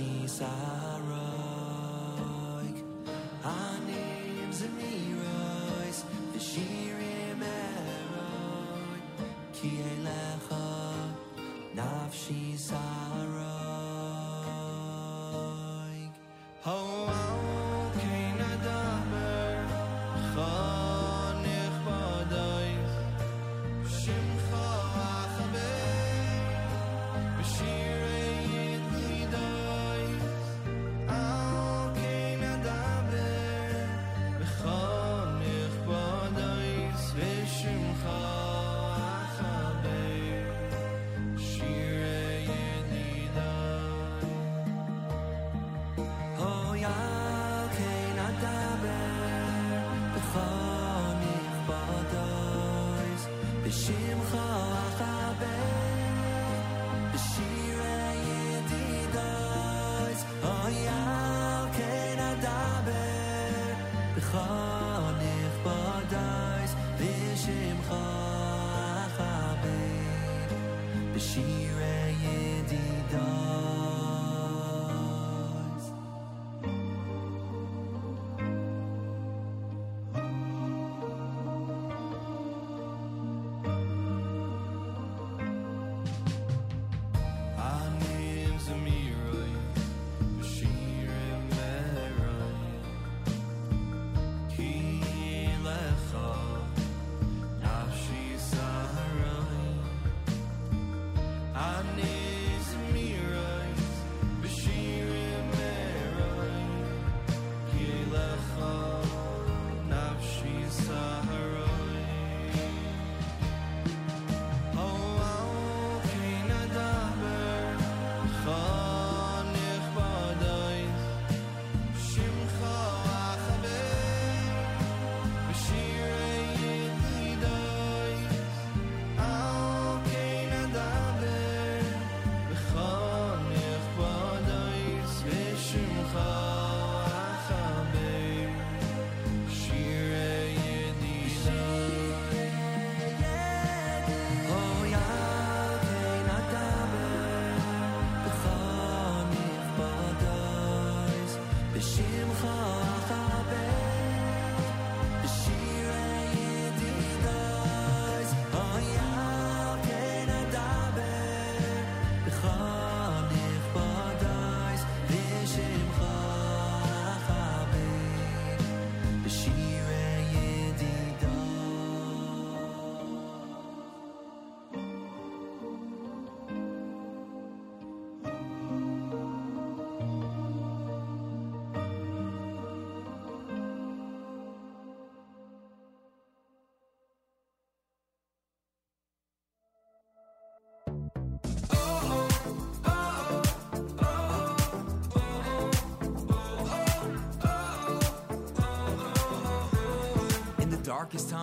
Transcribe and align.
Nafshi 0.00 0.24
Saroik 0.24 1.68
Anim 3.44 4.50
Zemirois 4.50 5.98
Vishirim 6.32 7.42
Eroi. 7.42 9.00
Ki 9.52 9.70
Elecha 9.92 10.68
Nafshi 11.76 12.42
Saroik 12.56 13.44
Ho 16.62 17.09
b'shirei 71.30 71.79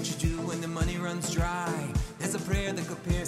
what 0.00 0.08
you 0.08 0.30
do 0.30 0.40
when 0.46 0.62
the 0.62 0.68
money 0.68 0.96
runs 0.96 1.30
dry. 1.30 1.92
There's 2.18 2.34
a 2.34 2.38
prayer 2.38 2.72
that 2.72 2.86
compares. 2.86 3.19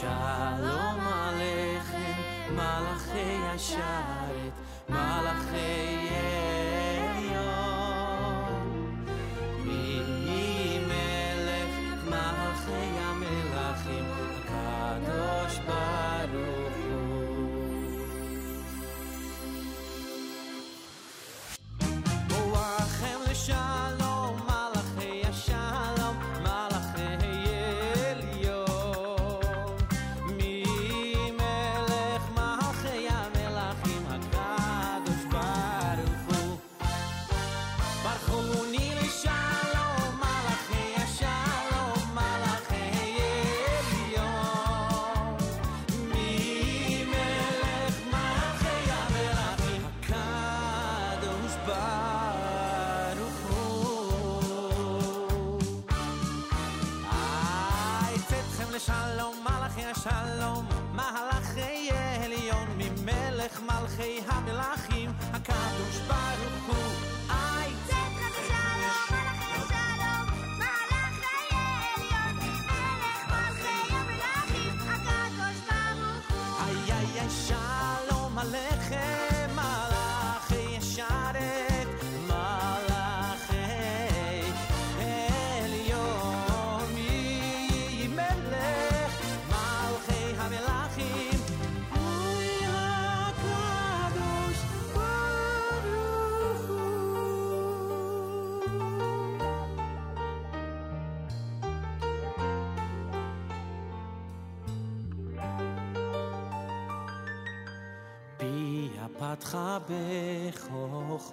שלום 0.00 1.00
עליכם, 1.00 2.22
מלאכי 2.50 3.36
השרת, 3.54 4.52
מלאכי 4.88 6.08
אל... 6.10 6.51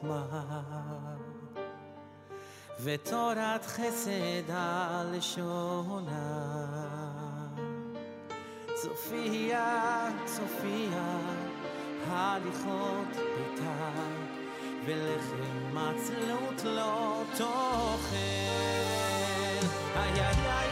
חוכמה 0.02 1.16
ותורת 2.84 3.66
חסד 3.66 4.52
על 4.56 5.22
שונה. 5.22 6.86
צופיה, 8.74 10.10
צופיה, 10.26 11.20
הליכות 12.08 13.08
ביתה, 13.16 13.92
ולחם 14.86 15.78
עצלות 15.78 16.64
לא 16.64 17.24
תאכל. 17.38 18.16
איי 19.96 20.20
איי 20.20 20.69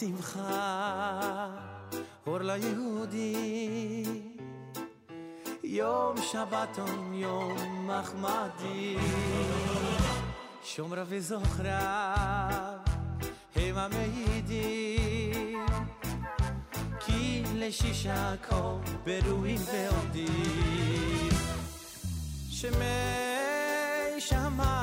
שמחה, 0.00 1.48
אור 2.26 2.38
ליהודי. 2.38 4.04
יום 5.64 6.16
שבתון, 6.22 7.14
יום 7.14 7.56
מחמדי. 7.90 8.96
שומרה 10.64 11.02
וזוכרה, 11.06 12.14
הם 13.56 13.78
המעידים, 13.78 15.66
כי 17.00 17.42
לשישה 17.54 18.34
כה 18.42 18.76
ברואים 19.04 19.60
ועובדים. 19.72 21.30
שמי 22.50 24.20
שמיים 24.20 24.79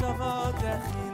savadehi 0.00 1.09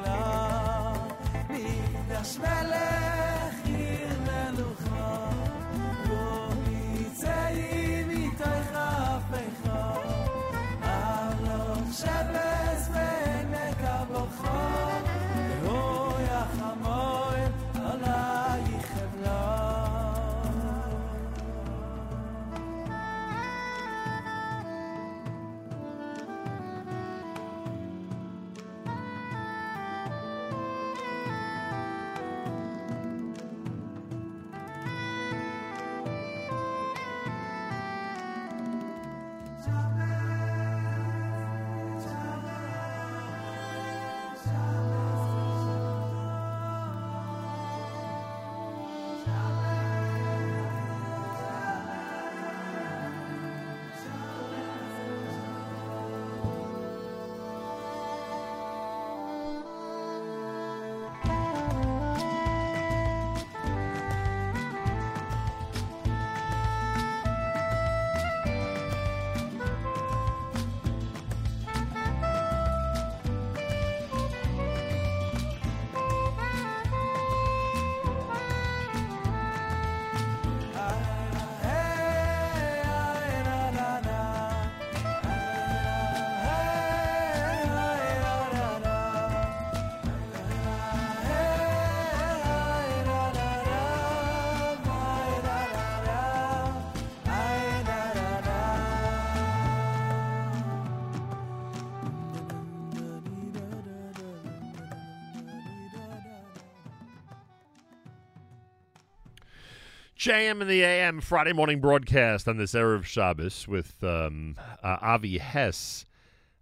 JM 110.27 110.61
in 110.61 110.67
the 110.67 110.83
AM 110.83 111.21
Friday 111.21 111.53
morning 111.53 111.81
broadcast 111.81 112.49
on 112.49 112.57
this 112.57 112.73
Erev 112.73 113.05
Shabbos 113.05 113.69
with 113.69 114.03
um, 114.03 114.57
uh, 114.83 114.97
Avi 115.01 115.39
Hess 115.39 116.05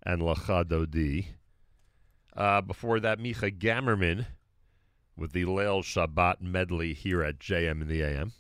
and 0.03 0.21
Lacha 0.21 0.67
Dodi. 0.67 1.29
Uh, 2.37 2.61
before 2.61 3.01
that, 3.01 3.19
Micha 3.19 3.59
Gamerman 3.59 4.27
with 5.17 5.33
the 5.33 5.47
Leil 5.47 5.83
Shabbat 5.83 6.43
medley 6.43 6.93
here 6.93 7.23
at 7.23 7.39
JM 7.39 7.81
in 7.81 7.89
the 7.89 8.03
AM. 8.03 8.33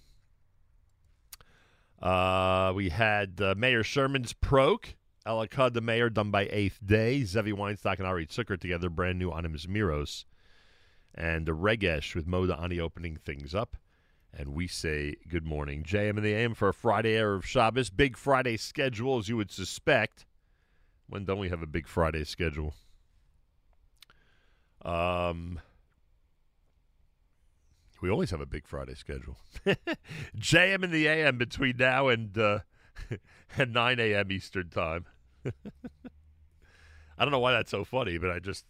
Uh, 2.02 2.74
we 2.76 2.90
had 2.90 3.40
uh, 3.40 3.54
Mayor 3.56 3.82
Sherman's 3.82 4.34
Proke, 4.34 4.92
Elakad 5.26 5.72
the 5.72 5.80
Mayor 5.80 6.10
done 6.10 6.30
by 6.30 6.50
Eighth 6.50 6.80
Day, 6.84 7.24
Zevi 7.24 7.52
Weinstock 7.52 7.96
and 7.96 8.06
Ari 8.06 8.26
Zucker 8.26 8.60
together, 8.60 8.90
brand 8.90 9.18
new 9.18 9.32
Animus 9.32 9.64
Miros, 9.64 10.26
and 11.14 11.46
Regesh 11.46 12.14
with 12.14 12.26
Moda 12.26 12.62
Ani 12.62 12.78
opening 12.78 13.16
things 13.16 13.54
up. 13.54 13.78
And 14.36 14.48
we 14.48 14.66
say 14.66 15.14
good 15.28 15.44
morning. 15.44 15.84
JM 15.84 16.16
in 16.16 16.22
the 16.22 16.34
AM 16.34 16.54
for 16.54 16.68
a 16.68 16.74
Friday 16.74 17.14
Erev 17.14 17.44
Shabbos. 17.44 17.90
Big 17.90 18.16
Friday 18.16 18.56
schedule, 18.56 19.18
as 19.18 19.28
you 19.28 19.36
would 19.36 19.52
suspect. 19.52 20.26
When 21.08 21.24
don't 21.24 21.38
we 21.38 21.50
have 21.50 21.62
a 21.62 21.66
big 21.66 21.86
Friday 21.86 22.24
schedule? 22.24 22.74
Um, 24.82 25.60
we 28.02 28.10
always 28.10 28.30
have 28.32 28.40
a 28.40 28.46
big 28.46 28.66
Friday 28.66 28.94
schedule. 28.94 29.36
JM 30.36 30.82
in 30.82 30.90
the 30.90 31.06
AM 31.06 31.38
between 31.38 31.76
now 31.76 32.08
and 32.08 32.36
uh, 32.36 32.58
at 33.58 33.70
9 33.70 34.00
a.m. 34.00 34.32
Eastern 34.32 34.68
Time. 34.68 35.06
I 35.46 37.24
don't 37.24 37.30
know 37.30 37.38
why 37.38 37.52
that's 37.52 37.70
so 37.70 37.84
funny, 37.84 38.18
but 38.18 38.30
I 38.30 38.40
just 38.40 38.66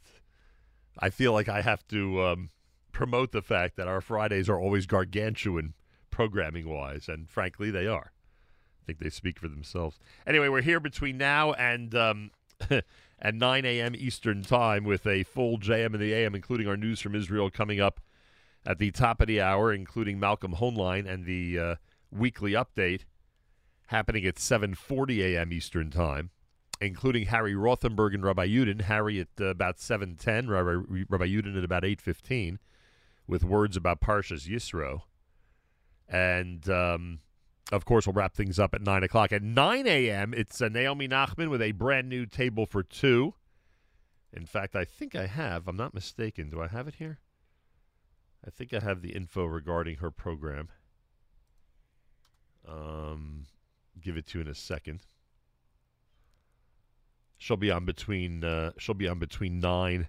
I 0.99 1.09
feel 1.09 1.33
like 1.33 1.49
I 1.49 1.63
have 1.63 1.87
to 1.89 2.23
um, 2.23 2.51
promote 2.95 3.33
the 3.33 3.43
fact 3.43 3.77
that 3.77 3.89
our 3.89 4.01
Fridays 4.01 4.49
are 4.49 4.59
always 4.59 4.87
gargantuan 4.87 5.75
programming 6.11 6.69
wise, 6.69 7.09
and 7.09 7.29
frankly, 7.29 7.71
they 7.71 7.87
are. 7.87 8.13
I 8.13 8.87
think 8.87 9.01
they 9.01 9.11
speak 9.11 9.39
for 9.39 9.49
themselves. 9.49 9.99
Anyway, 10.27 10.49
we're 10.49 10.63
here 10.63 10.81
between 10.81 11.19
now 11.19 11.53
and 11.55 11.95
um, 11.95 12.31
and 13.19 13.39
9 13.39 13.65
a.m. 13.65 13.95
Eastern 13.97 14.43
Time 14.43 14.85
with 14.85 15.07
a 15.07 15.25
full 15.25 15.59
JM 15.59 15.95
in 15.95 16.01
the 16.01 16.13
AM, 16.13 16.35
including 16.35 16.69
our 16.69 16.77
news 16.77 17.01
from 17.01 17.15
Israel 17.15 17.51
coming 17.51 17.81
up 17.81 18.01
at 18.65 18.79
the 18.79 18.91
top 18.91 19.21
of 19.21 19.27
the 19.27 19.41
hour, 19.41 19.73
including 19.73 20.21
Malcolm 20.21 20.55
Hoenlein 20.55 21.07
and 21.09 21.25
the 21.27 21.59
uh, 21.59 21.75
weekly 22.11 22.53
update 22.53 23.03
happening 23.89 24.25
at 24.25 24.37
7:40 24.37 25.35
a.m. 25.35 25.53
Eastern 25.53 25.91
Time, 25.91 26.31
including 26.81 27.27
Harry 27.27 27.55
Rothenberg 27.55 28.15
and 28.15 28.25
Rabbi 28.25 28.47
Yudin. 28.47 28.83
Harry 28.83 29.21
at 29.21 29.29
uh, 29.41 29.47
about 29.47 29.79
7:10, 29.79 30.49
Rabbi, 30.49 31.05
Rabbi 31.09 31.27
Yudin 31.27 31.57
at 31.57 31.65
about 31.65 31.83
8:15, 31.83 32.59
with 33.27 33.45
words 33.45 33.77
about 33.77 34.01
Parshas 34.01 34.49
Yisro, 34.49 35.03
and 36.09 36.69
um, 36.69 37.21
of 37.73 37.85
course 37.85 38.07
we'll 38.07 38.15
wrap 38.15 38.35
things 38.35 38.59
up 38.59 38.75
at 38.75 38.83
nine 38.83 39.03
o'clock. 39.03 39.33
At 39.33 39.43
9 39.43 39.87
a.m., 39.87 40.35
it's 40.35 40.61
uh, 40.61 40.69
Naomi 40.69 41.09
Nachman 41.09 41.49
with 41.49 41.63
a 41.63 41.73
brand 41.73 42.09
new 42.09 42.27
table 42.27 42.67
for 42.67 42.83
two. 42.83 43.35
In 44.33 44.47
fact, 44.47 44.75
I 44.75 44.85
think 44.85 45.15
I 45.15 45.27
have. 45.27 45.69
I'm 45.69 45.77
not 45.77 45.95
mistaken. 45.95 46.51
Do 46.51 46.61
I 46.61 46.67
have 46.67 46.89
it 46.89 46.97
here? 46.97 47.21
I 48.47 48.51
think 48.51 48.75
I 48.75 48.81
have 48.81 49.01
the 49.01 49.11
info 49.15 49.45
regarding 49.45 49.97
her 49.97 50.11
program. 50.11 50.69
Um, 52.69 53.47
give 54.01 54.17
it 54.17 54.27
to 54.29 54.39
you 54.39 54.43
in 54.43 54.49
a 54.49 54.55
second. 54.55 55.01
She'll 57.39 57.57
be 57.57 57.71
on 57.71 57.85
between. 57.85 58.45
Uh, 58.45 58.73
she'll 58.79 58.95
be 58.95 59.09
on 59.09 59.19
between 59.19 59.61
nine 59.61 60.09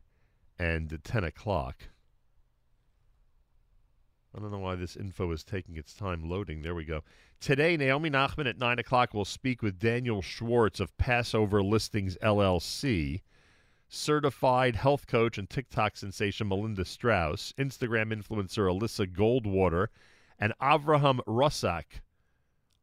and 0.57 0.99
ten 1.03 1.23
o'clock. 1.23 1.83
I 4.35 4.41
don't 4.41 4.51
know 4.51 4.59
why 4.59 4.75
this 4.75 4.97
info 4.97 5.31
is 5.31 5.45
taking 5.45 5.77
its 5.77 5.93
time 5.93 6.29
loading. 6.29 6.61
There 6.61 6.75
we 6.75 6.83
go. 6.83 7.03
Today, 7.39 7.77
Naomi 7.77 8.09
Nachman 8.09 8.49
at 8.49 8.57
9 8.57 8.79
o'clock 8.79 9.13
will 9.13 9.23
speak 9.23 9.61
with 9.61 9.79
Daniel 9.79 10.21
Schwartz 10.21 10.81
of 10.81 10.97
Passover 10.97 11.63
Listings 11.63 12.17
LLC, 12.21 13.21
certified 13.87 14.75
health 14.75 15.07
coach 15.07 15.37
and 15.37 15.49
TikTok 15.49 15.95
sensation 15.95 16.49
Melinda 16.49 16.83
Strauss, 16.83 17.53
Instagram 17.57 18.13
influencer 18.13 18.67
Alyssa 18.69 19.07
Goldwater, 19.07 19.87
and 20.37 20.53
Avraham 20.61 21.19
Russak, 21.25 22.01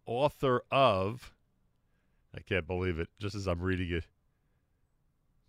author 0.06 0.62
of. 0.70 1.34
I 2.34 2.40
can't 2.40 2.66
believe 2.66 2.98
it. 2.98 3.08
Just 3.18 3.34
as 3.34 3.46
I'm 3.46 3.60
reading 3.60 3.90
it, 3.90 4.04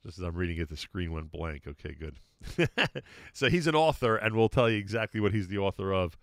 just 0.06 0.18
as 0.20 0.24
I'm 0.24 0.36
reading 0.36 0.58
it, 0.58 0.70
the 0.70 0.78
screen 0.78 1.12
went 1.12 1.32
blank. 1.32 1.64
Okay, 1.68 1.96
good. 1.96 2.18
so 3.34 3.50
he's 3.50 3.68
an 3.68 3.76
author, 3.76 4.16
and 4.18 4.36
we'll 4.36 4.50
tell 4.50 4.70
you 4.70 4.78
exactly 4.78 5.20
what 5.20 5.34
he's 5.34 5.48
the 5.48 5.58
author 5.58 5.94
of 5.94 6.18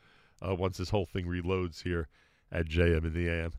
uh, 0.46 0.54
once 0.54 0.76
this 0.78 0.90
whole 0.90 1.06
thing 1.06 1.26
reloads 1.26 1.82
here 1.82 2.08
at 2.52 2.66
JM 2.66 3.04
in 3.06 3.14
the 3.14 3.28
AM. 3.28 3.52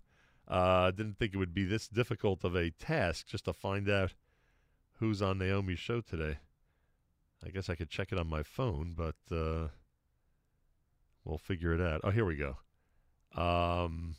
Uh, 0.48 0.92
didn't 0.92 1.18
think 1.18 1.34
it 1.34 1.38
would 1.38 1.54
be 1.54 1.64
this 1.64 1.88
difficult 1.88 2.44
of 2.44 2.56
a 2.56 2.70
task 2.72 3.26
just 3.26 3.46
to 3.46 3.54
find 3.54 3.90
out 3.90 4.14
who's 5.00 5.22
on 5.22 5.40
Naomi's 5.40 5.80
show 5.80 6.02
today. 6.02 6.38
I 7.44 7.50
guess 7.50 7.70
I 7.70 7.76
could 7.76 7.90
check 7.90 8.12
it 8.12 8.20
on 8.20 8.28
my 8.28 8.44
phone, 8.44 8.94
but 8.96 9.16
uh, 9.36 9.70
we'll 11.24 11.40
figure 11.40 11.74
it 11.74 11.82
out. 11.82 12.02
Oh, 12.04 12.12
here 12.12 12.26
we 12.26 12.36
go. 12.36 12.58
Um, 13.34 14.16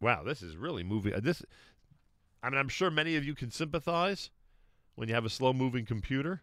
wow, 0.00 0.22
this 0.24 0.42
is 0.42 0.56
really 0.56 0.82
moving. 0.82 1.14
uh, 1.14 1.20
This, 1.20 1.42
I 2.44 2.50
mean, 2.50 2.58
I'm 2.58 2.68
sure 2.68 2.90
many 2.90 3.16
of 3.16 3.24
you 3.24 3.34
can 3.34 3.50
sympathize 3.50 4.28
when 4.96 5.08
you 5.08 5.14
have 5.14 5.24
a 5.24 5.30
slow-moving 5.30 5.86
computer, 5.86 6.42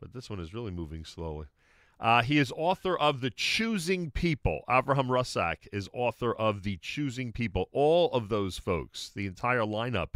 but 0.00 0.12
this 0.12 0.28
one 0.28 0.40
is 0.40 0.52
really 0.52 0.72
moving 0.72 1.04
slowly. 1.04 1.46
Uh, 2.00 2.22
he 2.22 2.38
is 2.38 2.52
author 2.56 2.98
of 2.98 3.20
The 3.20 3.30
Choosing 3.30 4.10
People. 4.10 4.62
Avraham 4.68 5.06
Russak 5.06 5.68
is 5.72 5.88
author 5.92 6.34
of 6.34 6.64
The 6.64 6.76
Choosing 6.78 7.32
People. 7.32 7.68
All 7.70 8.10
of 8.10 8.28
those 8.28 8.58
folks, 8.58 9.08
the 9.14 9.28
entire 9.28 9.60
lineup 9.60 10.14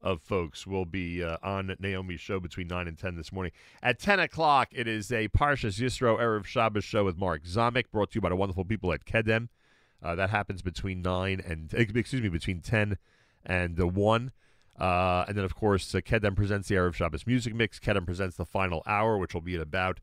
of 0.00 0.22
folks, 0.22 0.66
will 0.66 0.86
be 0.86 1.22
uh, 1.22 1.36
on 1.42 1.76
Naomi's 1.78 2.22
show 2.22 2.40
between 2.40 2.66
9 2.66 2.88
and 2.88 2.98
10 2.98 3.16
this 3.16 3.30
morning. 3.30 3.52
At 3.82 3.98
10 3.98 4.20
o'clock, 4.20 4.70
it 4.72 4.88
is 4.88 5.12
a 5.12 5.28
Parshas 5.28 5.78
Yisro 5.78 6.18
Erev 6.18 6.46
Shabbos 6.46 6.82
show 6.82 7.04
with 7.04 7.18
Mark 7.18 7.44
Zamek, 7.44 7.90
brought 7.92 8.12
to 8.12 8.14
you 8.16 8.20
by 8.22 8.30
the 8.30 8.36
wonderful 8.36 8.64
people 8.64 8.90
at 8.90 9.04
Kedem. 9.04 9.48
Uh, 10.02 10.14
that 10.14 10.30
happens 10.30 10.62
between 10.62 11.02
9 11.02 11.42
and, 11.46 11.74
excuse 11.74 12.22
me, 12.22 12.30
between 12.30 12.62
10 12.62 12.96
and 13.44 13.76
the 13.76 13.86
1. 13.86 14.32
Uh, 14.78 15.24
and 15.28 15.36
then, 15.36 15.44
of 15.44 15.54
course, 15.54 15.94
uh, 15.94 16.00
Kedem 16.00 16.34
presents 16.34 16.68
the 16.68 16.74
Erev 16.74 16.94
Shabbos 16.94 17.26
music 17.26 17.54
mix. 17.54 17.78
Kedem 17.78 18.06
presents 18.06 18.36
the 18.36 18.44
final 18.44 18.82
hour, 18.86 19.18
which 19.18 19.34
will 19.34 19.40
be 19.40 19.54
at 19.54 19.60
about 19.60 20.00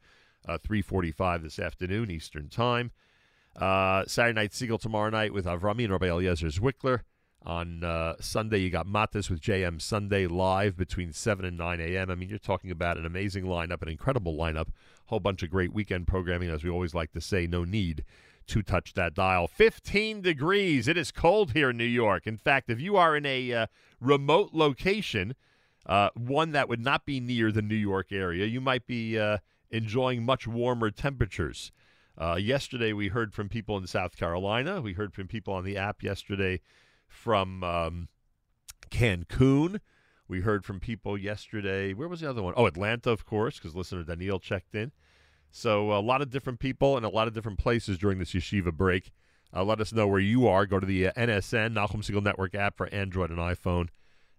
uh, 0.47 0.57
3.45 0.57 1.43
this 1.43 1.59
afternoon 1.59 2.09
Eastern 2.09 2.47
Time. 2.47 2.91
Uh, 3.55 4.05
Saturday 4.07 4.33
night 4.33 4.51
Segal 4.51 4.79
tomorrow 4.79 5.09
night 5.09 5.33
with 5.33 5.45
Avrami 5.45 5.83
and 5.83 5.91
Rabbi 5.91 6.07
Eliezer 6.07 6.47
Zwickler. 6.47 7.01
On 7.43 7.83
uh, 7.83 8.13
Sunday, 8.19 8.59
you 8.59 8.69
got 8.69 8.85
Matas 8.85 9.29
with 9.29 9.41
JM 9.41 9.81
Sunday 9.81 10.27
live 10.27 10.77
between 10.77 11.11
7 11.11 11.43
and 11.43 11.57
9 11.57 11.81
a.m. 11.81 12.11
I 12.11 12.15
mean, 12.15 12.29
you're 12.29 12.37
talking 12.37 12.69
about 12.69 12.97
an 12.97 13.05
amazing 13.05 13.45
lineup, 13.45 13.81
an 13.81 13.89
incredible 13.89 14.35
lineup, 14.35 14.67
a 14.67 14.73
whole 15.07 15.19
bunch 15.19 15.41
of 15.41 15.49
great 15.49 15.73
weekend 15.73 16.05
programming. 16.05 16.51
As 16.51 16.63
we 16.63 16.69
always 16.69 16.93
like 16.93 17.11
to 17.13 17.21
say, 17.21 17.47
no 17.47 17.63
need 17.63 18.05
to 18.47 18.61
touch 18.61 18.93
that 18.93 19.13
dial. 19.13 19.47
15 19.47 20.21
degrees. 20.21 20.87
It 20.87 20.97
is 20.97 21.11
cold 21.11 21.53
here 21.53 21.69
in 21.69 21.77
New 21.77 21.83
York. 21.83 22.27
In 22.27 22.37
fact, 22.37 22.69
if 22.69 22.79
you 22.79 22.97
are 22.97 23.15
in 23.15 23.25
a 23.25 23.53
uh, 23.53 23.67
remote 23.99 24.49
location, 24.53 25.35
uh, 25.85 26.09
one 26.15 26.51
that 26.51 26.69
would 26.69 26.81
not 26.81 27.05
be 27.05 27.19
near 27.19 27.51
the 27.51 27.61
New 27.61 27.75
York 27.75 28.11
area, 28.11 28.45
you 28.45 28.61
might 28.61 28.85
be 28.85 29.17
uh, 29.17 29.37
enjoying 29.69 30.23
much 30.23 30.47
warmer 30.47 30.91
temperatures. 30.91 31.71
Uh, 32.17 32.35
yesterday, 32.35 32.93
we 32.93 33.07
heard 33.07 33.33
from 33.33 33.49
people 33.49 33.77
in 33.77 33.87
South 33.87 34.15
Carolina. 34.15 34.81
We 34.81 34.93
heard 34.93 35.13
from 35.13 35.27
people 35.27 35.53
on 35.53 35.63
the 35.63 35.77
app 35.77 36.03
yesterday 36.03 36.59
from 37.07 37.63
um, 37.63 38.09
Cancun. 38.89 39.79
We 40.27 40.41
heard 40.41 40.63
from 40.63 40.79
people 40.79 41.17
yesterday. 41.17 41.93
Where 41.93 42.07
was 42.07 42.21
the 42.21 42.29
other 42.29 42.43
one? 42.43 42.53
Oh, 42.55 42.65
Atlanta, 42.65 43.09
of 43.09 43.25
course, 43.25 43.57
because 43.57 43.75
listener 43.75 44.03
Daniel 44.03 44.39
checked 44.39 44.75
in. 44.75 44.91
So 45.51 45.91
a 45.91 45.99
lot 45.99 46.21
of 46.21 46.29
different 46.29 46.59
people 46.59 46.97
in 46.97 47.03
a 47.03 47.09
lot 47.09 47.27
of 47.27 47.33
different 47.33 47.59
places 47.59 47.97
during 47.97 48.19
this 48.19 48.33
yeshiva 48.33 48.73
break. 48.73 49.11
Uh, 49.53 49.63
let 49.63 49.81
us 49.81 49.91
know 49.91 50.07
where 50.07 50.19
you 50.19 50.47
are. 50.47 50.65
Go 50.65 50.79
to 50.79 50.85
the 50.85 51.07
uh, 51.07 51.11
NSN, 51.17 51.73
Nachum 51.73 51.97
Segal 51.97 52.23
Network 52.23 52.55
app 52.55 52.77
for 52.77 52.87
Android 52.93 53.29
and 53.31 53.39
iPhone, 53.39 53.89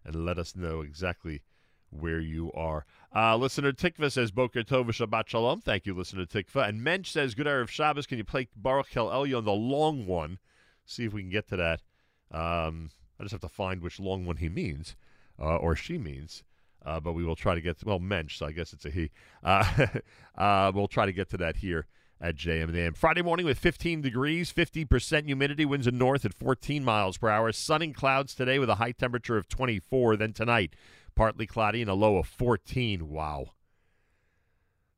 and 0.05 0.25
let 0.25 0.39
us 0.39 0.57
know 0.57 0.81
exactly 0.81 1.43
where 1.91 2.19
you 2.19 2.51
are. 2.53 2.87
Uh, 3.15 3.37
listener 3.37 3.73
Tikva 3.73 4.11
says, 4.11 4.31
Boker 4.31 4.63
Tov 4.63 4.87
Shabbat 4.87 5.29
Shalom. 5.29 5.61
Thank 5.61 5.85
you, 5.85 5.95
listener 5.95 6.25
Tikva. 6.25 6.67
And 6.67 6.83
Mensch 6.83 7.11
says, 7.11 7.35
Good 7.35 7.47
Erev 7.47 7.69
Shabbos. 7.69 8.07
Can 8.07 8.17
you 8.17 8.25
play 8.25 8.49
Baruch 8.57 8.89
Kel 8.89 9.09
Elyon, 9.09 9.45
the 9.45 9.53
long 9.53 10.07
one? 10.07 10.39
See 10.87 11.05
if 11.05 11.13
we 11.13 11.21
can 11.21 11.31
get 11.31 11.47
to 11.49 11.57
that. 11.57 11.83
Um, 12.31 12.91
I 13.21 13.25
just 13.25 13.33
have 13.33 13.43
to 13.43 13.49
find 13.49 13.83
which 13.83 14.01
long 14.01 14.25
one 14.25 14.39
he 14.39 14.49
means, 14.49 14.97
uh, 15.39 15.57
or 15.57 15.77
she 15.77 15.99
means. 15.99 16.43
Uh, 16.85 16.99
but 17.01 17.13
we 17.13 17.25
will 17.25 17.37
try 17.37 17.55
to 17.55 17.61
get 17.61 17.79
to, 17.79 17.87
well, 17.87 17.99
Mensch, 17.99 18.39
so 18.39 18.47
I 18.47 18.53
guess 18.53 18.73
it's 18.73 18.85
a 18.85 18.91
he. 18.91 19.11
Uh, 19.43 19.87
uh, 20.37 20.73
we'll 20.75 20.89
try 20.89 21.07
to 21.07 21.13
get 21.13 21.29
to 21.31 21.37
that 21.39 21.57
here 21.57 21.87
at 22.21 22.37
JM. 22.37 22.97
Friday 22.97 23.23
morning 23.23 23.45
with 23.47 23.59
15 23.59 24.01
degrees, 24.01 24.53
50% 24.53 25.27
humidity, 25.27 25.65
winds 25.65 25.87
in 25.87 25.99
north 25.99 26.25
at 26.25 26.35
14 26.35 26.85
miles 26.85 27.19
per 27.19 27.29
hour. 27.29 27.51
Sun 27.53 27.83
and 27.83 27.95
clouds 27.95 28.35
today 28.35 28.59
with 28.59 28.71
a 28.71 28.77
high 28.77 28.93
temperature 28.93 29.37
of 29.37 29.49
24. 29.49 30.17
Then 30.17 30.33
tonight, 30.33 30.75
partly 31.17 31.47
cloudy 31.47 31.83
and 31.83 31.91
a 31.91 31.95
low 31.95 32.17
of 32.17 32.27
14. 32.27 33.09
Wow. 33.09 33.51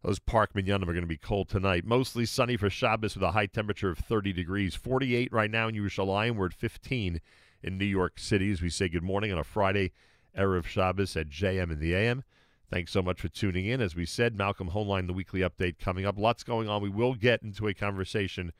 Those 0.02 0.18
park 0.18 0.52
minyanim 0.52 0.82
are 0.82 0.92
going 0.92 1.00
to 1.00 1.06
be 1.06 1.16
cold 1.16 1.48
tonight. 1.48 1.86
Mostly 1.86 2.26
sunny 2.26 2.58
for 2.58 2.68
Shabbos 2.68 3.14
with 3.14 3.22
a 3.22 3.30
high 3.30 3.46
temperature 3.46 3.88
of 3.88 3.98
30 3.98 4.34
degrees. 4.34 4.74
48 4.74 5.32
right 5.32 5.50
now 5.50 5.68
in 5.68 5.74
Yerushalayim. 5.74 6.36
We're 6.36 6.46
at 6.46 6.52
15 6.52 7.22
in 7.62 7.78
New 7.78 7.86
York 7.86 8.18
City 8.18 8.52
as 8.52 8.60
we 8.60 8.68
say 8.68 8.90
good 8.90 9.02
morning 9.02 9.32
on 9.32 9.38
a 9.38 9.44
Friday, 9.44 9.92
Erev 10.36 10.66
Shabbos 10.66 11.16
at 11.16 11.28
JM 11.28 11.72
in 11.72 11.80
the 11.80 11.94
AM. 11.94 12.24
Thanks 12.70 12.92
so 12.92 13.02
much 13.02 13.20
for 13.20 13.28
tuning 13.28 13.66
in. 13.66 13.80
As 13.80 13.94
we 13.94 14.04
said, 14.06 14.36
Malcolm 14.36 14.70
Hoenlein, 14.70 15.06
the 15.06 15.12
weekly 15.12 15.40
update 15.40 15.78
coming 15.78 16.06
up. 16.06 16.18
Lots 16.18 16.42
going 16.42 16.68
on. 16.68 16.82
We 16.82 16.88
will 16.88 17.14
get 17.14 17.42
into 17.42 17.68
a 17.68 17.74
conversation 17.74 18.52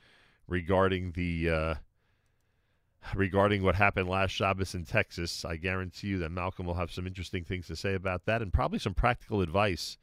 regarding 0.46 1.12
the 1.12 1.50
uh, 1.50 1.74
regarding 3.14 3.62
what 3.62 3.74
happened 3.74 4.08
last 4.08 4.30
Shabbos 4.30 4.74
in 4.74 4.84
Texas. 4.84 5.44
I 5.44 5.56
guarantee 5.56 6.08
you 6.08 6.18
that 6.18 6.30
Malcolm 6.30 6.66
will 6.66 6.74
have 6.74 6.92
some 6.92 7.06
interesting 7.06 7.44
things 7.44 7.66
to 7.68 7.76
say 7.76 7.94
about 7.94 8.26
that, 8.26 8.42
and 8.42 8.52
probably 8.52 8.78
some 8.78 8.94
practical 8.94 9.40
advice 9.40 9.98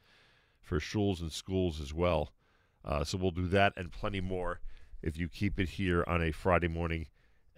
for 0.60 0.78
shuls 0.78 1.20
and 1.20 1.32
schools 1.32 1.80
as 1.80 1.94
well. 1.94 2.32
Uh, 2.84 3.04
so 3.04 3.16
we'll 3.16 3.30
do 3.30 3.46
that 3.46 3.72
and 3.76 3.92
plenty 3.92 4.20
more 4.20 4.60
if 5.02 5.18
you 5.18 5.28
keep 5.28 5.58
it 5.58 5.70
here 5.70 6.04
on 6.06 6.22
a 6.22 6.32
Friday 6.32 6.68
morning, 6.68 7.06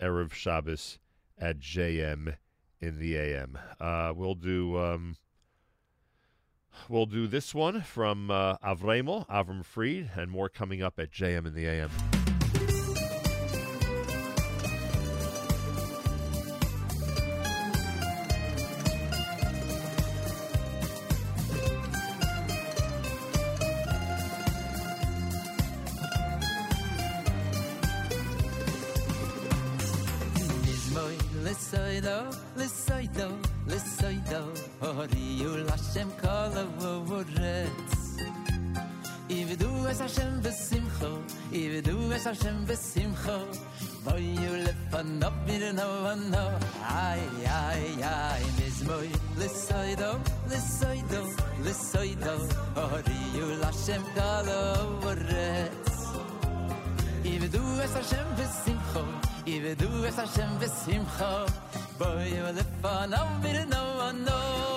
Erev 0.02 0.32
Shabbos 0.32 0.98
at 1.38 1.60
JM 1.60 2.36
in 2.84 2.98
the 2.98 3.16
AM. 3.16 3.58
Uh, 3.80 4.12
we'll 4.14 4.34
do. 4.34 4.78
Um, 4.78 5.16
We'll 6.88 7.06
do 7.06 7.28
this 7.28 7.54
one 7.54 7.82
from 7.82 8.32
uh, 8.32 8.56
Avremo, 8.58 9.28
Avram 9.28 9.64
Fried, 9.64 10.10
and 10.16 10.28
more 10.28 10.48
coming 10.48 10.82
up 10.82 10.98
at 10.98 11.12
JM 11.12 11.46
in 11.46 11.54
the 11.54 11.66
AM. 11.66 12.23
es 42.24 42.38
Hashem 42.38 42.66
besimcho 42.66 43.38
Boyu 44.04 44.52
lefano 44.64 45.30
birno 45.46 45.86
vano 46.04 46.58
Ay, 46.88 47.20
ay, 47.46 48.02
ay, 48.02 48.44
mizmoy 48.58 49.10
Lissoido, 49.38 50.18
lissoido, 50.48 51.20
lissoido 51.64 52.32
Oriyu 52.76 53.46
l'ashem 53.60 54.02
kalo 54.14 55.00
vores 55.02 55.82
Ivedu 57.24 57.62
es 57.82 57.92
Hashem 57.92 58.28
v'simcho 58.36 59.04
Ivedu 59.46 60.04
es 60.06 60.16
Hashem 60.16 60.58
besimcho 60.58 61.46
Boyu 61.98 62.46
lefano 62.56 63.20
birno 63.42 63.82
vano 63.98 64.38
Ay, 64.38 64.72
ay, 64.72 64.72
ay, 64.72 64.72
mizmoy 64.72 64.73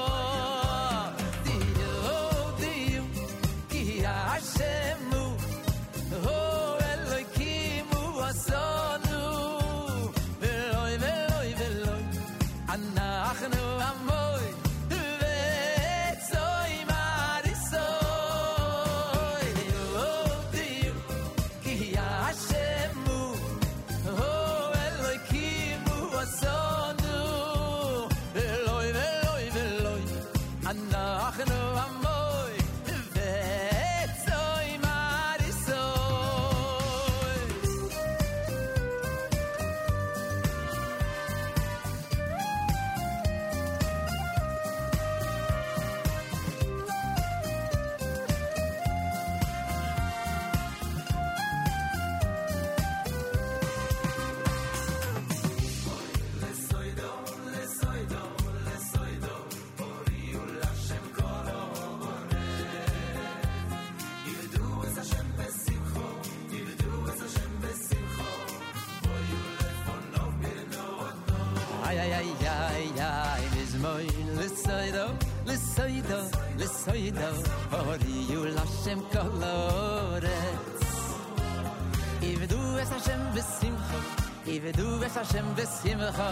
i 84.48 84.60
ved 84.64 84.74
du 84.74 84.88
ves 85.00 85.18
a 85.18 85.24
shen 85.26 85.46
ves 85.58 85.82
him 85.84 86.00
ra 86.00 86.32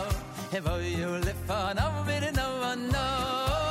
he 0.52 0.60
vol 0.60 0.86
u 1.08 1.34
fun 1.48 1.78
ovit 1.86 2.24
in 2.30 2.36
no, 2.36 2.48
run 2.62 2.80
no 2.94 3.65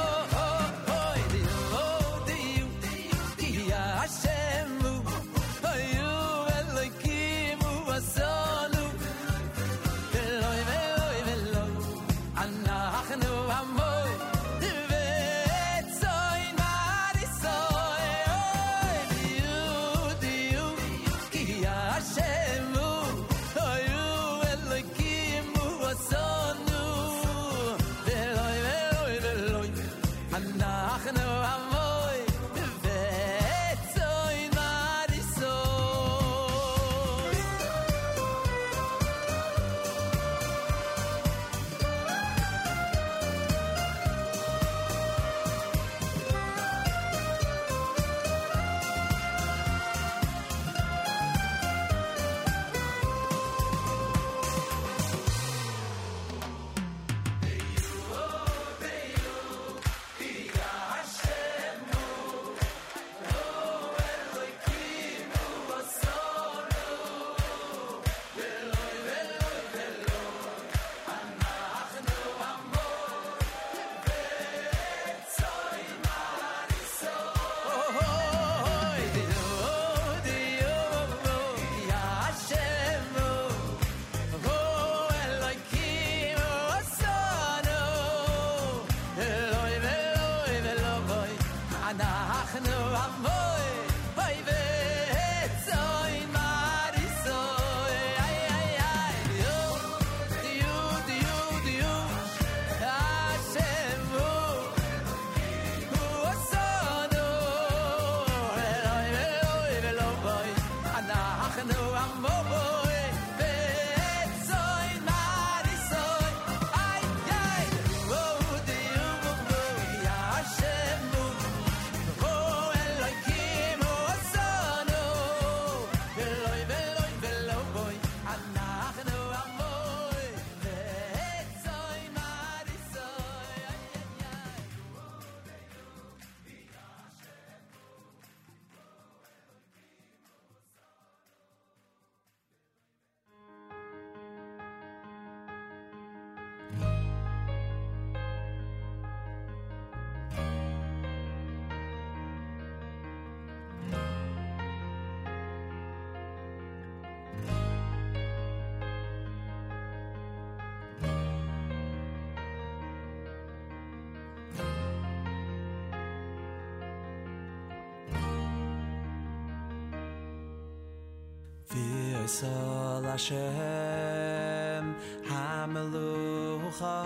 Hashem 173.14 174.96
Hamelucha 175.24 176.98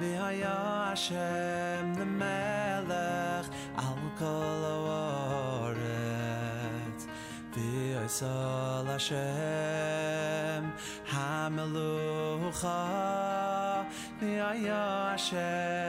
V'haya 0.00 0.88
Hashem 0.88 1.94
the 1.94 2.04
Melech 2.04 3.46
Al 3.76 3.98
Kol 4.18 4.64
oret, 5.70 7.00
V'yosal 7.54 8.88
Hashem 8.94 10.64
Hamelucha 11.06 12.82
V'haya 14.20 14.84
Hashem 15.12 15.83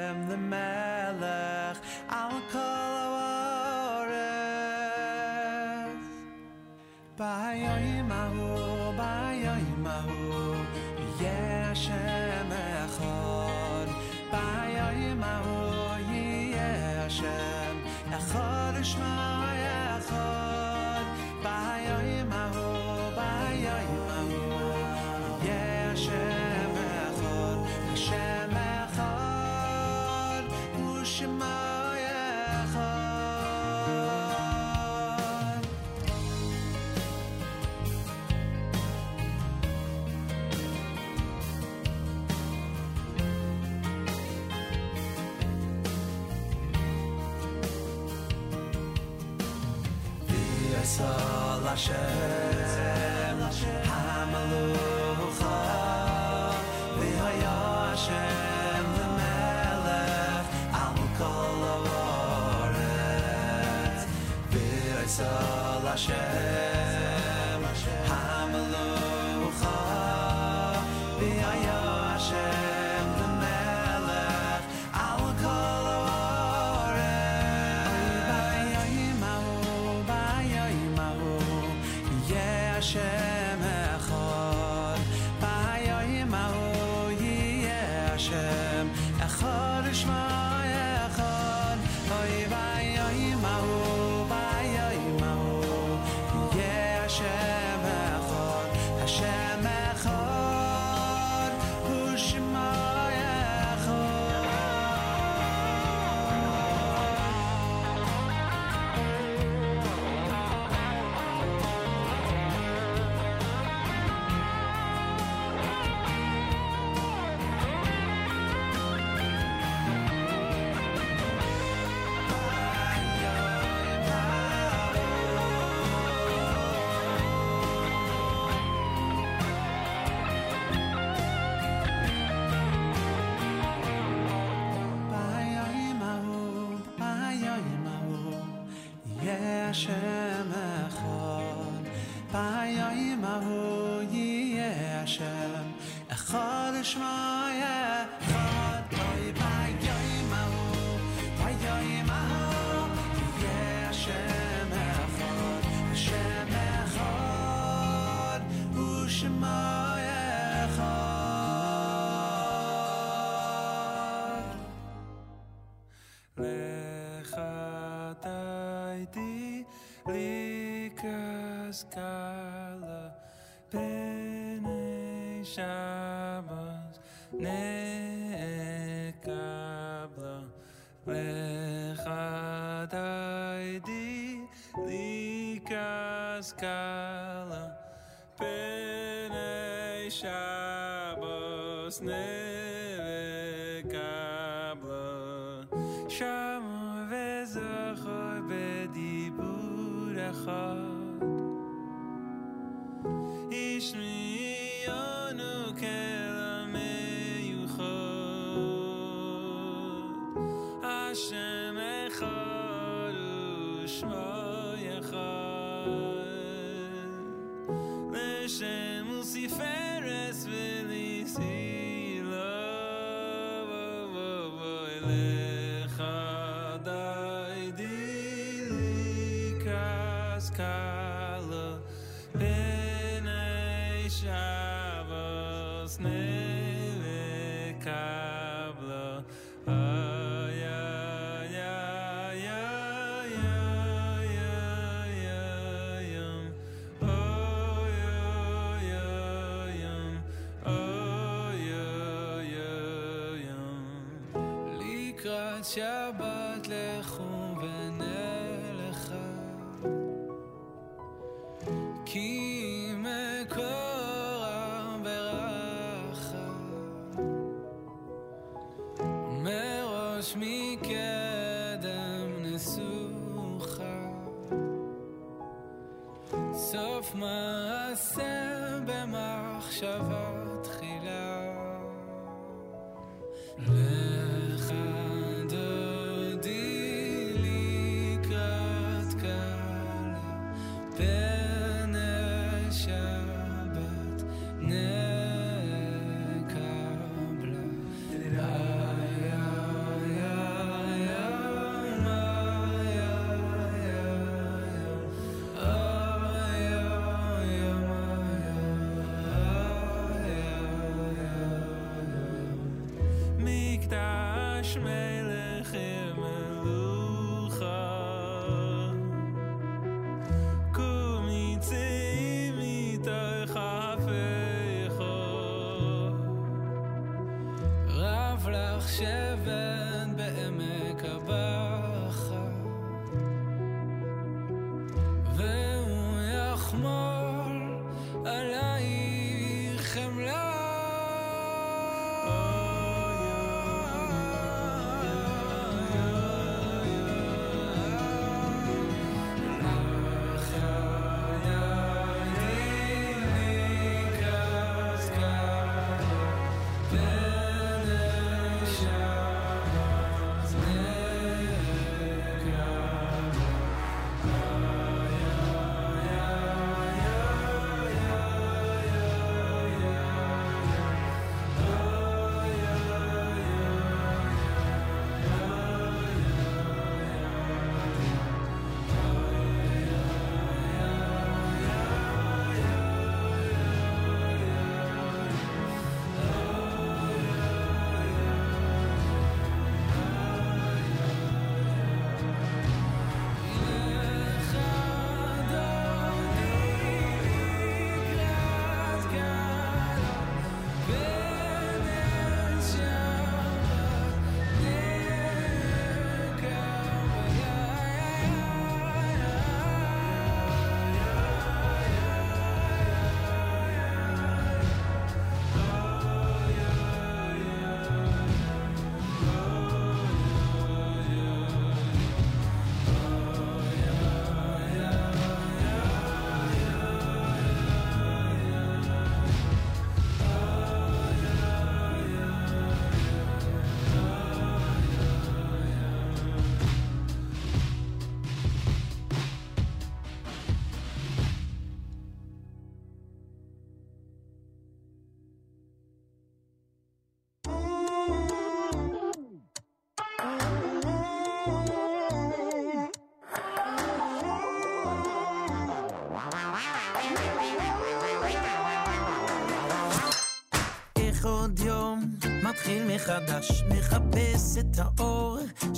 Hashem 139.65 140.51
echad. 140.53 141.85
B'yayim 142.31 143.21
hahu, 143.21 144.05
Yeh 144.13 144.99
Hashem 145.01 145.65
echad 146.07 146.75
u'shma 146.81 147.15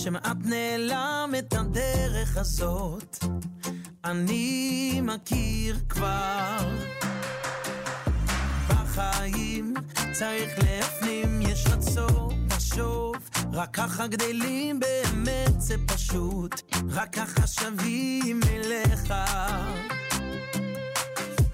שמעט 0.07 0.37
נעלם 0.43 1.33
את 1.39 1.53
הדרך 1.53 2.37
הזאת, 2.37 3.17
אני 4.05 5.01
מכיר 5.03 5.79
כבר. 5.89 6.57
בחיים 8.69 9.73
צריך 10.11 10.59
להפנים, 10.63 11.41
יש 11.41 11.65
רצון 11.67 12.47
לחשוב, 12.51 13.15
רק 13.53 13.69
ככה 13.73 14.07
גדלים 14.07 14.79
באמת 14.79 15.61
זה 15.61 15.75
פשוט, 15.87 16.61
רק 16.89 17.13
ככה 17.15 17.47
שווים 17.47 18.39
אליך. 18.49 19.13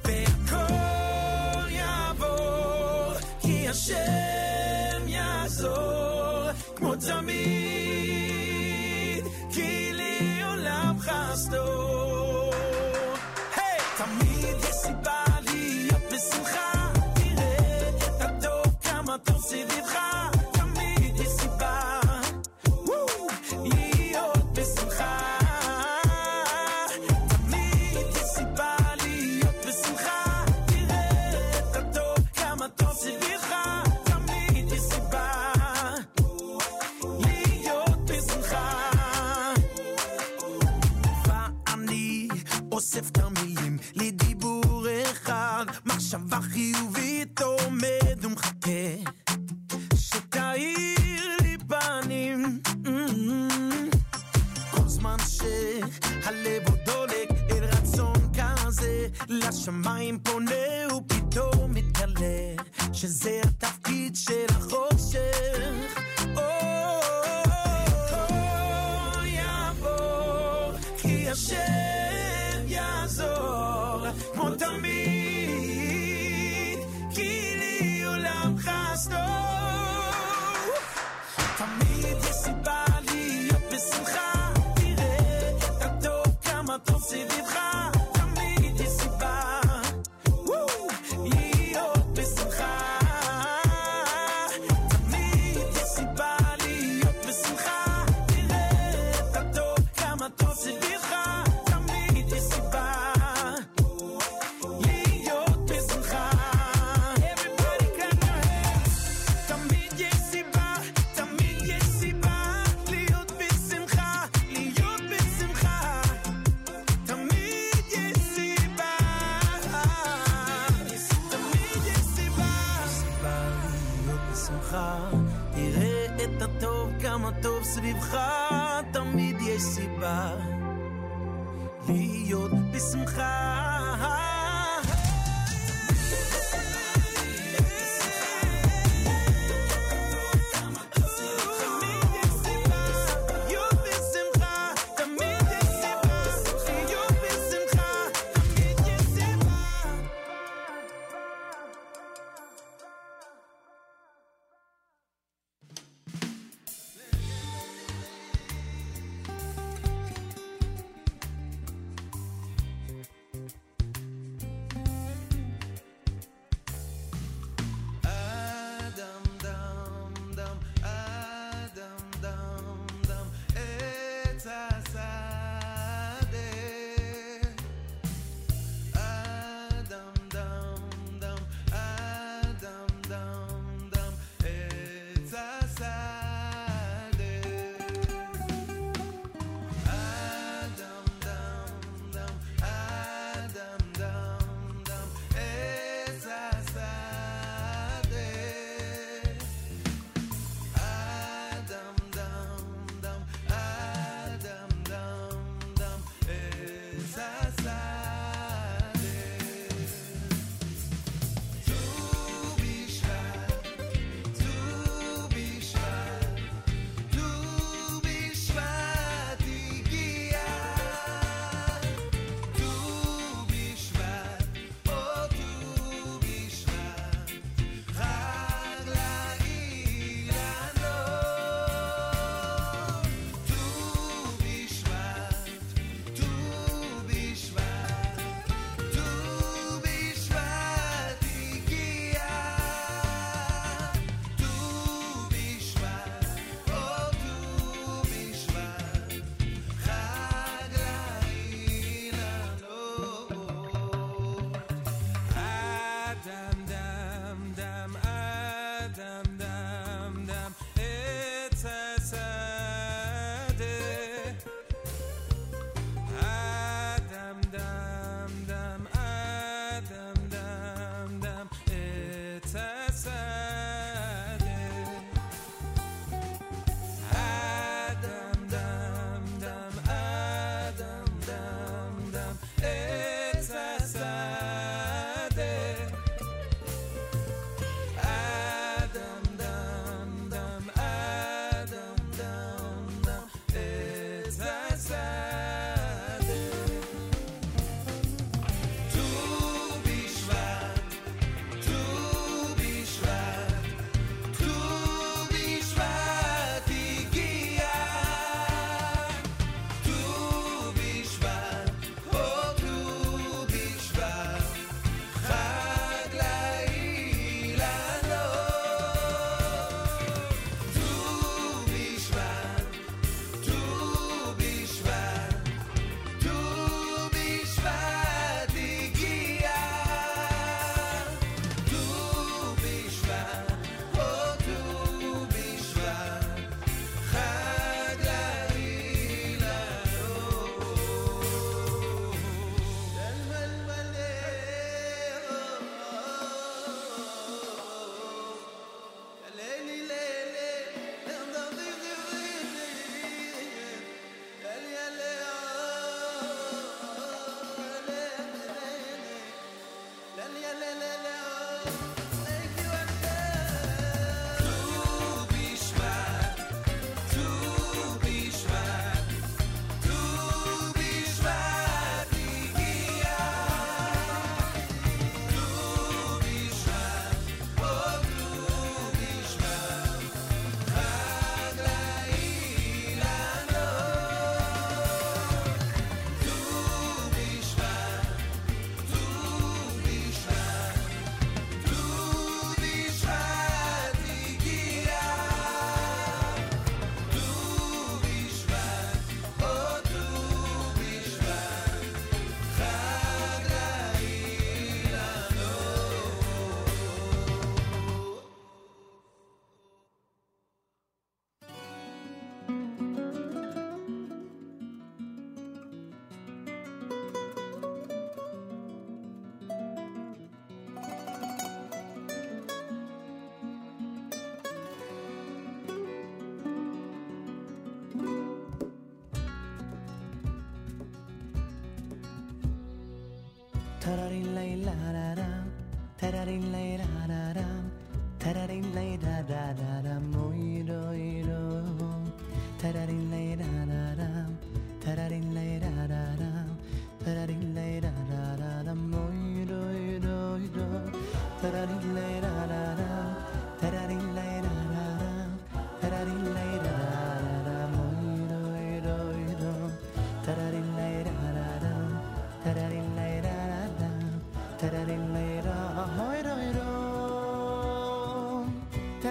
והכל 0.04 1.70
יעבור, 1.70 3.14
כי 3.42 3.70
השם 3.70 4.33
though 11.54 11.83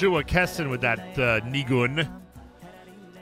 Shua 0.00 0.24
Kessin 0.24 0.70
with 0.70 0.80
that 0.80 0.98
uh, 1.18 1.40
Nigun. 1.42 2.10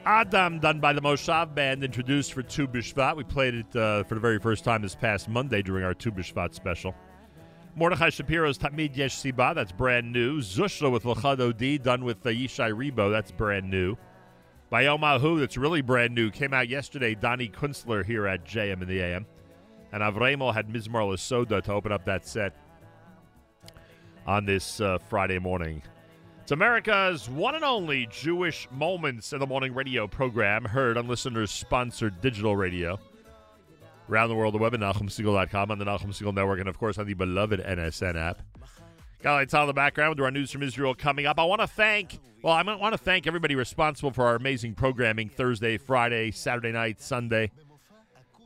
Adam, 0.05 0.61
done 0.61 0.79
by 0.79 0.93
the 0.93 1.01
Moshav 1.01 1.53
Band, 1.53 1.83
introduced 1.83 2.33
for 2.33 2.45
Tu 2.45 2.69
B'Shvat. 2.69 3.17
We 3.17 3.25
played 3.25 3.55
it 3.55 3.75
uh, 3.75 4.05
for 4.05 4.15
the 4.15 4.21
very 4.21 4.39
first 4.39 4.63
time 4.63 4.83
this 4.83 4.95
past 4.95 5.29
Monday 5.29 5.61
during 5.61 5.83
our 5.83 5.93
Tu 5.93 6.13
B'Shvat 6.13 6.55
special. 6.55 6.95
Mordechai 7.75 8.11
Shapiro's 8.11 8.59
Tamid 8.59 8.97
Yesh 8.97 9.17
Siba, 9.17 9.57
that's 9.57 9.73
brand 9.73 10.13
new. 10.13 10.39
Zushla 10.39 10.89
with 10.93 11.03
Lacha 11.03 11.37
Dodi, 11.37 11.83
done 11.83 12.05
with 12.05 12.25
uh, 12.25 12.31
Yishai 12.31 12.73
Ribo, 12.73 13.11
that's 13.11 13.33
brand 13.33 13.69
new. 13.69 13.97
Bayom 14.71 15.03
Ahu, 15.03 15.41
that's 15.41 15.57
really 15.57 15.83
brand 15.83 16.15
new, 16.15 16.31
came 16.31 16.55
out 16.55 16.69
yesterday. 16.69 17.17
Donnie 17.17 17.49
Kunstler 17.49 18.05
here 18.05 18.29
at 18.29 18.45
JM 18.45 18.83
in 18.83 18.87
the 18.87 19.01
AM. 19.01 19.27
And 19.91 20.01
Avremo 20.01 20.55
had 20.55 20.69
Mizmar 20.69 21.19
Soda 21.19 21.61
to 21.61 21.73
open 21.73 21.91
up 21.91 22.05
that 22.05 22.25
set 22.25 22.55
on 24.29 24.45
this 24.45 24.81
uh, 24.81 24.99
Friday 24.99 25.41
morning. 25.41 25.83
It's 26.49 26.53
America's 26.55 27.29
one 27.29 27.57
and 27.57 27.63
only 27.63 28.09
Jewish 28.11 28.67
Moments 28.71 29.35
in 29.35 29.39
the 29.39 29.47
Morning 29.47 29.75
radio 29.75 30.07
program, 30.07 30.65
heard 30.65 30.97
on 30.97 31.07
listeners 31.07 31.51
sponsored 31.51 32.23
digital 32.23 32.57
radio. 32.57 32.99
Around 34.09 34.31
the 34.31 34.35
world, 34.35 34.55
the 34.55 34.59
web 34.59 34.73
at 34.73 34.81
NachumSegal.com, 34.81 35.71
on 35.71 35.79
the 35.79 35.85
Nachum 35.85 36.07
Segal 36.07 36.35
Network, 36.35 36.59
and 36.59 36.67
of 36.67 36.79
course 36.79 36.97
on 36.97 37.05
the 37.05 37.13
beloved 37.13 37.61
NSN 37.61 38.17
app. 38.17 38.41
Got 39.23 39.35
lights 39.35 39.53
on 39.53 39.67
the 39.67 39.75
background 39.75 40.17
with 40.17 40.25
our 40.25 40.31
news 40.31 40.51
from 40.51 40.63
Israel 40.63 40.95
coming 40.95 41.27
up. 41.27 41.39
I 41.39 41.45
want 41.45 41.61
to 41.61 41.67
thank, 41.67 42.19
well, 42.41 42.55
I 42.55 42.63
want 42.63 42.95
to 42.95 42.99
thank 42.99 43.27
everybody 43.27 43.55
responsible 43.55 44.13
for 44.13 44.25
our 44.25 44.37
amazing 44.37 44.73
programming 44.73 45.29
Thursday, 45.29 45.77
Friday, 45.77 46.31
Saturday 46.31 46.73
night, 46.73 47.03
Sunday. 47.03 47.51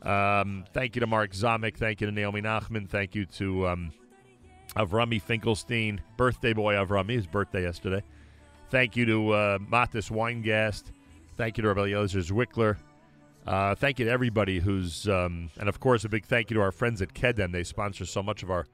Um, 0.03 0.65
thank 0.73 0.97
you 0.97 1.01
to 1.03 1.07
Mark 1.07 1.31
Zamek. 1.31 1.77
Thank 1.77 2.01
you 2.01 2.09
to 2.09 2.13
Naomi 2.13 2.43
Nachman. 2.43 2.89
Thank 2.89 3.15
you 3.15 3.27
to 3.27 3.69
um, 3.69 3.93
Avrami 4.77 5.21
Finkelstein, 5.21 6.01
birthday 6.17 6.53
boy 6.53 6.75
Avrami, 6.75 7.13
his 7.13 7.27
birthday 7.27 7.63
yesterday. 7.63 8.03
Thank 8.71 8.97
you 8.97 9.05
to 9.07 9.31
uh, 9.33 9.59
Matis 9.59 10.11
Weingast. 10.11 10.85
Thank 11.37 11.59
you 11.59 11.63
to 11.63 11.69
Rabbi 11.69 11.93
Eliezer 11.93 12.21
Zwickler. 12.21 12.77
Uh, 13.47 13.75
thank 13.75 13.99
you 13.99 14.05
to 14.07 14.11
everybody 14.11 14.61
who's, 14.61 15.09
um, 15.09 15.51
and 15.59 15.69
of 15.69 15.81
course, 15.81 16.05
a 16.05 16.09
big 16.09 16.25
thank 16.25 16.51
you 16.51 16.55
to 16.55 16.61
our 16.63 16.73
friends 16.73 17.03
at 17.03 17.13
Kedem. 17.13 17.53
They 17.53 17.65
sponsor 17.65 18.07
so 18.07 18.23
much 18.23 18.43
of 18.43 18.51
our 18.51 18.67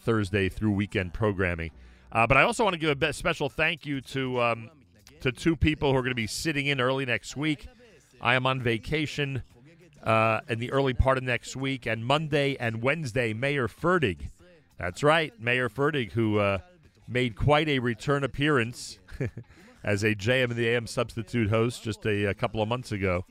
Thursday 0.00 0.48
through 0.48 0.70
weekend 0.70 1.12
programming. 1.12 1.70
Uh, 2.12 2.26
but 2.26 2.36
I 2.36 2.42
also 2.42 2.62
want 2.64 2.74
to 2.74 2.78
give 2.78 3.02
a 3.02 3.12
special 3.12 3.48
thank 3.48 3.84
you 3.84 4.00
to 4.02 4.40
um, 4.40 4.70
to 5.20 5.32
two 5.32 5.56
people 5.56 5.90
who 5.90 5.98
are 5.98 6.02
going 6.02 6.12
to 6.12 6.14
be 6.14 6.28
sitting 6.28 6.66
in 6.66 6.80
early 6.80 7.04
next 7.04 7.36
week. 7.36 7.66
I 8.20 8.36
am 8.36 8.46
on 8.46 8.62
vacation 8.62 9.42
uh, 10.02 10.40
in 10.48 10.60
the 10.60 10.70
early 10.70 10.94
part 10.94 11.18
of 11.18 11.24
next 11.24 11.56
week, 11.56 11.84
and 11.84 12.04
Monday 12.06 12.56
and 12.58 12.82
Wednesday, 12.82 13.34
Mayor 13.34 13.68
Fertig. 13.68 14.28
That's 14.78 15.02
right, 15.02 15.32
Mayor 15.40 15.70
Fertig, 15.70 16.12
who 16.12 16.38
uh, 16.38 16.58
made 17.08 17.34
quite 17.34 17.68
a 17.68 17.78
return 17.78 18.24
appearance 18.24 18.98
as 19.84 20.02
a 20.02 20.14
JM 20.14 20.50
in 20.50 20.56
the 20.56 20.68
AM 20.68 20.86
substitute 20.86 21.48
host 21.48 21.82
just 21.82 22.04
a, 22.04 22.26
a 22.26 22.34
couple 22.34 22.60
of 22.60 22.68
months 22.68 22.92
ago. 22.92 23.24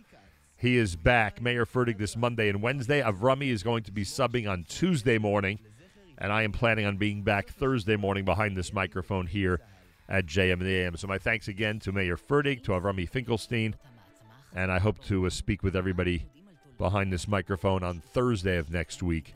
He 0.58 0.78
is 0.78 0.96
back, 0.96 1.42
Mayor 1.42 1.66
Fertig, 1.66 2.00
this 2.00 2.18
Monday 2.18 2.50
and 2.50 2.64
Wednesday. 2.64 3.00
Avrami 3.00 3.50
is 3.50 3.62
going 3.62 3.84
to 3.84 3.92
be 3.92 4.04
subbing 4.04 4.50
on 4.50 4.64
Tuesday 4.68 5.20
morning, 5.20 5.60
and 6.18 6.32
I 6.32 6.42
am 6.42 6.52
planning 6.52 6.88
on 6.88 6.98
being 6.98 7.22
back 7.22 7.50
Thursday 7.50 7.96
morning 7.96 8.26
behind 8.26 8.58
this 8.58 8.74
microphone 8.74 9.28
here 9.28 9.60
at 10.10 10.26
JM 10.26 10.54
in 10.54 10.60
the 10.66 10.76
AM. 10.78 10.98
So 10.98 11.08
my 11.08 11.20
thanks 11.20 11.48
again 11.48 11.80
to 11.82 11.92
Mayor 11.92 12.18
Fertig, 12.18 12.64
to 12.64 12.72
Avrami 12.72 13.08
Finkelstein, 13.08 13.76
and 14.56 14.72
I 14.72 14.80
hope 14.80 15.04
to 15.06 15.28
uh, 15.28 15.30
speak 15.30 15.62
with 15.62 15.76
everybody 15.76 16.26
behind 16.80 17.14
this 17.14 17.28
microphone 17.28 17.84
on 17.84 18.00
Thursday 18.00 18.58
of 18.58 18.72
next 18.72 19.04
week 19.04 19.36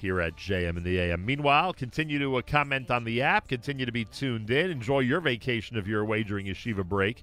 here 0.00 0.20
at 0.20 0.36
JM 0.36 0.76
in 0.78 0.82
the 0.82 0.98
AM. 0.98 1.24
Meanwhile, 1.24 1.74
continue 1.74 2.18
to 2.18 2.36
uh, 2.36 2.42
comment 2.42 2.90
on 2.90 3.04
the 3.04 3.20
app, 3.20 3.48
continue 3.48 3.84
to 3.84 3.92
be 3.92 4.06
tuned 4.06 4.50
in, 4.50 4.70
enjoy 4.70 5.00
your 5.00 5.20
vacation 5.20 5.76
if 5.76 5.86
you're 5.86 6.00
away 6.00 6.22
during 6.22 6.46
yeshiva 6.46 6.84
break, 6.84 7.22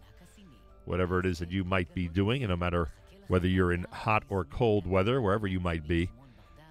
whatever 0.85 1.19
it 1.19 1.25
is 1.25 1.39
that 1.39 1.51
you 1.51 1.63
might 1.63 1.93
be 1.95 2.07
doing, 2.07 2.43
and 2.43 2.51
no 2.51 2.55
matter 2.55 2.89
whether 3.27 3.47
you're 3.47 3.73
in 3.73 3.85
hot 3.91 4.23
or 4.29 4.45
cold 4.45 4.85
weather, 4.85 5.21
wherever 5.21 5.47
you 5.47 5.59
might 5.59 5.87
be. 5.87 6.09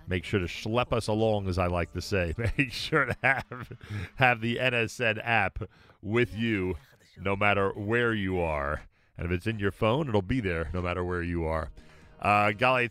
Make 0.09 0.25
sure 0.25 0.39
to 0.39 0.47
schlep 0.47 0.93
us 0.93 1.09
along, 1.09 1.49
as 1.49 1.59
I 1.59 1.67
like 1.67 1.93
to 1.95 2.01
say. 2.01 2.33
Make 2.57 2.73
sure 2.73 3.07
to 3.07 3.17
have 3.23 3.73
have 4.15 4.41
the 4.41 4.57
NSN 4.57 5.21
app 5.25 5.59
with 6.01 6.37
you, 6.37 6.77
no 7.21 7.35
matter 7.35 7.71
where 7.71 8.15
you 8.15 8.41
are. 8.41 8.83
And 9.19 9.27
if 9.27 9.33
it's 9.33 9.47
in 9.47 9.59
your 9.59 9.73
phone, 9.73 10.09
it'll 10.09 10.23
be 10.23 10.41
there 10.41 10.71
no 10.73 10.81
matter 10.81 11.05
where 11.05 11.23
you 11.23 11.45
are. 11.45 11.71
Uh, 12.21 12.51
Galei 12.53 12.89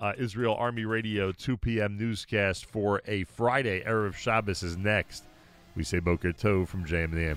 uh, 0.00 0.12
Israel 0.18 0.54
Army 0.54 0.84
Radio, 0.84 1.32
2 1.32 1.56
p.m. 1.56 1.96
newscast 1.96 2.66
for 2.66 3.00
a 3.06 3.24
Friday. 3.24 3.82
Erev 3.86 4.14
Shabbos 4.14 4.62
is 4.62 4.76
next. 4.76 5.24
We 5.76 5.84
say 5.84 6.00
Boker 6.00 6.32
Tov 6.32 6.66
from 6.66 6.84
JMN. 6.84 7.36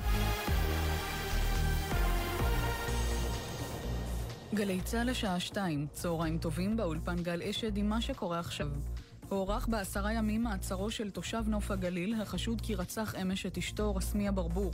Galei 4.53 4.81
Tzahal 4.81 5.09
הוארך 9.29 9.67
בעשרה 9.67 10.13
ימים 10.13 10.43
מעצרו 10.43 10.91
של 10.91 11.11
תושב 11.11 11.43
נוף 11.47 11.71
הגליל, 11.71 12.21
החשוד 12.21 12.61
כי 12.61 12.75
רצח 12.75 13.15
אמש 13.21 13.45
את 13.45 13.57
אשתו 13.57 13.95
רסמיה 13.95 14.31
ברבור. 14.31 14.71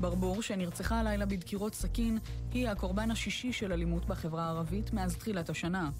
ברבור, 0.00 0.42
שנרצחה 0.42 1.00
הלילה 1.00 1.26
בדקירות 1.26 1.74
סכין, 1.74 2.18
היא 2.52 2.68
הקורבן 2.68 3.10
השישי 3.10 3.52
של 3.52 3.72
אלימות 3.72 4.06
בחברה 4.06 4.44
הערבית 4.44 4.92
מאז 4.92 5.16
תחילת 5.16 5.50
השנה. 5.50 5.90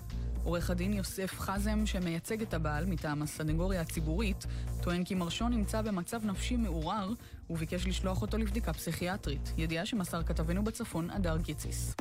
עורך 0.45 0.70
הדין 0.70 0.92
יוסף 0.92 1.40
חזם, 1.40 1.86
שמייצג 1.86 2.42
את 2.42 2.55
הבעל 2.55 2.86
מטעם 2.86 3.22
הסנגוריה 3.22 3.80
הציבורית, 3.80 4.47
טוען 4.82 5.05
כי 5.05 5.14
מרשו 5.14 5.49
נמצא 5.49 5.82
במצב 5.82 6.24
נפשי 6.24 6.57
מעורער 6.57 7.12
וביקש 7.51 7.86
לשלוח 7.86 8.22
אותו 8.22 8.38
לבדיקה 8.38 8.72
פסיכיאטרית. 8.72 9.53
ידיעה 9.57 9.86
שמסר 9.86 10.22
כתבנו 10.22 10.64
בצפון, 10.64 11.11
הדר 11.11 11.36
גיציס. 11.36 11.95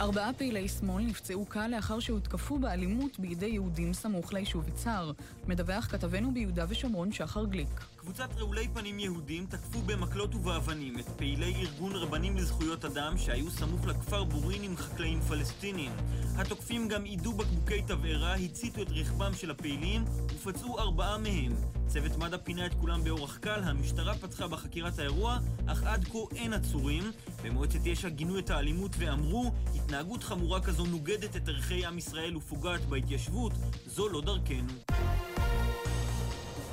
ארבעה 0.00 0.32
פעילי 0.32 0.68
שמאל 0.68 1.04
נפצעו 1.04 1.46
קל 1.46 1.66
לאחר 1.66 2.00
שהותקפו 2.00 2.58
באלימות 2.58 3.18
בידי 3.18 3.46
יהודים 3.46 3.92
סמוך 3.92 4.32
ליישוב 4.32 4.68
יצהר. 4.68 5.12
מדווח 5.48 5.86
כתבנו 5.86 6.34
ביהודה 6.34 6.64
ושומרון 6.68 7.12
שחר 7.12 7.44
גליק. 7.44 7.80
קבוצת 8.00 8.36
רעולי 8.38 8.68
פנים 8.68 8.98
יהודים 8.98 9.46
תקפו 9.46 9.82
במקלות 9.82 10.34
ובאבנים 10.34 10.98
את 10.98 11.08
פעילי 11.08 11.54
ארגון 11.54 11.92
רבנים 11.96 12.36
לזכויות 12.36 12.84
אדם 12.84 13.18
שהיו 13.18 13.50
סמוך 13.50 13.86
לכפר 13.86 14.24
בורין 14.24 14.62
עם 14.62 14.76
חקלאים 14.76 15.20
פלסטינים. 15.20 15.92
התוקפים 16.36 16.88
גם 16.88 17.06
יידו 17.06 17.32
בקבוקי 17.32 17.82
תבערה, 17.82 18.34
הציתו 18.34 18.82
את 18.82 18.86
רכבם 18.90 19.34
של 19.34 19.50
הפעילים 19.50 20.04
ופצעו 20.34 20.78
ארבעה 20.78 21.18
מהם. 21.18 21.52
צוות 21.86 22.16
מד"א 22.16 22.36
פינה 22.36 22.66
את 22.66 22.74
כולם 22.74 23.04
באורח 23.04 23.36
קל, 23.36 23.60
המשטרה 23.64 24.14
פתחה 24.14 24.48
בחקירת 24.48 24.98
האירוע, 24.98 25.38
אך 25.66 25.82
עד 25.82 26.04
כה 26.04 26.18
אין 26.36 26.52
עצורים. 26.52 27.12
במועצת 27.44 27.86
יש"ע 27.86 28.08
גינו 28.08 28.38
את 28.38 28.50
האלימות 28.50 28.92
ואמרו, 28.98 29.52
התנהגות 29.74 30.24
חמורה 30.24 30.60
כזו 30.60 30.86
נוגדת 30.86 31.36
את 31.36 31.48
ערכי 31.48 31.86
עם 31.86 31.98
ישראל 31.98 32.36
ופוגעת 32.36 32.80
בהתיישבות, 32.80 33.52
זו 33.86 34.08
לא 34.08 34.20
דרכנו. 34.20 34.72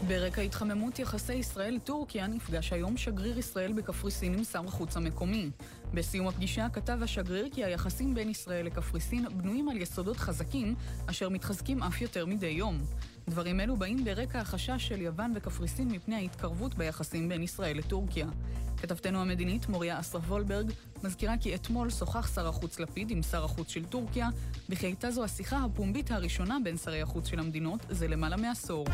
ברקע 0.07 0.41
התחממות 0.41 0.99
יחסי 0.99 1.33
ישראל-טורקיה 1.33 2.27
נפגש 2.27 2.73
היום 2.73 2.97
שגריר 2.97 3.39
ישראל 3.39 3.73
בקפריסין 3.73 4.33
עם 4.33 4.43
שר 4.43 4.65
החוץ 4.67 4.97
המקומי. 4.97 5.49
בסיום 5.93 6.27
הפגישה 6.27 6.67
כתב 6.73 6.97
השגריר 7.01 7.47
כי 7.51 7.63
היחסים 7.63 8.15
בין 8.15 8.29
ישראל 8.29 8.65
לקפריסין 8.65 9.25
בנויים 9.37 9.69
על 9.69 9.77
יסודות 9.77 10.17
חזקים, 10.17 10.75
אשר 11.05 11.29
מתחזקים 11.29 11.83
אף 11.83 12.01
יותר 12.01 12.25
מדי 12.25 12.47
יום. 12.47 12.77
דברים 13.29 13.59
אלו 13.59 13.77
באים 13.77 14.03
ברקע 14.03 14.39
החשש 14.39 14.87
של 14.87 15.01
יוון 15.01 15.33
וקפריסין 15.35 15.87
מפני 15.87 16.15
ההתקרבות 16.15 16.75
ביחסים 16.75 17.29
בין 17.29 17.43
ישראל 17.43 17.77
לטורקיה. 17.77 18.27
כתבתנו 18.77 19.21
המדינית 19.21 19.69
מוריה 19.69 19.99
אסרף 19.99 20.23
וולברג 20.27 20.71
מזכירה 21.03 21.37
כי 21.37 21.55
אתמול 21.55 21.89
שוחח 21.89 22.35
שר 22.35 22.47
החוץ 22.47 22.79
לפיד 22.79 23.11
עם 23.11 23.23
שר 23.23 23.43
החוץ 23.43 23.69
של 23.69 23.85
טורקיה, 23.85 24.29
וכי 24.69 24.85
הייתה 24.85 25.11
זו 25.11 25.23
השיחה 25.23 25.57
הפומבית 25.63 26.11
הראשונה 26.11 26.57
בין 26.63 26.77
שרי 26.77 27.01
החוץ 27.01 27.27
של 27.27 27.39
המדינות 27.39 27.79
זה 27.89 28.07
למעלה 28.07 28.37
מעשור. 28.37 28.85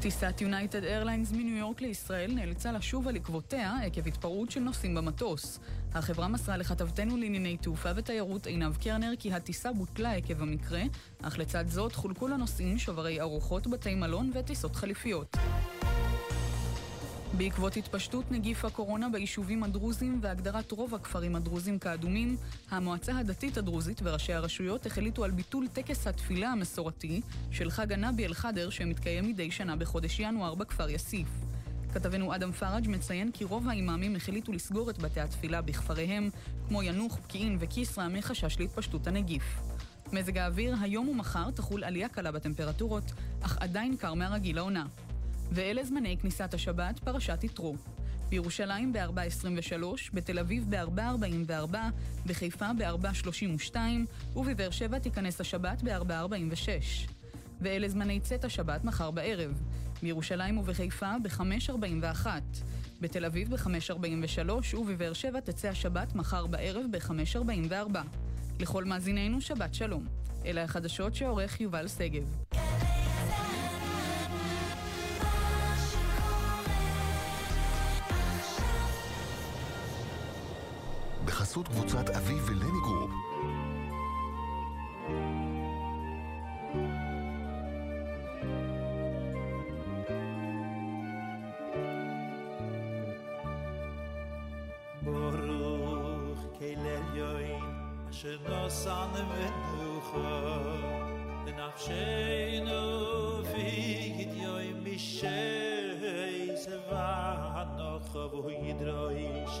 טיסת 0.00 0.40
יונייטד 0.40 0.84
איירליינס 0.84 1.32
מניו 1.32 1.56
יורק 1.56 1.80
לישראל 1.80 2.32
נאלצה 2.32 2.72
לשוב 2.72 3.08
על 3.08 3.16
עקבותיה 3.16 3.76
עקב 3.84 4.06
התפרעות 4.06 4.50
של 4.50 4.60
נוסעים 4.60 4.94
במטוס. 4.94 5.60
החברה 5.94 6.28
מסרה 6.28 6.56
לכתבתנו 6.56 7.16
לענייני 7.16 7.56
תעופה 7.56 7.88
ותיירות 7.96 8.46
עינב 8.46 8.76
קרנר 8.76 9.12
כי 9.18 9.32
הטיסה 9.32 9.72
בוטלה 9.72 10.12
עקב 10.12 10.42
המקרה, 10.42 10.82
אך 11.22 11.38
לצד 11.38 11.68
זאת 11.68 11.94
חולקו 11.94 12.28
לנוסעים 12.28 12.78
שוברי 12.78 13.20
ארוחות, 13.20 13.66
בתי 13.66 13.94
מלון 13.94 14.30
וטיסות 14.34 14.76
חליפיות. 14.76 15.36
בעקבות 17.36 17.76
התפשטות 17.76 18.30
נגיף 18.30 18.64
הקורונה 18.64 19.08
ביישובים 19.08 19.62
הדרוזים 19.62 20.18
והגדרת 20.22 20.72
רוב 20.72 20.94
הכפרים 20.94 21.36
הדרוזים 21.36 21.78
כאדומים, 21.78 22.36
המועצה 22.70 23.18
הדתית 23.18 23.58
הדרוזית 23.58 24.00
וראשי 24.02 24.32
הרשויות 24.32 24.86
החליטו 24.86 25.24
על 25.24 25.30
ביטול 25.30 25.68
טקס 25.68 26.06
התפילה 26.06 26.48
המסורתי 26.48 27.20
של 27.50 27.70
חג 27.70 27.92
הנבי 27.92 28.26
אל-חדר 28.26 28.70
שמתקיים 28.70 29.28
מדי 29.28 29.50
שנה 29.50 29.76
בחודש 29.76 30.20
ינואר 30.20 30.54
בכפר 30.54 30.90
יאסיף. 30.90 31.28
כתבנו 31.94 32.34
אדם 32.34 32.52
פראג' 32.52 32.88
מציין 32.88 33.30
כי 33.32 33.44
רוב 33.44 33.68
האימאמים 33.68 34.16
החליטו 34.16 34.52
לסגור 34.52 34.90
את 34.90 34.98
בתי 34.98 35.20
התפילה 35.20 35.62
בכפריהם, 35.62 36.30
כמו 36.68 36.82
ינוח, 36.82 37.16
פקיעין 37.16 37.56
וכסרא, 37.60 38.08
מחשש 38.08 38.58
להתפשטות 38.58 39.06
הנגיף. 39.06 39.42
מזג 40.12 40.38
האוויר 40.38 40.76
היום 40.80 41.08
ומחר 41.08 41.50
תחול 41.50 41.84
עלייה 41.84 42.08
קלה 42.08 42.32
בטמפרטורות, 42.32 43.04
אך 43.40 43.58
עדיין 43.60 43.96
קר 43.96 44.14
מהרגיל 44.14 44.56
לעונה. 44.56 44.86
ואלה 45.52 45.84
זמני 45.84 46.16
כניסת 46.20 46.54
השבת, 46.54 46.98
פרשת 46.98 47.44
יתרו. 47.44 47.76
בירושלים 48.28 48.92
ב-4.23, 48.92 49.84
בתל 50.14 50.38
אביב 50.38 50.76
ב-4.44, 50.76 51.76
בחיפה 52.26 52.66
ב-4.32, 52.78 53.76
ובבאר 54.36 54.70
שבע 54.70 54.98
תיכנס 54.98 55.40
השבת 55.40 55.82
ב-4.46. 55.82 57.10
ואלה 57.60 57.88
זמני 57.88 58.20
צאת 58.20 58.44
השבת 58.44 58.84
מחר 58.84 59.10
בערב. 59.10 59.62
בירושלים 60.02 60.58
ובחיפה 60.58 61.12
ב-5.41, 61.22 62.26
בתל 63.00 63.24
אביב 63.24 63.56
ב-5.43 63.56 64.76
ובבאר 64.76 65.12
שבע 65.12 65.40
תצא 65.40 65.68
השבת 65.68 66.14
מחר 66.14 66.46
בערב 66.46 66.84
ב-5.44. 66.90 67.98
לכל 68.60 68.84
מאזינינו 68.84 69.40
שבת 69.40 69.74
שלום. 69.74 70.06
אלה 70.46 70.64
החדשות 70.64 71.14
שעורך 71.14 71.60
יובל 71.60 71.88
שגב. 71.88 72.36
בחסות 81.30 81.68
קבוצת 81.68 82.10
אבי 82.10 82.34
ולני 82.34 82.80
גרופ. 82.82 83.10
ברוך 95.02 96.38
כלל 96.58 97.16
יוין 97.16 97.64
אשר 98.10 98.38
נוסן 98.48 99.08
ונוחה 99.14 100.62
ונפשנו 101.46 102.80
פיגת 103.54 104.34
יוין 104.34 104.84
משייס 104.84 106.66
וענוך 106.90 108.14
והוא 108.14 108.50
ידרויש 108.50 109.60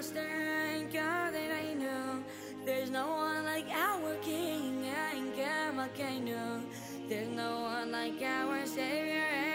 master 0.00 0.18
and 0.18 0.90
God 0.90 1.34
that 1.34 1.50
I 1.52 1.74
know. 1.74 2.24
There's 2.64 2.88
no 2.88 3.06
one 3.06 3.44
like 3.44 3.68
our 3.70 4.14
King 4.22 4.86
and 4.86 5.36
God, 5.36 5.76
I 6.00 6.18
know. 6.18 6.62
There's 7.06 7.28
no 7.28 7.60
one 7.60 7.92
like 7.92 8.22
our 8.22 8.64
Savior. 8.64 9.49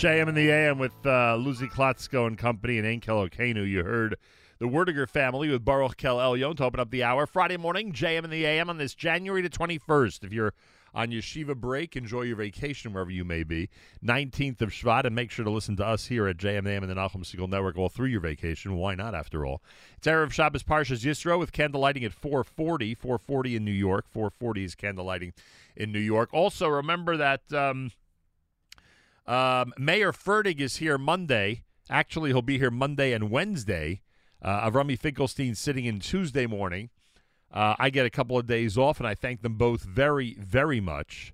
JM 0.00 0.28
in 0.28 0.34
the 0.34 0.48
AM 0.48 0.78
with 0.78 0.94
uh, 1.04 1.36
Lucy 1.36 1.66
Klotzko 1.66 2.26
and 2.26 2.38
company 2.38 2.78
and 2.78 2.86
Ein 2.86 3.02
Keloheinu. 3.02 3.68
You 3.68 3.84
heard 3.84 4.16
the 4.58 4.64
Werdiger 4.64 5.06
family 5.06 5.50
with 5.50 5.62
Baruch 5.62 5.98
Kel 5.98 6.16
Elyon 6.16 6.56
to 6.56 6.64
open 6.64 6.80
up 6.80 6.90
the 6.90 7.04
hour. 7.04 7.26
Friday 7.26 7.58
morning, 7.58 7.92
JM 7.92 8.24
in 8.24 8.30
the 8.30 8.46
AM 8.46 8.70
on 8.70 8.78
this 8.78 8.94
January 8.94 9.42
the 9.42 9.50
21st. 9.50 10.24
If 10.24 10.32
you're 10.32 10.54
on 10.94 11.08
yeshiva 11.08 11.54
break, 11.54 11.96
enjoy 11.96 12.22
your 12.22 12.36
vacation 12.36 12.94
wherever 12.94 13.10
you 13.10 13.26
may 13.26 13.42
be. 13.42 13.68
19th 14.02 14.62
of 14.62 14.70
Shvat, 14.70 15.04
and 15.04 15.14
make 15.14 15.30
sure 15.30 15.44
to 15.44 15.50
listen 15.50 15.76
to 15.76 15.84
us 15.84 16.06
here 16.06 16.26
at 16.26 16.38
JM 16.38 16.66
and 16.66 16.88
the 16.88 16.94
Nachum 16.94 17.22
Segal 17.22 17.50
Network 17.50 17.76
all 17.76 17.90
through 17.90 18.08
your 18.08 18.22
vacation. 18.22 18.76
Why 18.76 18.94
not, 18.94 19.14
after 19.14 19.44
all? 19.44 19.60
It's 19.98 20.06
Erev 20.06 20.32
Shabbos 20.32 20.62
Parshas 20.62 21.04
Yisro 21.04 21.38
with 21.38 21.52
candlelighting 21.52 22.06
at 22.06 22.14
440. 22.14 22.94
440 22.94 23.56
in 23.56 23.66
New 23.66 23.70
York. 23.70 24.06
440 24.08 24.64
is 24.64 24.74
candlelighting 24.74 25.34
in 25.76 25.92
New 25.92 25.98
York. 25.98 26.30
Also, 26.32 26.68
remember 26.68 27.18
that... 27.18 27.52
Um, 27.52 27.92
um, 29.30 29.72
Mayor 29.78 30.12
Fertig 30.12 30.60
is 30.60 30.76
here 30.76 30.98
Monday. 30.98 31.62
Actually, 31.88 32.30
he'll 32.30 32.42
be 32.42 32.58
here 32.58 32.70
Monday 32.70 33.12
and 33.12 33.30
Wednesday. 33.30 34.00
Uh, 34.42 34.68
Avrami 34.68 34.98
Finkelstein 34.98 35.54
sitting 35.54 35.84
in 35.84 36.00
Tuesday 36.00 36.46
morning. 36.46 36.90
Uh, 37.52 37.74
I 37.78 37.90
get 37.90 38.06
a 38.06 38.10
couple 38.10 38.36
of 38.36 38.46
days 38.46 38.76
off, 38.76 38.98
and 38.98 39.06
I 39.06 39.14
thank 39.14 39.42
them 39.42 39.54
both 39.54 39.82
very, 39.82 40.34
very 40.34 40.80
much. 40.80 41.32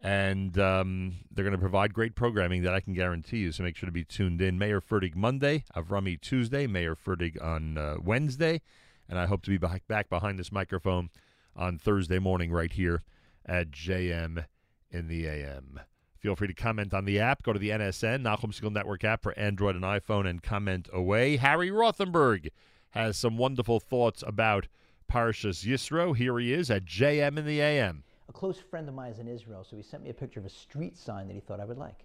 And 0.00 0.58
um, 0.58 1.16
they're 1.30 1.44
going 1.44 1.52
to 1.52 1.58
provide 1.58 1.92
great 1.92 2.14
programming 2.14 2.62
that 2.62 2.74
I 2.74 2.80
can 2.80 2.94
guarantee 2.94 3.38
you. 3.38 3.52
So 3.52 3.62
make 3.62 3.76
sure 3.76 3.86
to 3.86 3.92
be 3.92 4.04
tuned 4.04 4.40
in. 4.40 4.58
Mayor 4.58 4.80
Fertig 4.80 5.14
Monday, 5.14 5.64
Avrami 5.74 6.18
Tuesday, 6.20 6.66
Mayor 6.66 6.94
Fertig 6.94 7.42
on 7.42 7.76
uh, 7.76 7.96
Wednesday, 8.02 8.62
and 9.08 9.18
I 9.18 9.26
hope 9.26 9.42
to 9.42 9.50
be 9.50 9.58
back 9.58 10.08
behind 10.08 10.38
this 10.38 10.52
microphone 10.52 11.10
on 11.54 11.78
Thursday 11.78 12.18
morning 12.18 12.50
right 12.50 12.72
here 12.72 13.02
at 13.44 13.70
JM 13.70 14.46
in 14.90 15.08
the 15.08 15.26
AM. 15.26 15.80
Feel 16.26 16.34
free 16.34 16.48
to 16.48 16.54
comment 16.54 16.92
on 16.92 17.04
the 17.04 17.20
app. 17.20 17.44
Go 17.44 17.52
to 17.52 17.58
the 17.60 17.70
NSN, 17.70 18.22
Nachum 18.22 18.52
Segal 18.52 18.72
Network 18.72 19.04
app 19.04 19.22
for 19.22 19.38
Android 19.38 19.76
and 19.76 19.84
iPhone, 19.84 20.28
and 20.28 20.42
comment 20.42 20.88
away. 20.92 21.36
Harry 21.36 21.70
Rothenberg 21.70 22.50
has 22.90 23.16
some 23.16 23.36
wonderful 23.36 23.78
thoughts 23.78 24.24
about 24.26 24.66
Parshas 25.08 25.64
Yisro. 25.64 26.16
Here 26.16 26.36
he 26.40 26.52
is 26.52 26.68
at 26.68 26.84
JM 26.84 27.38
in 27.38 27.46
the 27.46 27.60
AM. 27.60 28.02
A 28.28 28.32
close 28.32 28.58
friend 28.58 28.88
of 28.88 28.96
mine 28.96 29.12
is 29.12 29.20
in 29.20 29.28
Israel, 29.28 29.62
so 29.62 29.76
he 29.76 29.84
sent 29.84 30.02
me 30.02 30.10
a 30.10 30.14
picture 30.14 30.40
of 30.40 30.46
a 30.46 30.50
street 30.50 30.96
sign 30.96 31.28
that 31.28 31.34
he 31.34 31.38
thought 31.38 31.60
I 31.60 31.64
would 31.64 31.78
like. 31.78 32.04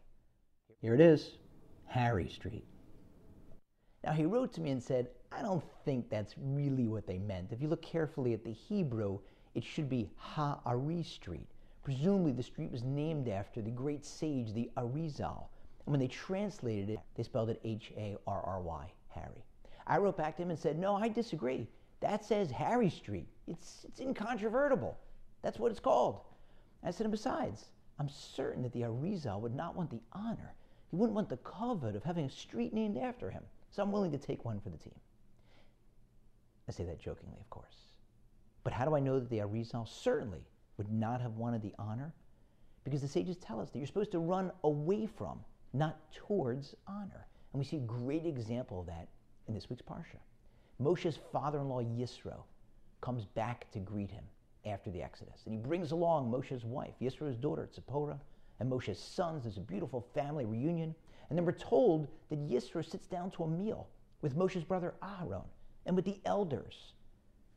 Here 0.81 0.93
it 0.93 1.01
is 1.01 1.37
Harry 1.87 2.29
Street. 2.29 2.67
Now, 4.03 4.11
he 4.11 4.27
wrote 4.27 4.53
to 4.53 4.61
me 4.61 4.69
and 4.69 4.83
said, 4.83 5.07
I 5.31 5.41
don't 5.41 5.63
think 5.83 6.11
that's 6.11 6.35
really 6.37 6.87
what 6.87 7.07
they 7.07 7.17
meant. 7.17 7.51
If 7.51 7.59
you 7.59 7.69
look 7.69 7.81
carefully 7.81 8.35
at 8.35 8.43
the 8.43 8.53
Hebrew, 8.53 9.17
it 9.55 9.63
should 9.63 9.89
be 9.89 10.11
Ha'ari 10.15 11.01
Street. 11.01 11.49
Presumably, 11.83 12.31
the 12.31 12.43
street 12.43 12.71
was 12.71 12.83
named 12.83 13.27
after 13.27 13.61
the 13.61 13.71
great 13.71 14.05
sage, 14.05 14.53
the 14.53 14.69
Arizal. 14.77 15.47
And 15.85 15.91
when 15.91 15.99
they 15.99 16.07
translated 16.07 16.89
it, 16.89 16.99
they 17.15 17.23
spelled 17.23 17.49
it 17.49 17.59
H 17.63 17.91
A 17.97 18.15
R 18.27 18.41
R 18.41 18.61
Y, 18.61 18.91
Harry. 19.09 19.43
I 19.87 19.97
wrote 19.97 20.17
back 20.17 20.37
to 20.37 20.43
him 20.43 20.51
and 20.51 20.59
said, 20.59 20.77
No, 20.77 20.95
I 20.95 21.07
disagree. 21.07 21.67
That 22.01 22.23
says 22.23 22.51
Harry 22.51 22.89
Street. 22.89 23.27
It's, 23.47 23.85
it's 23.87 23.99
incontrovertible. 23.99 24.97
That's 25.41 25.59
what 25.59 25.71
it's 25.71 25.79
called. 25.79 26.21
I 26.83 26.91
said, 26.91 27.05
and 27.05 27.11
besides, 27.11 27.65
I'm 27.99 28.09
certain 28.09 28.63
that 28.63 28.73
the 28.73 28.81
Arizal 28.81 29.39
would 29.41 29.55
not 29.55 29.75
want 29.75 29.89
the 29.89 30.01
honor. 30.13 30.53
He 30.89 30.95
wouldn't 30.95 31.15
want 31.15 31.29
the 31.29 31.37
kavod 31.37 31.95
of 31.95 32.03
having 32.03 32.25
a 32.25 32.29
street 32.29 32.73
named 32.73 32.97
after 32.97 33.29
him. 33.29 33.43
So 33.69 33.81
I'm 33.81 33.91
willing 33.91 34.11
to 34.11 34.17
take 34.17 34.43
one 34.43 34.59
for 34.59 34.69
the 34.69 34.77
team. 34.77 34.95
I 36.67 36.71
say 36.71 36.83
that 36.85 36.99
jokingly, 36.99 37.37
of 37.39 37.49
course. 37.49 37.75
But 38.63 38.73
how 38.73 38.85
do 38.85 38.95
I 38.95 38.99
know 38.99 39.19
that 39.19 39.29
the 39.29 39.39
Arizal 39.39 39.87
certainly 39.87 40.41
would 40.81 40.91
not 40.91 41.21
have 41.21 41.37
wanted 41.37 41.61
the 41.61 41.73
honor? 41.77 42.11
Because 42.83 43.01
the 43.01 43.07
sages 43.07 43.37
tell 43.37 43.59
us 43.59 43.69
that 43.69 43.77
you're 43.77 43.85
supposed 43.85 44.11
to 44.13 44.19
run 44.19 44.51
away 44.63 45.05
from, 45.05 45.39
not 45.73 46.11
towards 46.11 46.73
honor. 46.87 47.27
And 47.53 47.59
we 47.59 47.65
see 47.65 47.77
a 47.77 47.81
great 47.81 48.25
example 48.25 48.79
of 48.79 48.87
that 48.87 49.07
in 49.47 49.53
this 49.53 49.69
week's 49.69 49.83
Parsha. 49.83 50.17
Moshe's 50.81 51.19
father 51.31 51.59
in 51.59 51.69
law, 51.69 51.83
Yisro, 51.83 52.41
comes 52.99 53.25
back 53.25 53.69
to 53.71 53.79
greet 53.79 54.09
him 54.09 54.23
after 54.65 54.89
the 54.89 55.03
Exodus. 55.03 55.41
And 55.45 55.53
he 55.53 55.59
brings 55.59 55.91
along 55.91 56.31
Moshe's 56.31 56.65
wife, 56.65 56.93
Yisro's 56.99 57.35
daughter, 57.35 57.69
Zipporah, 57.71 58.19
and 58.59 58.67
Moshe's 58.67 58.97
sons. 58.97 59.43
There's 59.43 59.57
a 59.57 59.61
beautiful 59.61 60.07
family 60.15 60.45
reunion. 60.45 60.95
And 61.29 61.37
then 61.37 61.45
we're 61.45 61.51
told 61.51 62.07
that 62.31 62.39
Yisro 62.39 62.83
sits 62.83 63.05
down 63.05 63.29
to 63.31 63.43
a 63.43 63.47
meal 63.47 63.87
with 64.23 64.35
Moshe's 64.35 64.63
brother 64.63 64.95
Aharon 65.03 65.45
and 65.85 65.95
with 65.95 66.05
the 66.05 66.19
elders. 66.25 66.93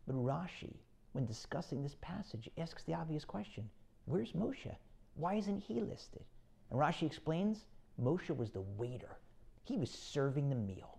But 0.06 0.16
Rashi, 0.16 0.74
when 1.14 1.24
discussing 1.24 1.80
this 1.82 1.96
passage, 2.00 2.50
asks 2.58 2.82
the 2.82 2.94
obvious 2.94 3.24
question 3.24 3.70
Where's 4.04 4.32
Moshe? 4.32 4.74
Why 5.14 5.34
isn't 5.34 5.62
he 5.62 5.80
listed? 5.80 6.24
And 6.70 6.78
Rashi 6.78 7.06
explains 7.06 7.66
Moshe 8.02 8.36
was 8.36 8.50
the 8.50 8.62
waiter, 8.76 9.16
he 9.62 9.78
was 9.78 9.90
serving 9.90 10.50
the 10.50 10.56
meal. 10.56 10.98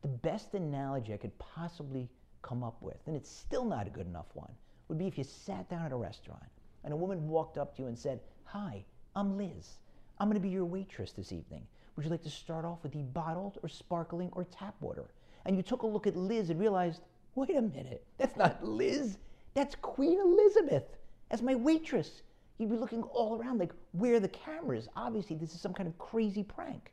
The 0.00 0.08
best 0.08 0.54
analogy 0.54 1.12
I 1.12 1.18
could 1.18 1.38
possibly 1.38 2.08
come 2.40 2.64
up 2.64 2.80
with, 2.80 2.96
and 3.06 3.14
it's 3.14 3.30
still 3.30 3.64
not 3.64 3.86
a 3.86 3.90
good 3.90 4.06
enough 4.06 4.34
one, 4.34 4.50
would 4.88 4.98
be 4.98 5.06
if 5.06 5.18
you 5.18 5.24
sat 5.24 5.68
down 5.68 5.84
at 5.84 5.92
a 5.92 5.96
restaurant 5.96 6.42
and 6.82 6.92
a 6.92 6.96
woman 6.96 7.28
walked 7.28 7.58
up 7.58 7.76
to 7.76 7.82
you 7.82 7.88
and 7.88 7.98
said, 7.98 8.20
Hi, 8.44 8.84
I'm 9.14 9.36
Liz. 9.36 9.78
I'm 10.18 10.28
going 10.28 10.40
to 10.40 10.40
be 10.40 10.48
your 10.48 10.64
waitress 10.64 11.12
this 11.12 11.30
evening. 11.30 11.66
Would 11.94 12.06
you 12.06 12.10
like 12.10 12.22
to 12.22 12.30
start 12.30 12.64
off 12.64 12.82
with 12.82 12.92
the 12.92 13.02
bottled 13.02 13.58
or 13.62 13.68
sparkling 13.68 14.30
or 14.32 14.44
tap 14.44 14.74
water? 14.80 15.10
And 15.44 15.56
you 15.56 15.62
took 15.62 15.82
a 15.82 15.86
look 15.86 16.06
at 16.06 16.16
Liz 16.16 16.48
and 16.48 16.58
realized, 16.58 17.02
wait 17.34 17.54
a 17.56 17.62
minute, 17.62 18.04
that's 18.16 18.36
not 18.36 18.64
Liz. 18.64 19.18
That's 19.54 19.74
Queen 19.74 20.20
Elizabeth 20.20 20.84
as 21.30 21.42
my 21.42 21.54
waitress. 21.54 22.22
You'd 22.58 22.70
be 22.70 22.76
looking 22.76 23.02
all 23.02 23.38
around 23.38 23.58
like, 23.58 23.72
where 23.92 24.14
are 24.14 24.20
the 24.20 24.28
cameras? 24.28 24.88
Obviously, 24.96 25.36
this 25.36 25.54
is 25.54 25.60
some 25.60 25.74
kind 25.74 25.88
of 25.88 25.98
crazy 25.98 26.42
prank. 26.42 26.92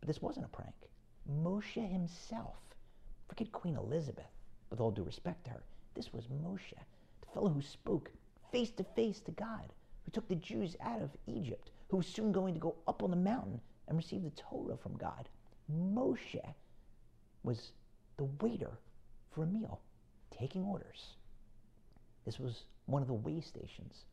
But 0.00 0.08
this 0.08 0.22
wasn't 0.22 0.46
a 0.46 0.48
prank. 0.48 0.74
Moshe 1.42 1.90
himself, 1.90 2.56
forget 3.28 3.52
Queen 3.52 3.76
Elizabeth, 3.76 4.30
with 4.70 4.80
all 4.80 4.90
due 4.90 5.04
respect 5.04 5.44
to 5.44 5.50
her, 5.50 5.62
this 5.94 6.12
was 6.12 6.26
Moshe, 6.26 6.74
the 7.20 7.26
fellow 7.32 7.48
who 7.48 7.62
spoke 7.62 8.10
face 8.50 8.70
to 8.72 8.84
face 8.84 9.20
to 9.20 9.30
God, 9.32 9.72
who 10.04 10.10
took 10.10 10.28
the 10.28 10.34
Jews 10.34 10.76
out 10.80 11.00
of 11.00 11.10
Egypt, 11.26 11.70
who 11.88 11.98
was 11.98 12.06
soon 12.06 12.32
going 12.32 12.54
to 12.54 12.60
go 12.60 12.74
up 12.86 13.02
on 13.02 13.10
the 13.10 13.16
mountain 13.16 13.60
and 13.88 13.96
receive 13.96 14.22
the 14.22 14.30
Torah 14.30 14.76
from 14.76 14.96
God. 14.96 15.28
Moshe 15.72 16.54
was 17.42 17.72
the 18.16 18.24
waiter 18.40 18.78
for 19.30 19.44
a 19.44 19.46
meal, 19.46 19.80
taking 20.38 20.64
orders. 20.64 21.14
This 22.24 22.38
was 22.38 22.64
one 22.86 23.02
of 23.02 23.08
the 23.08 23.14
way 23.14 23.40
stations 23.40 24.04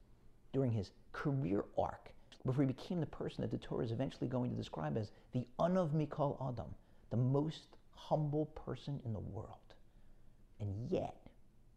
during 0.53 0.71
his 0.71 0.91
career 1.13 1.65
arc 1.77 2.11
before 2.45 2.63
he 2.63 2.67
became 2.67 2.99
the 2.99 3.05
person 3.05 3.41
that 3.41 3.51
the 3.51 3.57
Torah 3.57 3.85
is 3.85 3.91
eventually 3.91 4.27
going 4.27 4.49
to 4.49 4.57
describe 4.57 4.97
as 4.97 5.11
the 5.33 5.45
Anav 5.59 5.91
Mikol 5.91 6.37
Adam, 6.41 6.73
the 7.09 7.17
most 7.17 7.77
humble 7.91 8.47
person 8.47 8.99
in 9.05 9.13
the 9.13 9.19
world. 9.19 9.75
And 10.59 10.89
yet, 10.89 11.15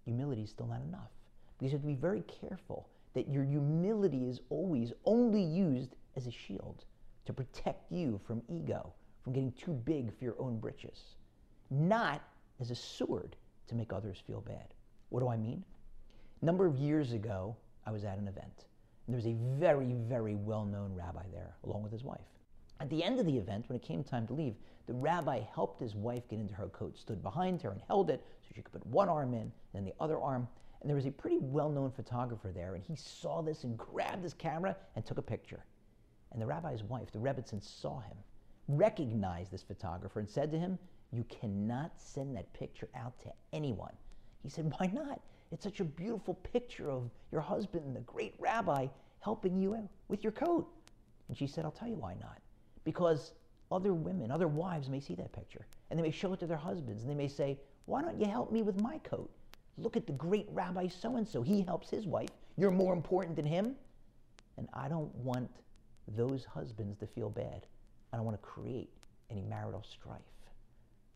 humility 0.05 0.43
is 0.43 0.51
still 0.51 0.67
not 0.67 0.81
enough. 0.83 1.11
Because 1.59 1.73
you 1.73 1.79
have 1.79 1.83
to 1.83 1.87
be 1.87 1.95
very 1.95 2.23
careful 2.23 2.89
that 3.15 3.29
your 3.29 3.45
humility 3.45 4.29
is 4.29 4.41
always 4.49 4.93
only 5.05 5.43
used 5.43 5.95
as 6.17 6.27
a 6.27 6.31
shield 6.31 6.85
to 7.27 7.33
protect 7.33 7.91
you 7.93 8.21
from 8.27 8.43
ego, 8.49 8.93
from 9.23 9.33
getting 9.33 9.53
too 9.53 9.73
big 9.73 10.17
for 10.17 10.25
your 10.25 10.37
own 10.39 10.59
britches, 10.59 11.17
not 11.71 12.23
as 12.61 12.71
a 12.71 12.75
sword 12.75 13.37
to 13.69 13.75
make 13.75 13.93
others 13.93 14.23
feel 14.27 14.41
bad. 14.41 14.75
What 15.09 15.21
do 15.21 15.29
I 15.29 15.37
mean? 15.37 15.65
A 16.43 16.45
number 16.45 16.67
of 16.67 16.77
years 16.77 17.13
ago, 17.13 17.57
I 17.87 17.91
was 17.91 18.05
at 18.05 18.19
an 18.19 18.29
event. 18.29 18.67
And 19.07 19.15
there 19.15 19.17
was 19.17 19.27
a 19.27 19.37
very, 19.59 19.93
very 19.93 20.35
well 20.35 20.65
known 20.65 20.95
rabbi 20.95 21.25
there, 21.33 21.57
along 21.65 21.83
with 21.83 21.93
his 21.93 22.05
wife. 22.05 22.21
At 22.81 22.91
the 22.91 23.05
end 23.05 23.21
of 23.21 23.27
the 23.27 23.37
event, 23.37 23.69
when 23.69 23.77
it 23.77 23.83
came 23.83 24.03
time 24.03 24.27
to 24.27 24.35
leave, 24.35 24.57
the 24.87 24.95
rabbi 24.95 25.41
helped 25.55 25.81
his 25.81 25.95
wife 25.95 26.29
get 26.29 26.41
into 26.41 26.55
her 26.55 26.69
coat, 26.69 26.99
stood 26.99 27.23
behind 27.23 27.63
her, 27.63 27.71
and 27.71 27.81
held 27.87 28.11
it 28.11 28.23
so 28.43 28.53
she 28.55 28.63
could 28.63 28.73
put 28.73 28.87
one 28.87 29.09
arm 29.09 29.33
in 29.33 29.41
and 29.41 29.53
then 29.73 29.85
the 29.85 29.95
other 30.01 30.19
arm. 30.19 30.49
And 30.81 30.89
there 30.91 30.97
was 30.97 31.07
a 31.07 31.11
pretty 31.11 31.39
well 31.39 31.71
known 31.71 31.91
photographer 31.91 32.53
there, 32.53 32.75
and 32.75 32.85
he 32.85 32.97
saw 32.97 33.41
this 33.41 33.65
and 33.65 33.79
grabbed 33.79 34.23
his 34.23 34.35
camera 34.35 34.77
and 34.97 35.05
took 35.05 35.19
a 35.19 35.23
picture. 35.23 35.65
And 36.33 36.43
the 36.43 36.47
rabbi's 36.47 36.83
wife, 36.83 37.11
the 37.13 37.19
Rebbetzin, 37.19 37.63
saw 37.63 38.01
him, 38.01 38.17
recognized 38.69 39.51
this 39.51 39.63
photographer, 39.63 40.19
and 40.19 40.29
said 40.29 40.51
to 40.51 40.59
him, 40.59 40.79
You 41.15 41.25
cannot 41.29 41.93
send 41.97 42.37
that 42.37 42.53
picture 42.53 42.89
out 42.97 43.19
to 43.21 43.33
anyone. 43.53 43.93
He 44.43 44.49
said, 44.49 44.73
Why 44.79 44.91
not? 44.93 45.21
It's 45.53 45.63
such 45.63 45.79
a 45.79 45.85
beautiful 45.85 46.35
picture 46.35 46.91
of 46.91 47.09
your 47.31 47.41
husband 47.41 47.95
the 47.95 48.01
great 48.01 48.35
rabbi 48.39 48.89
helping 49.21 49.57
you 49.57 49.89
with 50.09 50.25
your 50.25 50.33
coat. 50.33 50.69
And 51.29 51.37
she 51.37 51.47
said, 51.47 51.65
I'll 51.65 51.71
tell 51.71 51.89
you 51.89 51.95
why 51.95 52.15
not. 52.21 52.39
Because 52.85 53.33
other 53.71 53.95
women, 53.95 54.31
other 54.31 54.49
wives 54.49 54.89
may 54.89 55.01
see 55.01 55.15
that 55.15 55.33
picture 55.33 55.67
and 55.91 55.99
they 55.99 56.03
may 56.03 56.11
show 56.11 56.33
it 56.33 56.41
to 56.41 56.47
their 56.47 56.57
husbands 56.57 57.03
and 57.03 57.11
they 57.11 57.15
may 57.15 57.29
say, 57.29 57.59
Why 57.87 58.03
don't 58.03 58.19
you 58.19 58.27
help 58.27 58.51
me 58.51 58.63
with 58.63 58.81
my 58.83 58.99
coat? 58.99 59.31
Look 59.79 59.97
at 59.97 60.07
the 60.07 60.13
great 60.13 60.49
rabbi 60.51 60.89
so 60.89 61.17
and 61.17 61.27
so. 61.27 61.43
He 61.43 61.63
helps 61.63 61.89
his 61.91 62.07
wife. 62.07 62.31
You're 62.57 62.71
more 62.71 62.93
important 62.93 63.37
than 63.37 63.47
him. 63.47 63.77
And 64.57 64.69
I 64.75 64.89
don't 64.89 65.15
want 65.17 65.51
those 66.17 66.45
husbands 66.45 66.99
to 66.99 67.07
feel 67.07 67.31
bad. 67.31 67.67
I 68.13 68.17
don't 68.17 68.27
want 68.27 68.41
to 68.41 68.47
create 68.47 68.91
any 69.31 69.43
marital 69.43 69.85
strife. 69.89 70.21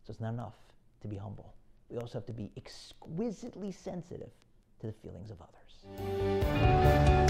So 0.08 0.12
it's 0.12 0.20
not 0.22 0.32
enough 0.32 0.54
to 1.02 1.08
be 1.08 1.16
humble. 1.16 1.52
We 1.90 1.98
also 1.98 2.14
have 2.14 2.24
to 2.28 2.32
be 2.32 2.50
exquisitely 2.56 3.70
sensitive 3.70 4.30
to 4.80 4.86
the 4.86 4.92
feelings 4.94 5.30
of 5.30 5.36
others. 5.42 7.27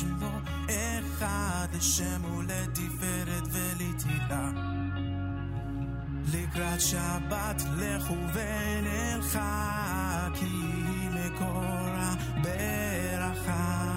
ושמו 0.00 0.30
אחד, 0.70 1.66
לשם 1.76 2.24
ולתפארת 2.24 3.48
ולתהילה. 3.50 4.50
לקראת 6.32 6.80
שבת 6.80 7.62
לכו 7.76 8.14
ונלכה, 8.34 10.28
כי 10.34 10.46
מקור 11.14 11.64
הברכה. 11.96 13.92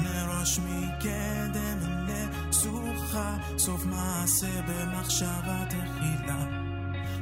מראש 0.00 0.58
מקדם 0.58 1.78
נסוכה, 2.06 3.36
סוף 3.58 3.84
מעשה 3.84 4.62
במחשבה 4.68 5.64
תחילה. 5.68 6.44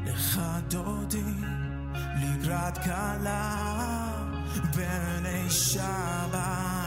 לך 0.05 0.41
דודי, 0.69 1.23
לקראת 1.95 2.79
כלה, 2.79 3.57
בני 4.77 5.51
שבת, 5.51 6.80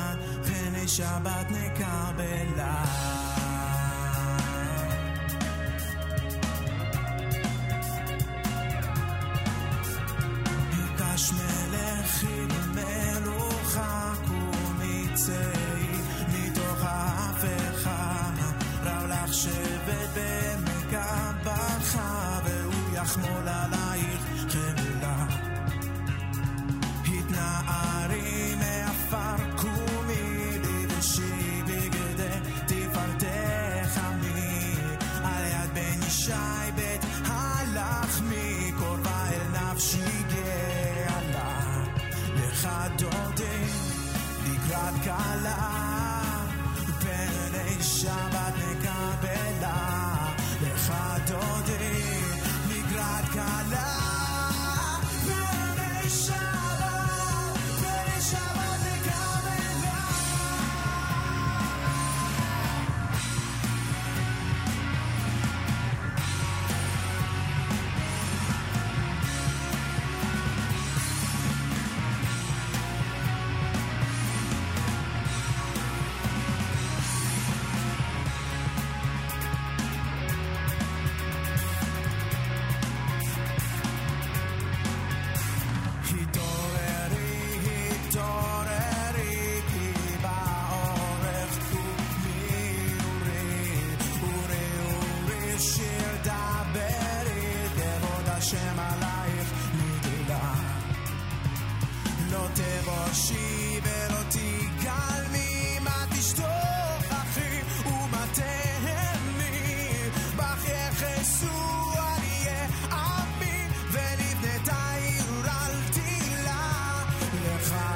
ונשאר 0.46 1.20
בת 1.24 1.52
נקר 1.52 2.12
בלעד. 2.18 3.23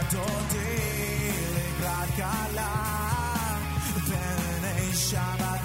את 0.09 0.13
אותי 0.15 1.31
לקראת 1.55 2.09
קלה, 2.15 3.57
פן 4.07 4.65
אי 4.77 4.93
שבת. 4.93 5.56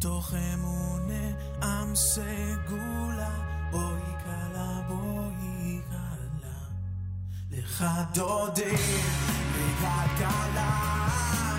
מתוך 0.00 0.34
אמונה 0.54 1.28
עם 1.62 1.96
סגולה, 1.96 3.30
בואי 3.70 4.12
קלה 4.24 4.80
בואי 4.88 5.80
קלה. 5.90 6.58
לך 7.50 7.84
דודי, 8.14 8.76
לגלגלה 9.56 11.49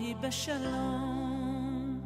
היא 0.00 0.16
בשלום, 0.16 2.00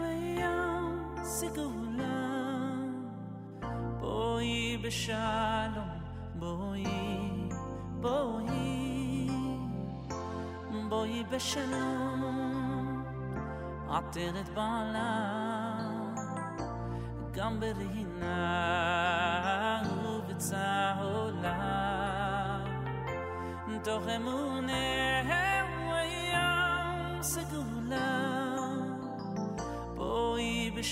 וים 0.00 1.14
סגולה, 1.22 2.44
בואי 4.00 4.78
בשלום, 4.82 5.88
בואי, 6.34 7.48
בואי, 8.00 9.28
בואי 10.88 11.24
בשלום. 11.30 12.43
hat 13.90 14.16
in 14.16 14.36
et 14.36 14.50
bala 14.54 15.10
gam 17.34 17.60
berina 17.60 18.38
ubt 20.14 20.40
sa 20.48 20.94
hola 20.98 21.58
doch 23.84 24.06
emune 24.16 24.86
hem 25.30 25.70
sigula 27.32 28.08
boi 29.96 30.70
be 30.74 30.82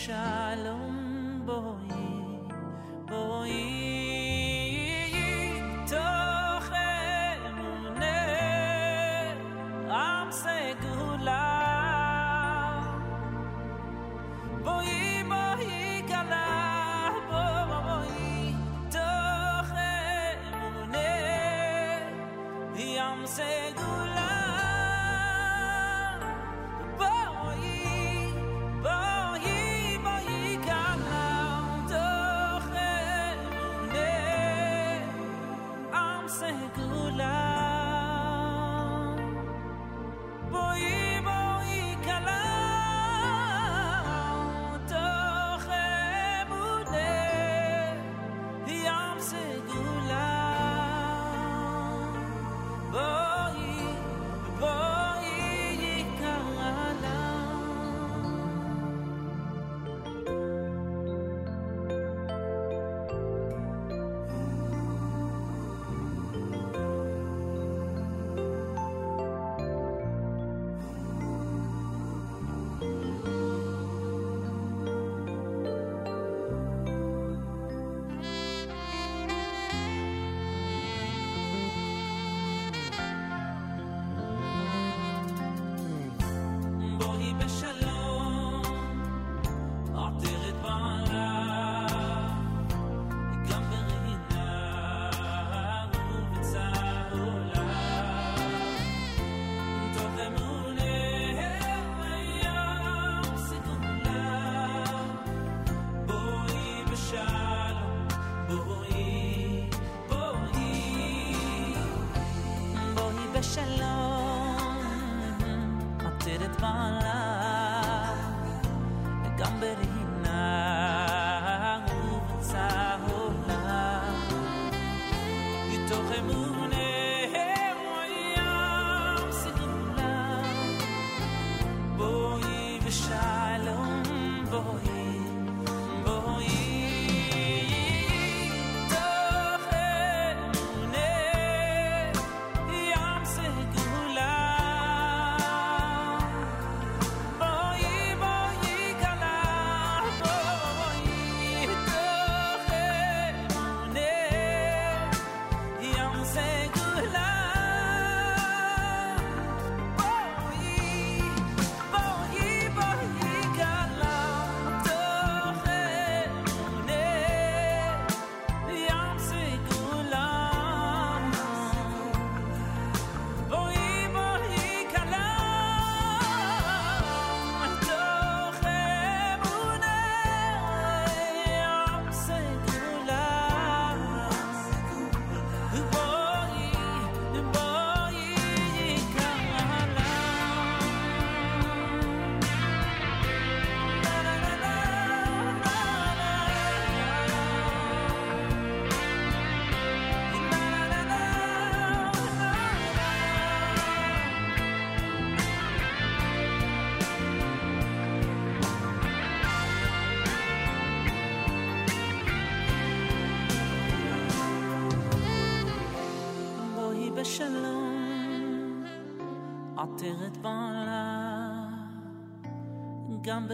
גם 223.32 223.46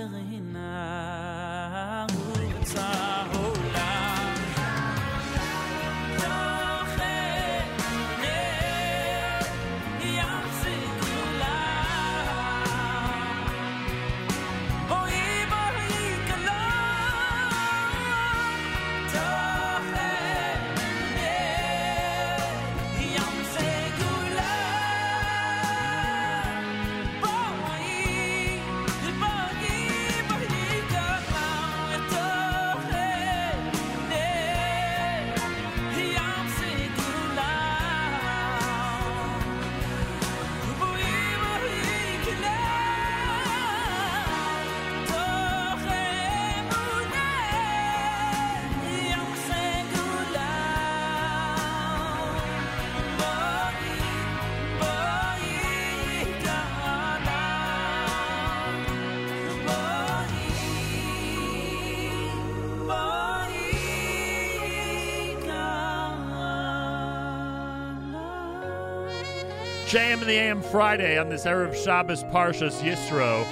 JM 69.88 70.20
in 70.20 70.28
the 70.28 70.34
AM 70.34 70.60
Friday 70.60 71.16
on 71.16 71.30
this 71.30 71.46
Erev 71.46 71.74
Shabbos 71.74 72.22
Parshas 72.24 72.82
Yisro. 72.82 73.42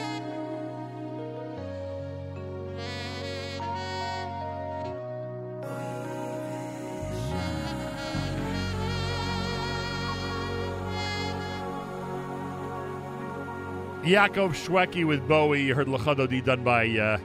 Yaakov 14.03 14.53
Shwekey 14.53 15.07
with 15.07 15.27
Bowie. 15.27 15.63
You 15.63 15.75
heard 15.75 15.87
Lacha 15.87 16.15
Dodi 16.15 16.45
done 16.45 16.63
by 16.63 16.87
uh, 16.87 17.19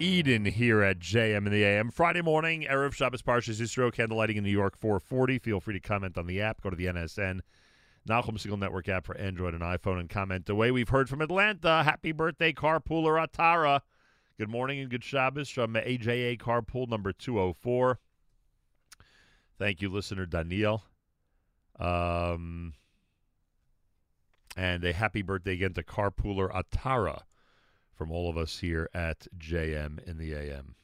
Eden 0.00 0.46
here 0.46 0.82
at 0.82 0.98
JM 0.98 1.46
in 1.46 1.52
the 1.52 1.62
AM. 1.62 1.90
Friday 1.90 2.22
morning, 2.22 2.62
Erev 2.62 2.94
Shabbos 2.94 3.20
Parshas 3.20 3.60
Yisro, 3.60 3.92
candlelighting 3.92 4.36
in 4.36 4.44
New 4.44 4.50
York, 4.50 4.78
440. 4.78 5.38
Feel 5.40 5.60
free 5.60 5.74
to 5.74 5.80
comment 5.80 6.16
on 6.16 6.26
the 6.26 6.40
app. 6.40 6.62
Go 6.62 6.70
to 6.70 6.76
the 6.76 6.86
NSN, 6.86 7.40
Nachum 8.08 8.38
Segal 8.38 8.58
Network 8.58 8.88
app 8.88 9.04
for 9.04 9.14
Android 9.18 9.52
and 9.52 9.62
iPhone 9.62 10.00
and 10.00 10.08
comment 10.08 10.48
away. 10.48 10.70
We've 10.70 10.88
heard 10.88 11.10
from 11.10 11.20
Atlanta. 11.20 11.82
Happy 11.82 12.12
birthday, 12.12 12.50
Carpooler 12.50 13.22
Atara. 13.22 13.82
Good 14.38 14.48
morning 14.48 14.80
and 14.80 14.88
good 14.88 15.04
Shabbos 15.04 15.50
from 15.50 15.74
AJA 15.74 16.38
Carpool 16.38 16.88
number 16.88 17.12
204. 17.12 17.98
Thank 19.58 19.82
you, 19.82 19.90
listener 19.90 20.24
Daniel. 20.24 20.82
Um, 21.78 22.72
and 24.56 24.82
a 24.82 24.94
happy 24.94 25.20
birthday 25.20 25.52
again 25.52 25.74
to 25.74 25.82
Carpooler 25.82 26.50
Atara 26.50 27.24
from 28.00 28.10
all 28.10 28.30
of 28.30 28.38
us 28.38 28.60
here 28.60 28.88
at 28.94 29.26
JM 29.36 30.02
in 30.08 30.16
the 30.16 30.32
AM. 30.32 30.74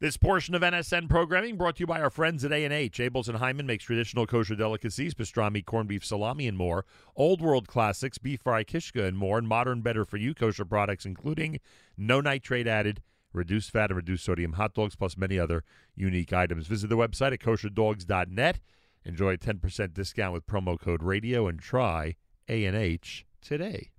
This 0.00 0.16
portion 0.16 0.52
of 0.56 0.62
NSN 0.62 1.08
programming 1.08 1.56
brought 1.56 1.76
to 1.76 1.82
you 1.82 1.86
by 1.86 2.00
our 2.00 2.10
friends 2.10 2.44
at 2.44 2.50
A&H. 2.50 2.98
Abeles 2.98 3.28
and 3.28 3.38
Heymann 3.38 3.64
makes 3.64 3.84
traditional 3.84 4.26
kosher 4.26 4.56
delicacies, 4.56 5.14
pastrami, 5.14 5.64
corned 5.64 5.90
beef, 5.90 6.04
salami, 6.04 6.48
and 6.48 6.58
more. 6.58 6.84
Old 7.14 7.40
world 7.40 7.68
classics, 7.68 8.18
beef 8.18 8.40
fry, 8.42 8.64
kishka, 8.64 9.04
and 9.04 9.16
more. 9.16 9.38
And 9.38 9.46
modern, 9.46 9.80
better 9.80 10.04
for 10.04 10.16
you 10.16 10.34
kosher 10.34 10.64
products, 10.64 11.06
including 11.06 11.60
no 11.96 12.20
nitrate 12.20 12.66
added, 12.66 13.00
reduced 13.32 13.70
fat, 13.70 13.90
and 13.90 13.96
reduced 13.96 14.24
sodium 14.24 14.54
hot 14.54 14.74
dogs, 14.74 14.96
plus 14.96 15.16
many 15.16 15.38
other 15.38 15.62
unique 15.94 16.32
items. 16.32 16.66
Visit 16.66 16.88
the 16.88 16.96
website 16.96 17.32
at 17.32 17.38
kosherdogs.net. 17.38 18.58
Enjoy 19.04 19.34
a 19.34 19.38
10% 19.38 19.94
discount 19.94 20.32
with 20.32 20.48
promo 20.48 20.76
code 20.80 21.04
radio 21.04 21.46
and 21.46 21.60
try 21.60 22.16
A&H 22.48 23.24
today. 23.40 23.92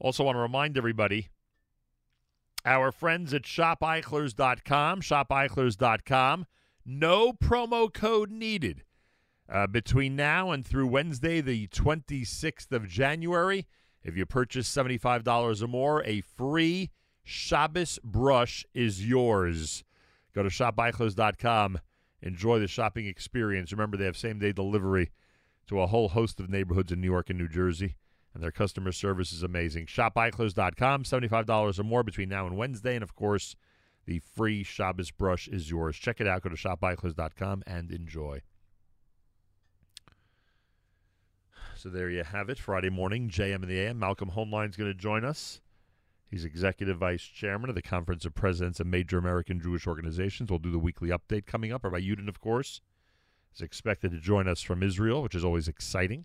Also 0.00 0.24
want 0.24 0.36
to 0.36 0.40
remind 0.40 0.76
everybody 0.78 1.28
our 2.64 2.92
friends 2.92 3.32
at 3.32 3.42
shopeichlers.com, 3.42 5.00
shopeichlers.com, 5.00 6.46
no 6.84 7.32
promo 7.32 7.92
code 7.92 8.30
needed. 8.30 8.84
Uh, 9.50 9.66
between 9.66 10.14
now 10.14 10.50
and 10.50 10.66
through 10.66 10.86
Wednesday, 10.86 11.40
the 11.40 11.66
26th 11.68 12.70
of 12.70 12.86
January, 12.86 13.66
if 14.02 14.16
you 14.16 14.26
purchase 14.26 14.70
$75 14.70 15.62
or 15.62 15.66
more, 15.66 16.02
a 16.04 16.20
free 16.20 16.90
Shabbos 17.22 17.98
brush 18.02 18.64
is 18.74 19.06
yours. 19.06 19.84
Go 20.34 20.42
to 20.42 20.48
shopeichlers.com. 20.48 21.78
Enjoy 22.22 22.58
the 22.58 22.66
shopping 22.66 23.06
experience. 23.06 23.72
Remember, 23.72 23.96
they 23.96 24.04
have 24.04 24.16
same 24.16 24.38
day 24.38 24.52
delivery 24.52 25.10
to 25.68 25.80
a 25.80 25.86
whole 25.86 26.08
host 26.08 26.40
of 26.40 26.48
neighborhoods 26.48 26.90
in 26.90 27.00
New 27.00 27.10
York 27.10 27.30
and 27.30 27.38
New 27.38 27.48
Jersey, 27.48 27.96
and 28.38 28.44
their 28.44 28.52
customer 28.52 28.92
service 28.92 29.32
is 29.32 29.42
amazing. 29.42 29.86
ShopEichlers.com, 29.86 31.02
$75 31.02 31.80
or 31.80 31.82
more 31.82 32.04
between 32.04 32.28
now 32.28 32.46
and 32.46 32.56
Wednesday, 32.56 32.94
and 32.94 33.02
of 33.02 33.16
course, 33.16 33.56
the 34.06 34.20
free 34.20 34.62
Shabbos 34.62 35.10
brush 35.10 35.48
is 35.48 35.72
yours. 35.72 35.96
Check 35.96 36.20
it 36.20 36.28
out. 36.28 36.42
Go 36.42 36.50
to 36.50 36.54
ShopEichlers.com 36.54 37.64
and 37.66 37.90
enjoy. 37.90 38.42
So 41.74 41.88
there 41.88 42.08
you 42.08 42.22
have 42.22 42.48
it. 42.48 42.60
Friday 42.60 42.90
morning, 42.90 43.28
JM 43.28 43.64
in 43.64 43.68
the 43.68 43.80
AM. 43.80 43.98
Malcolm 43.98 44.30
Hoenlein 44.30 44.70
is 44.70 44.76
going 44.76 44.90
to 44.90 44.96
join 44.96 45.24
us. 45.24 45.60
He's 46.30 46.44
executive 46.44 46.98
vice 46.98 47.22
chairman 47.22 47.70
of 47.70 47.74
the 47.74 47.82
Conference 47.82 48.24
of 48.24 48.36
Presidents 48.36 48.78
of 48.78 48.86
Major 48.86 49.18
American 49.18 49.60
Jewish 49.60 49.88
Organizations. 49.88 50.48
We'll 50.48 50.60
do 50.60 50.70
the 50.70 50.78
weekly 50.78 51.08
update 51.08 51.44
coming 51.44 51.72
up. 51.72 51.82
Rabbi 51.82 52.02
Yudin, 52.02 52.28
of 52.28 52.40
course, 52.40 52.82
is 53.52 53.62
expected 53.62 54.12
to 54.12 54.20
join 54.20 54.46
us 54.46 54.62
from 54.62 54.84
Israel, 54.84 55.24
which 55.24 55.34
is 55.34 55.44
always 55.44 55.66
exciting, 55.66 56.24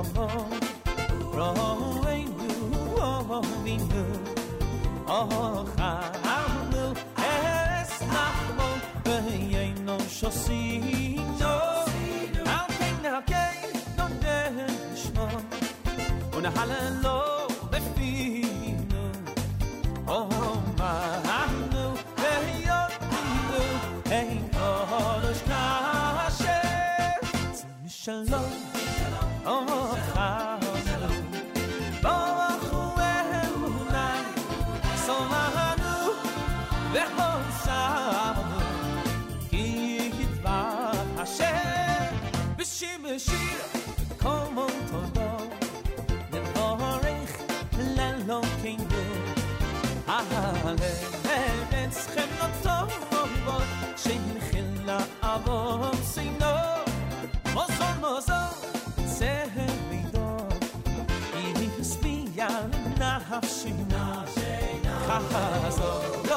רבו, 0.00 0.66
נפשינה 63.40 64.22
חזור 65.66 66.29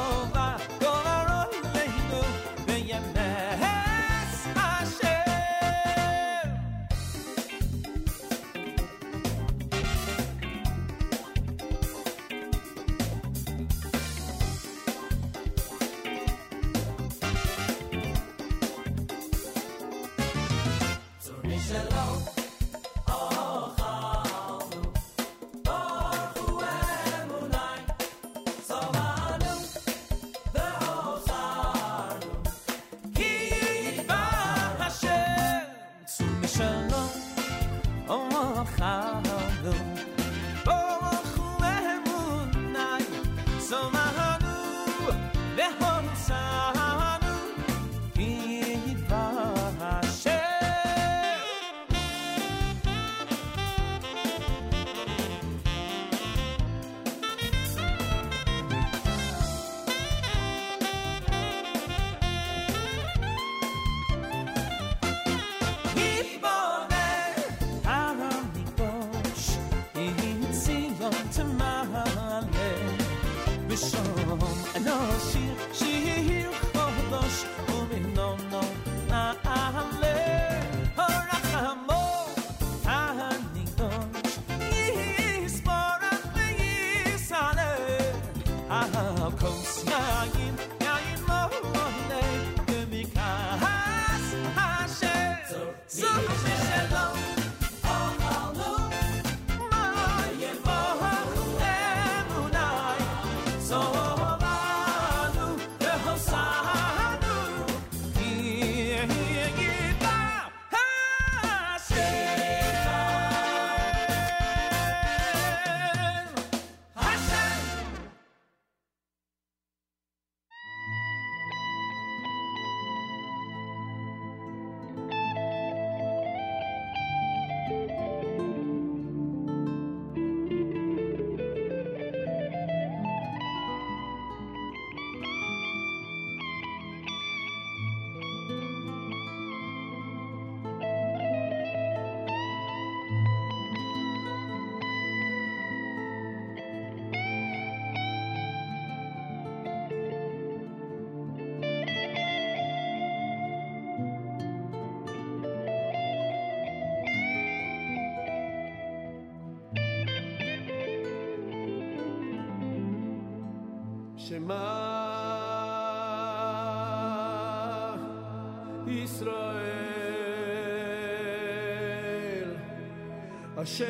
Hashem 173.74 173.88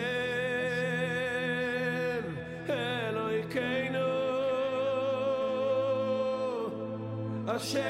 Eloi 2.69 3.43
Keino 3.52 4.11
Hashem 7.47 7.85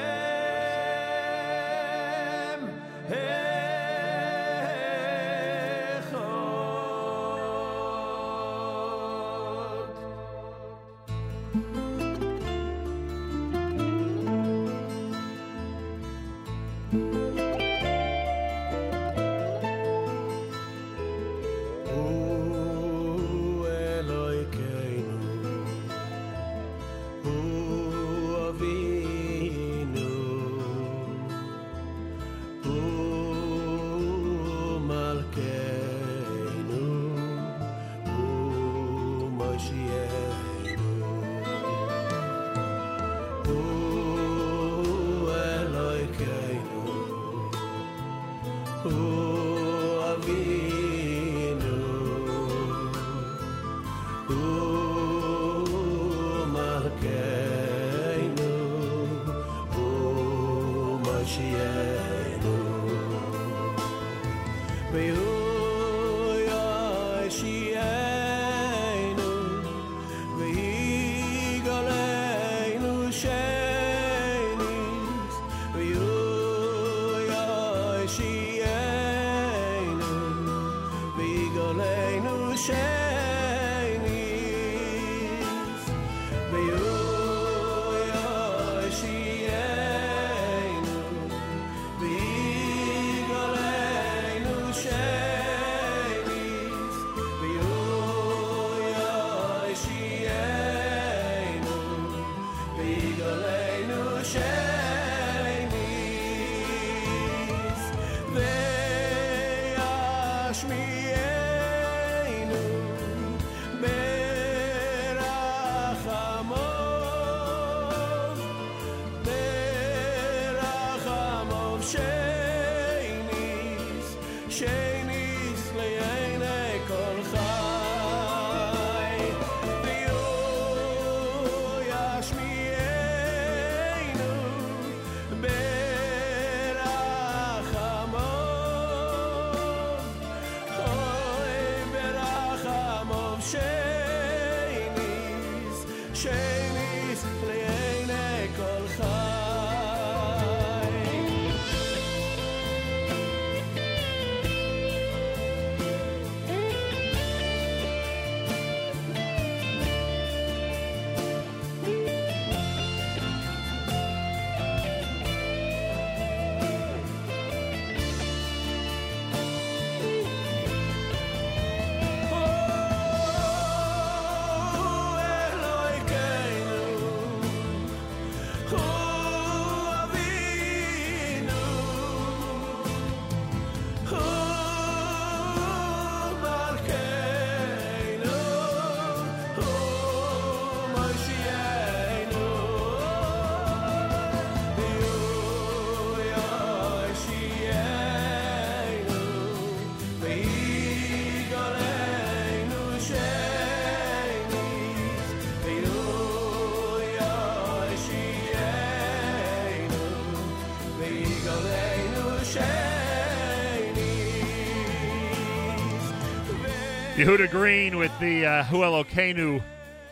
Yehuda 217.25 217.49
Green 217.49 217.97
with 217.97 218.11
the 218.19 218.45
uh, 218.45 218.63
Huelo 218.65 219.03
Kenu 219.03 219.59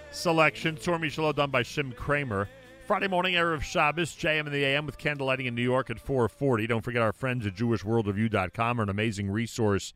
selection. 0.09 0.75
Tormi 0.75 1.11
Shalom 1.11 1.35
done 1.35 1.51
by 1.51 1.61
Shim 1.61 1.93
Craimer. 1.93 2.47
Friday 2.87 3.07
morning, 3.07 3.35
Erev 3.35 3.61
Shabbos, 3.61 4.15
JM 4.15 4.47
in 4.47 4.51
the 4.51 4.65
AM 4.65 4.87
with 4.87 4.97
candlelighting 4.97 5.45
in 5.45 5.53
New 5.53 5.61
York 5.61 5.91
at 5.91 5.99
440. 5.99 6.65
Don't 6.65 6.81
forget 6.81 7.03
our 7.03 7.13
friends 7.13 7.45
at 7.45 7.53
JewishWorldReview.com 7.53 8.79
are 8.79 8.83
an 8.83 8.89
amazing 8.89 9.29
resource 9.29 9.93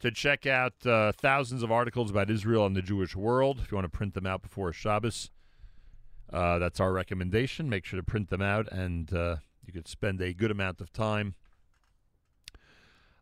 to 0.00 0.10
check 0.10 0.44
out 0.44 0.74
uh, 0.84 1.12
thousands 1.12 1.62
of 1.62 1.72
articles 1.72 2.10
about 2.10 2.28
Israel 2.28 2.66
and 2.66 2.76
the 2.76 2.82
Jewish 2.82 3.16
world. 3.16 3.60
If 3.60 3.72
you 3.72 3.76
want 3.76 3.90
to 3.90 3.96
print 3.96 4.12
them 4.12 4.26
out 4.26 4.42
before 4.42 4.74
Shabbos, 4.74 5.30
uh, 6.30 6.58
that's 6.58 6.80
our 6.80 6.92
recommendation. 6.92 7.70
Make 7.70 7.86
sure 7.86 7.98
to 7.98 8.04
print 8.04 8.28
them 8.28 8.42
out, 8.42 8.70
and 8.70 9.10
uh, 9.14 9.36
you 9.64 9.72
could 9.72 9.88
spend 9.88 10.20
a 10.20 10.34
good 10.34 10.50
amount 10.50 10.82
of 10.82 10.92
time 10.92 11.34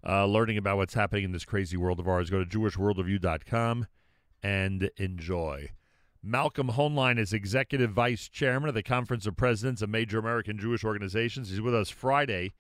uh, 0.07 0.27
learning 0.27 0.57
about 0.57 0.77
what's 0.77 0.95
happening 0.95 1.25
in 1.25 1.33
this 1.33 1.45
crazy 1.45 1.77
world 1.77 2.01
of 2.01 2.09
ours. 2.09 2.31
Go 2.31 2.43
to 2.45 2.59
JewishWorldReview.com 2.59 3.87
and 4.43 4.91
enjoy. 4.97 5.71
Malcolm 6.23 6.69
Hoenlein 6.69 7.19
is 7.19 7.33
Executive 7.33 7.93
Vice 7.93 8.29
Chairman 8.29 8.69
of 8.69 8.75
the 8.75 8.83
Conference 8.83 9.27
of 9.27 9.37
Presidents 9.37 9.81
of 9.81 9.89
Major 9.89 10.19
American 10.19 10.59
Jewish 10.59 10.85
Organizations. 10.85 11.49
He's 11.49 11.63
with 11.63 11.75
us 11.75 11.89
Friday, 11.89 12.53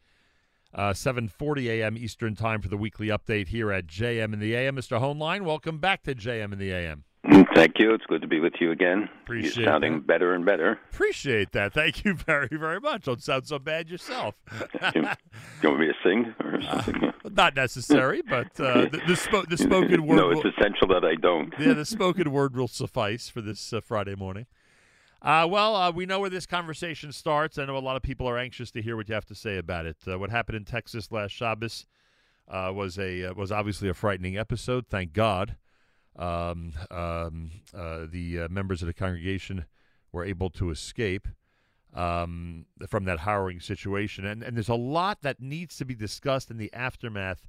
uh, 0.74 0.90
7.40 0.90 1.66
a.m. 1.66 1.98
Eastern 1.98 2.34
Time 2.34 2.62
for 2.62 2.68
the 2.68 2.78
weekly 2.78 3.08
update 3.08 3.48
here 3.48 3.70
at 3.70 3.86
JM 3.86 4.32
in 4.32 4.40
the 4.40 4.54
AM. 4.54 4.76
Mr. 4.76 4.98
Hoenlein, 4.98 5.42
welcome 5.42 5.78
back 5.78 6.02
to 6.04 6.14
JM 6.14 6.52
in 6.52 6.58
the 6.58 6.72
AM. 6.72 7.04
Thank 7.54 7.78
you. 7.78 7.92
It's 7.92 8.04
good 8.06 8.22
to 8.22 8.26
be 8.28 8.40
with 8.40 8.54
you 8.60 8.70
again. 8.70 9.08
Appreciate 9.22 9.56
You're 9.56 9.66
sounding 9.66 9.94
that. 9.94 10.06
better 10.06 10.34
and 10.34 10.44
better. 10.44 10.80
Appreciate 10.92 11.52
that. 11.52 11.74
Thank 11.74 12.04
you 12.04 12.14
very, 12.14 12.48
very 12.50 12.80
much. 12.80 13.04
Don't 13.04 13.22
sound 13.22 13.46
so 13.46 13.58
bad 13.58 13.90
yourself. 13.90 14.34
you, 14.94 15.02
you 15.62 15.68
want 15.68 15.80
me 15.80 15.86
to 15.86 15.94
sing 16.02 16.34
or 16.42 16.60
something? 16.62 17.12
Not 17.30 17.54
necessary, 17.54 18.22
but 18.22 18.58
uh, 18.58 18.82
the, 18.86 19.00
the, 19.06 19.12
spo- 19.14 19.46
the 19.48 19.58
spoken 19.58 20.06
word. 20.06 20.16
no, 20.16 20.28
will- 20.28 20.40
it's 20.40 20.56
essential 20.58 20.88
that 20.88 21.04
I 21.04 21.14
don't. 21.16 21.52
yeah, 21.58 21.74
the 21.74 21.84
spoken 21.84 22.32
word 22.32 22.56
will 22.56 22.68
suffice 22.68 23.28
for 23.28 23.42
this 23.42 23.72
uh, 23.72 23.80
Friday 23.82 24.14
morning. 24.14 24.46
Uh, 25.22 25.46
well, 25.48 25.76
uh, 25.76 25.90
we 25.90 26.06
know 26.06 26.18
where 26.20 26.30
this 26.30 26.46
conversation 26.46 27.12
starts. 27.12 27.58
I 27.58 27.66
know 27.66 27.76
a 27.76 27.78
lot 27.78 27.96
of 27.96 28.02
people 28.02 28.26
are 28.26 28.38
anxious 28.38 28.70
to 28.70 28.80
hear 28.80 28.96
what 28.96 29.08
you 29.10 29.14
have 29.14 29.26
to 29.26 29.34
say 29.34 29.58
about 29.58 29.84
it. 29.84 29.98
Uh, 30.10 30.18
what 30.18 30.30
happened 30.30 30.56
in 30.56 30.64
Texas 30.64 31.12
last 31.12 31.32
Shabbos 31.32 31.84
uh, 32.48 32.72
was 32.74 32.98
a 32.98 33.24
uh, 33.26 33.34
was 33.34 33.52
obviously 33.52 33.90
a 33.90 33.94
frightening 33.94 34.38
episode. 34.38 34.86
Thank 34.88 35.12
God, 35.12 35.56
um, 36.20 36.72
um, 36.90 37.50
uh, 37.74 38.06
the 38.08 38.42
uh, 38.42 38.48
members 38.48 38.82
of 38.82 38.86
the 38.86 38.94
congregation 38.94 39.64
were 40.12 40.24
able 40.24 40.50
to 40.50 40.70
escape 40.70 41.26
um, 41.94 42.66
from 42.88 43.04
that 43.04 43.20
harrowing 43.20 43.60
situation. 43.60 44.24
And 44.24 44.42
and 44.42 44.56
there's 44.56 44.68
a 44.68 44.74
lot 44.74 45.22
that 45.22 45.40
needs 45.40 45.76
to 45.78 45.84
be 45.84 45.94
discussed 45.94 46.50
in 46.50 46.58
the 46.58 46.72
aftermath 46.72 47.48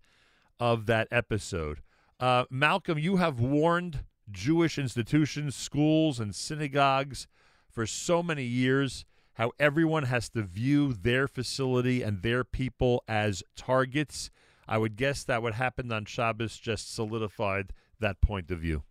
of 0.60 0.86
that 0.86 1.08
episode. 1.12 1.82
Uh, 2.20 2.46
Malcolm, 2.50 2.98
you 2.98 3.18
have 3.18 3.40
warned 3.40 4.06
Jewish 4.32 4.78
institutions, 4.78 5.56
schools, 5.56 6.20
and 6.20 6.34
synagogues 6.34 7.28
for 7.70 7.86
so 7.86 8.24
many 8.24 8.44
years 8.44 9.06
how 9.34 9.52
everyone 9.60 10.04
has 10.04 10.30
to 10.30 10.44
view 10.44 10.94
their 10.94 11.28
facility 11.28 12.04
and 12.04 12.22
their 12.22 12.44
people 12.44 13.04
as 13.08 13.44
targets. 13.56 14.30
I 14.68 14.78
would 14.78 14.96
guess 14.96 15.24
that 15.24 15.42
what 15.42 15.56
happened 15.56 15.92
on 15.92 16.06
Shabbos 16.06 16.58
just 16.58 16.94
solidified 16.94 17.74
that 18.02 18.22
point 18.22 18.52
of 18.52 18.60
view. 18.60 18.84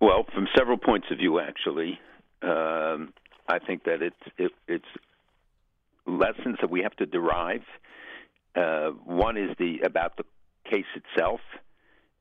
Well, 0.00 0.26
from 0.34 0.48
several 0.56 0.76
points 0.76 1.06
of 1.10 1.18
view, 1.18 1.40
actually, 1.40 1.98
um, 2.42 3.14
I 3.48 3.58
think 3.66 3.84
that 3.84 4.02
it's 4.02 4.16
it, 4.36 4.52
it's 4.68 4.84
lessons 6.06 6.58
that 6.60 6.70
we 6.70 6.82
have 6.82 6.94
to 6.96 7.06
derive. 7.06 7.62
Uh, 8.54 8.90
one 9.04 9.36
is 9.36 9.50
the 9.58 9.80
about 9.84 10.16
the 10.16 10.24
case 10.70 10.84
itself, 10.94 11.40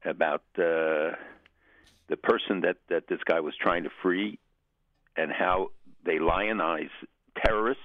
about 0.06 0.44
uh, 0.58 1.12
the 2.08 2.18
person 2.22 2.62
that 2.62 2.78
that 2.90 3.08
this 3.08 3.20
guy 3.26 3.40
was 3.40 3.54
trying 3.60 3.84
to 3.84 3.90
free, 4.02 4.40
and 5.18 5.32
how 5.32 5.72
they 6.06 6.20
lionize 6.20 6.92
terrorists. 7.46 7.84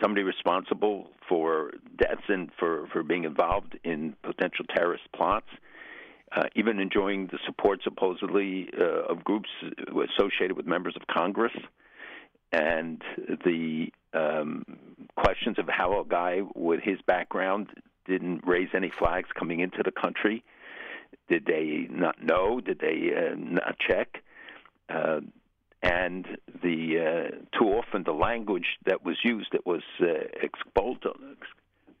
Somebody 0.00 0.22
responsible 0.22 1.10
for 1.28 1.72
deaths 1.96 2.22
and 2.28 2.50
for, 2.58 2.88
for 2.92 3.04
being 3.04 3.22
involved 3.22 3.78
in 3.84 4.16
potential 4.22 4.64
terrorist 4.74 5.04
plots 5.14 5.46
uh, 6.34 6.44
even 6.54 6.78
enjoying 6.78 7.26
the 7.26 7.38
support 7.46 7.80
supposedly 7.82 8.70
uh, 8.78 9.12
of 9.12 9.24
groups 9.24 9.50
associated 9.88 10.56
with 10.56 10.66
members 10.66 10.96
of 10.96 11.06
Congress, 11.06 11.52
and 12.52 13.02
the 13.44 13.92
um, 14.14 14.64
questions 15.16 15.58
of 15.58 15.68
how 15.68 16.00
a 16.00 16.04
guy 16.04 16.42
with 16.54 16.80
his 16.80 16.98
background 17.06 17.68
didn't 18.06 18.46
raise 18.46 18.68
any 18.74 18.90
flags 18.98 19.28
coming 19.38 19.60
into 19.60 19.82
the 19.84 19.92
country. 19.92 20.42
Did 21.28 21.46
they 21.46 21.86
not 21.90 22.22
know? 22.22 22.60
Did 22.60 22.80
they 22.80 23.12
uh, 23.14 23.34
not 23.36 23.76
check? 23.78 24.22
Uh, 24.88 25.20
and 25.82 26.26
the 26.62 27.30
uh, 27.34 27.58
too 27.58 27.66
often 27.70 28.04
the 28.04 28.12
language 28.12 28.66
that 28.86 29.04
was 29.04 29.16
used 29.24 29.48
that 29.52 29.66
was 29.66 29.82
uh, 30.00 30.04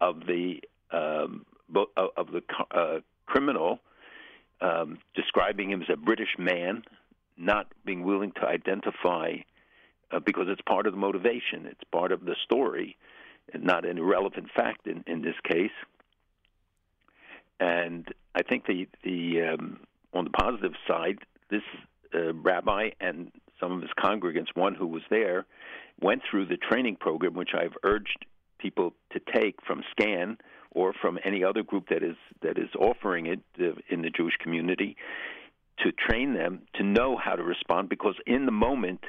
of 0.00 0.20
the 0.26 0.60
um, 0.92 1.46
of 1.74 1.88
of 2.16 2.26
the 2.32 2.42
uh, 2.72 3.00
criminal 3.26 3.80
um, 4.62 4.98
describing 5.14 5.70
him 5.70 5.82
as 5.82 5.88
a 5.92 5.96
British 5.96 6.36
man, 6.38 6.82
not 7.36 7.66
being 7.84 8.04
willing 8.04 8.32
to 8.32 8.46
identify 8.46 9.36
uh, 10.12 10.20
because 10.20 10.46
it's 10.48 10.60
part 10.62 10.86
of 10.86 10.92
the 10.92 10.98
motivation, 10.98 11.66
it's 11.66 11.82
part 11.90 12.12
of 12.12 12.24
the 12.24 12.36
story, 12.44 12.96
not 13.58 13.84
an 13.84 13.98
irrelevant 13.98 14.48
fact 14.54 14.86
in, 14.86 15.02
in 15.06 15.22
this 15.22 15.34
case. 15.44 15.72
And 17.58 18.06
I 18.34 18.42
think 18.42 18.66
the 18.66 18.88
the 19.04 19.54
um, 19.54 19.80
on 20.12 20.24
the 20.24 20.30
positive 20.30 20.72
side, 20.86 21.18
this 21.50 21.62
uh, 22.14 22.34
rabbi 22.34 22.90
and 23.00 23.30
some 23.60 23.72
of 23.72 23.80
his 23.80 23.90
congregants, 23.98 24.48
one 24.54 24.74
who 24.74 24.86
was 24.86 25.02
there, 25.10 25.46
went 26.00 26.22
through 26.28 26.46
the 26.46 26.56
training 26.56 26.96
program, 26.96 27.34
which 27.34 27.50
I've 27.54 27.76
urged 27.84 28.26
people 28.58 28.94
to 29.12 29.20
take 29.34 29.56
from 29.66 29.82
SCAN 29.92 30.38
or 30.74 30.92
from 30.92 31.18
any 31.24 31.44
other 31.44 31.62
group 31.62 31.88
that 31.88 32.02
is 32.02 32.16
that 32.42 32.58
is 32.58 32.70
offering 32.78 33.26
it 33.26 33.40
uh, 33.60 33.72
in 33.88 34.02
the 34.02 34.10
Jewish 34.10 34.34
community 34.42 34.96
to 35.78 35.92
train 35.92 36.34
them 36.34 36.62
to 36.74 36.82
know 36.82 37.16
how 37.16 37.34
to 37.34 37.42
respond 37.42 37.88
because 37.88 38.14
in 38.26 38.46
the 38.46 38.52
moment 38.52 39.00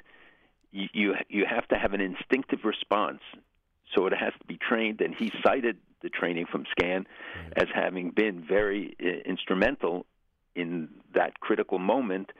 you 0.71 0.87
you, 0.93 1.13
you 1.29 1.45
have 1.49 1.67
to 1.69 1.75
have 1.75 1.93
an 1.93 2.01
instinctive 2.01 2.59
response. 2.63 3.21
So 3.95 4.07
it 4.07 4.13
has 4.13 4.33
to 4.39 4.45
be 4.47 4.57
trained 4.57 5.01
and 5.01 5.13
he 5.15 5.31
cited 5.45 5.77
the 6.01 6.09
training 6.09 6.45
from 6.51 6.65
scan 6.71 7.05
as 7.55 7.67
having 7.73 8.11
been 8.11 8.43
very 8.47 8.95
uh, 9.01 9.29
instrumental 9.29 10.05
in 10.55 10.89
that 11.15 11.39
critical 11.39 11.79
moment 11.79 12.31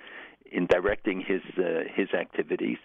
in 0.51 0.67
directing 0.67 1.21
his 1.21 1.41
uh, 1.57 1.83
his 1.93 2.09
activities. 2.13 2.77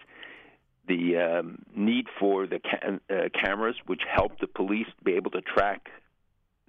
The 0.87 1.17
um, 1.17 1.59
need 1.75 2.07
for 2.19 2.47
the 2.47 2.59
ca- 2.59 2.97
uh, 3.13 3.29
cameras 3.39 3.75
which 3.85 4.01
help 4.11 4.39
the 4.39 4.47
police 4.47 4.87
be 5.03 5.13
able 5.13 5.31
to 5.31 5.41
track 5.41 5.89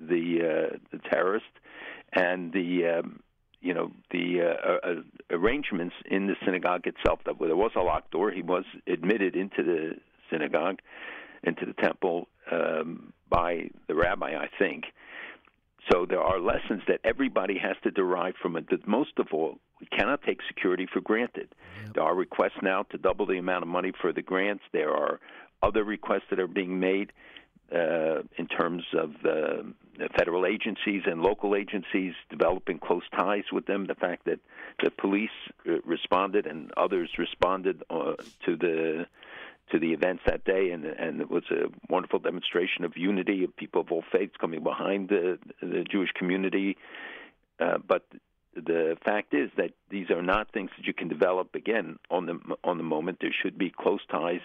the 0.01 0.73
uh, 0.73 0.77
the 0.93 0.99
terrorist 1.11 1.47
and 2.13 2.53
the 2.53 2.99
um, 2.99 3.21
you 3.61 3.75
know 3.75 3.93
the 4.11 4.41
uh, 4.43 4.89
uh, 4.89 4.95
arrangements 5.31 5.95
in 6.11 6.27
the 6.27 6.35
synagogue 6.45 6.87
itself. 6.87 7.21
That 7.27 7.39
there 7.39 7.57
was 7.57 7.73
a 7.77 7.81
locked 7.81 8.13
door. 8.13 8.31
He 8.31 8.43
was 8.43 8.65
admitted 8.87 9.37
into 9.37 9.63
the 9.63 9.97
synagogue 10.31 10.81
into 11.43 11.65
the 11.65 11.73
temple 11.75 12.29
um, 12.51 13.13
by 13.29 13.71
the 13.89 13.95
rabbi 13.95 14.37
I 14.37 14.49
think. 14.59 14.85
So 15.91 16.07
there 16.07 16.21
are 16.21 16.39
lessons 16.39 16.83
that 16.89 17.01
everybody 17.05 17.59
has 17.59 17.77
to 17.85 17.91
derive 17.91 18.35
from 18.41 18.57
it 18.57 18.69
that 18.71 18.87
most 18.87 19.13
of 19.19 19.29
all 19.33 19.59
we 19.81 19.87
cannot 19.87 20.23
take 20.23 20.41
security 20.47 20.87
for 20.93 21.01
granted. 21.01 21.49
There 21.95 22.03
are 22.03 22.15
requests 22.15 22.61
now 22.63 22.83
to 22.91 22.99
double 22.99 23.25
the 23.27 23.39
amount 23.39 23.63
of 23.63 23.69
money 23.69 23.93
for 23.99 24.13
the 24.13 24.21
grants. 24.21 24.63
There 24.73 24.91
are 24.91 25.21
other 25.63 25.83
requests 25.85 26.25
that 26.31 26.39
are 26.39 26.47
being 26.47 26.79
made 26.79 27.13
uh, 27.75 28.23
in 28.37 28.47
terms 28.47 28.83
of 28.95 29.11
uh, 29.25 29.63
federal 30.17 30.47
agencies 30.47 31.03
and 31.07 31.23
local 31.23 31.55
agencies 31.55 32.15
developing 32.29 32.79
close 32.79 33.03
ties 33.17 33.45
with 33.53 33.67
them. 33.67 33.87
The 33.87 33.95
fact 33.95 34.25
that 34.25 34.41
the 34.83 34.91
police 34.91 35.31
uh, 35.69 35.81
responded 35.85 36.47
and 36.47 36.73
others 36.77 37.11
responded 37.19 37.83
uh, 37.91 38.15
to 38.47 38.57
the 38.57 39.07
to 39.71 39.79
the 39.79 39.93
events 39.93 40.23
that 40.27 40.45
day, 40.45 40.71
and 40.71 40.85
and 40.85 41.21
it 41.21 41.31
was 41.31 41.45
a 41.51 41.69
wonderful 41.89 42.19
demonstration 42.19 42.85
of 42.85 42.97
unity 42.97 43.45
of 43.45 43.57
people 43.57 43.83
of 43.83 43.93
all 43.93 44.05
faiths 44.11 44.35
coming 44.41 44.63
behind 44.63 45.09
the 45.09 45.39
the 45.63 45.85
Jewish 45.89 46.11
community. 46.13 46.77
Uh, 47.61 47.79
but 47.79 48.05
the 48.55 48.97
fact 49.05 49.33
is 49.33 49.51
that 49.57 49.71
these 49.91 50.11
are 50.11 50.23
not 50.23 50.53
things 50.53 50.71
that 50.77 50.87
you 50.87 50.95
can 50.95 51.09
develop 51.09 51.55
again 51.55 51.99
on 52.11 52.27
the 52.27 52.39
on 52.65 52.79
the 52.79 52.85
moment. 52.85 53.19
There 53.21 53.35
should 53.43 53.57
be 53.57 53.71
close 53.71 54.01
ties 54.11 54.41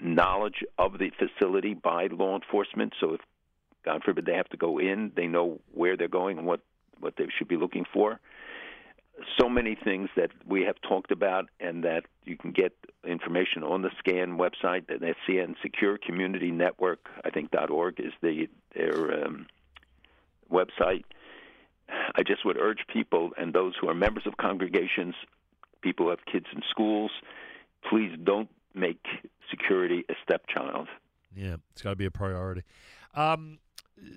knowledge 0.00 0.64
of 0.78 0.98
the 0.98 1.10
facility 1.18 1.74
by 1.74 2.06
law 2.06 2.36
enforcement. 2.36 2.94
So 3.00 3.14
if 3.14 3.20
God 3.84 4.02
forbid 4.04 4.26
they 4.26 4.34
have 4.34 4.48
to 4.50 4.56
go 4.56 4.78
in, 4.78 5.12
they 5.16 5.26
know 5.26 5.60
where 5.72 5.96
they're 5.96 6.08
going 6.08 6.38
and 6.38 6.46
what 6.46 6.60
what 7.00 7.14
they 7.16 7.26
should 7.36 7.48
be 7.48 7.56
looking 7.56 7.84
for. 7.92 8.20
So 9.38 9.48
many 9.48 9.76
things 9.76 10.08
that 10.16 10.30
we 10.46 10.62
have 10.62 10.76
talked 10.80 11.12
about, 11.12 11.48
and 11.60 11.84
that 11.84 12.04
you 12.24 12.36
can 12.36 12.50
get 12.50 12.72
information 13.06 13.62
on 13.62 13.82
the 13.82 13.90
SCAN 13.98 14.38
website. 14.38 14.86
The 14.86 15.14
SCN 15.28 15.54
Secure 15.62 15.98
Community 15.98 16.50
Network, 16.50 17.08
I 17.24 17.30
think 17.30 17.50
.org 17.70 18.00
is 18.00 18.12
the 18.22 18.48
their 18.74 19.24
um, 19.24 19.46
website. 20.50 21.04
I 21.88 22.22
just 22.26 22.44
would 22.44 22.56
urge 22.56 22.86
people 22.92 23.32
and 23.36 23.52
those 23.52 23.74
who 23.80 23.88
are 23.88 23.94
members 23.94 24.26
of 24.26 24.36
congregations, 24.36 25.14
people 25.82 26.06
who 26.06 26.10
have 26.10 26.24
kids 26.30 26.46
in 26.52 26.62
schools, 26.70 27.10
please 27.88 28.16
don't 28.22 28.48
make 28.74 29.04
security 29.50 30.04
a 30.08 30.14
stepchild. 30.22 30.88
Yeah, 31.34 31.56
it's 31.72 31.82
got 31.82 31.90
to 31.90 31.96
be 31.96 32.06
a 32.06 32.10
priority. 32.10 32.62
Um, 33.14 33.58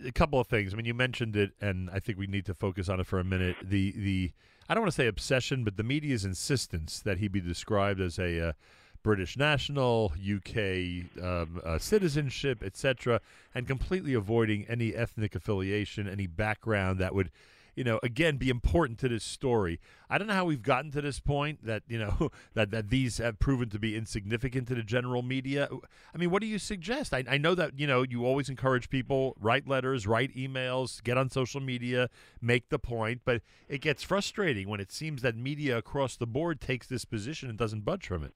a 0.06 0.12
couple 0.12 0.40
of 0.40 0.48
things. 0.48 0.74
I 0.74 0.78
mean, 0.78 0.86
you 0.86 0.94
mentioned 0.94 1.36
it, 1.36 1.52
and 1.62 1.90
I 1.92 2.00
think 2.00 2.18
we 2.18 2.28
need 2.28 2.46
to 2.46 2.54
focus 2.54 2.90
on 2.90 3.00
it 3.00 3.08
for 3.08 3.20
a 3.20 3.24
minute. 3.24 3.56
The 3.62 3.92
the 3.92 4.32
I 4.70 4.74
don't 4.74 4.82
want 4.82 4.94
to 4.94 4.96
say 5.02 5.08
obsession, 5.08 5.64
but 5.64 5.78
the 5.78 5.84
media's 5.84 6.26
insistence 6.26 7.00
that 7.00 7.20
he 7.20 7.28
be 7.28 7.40
described 7.40 8.02
as 8.02 8.20
a 8.20 8.50
uh, 8.50 8.54
British 9.02 9.38
national, 9.38 10.12
UK 10.18 11.24
um, 11.24 11.62
uh, 11.64 11.78
citizenship, 11.78 12.62
etc., 12.64 13.22
and 13.56 13.68
completely 13.68 14.14
avoiding 14.14 14.66
any 14.68 14.94
ethnic 14.94 15.36
affiliation, 15.36 16.10
any 16.10 16.28
background 16.28 17.00
that 17.00 17.16
would, 17.16 17.32
you 17.78 17.84
know, 17.84 18.00
again, 18.02 18.38
be 18.38 18.50
important 18.50 18.98
to 19.00 19.08
this 19.08 19.24
story. 19.24 19.80
I 20.10 20.18
don't 20.18 20.28
know 20.28 20.34
how 20.34 20.46
we've 20.46 20.64
gotten 20.64 20.90
to 20.92 21.02
this 21.02 21.20
point 21.20 21.64
that 21.64 21.84
you 21.88 22.00
know 22.00 22.32
that 22.56 22.72
that 22.72 22.90
these 22.90 23.20
have 23.20 23.38
proven 23.40 23.70
to 23.70 23.80
be 23.80 23.96
insignificant 23.96 24.68
to 24.70 24.76
the 24.76 24.82
general 24.82 25.22
media. 25.22 25.70
I 26.14 26.18
mean, 26.18 26.32
what 26.32 26.42
do 26.42 26.48
you 26.48 26.58
suggest? 26.58 27.14
I, 27.14 27.24
I 27.30 27.38
know 27.38 27.54
that 27.54 27.80
you 27.80 27.86
know 27.86 28.02
you 28.02 28.26
always 28.26 28.50
encourage 28.50 28.90
people 28.90 29.38
write 29.40 29.68
letters, 29.68 30.08
write 30.08 30.36
emails, 30.36 31.04
get 31.04 31.20
on 31.20 31.30
social 31.30 31.62
media, 31.62 32.10
make 32.42 32.70
the 32.70 32.80
point, 32.80 33.22
but 33.24 33.44
it 33.70 33.82
gets 33.82 34.02
frustrating 34.02 34.68
when 34.68 34.80
it 34.80 34.92
seems 34.92 35.22
that 35.22 35.38
media 35.38 35.78
across 35.78 36.18
the 36.18 36.28
board 36.28 36.60
takes 36.60 36.88
this 36.88 37.06
position 37.06 37.48
and 37.48 37.60
doesn't 37.60 37.86
budge 37.86 38.08
from 38.08 38.24
it. 38.24 38.34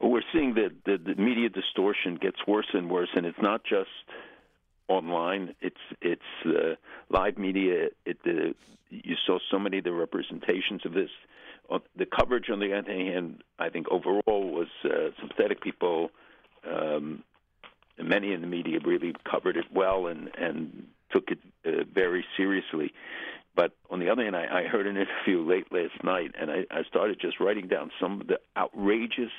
We're 0.00 0.22
seeing 0.32 0.54
that 0.54 0.70
the, 0.86 0.96
the 0.96 1.20
media 1.20 1.48
distortion 1.48 2.14
gets 2.14 2.38
worse 2.46 2.68
and 2.72 2.88
worse, 2.88 3.10
and 3.16 3.26
it's 3.26 3.42
not 3.42 3.64
just 3.64 3.90
online. 4.90 5.54
It's 5.60 5.76
it's 6.02 6.22
uh, 6.44 6.74
live 7.08 7.38
media. 7.38 7.88
It 8.04 8.18
uh, 8.26 8.52
you 8.90 9.14
saw 9.26 9.38
so 9.50 9.58
many 9.58 9.78
of 9.78 9.84
the 9.84 9.92
representations 9.92 10.84
of 10.84 10.92
this. 10.92 11.10
Uh, 11.70 11.78
the 11.96 12.06
coverage, 12.06 12.50
on 12.50 12.58
the 12.58 12.76
other 12.76 12.92
hand, 12.92 13.42
I 13.58 13.68
think 13.68 13.86
overall 13.90 14.52
was 14.52 14.66
uh, 14.84 15.10
sympathetic. 15.20 15.62
People, 15.62 16.10
um, 16.68 17.22
many 18.02 18.32
in 18.32 18.40
the 18.40 18.48
media, 18.48 18.80
really 18.84 19.14
covered 19.30 19.56
it 19.56 19.66
well 19.72 20.08
and 20.08 20.28
and 20.36 20.86
took 21.12 21.30
it 21.30 21.38
uh, 21.64 21.84
very 21.92 22.24
seriously. 22.36 22.92
But 23.54 23.72
on 23.90 24.00
the 24.00 24.10
other 24.10 24.22
hand, 24.24 24.36
I, 24.36 24.60
I 24.60 24.62
heard 24.64 24.86
an 24.86 24.96
interview 24.96 25.48
late 25.48 25.72
last 25.72 26.02
night, 26.04 26.34
and 26.40 26.50
I, 26.50 26.66
I 26.70 26.82
started 26.84 27.18
just 27.20 27.40
writing 27.40 27.68
down 27.68 27.90
some 28.00 28.20
of 28.20 28.26
the 28.26 28.38
outrageous 28.56 29.32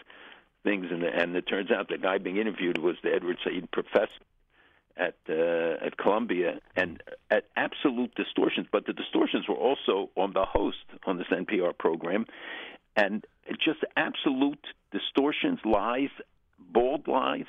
things, 0.64 0.88
and, 0.92 1.04
and 1.04 1.36
it 1.36 1.44
turns 1.48 1.72
out 1.72 1.88
the 1.88 1.98
guy 1.98 2.18
being 2.18 2.38
interviewed 2.38 2.78
was 2.78 2.96
the 3.04 3.14
Edward 3.14 3.38
Said 3.44 3.72
professor 3.72 4.10
at 4.98 5.16
uh, 5.30 5.86
at 5.86 5.98
Columbia, 5.98 6.60
and 6.76 7.02
at 7.30 7.46
absolute 7.56 8.14
distortions. 8.16 8.68
But 8.72 8.86
the 8.86 8.94
distortions 8.94 9.48
were 9.48 9.56
also 9.56 10.10
on 10.16 10.34
the 10.34 10.46
host 10.46 10.86
on 11.06 11.18
this 11.18 11.28
NPR 11.32 11.78
program, 11.78 12.26
and 12.96 13.26
just 13.64 13.80
absolute 13.96 14.66
distortions, 14.92 15.60
lies, 15.66 16.10
bald 16.60 17.08
lies, 17.08 17.46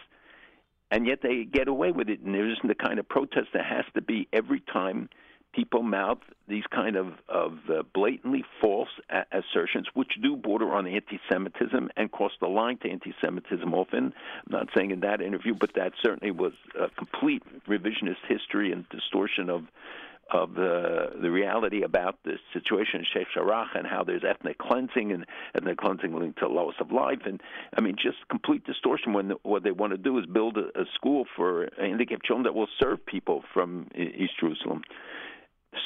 and 0.90 1.06
yet 1.06 1.20
they 1.22 1.44
get 1.44 1.68
away 1.68 1.92
with 1.92 2.08
it. 2.08 2.20
And 2.20 2.34
there 2.34 2.50
isn't 2.50 2.68
the 2.68 2.74
kind 2.74 2.98
of 2.98 3.08
protest 3.08 3.48
that 3.54 3.64
has 3.64 3.84
to 3.94 4.02
be 4.02 4.28
every 4.32 4.60
time 4.60 5.08
people 5.52 5.82
mouth 5.82 6.18
these 6.48 6.64
kind 6.74 6.96
of 6.96 7.08
of 7.28 7.58
uh, 7.68 7.82
blatantly 7.94 8.44
false 8.60 8.88
a- 9.10 9.24
assertions, 9.32 9.86
which 9.94 10.12
do 10.22 10.36
border 10.36 10.72
on 10.72 10.86
anti-Semitism 10.86 11.90
and 11.96 12.12
cross 12.12 12.32
the 12.40 12.48
line 12.48 12.78
to 12.78 12.90
anti-Semitism. 12.90 13.72
Often, 13.72 14.12
I'm 14.46 14.50
not 14.50 14.68
saying 14.76 14.90
in 14.90 15.00
that 15.00 15.20
interview, 15.20 15.54
but 15.54 15.74
that 15.74 15.92
certainly 16.02 16.30
was 16.30 16.52
a 16.78 16.88
complete 16.90 17.42
revisionist 17.66 18.24
history 18.28 18.72
and 18.72 18.88
distortion 18.88 19.50
of 19.50 19.64
of 20.30 20.54
the 20.54 21.10
the 21.20 21.30
reality 21.30 21.82
about 21.82 22.18
the 22.24 22.38
situation 22.52 23.00
in 23.00 23.06
Sheikh 23.12 23.26
Jarrah 23.34 23.68
and 23.74 23.86
how 23.86 24.02
there's 24.02 24.22
ethnic 24.26 24.58
cleansing 24.58 25.12
and 25.12 25.26
ethnic 25.54 25.76
cleansing 25.76 26.18
linked 26.18 26.38
to 26.38 26.48
loss 26.48 26.74
of 26.80 26.90
life 26.90 27.20
and 27.26 27.40
I 27.76 27.80
mean 27.80 27.96
just 27.96 28.16
complete 28.30 28.64
distortion 28.64 29.12
when 29.12 29.28
the, 29.28 29.34
what 29.42 29.62
they 29.62 29.72
want 29.72 29.92
to 29.92 29.98
do 29.98 30.18
is 30.18 30.26
build 30.26 30.56
a, 30.56 30.68
a 30.80 30.84
school 30.94 31.26
for 31.36 31.68
handicapped 31.78 32.24
children 32.24 32.44
that 32.44 32.54
will 32.54 32.68
serve 32.80 33.04
people 33.04 33.44
from 33.52 33.88
East 33.94 34.32
Jerusalem. 34.40 34.82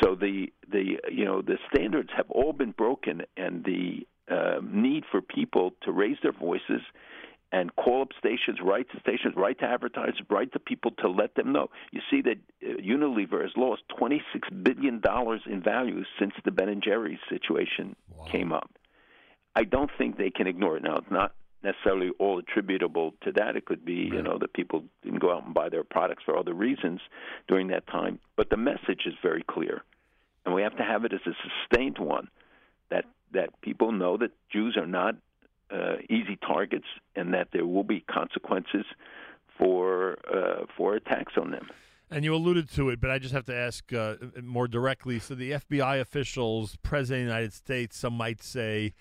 So 0.02 0.14
the 0.14 0.52
the 0.70 0.98
you 1.10 1.24
know 1.24 1.42
the 1.42 1.58
standards 1.72 2.10
have 2.16 2.30
all 2.30 2.52
been 2.52 2.72
broken, 2.72 3.22
and 3.36 3.64
the 3.64 4.06
uh, 4.28 4.60
need 4.62 5.04
for 5.10 5.20
people 5.20 5.74
to 5.82 5.92
raise 5.92 6.16
their 6.22 6.32
voices 6.32 6.82
and 7.52 7.74
call 7.76 8.02
up 8.02 8.08
stations, 8.18 8.58
write 8.62 8.90
to 8.90 8.98
stations, 9.00 9.34
write 9.36 9.60
to 9.60 9.64
advertisers, 9.64 10.20
write 10.28 10.52
to 10.52 10.58
people 10.58 10.90
to 10.98 11.08
let 11.08 11.36
them 11.36 11.52
know. 11.52 11.70
You 11.92 12.00
see 12.10 12.20
that 12.22 12.38
uh, 12.62 12.80
Unilever 12.80 13.42
has 13.42 13.52
lost 13.56 13.82
twenty 13.96 14.20
six 14.32 14.48
billion 14.50 15.00
dollars 15.00 15.42
in 15.46 15.62
value 15.62 16.02
since 16.18 16.32
the 16.44 16.50
Ben 16.50 16.68
and 16.68 16.82
Jerry's 16.82 17.20
situation 17.28 17.94
came 18.30 18.52
up. 18.52 18.70
I 19.54 19.64
don't 19.64 19.90
think 19.96 20.18
they 20.18 20.30
can 20.30 20.46
ignore 20.46 20.76
it. 20.76 20.82
Now, 20.82 20.96
it's 20.96 21.10
not 21.10 21.32
necessarily 21.66 22.10
all 22.18 22.38
attributable 22.38 23.12
to 23.22 23.32
that. 23.32 23.56
It 23.56 23.64
could 23.66 23.84
be, 23.84 24.08
you 24.12 24.22
know, 24.22 24.38
that 24.38 24.52
people 24.52 24.84
didn't 25.02 25.18
go 25.18 25.34
out 25.34 25.44
and 25.44 25.52
buy 25.52 25.68
their 25.68 25.84
products 25.84 26.22
for 26.24 26.38
other 26.38 26.54
reasons 26.54 27.00
during 27.48 27.68
that 27.68 27.86
time. 27.88 28.20
But 28.36 28.50
the 28.50 28.56
message 28.56 29.02
is 29.04 29.14
very 29.20 29.44
clear, 29.46 29.82
and 30.44 30.54
we 30.54 30.62
have 30.62 30.76
to 30.76 30.84
have 30.84 31.04
it 31.04 31.12
as 31.12 31.20
a 31.26 31.32
sustained 31.46 31.98
one 31.98 32.28
that 32.90 33.04
that 33.32 33.60
people 33.60 33.90
know 33.90 34.16
that 34.16 34.30
Jews 34.50 34.76
are 34.76 34.86
not 34.86 35.16
uh, 35.70 35.96
easy 36.08 36.38
targets, 36.46 36.86
and 37.16 37.34
that 37.34 37.48
there 37.52 37.66
will 37.66 37.84
be 37.84 38.00
consequences 38.00 38.86
for 39.58 40.18
uh, 40.32 40.66
for 40.76 40.94
attacks 40.94 41.34
on 41.36 41.50
them. 41.50 41.66
And 42.08 42.24
you 42.24 42.32
alluded 42.36 42.70
to 42.74 42.90
it, 42.90 43.00
but 43.00 43.10
I 43.10 43.18
just 43.18 43.34
have 43.34 43.46
to 43.46 43.54
ask 43.54 43.92
uh, 43.92 44.14
more 44.40 44.68
directly. 44.68 45.18
So 45.18 45.34
the 45.34 45.52
FBI 45.52 46.00
officials, 46.00 46.76
President 46.76 47.22
of 47.22 47.26
the 47.26 47.34
United 47.34 47.52
States, 47.52 47.98
some 47.98 48.12
might 48.12 48.40
say, 48.40 48.94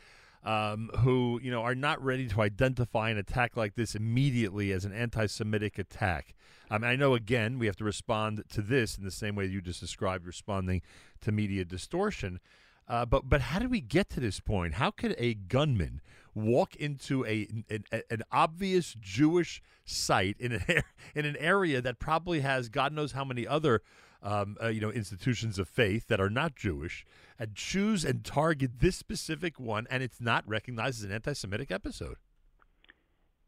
um, 0.46 0.92
who 1.00 1.40
you 1.44 1.52
know 1.52 1.62
are 1.62 1.76
not 1.76 2.02
ready 2.04 2.28
to 2.28 2.42
identify 2.42 3.10
an 3.10 3.18
attack 3.18 3.58
like 3.58 3.76
this 3.76 3.96
immediately 3.96 4.72
as 4.72 4.86
an 4.86 4.94
anti-Semitic 4.94 5.78
attack. 5.80 6.36
I 6.70 6.78
mean, 6.78 6.90
I 6.90 6.96
know 6.96 7.16
again 7.16 7.60
we 7.60 7.66
have 7.66 7.76
to 7.78 7.84
respond 7.84 8.44
to 8.50 8.62
this 8.62 8.98
in 8.98 9.04
the 9.04 9.12
same 9.12 9.36
way 9.36 9.46
you 9.46 9.62
just 9.62 9.80
described 9.80 10.26
responding 10.26 10.82
to 11.22 11.32
media 11.32 11.66
distortion. 11.66 12.40
Uh, 12.88 13.06
but 13.06 13.28
but 13.28 13.42
how 13.42 13.60
did 13.60 13.72
we 13.72 13.82
get 13.82 14.10
to 14.12 14.20
this 14.20 14.40
point? 14.40 14.76
How 14.76 14.92
could 14.92 15.16
a 15.18 15.34
gunman 15.34 16.02
walk 16.36 16.76
into 16.76 17.26
a 17.26 17.48
an, 17.70 18.04
an 18.12 18.22
obvious 18.32 18.96
Jewish 19.00 19.62
site 19.86 20.36
in 20.40 20.52
an 20.52 20.64
in 21.16 21.26
an 21.26 21.36
area 21.38 21.82
that 21.82 22.00
probably 22.00 22.42
has 22.42 22.70
God 22.70 22.94
knows 22.94 23.14
how 23.14 23.26
many 23.26 23.48
other 23.48 23.82
um, 24.26 24.58
uh, 24.62 24.68
you 24.68 24.82
know 24.82 24.92
institutions 24.92 25.60
of 25.60 25.70
faith 25.70 26.08
that 26.08 26.20
are 26.20 26.30
not 26.30 26.56
Jewish 26.56 27.06
and 27.40 27.56
choose 27.56 28.04
and 28.04 28.24
target 28.24 28.80
this 28.80 28.96
specific 28.96 29.60
one, 29.60 29.88
and 29.90 30.02
it's 30.02 30.20
not 30.20 30.48
recognized 30.48 31.00
as 31.00 31.04
an 31.04 31.12
anti-Semitic 31.12 31.72
episode? 31.72 32.16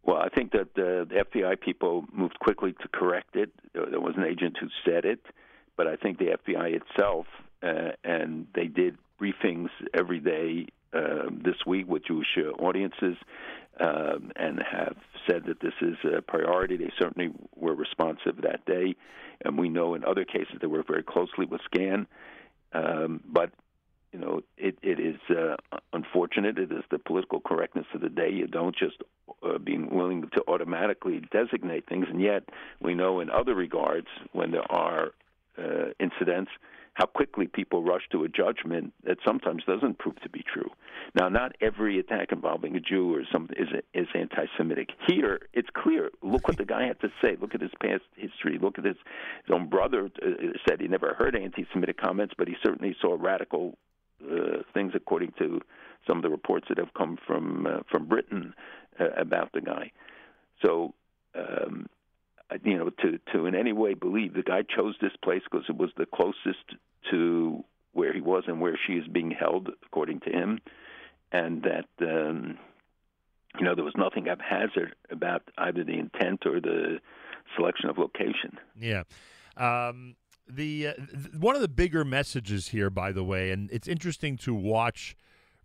Well, 0.03 0.17
I 0.17 0.29
think 0.29 0.51
that 0.51 0.73
the 0.75 1.07
FBI 1.11 1.59
people 1.59 2.05
moved 2.13 2.39
quickly 2.39 2.73
to 2.81 2.87
correct 2.93 3.35
it. 3.35 3.49
There 3.73 3.99
was 3.99 4.15
an 4.15 4.23
agent 4.23 4.57
who 4.59 4.67
said 4.85 5.03
it, 5.03 5.19
but 5.75 5.87
I 5.87 5.95
think 5.97 6.17
the 6.17 6.37
FBI 6.37 6.79
itself, 6.81 7.25
uh, 7.61 7.91
and 8.03 8.47
they 8.55 8.67
did 8.67 8.97
briefings 9.21 9.69
every 9.93 10.19
day 10.19 10.67
uh, 10.93 11.29
this 11.31 11.65
week 11.65 11.87
with 11.87 12.05
Jewish 12.05 12.37
audiences, 12.59 13.17
um, 13.79 14.31
and 14.35 14.59
have 14.59 14.95
said 15.29 15.43
that 15.47 15.59
this 15.59 15.73
is 15.81 15.95
a 16.17 16.21
priority. 16.21 16.77
They 16.77 16.91
certainly 16.97 17.31
were 17.55 17.75
responsive 17.75 18.41
that 18.41 18.65
day, 18.65 18.95
and 19.43 19.57
we 19.57 19.69
know 19.69 19.93
in 19.93 20.03
other 20.03 20.25
cases 20.25 20.55
they 20.61 20.67
work 20.67 20.87
very 20.87 21.03
closely 21.03 21.45
with 21.45 21.61
SCAN. 21.65 22.07
Um, 22.73 23.21
but 23.25 23.51
you 24.11 24.19
know, 24.19 24.41
it, 24.57 24.77
it 24.81 24.99
is 24.99 25.17
uh, 25.29 25.57
unfortunate. 25.93 26.57
It 26.57 26.71
is 26.71 26.83
the 26.89 26.97
political 26.97 27.39
correctness 27.39 27.85
of 27.93 28.01
the 28.01 28.09
day. 28.09 28.29
You 28.31 28.47
don't 28.47 28.75
just 28.75 28.95
uh, 29.43 29.57
being 29.57 29.93
willing 29.93 30.23
to 30.33 30.43
automatically 30.47 31.21
designate 31.31 31.87
things, 31.87 32.07
and 32.09 32.21
yet 32.21 32.43
we 32.81 32.95
know 32.95 33.19
in 33.19 33.29
other 33.29 33.53
regards 33.53 34.07
when 34.31 34.51
there 34.51 34.71
are 34.71 35.11
uh, 35.57 35.91
incidents 35.99 36.51
how 36.97 37.05
quickly 37.05 37.45
people 37.45 37.83
rush 37.83 38.01
to 38.11 38.23
a 38.23 38.27
judgment 38.27 38.91
that 39.03 39.19
sometimes 39.23 39.63
doesn't 39.65 39.99
prove 39.99 40.19
to 40.21 40.29
be 40.29 40.43
true. 40.51 40.69
Now, 41.13 41.29
not 41.29 41.51
every 41.61 41.99
attack 41.99 42.31
involving 42.31 42.75
a 42.75 42.79
Jew 42.79 43.13
or 43.13 43.21
some 43.31 43.49
is 43.55 43.67
is 43.93 44.07
anti-Semitic. 44.15 44.89
Here, 45.07 45.41
it's 45.53 45.69
clear. 45.75 46.09
Look 46.23 46.47
what 46.47 46.57
the 46.57 46.65
guy 46.65 46.87
had 46.87 46.99
to 47.01 47.09
say. 47.23 47.37
Look 47.39 47.53
at 47.53 47.61
his 47.61 47.71
past 47.79 48.01
history. 48.15 48.57
Look 48.59 48.79
at 48.79 48.85
his 48.85 48.95
his 49.45 49.53
own 49.53 49.69
brother 49.69 50.09
uh, 50.25 50.29
said 50.67 50.81
he 50.81 50.87
never 50.87 51.13
heard 51.13 51.35
anti-Semitic 51.35 51.97
comments, 51.97 52.33
but 52.35 52.47
he 52.47 52.55
certainly 52.65 52.95
saw 52.99 53.15
radical 53.19 53.77
uh, 54.23 54.63
things, 54.73 54.93
according 54.95 55.33
to 55.37 55.61
some 56.07 56.17
of 56.17 56.23
the 56.23 56.29
reports 56.31 56.65
that 56.69 56.79
have 56.79 56.95
come 56.97 57.19
from 57.27 57.67
uh, 57.67 57.79
from 57.91 58.07
Britain 58.07 58.55
uh, 58.99 59.09
about 59.17 59.51
the 59.53 59.61
guy. 59.61 59.91
So. 60.65 60.95
Um, 61.35 61.85
you 62.63 62.77
know, 62.77 62.89
to 63.01 63.19
to 63.33 63.45
in 63.45 63.55
any 63.55 63.73
way 63.73 63.93
believe 63.93 64.33
the 64.33 64.43
guy 64.43 64.63
chose 64.63 64.95
this 65.01 65.11
place 65.23 65.41
because 65.49 65.65
it 65.69 65.77
was 65.77 65.89
the 65.97 66.05
closest 66.05 66.75
to 67.11 67.63
where 67.93 68.13
he 68.13 68.21
was 68.21 68.43
and 68.47 68.61
where 68.61 68.77
she 68.85 68.93
is 68.93 69.07
being 69.07 69.31
held, 69.31 69.69
according 69.85 70.19
to 70.21 70.29
him, 70.29 70.59
and 71.31 71.63
that 71.63 71.87
um, 72.01 72.57
you 73.59 73.65
know 73.65 73.75
there 73.75 73.83
was 73.83 73.95
nothing 73.97 74.25
haphazard 74.25 74.95
about 75.11 75.43
either 75.57 75.83
the 75.83 75.97
intent 75.97 76.45
or 76.45 76.59
the 76.59 76.99
selection 77.55 77.89
of 77.89 77.97
location. 77.97 78.57
Yeah. 78.79 79.03
Um, 79.55 80.15
the 80.47 80.87
uh, 80.87 80.93
th- 80.93 81.33
one 81.37 81.55
of 81.55 81.61
the 81.61 81.67
bigger 81.67 82.05
messages 82.05 82.69
here, 82.69 82.89
by 82.89 83.11
the 83.11 83.23
way, 83.23 83.51
and 83.51 83.69
it's 83.71 83.87
interesting 83.87 84.37
to 84.37 84.53
watch 84.53 85.15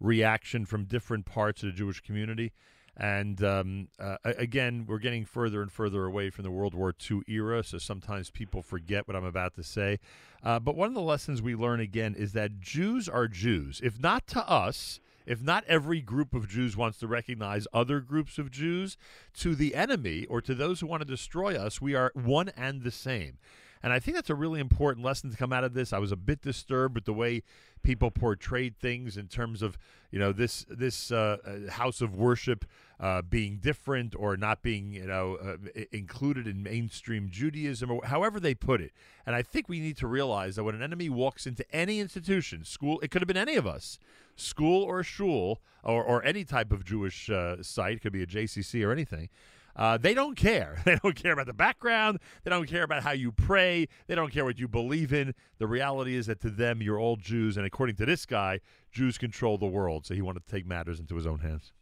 reaction 0.00 0.64
from 0.64 0.84
different 0.84 1.26
parts 1.26 1.62
of 1.62 1.68
the 1.68 1.72
Jewish 1.72 2.00
community. 2.00 2.52
And 2.96 3.42
um, 3.42 3.88
uh, 3.98 4.16
again, 4.24 4.84
we're 4.86 4.98
getting 4.98 5.24
further 5.24 5.62
and 5.62 5.72
further 5.72 6.04
away 6.04 6.30
from 6.30 6.44
the 6.44 6.50
World 6.50 6.74
War 6.74 6.94
II 7.10 7.22
era, 7.26 7.64
so 7.64 7.78
sometimes 7.78 8.30
people 8.30 8.62
forget 8.62 9.08
what 9.08 9.16
I'm 9.16 9.24
about 9.24 9.54
to 9.54 9.62
say. 9.62 9.98
Uh, 10.42 10.58
but 10.58 10.76
one 10.76 10.88
of 10.88 10.94
the 10.94 11.00
lessons 11.00 11.40
we 11.40 11.54
learn 11.54 11.80
again 11.80 12.14
is 12.14 12.32
that 12.32 12.60
Jews 12.60 13.08
are 13.08 13.28
Jews. 13.28 13.80
If 13.82 13.98
not 13.98 14.26
to 14.28 14.46
us, 14.48 15.00
if 15.24 15.40
not 15.40 15.64
every 15.66 16.00
group 16.00 16.34
of 16.34 16.48
Jews 16.48 16.76
wants 16.76 16.98
to 16.98 17.06
recognize 17.06 17.66
other 17.72 18.00
groups 18.00 18.38
of 18.38 18.50
Jews, 18.50 18.96
to 19.38 19.54
the 19.54 19.74
enemy 19.74 20.26
or 20.26 20.42
to 20.42 20.54
those 20.54 20.80
who 20.80 20.86
want 20.86 21.00
to 21.00 21.08
destroy 21.08 21.56
us, 21.56 21.80
we 21.80 21.94
are 21.94 22.12
one 22.14 22.50
and 22.50 22.82
the 22.82 22.90
same. 22.90 23.38
And 23.82 23.92
I 23.92 23.98
think 23.98 24.16
that's 24.16 24.30
a 24.30 24.34
really 24.34 24.60
important 24.60 25.04
lesson 25.04 25.30
to 25.30 25.36
come 25.36 25.52
out 25.52 25.64
of 25.64 25.74
this. 25.74 25.92
I 25.92 25.98
was 25.98 26.12
a 26.12 26.16
bit 26.16 26.40
disturbed 26.40 26.94
with 26.94 27.04
the 27.04 27.12
way 27.12 27.42
people 27.82 28.10
portrayed 28.10 28.78
things 28.78 29.16
in 29.16 29.26
terms 29.26 29.60
of, 29.60 29.76
you 30.10 30.18
know, 30.18 30.32
this 30.32 30.64
this 30.68 31.10
uh, 31.10 31.38
uh, 31.44 31.70
house 31.72 32.00
of 32.00 32.14
worship 32.14 32.64
uh, 33.00 33.22
being 33.22 33.56
different 33.56 34.14
or 34.16 34.36
not 34.36 34.62
being, 34.62 34.92
you 34.92 35.06
know, 35.06 35.36
uh, 35.36 35.82
included 35.90 36.46
in 36.46 36.62
mainstream 36.62 37.28
Judaism 37.28 37.90
or 37.90 38.04
however 38.04 38.38
they 38.38 38.54
put 38.54 38.80
it. 38.80 38.92
And 39.26 39.34
I 39.34 39.42
think 39.42 39.68
we 39.68 39.80
need 39.80 39.96
to 39.96 40.06
realize 40.06 40.56
that 40.56 40.64
when 40.64 40.76
an 40.76 40.82
enemy 40.82 41.08
walks 41.08 41.46
into 41.46 41.64
any 41.74 41.98
institution, 41.98 42.64
school, 42.64 43.00
it 43.00 43.10
could 43.10 43.20
have 43.20 43.28
been 43.28 43.36
any 43.36 43.56
of 43.56 43.66
us, 43.66 43.98
school 44.36 44.84
or 44.84 45.02
shul 45.02 45.60
or, 45.82 46.04
or 46.04 46.24
any 46.24 46.44
type 46.44 46.70
of 46.70 46.84
Jewish 46.84 47.28
uh, 47.28 47.62
site, 47.62 48.00
could 48.00 48.12
be 48.12 48.22
a 48.22 48.26
JCC 48.26 48.86
or 48.86 48.92
anything. 48.92 49.28
Uh, 49.74 49.96
they 49.96 50.14
don't 50.14 50.36
care. 50.36 50.76
They 50.84 50.96
don't 51.02 51.14
care 51.14 51.32
about 51.32 51.46
the 51.46 51.54
background. 51.54 52.18
They 52.44 52.50
don't 52.50 52.68
care 52.68 52.82
about 52.82 53.02
how 53.02 53.12
you 53.12 53.32
pray. 53.32 53.88
They 54.06 54.14
don't 54.14 54.32
care 54.32 54.44
what 54.44 54.58
you 54.58 54.68
believe 54.68 55.12
in. 55.12 55.34
The 55.58 55.66
reality 55.66 56.16
is 56.16 56.26
that 56.26 56.40
to 56.40 56.50
them, 56.50 56.82
you're 56.82 56.98
all 56.98 57.16
Jews. 57.16 57.56
And 57.56 57.64
according 57.64 57.96
to 57.96 58.06
this 58.06 58.26
guy, 58.26 58.60
Jews 58.90 59.16
control 59.16 59.56
the 59.56 59.66
world. 59.66 60.04
So 60.04 60.14
he 60.14 60.20
wanted 60.22 60.44
to 60.44 60.52
take 60.52 60.66
matters 60.66 61.00
into 61.00 61.14
his 61.14 61.26
own 61.26 61.38
hands. 61.38 61.72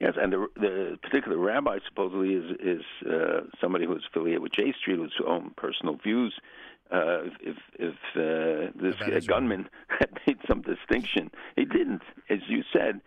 Yes, 0.00 0.12
and 0.20 0.30
the 0.30 0.46
the 0.56 0.98
particular 1.02 1.38
rabbi 1.38 1.78
supposedly 1.88 2.34
is 2.34 2.56
is 2.60 2.82
uh, 3.10 3.40
somebody 3.60 3.86
who's 3.86 4.04
affiliated 4.10 4.42
with 4.42 4.52
J 4.52 4.74
Street, 4.78 4.96
whose 4.96 5.14
own 5.26 5.52
personal 5.56 5.96
views. 5.96 6.34
Uh, 6.90 7.24
if 7.40 7.56
if 7.78 7.94
uh, 8.14 8.72
this 8.80 8.94
uh, 9.00 9.20
gunman 9.26 9.68
had 9.88 10.10
made 10.26 10.38
some 10.46 10.60
distinction, 10.60 11.30
he 11.56 11.64
didn't. 11.64 12.02
As 12.28 12.40
you 12.46 12.62
said, 12.72 13.00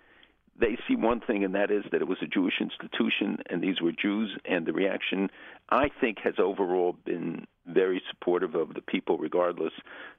they 0.60 0.78
see 0.88 0.96
one 0.96 1.22
thing, 1.22 1.44
and 1.44 1.56
that 1.56 1.72
is 1.72 1.84
that 1.92 2.02
it 2.02 2.08
was 2.08 2.18
a 2.22 2.28
Jewish 2.28 2.56
institution, 2.60 3.38
and 3.50 3.62
these 3.62 3.82
were 3.82 3.92
Jews. 3.92 4.38
And 4.46 4.66
the 4.66 4.74
reaction, 4.74 5.30
I 5.70 5.90
think, 6.02 6.20
has 6.20 6.36
overall 6.38 6.96
been 7.06 7.48
very 7.66 8.02
supportive 8.10 8.56
of 8.56 8.74
the 8.74 8.82
people, 8.82 9.18
regardless 9.18 9.74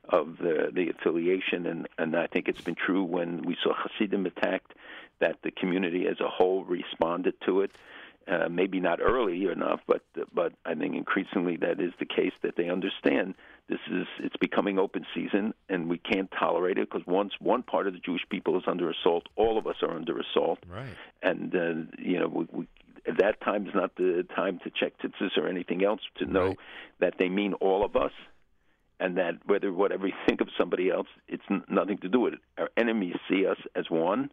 of 0.09 0.39
the 0.39 0.71
the 0.73 0.89
affiliation. 0.91 1.67
And 1.67 1.89
and 1.99 2.17
I 2.17 2.27
think 2.27 2.49
it's 2.49 2.61
been 2.61 2.77
true 2.77 3.05
when 3.05 3.43
we 3.43 3.57
saw 3.63 3.75
Hasidim 3.75 4.27
attacked, 4.27 4.73
that 5.21 5.37
the 5.43 5.51
community 5.51 6.07
as 6.07 6.21
a 6.21 6.29
whole 6.29 6.65
responded 6.65 7.35
to 7.47 7.61
it. 7.63 7.73
Uh, 8.29 8.49
maybe 8.49 8.79
not 8.81 9.01
early 9.01 9.47
enough, 9.47 9.81
but 9.87 10.03
but 10.33 10.53
I 10.65 10.75
think 10.75 10.95
increasingly 10.95 11.57
that 11.57 11.81
is 11.81 11.93
the 11.99 12.07
case. 12.07 12.33
That 12.43 12.55
they 12.57 12.69
understand 12.69 13.35
this 13.71 13.79
is 13.89 14.07
it's 14.19 14.37
becoming 14.37 14.81
open 14.81 15.07
season, 15.15 15.55
and 15.69 15.89
we 15.89 15.97
can't 15.97 16.29
tolerate 16.37 16.77
it 16.77 16.91
because 16.91 17.07
once 17.07 17.35
one 17.39 17.63
part 17.63 17.87
of 17.87 17.93
the 17.93 18.01
Jewish 18.01 18.23
people 18.29 18.59
is 18.59 18.65
under 18.67 18.91
assault, 18.91 19.29
all 19.37 19.59
of 19.59 19.67
us 19.69 19.77
are 19.83 19.93
under 19.93 20.19
assault. 20.19 20.59
Right. 20.69 20.97
And 21.23 21.55
uh, 21.55 21.97
you 21.97 22.19
know, 22.19 22.27
we, 22.27 22.47
we, 22.51 22.69
at 23.07 23.19
that 23.19 23.41
time 23.41 23.69
is 23.69 23.75
not 23.75 23.95
the 23.95 24.27
time 24.35 24.59
to 24.65 24.71
check 24.71 24.95
tzitzis 24.99 25.39
or 25.39 25.47
anything 25.47 25.85
else 25.85 26.01
to 26.19 26.27
know 26.27 26.57
that 26.99 27.15
they 27.19 27.29
mean 27.29 27.55
all 27.55 27.85
of 27.85 27.95
us, 27.95 28.11
and 28.99 29.17
that 29.19 29.35
whether 29.47 29.73
whatever 29.73 30.09
you 30.09 30.15
think 30.27 30.41
of 30.41 30.49
somebody 30.59 30.91
else, 30.91 31.09
it's 31.29 31.45
n- 31.49 31.63
nothing 31.69 31.99
to 31.99 32.09
do 32.09 32.19
with 32.19 32.35
it. 32.35 32.41
Our 32.59 32.71
enemies 32.77 33.15
see 33.31 33.47
us 33.47 33.59
as 33.77 33.85
one, 33.89 34.33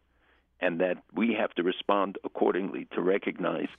and 0.59 0.81
that 0.81 1.03
we 1.13 1.37
have 1.39 1.53
to 1.55 1.63
respond 1.63 2.17
accordingly 2.23 2.87
to 2.95 3.01
recognize 3.01 3.69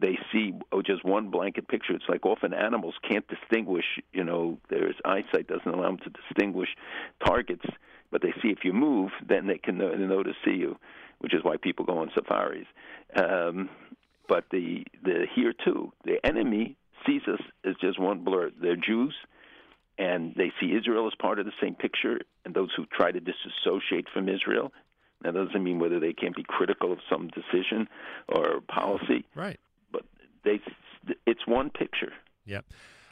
they 0.00 0.18
see 0.32 0.52
oh, 0.72 0.82
just 0.82 1.04
one 1.04 1.30
blanket 1.30 1.68
picture. 1.68 1.94
It's 1.94 2.08
like 2.08 2.24
often 2.24 2.52
animals 2.52 2.94
can't 3.08 3.26
distinguish. 3.28 3.84
You 4.12 4.24
know, 4.24 4.58
their 4.68 4.92
eyesight 5.04 5.46
doesn't 5.48 5.66
allow 5.66 5.88
them 5.88 5.98
to 5.98 6.10
distinguish 6.10 6.68
targets, 7.24 7.64
but 8.10 8.22
they 8.22 8.32
see 8.42 8.48
if 8.48 8.58
you 8.64 8.72
move, 8.72 9.10
then 9.26 9.46
they 9.46 9.58
can 9.58 9.78
know, 9.78 10.22
to 10.22 10.32
see 10.44 10.54
you, 10.54 10.76
which 11.18 11.34
is 11.34 11.42
why 11.42 11.56
people 11.56 11.84
go 11.84 11.98
on 11.98 12.10
safaris. 12.14 12.66
Um, 13.16 13.68
but 14.28 14.44
the 14.50 14.84
the 15.02 15.26
here 15.34 15.52
too, 15.64 15.92
the 16.04 16.24
enemy 16.24 16.76
sees 17.06 17.22
us 17.26 17.40
as 17.64 17.74
just 17.80 17.98
one 18.00 18.24
blur. 18.24 18.50
They're 18.60 18.76
Jews, 18.76 19.14
and 19.98 20.34
they 20.36 20.52
see 20.60 20.74
Israel 20.74 21.06
as 21.06 21.14
part 21.18 21.38
of 21.38 21.46
the 21.46 21.52
same 21.60 21.74
picture. 21.74 22.20
And 22.44 22.54
those 22.54 22.70
who 22.76 22.86
try 22.86 23.12
to 23.12 23.20
disassociate 23.20 24.06
from 24.12 24.28
Israel, 24.28 24.72
that 25.22 25.34
doesn't 25.34 25.62
mean 25.62 25.78
whether 25.78 26.00
they 26.00 26.12
can't 26.12 26.34
be 26.34 26.44
critical 26.44 26.92
of 26.92 26.98
some 27.10 27.28
decision 27.28 27.88
or 28.28 28.60
policy. 28.60 29.24
Right. 29.34 29.58
They, 30.44 30.60
it's 31.26 31.46
one 31.46 31.70
picture. 31.70 32.12
Yep. 32.46 32.64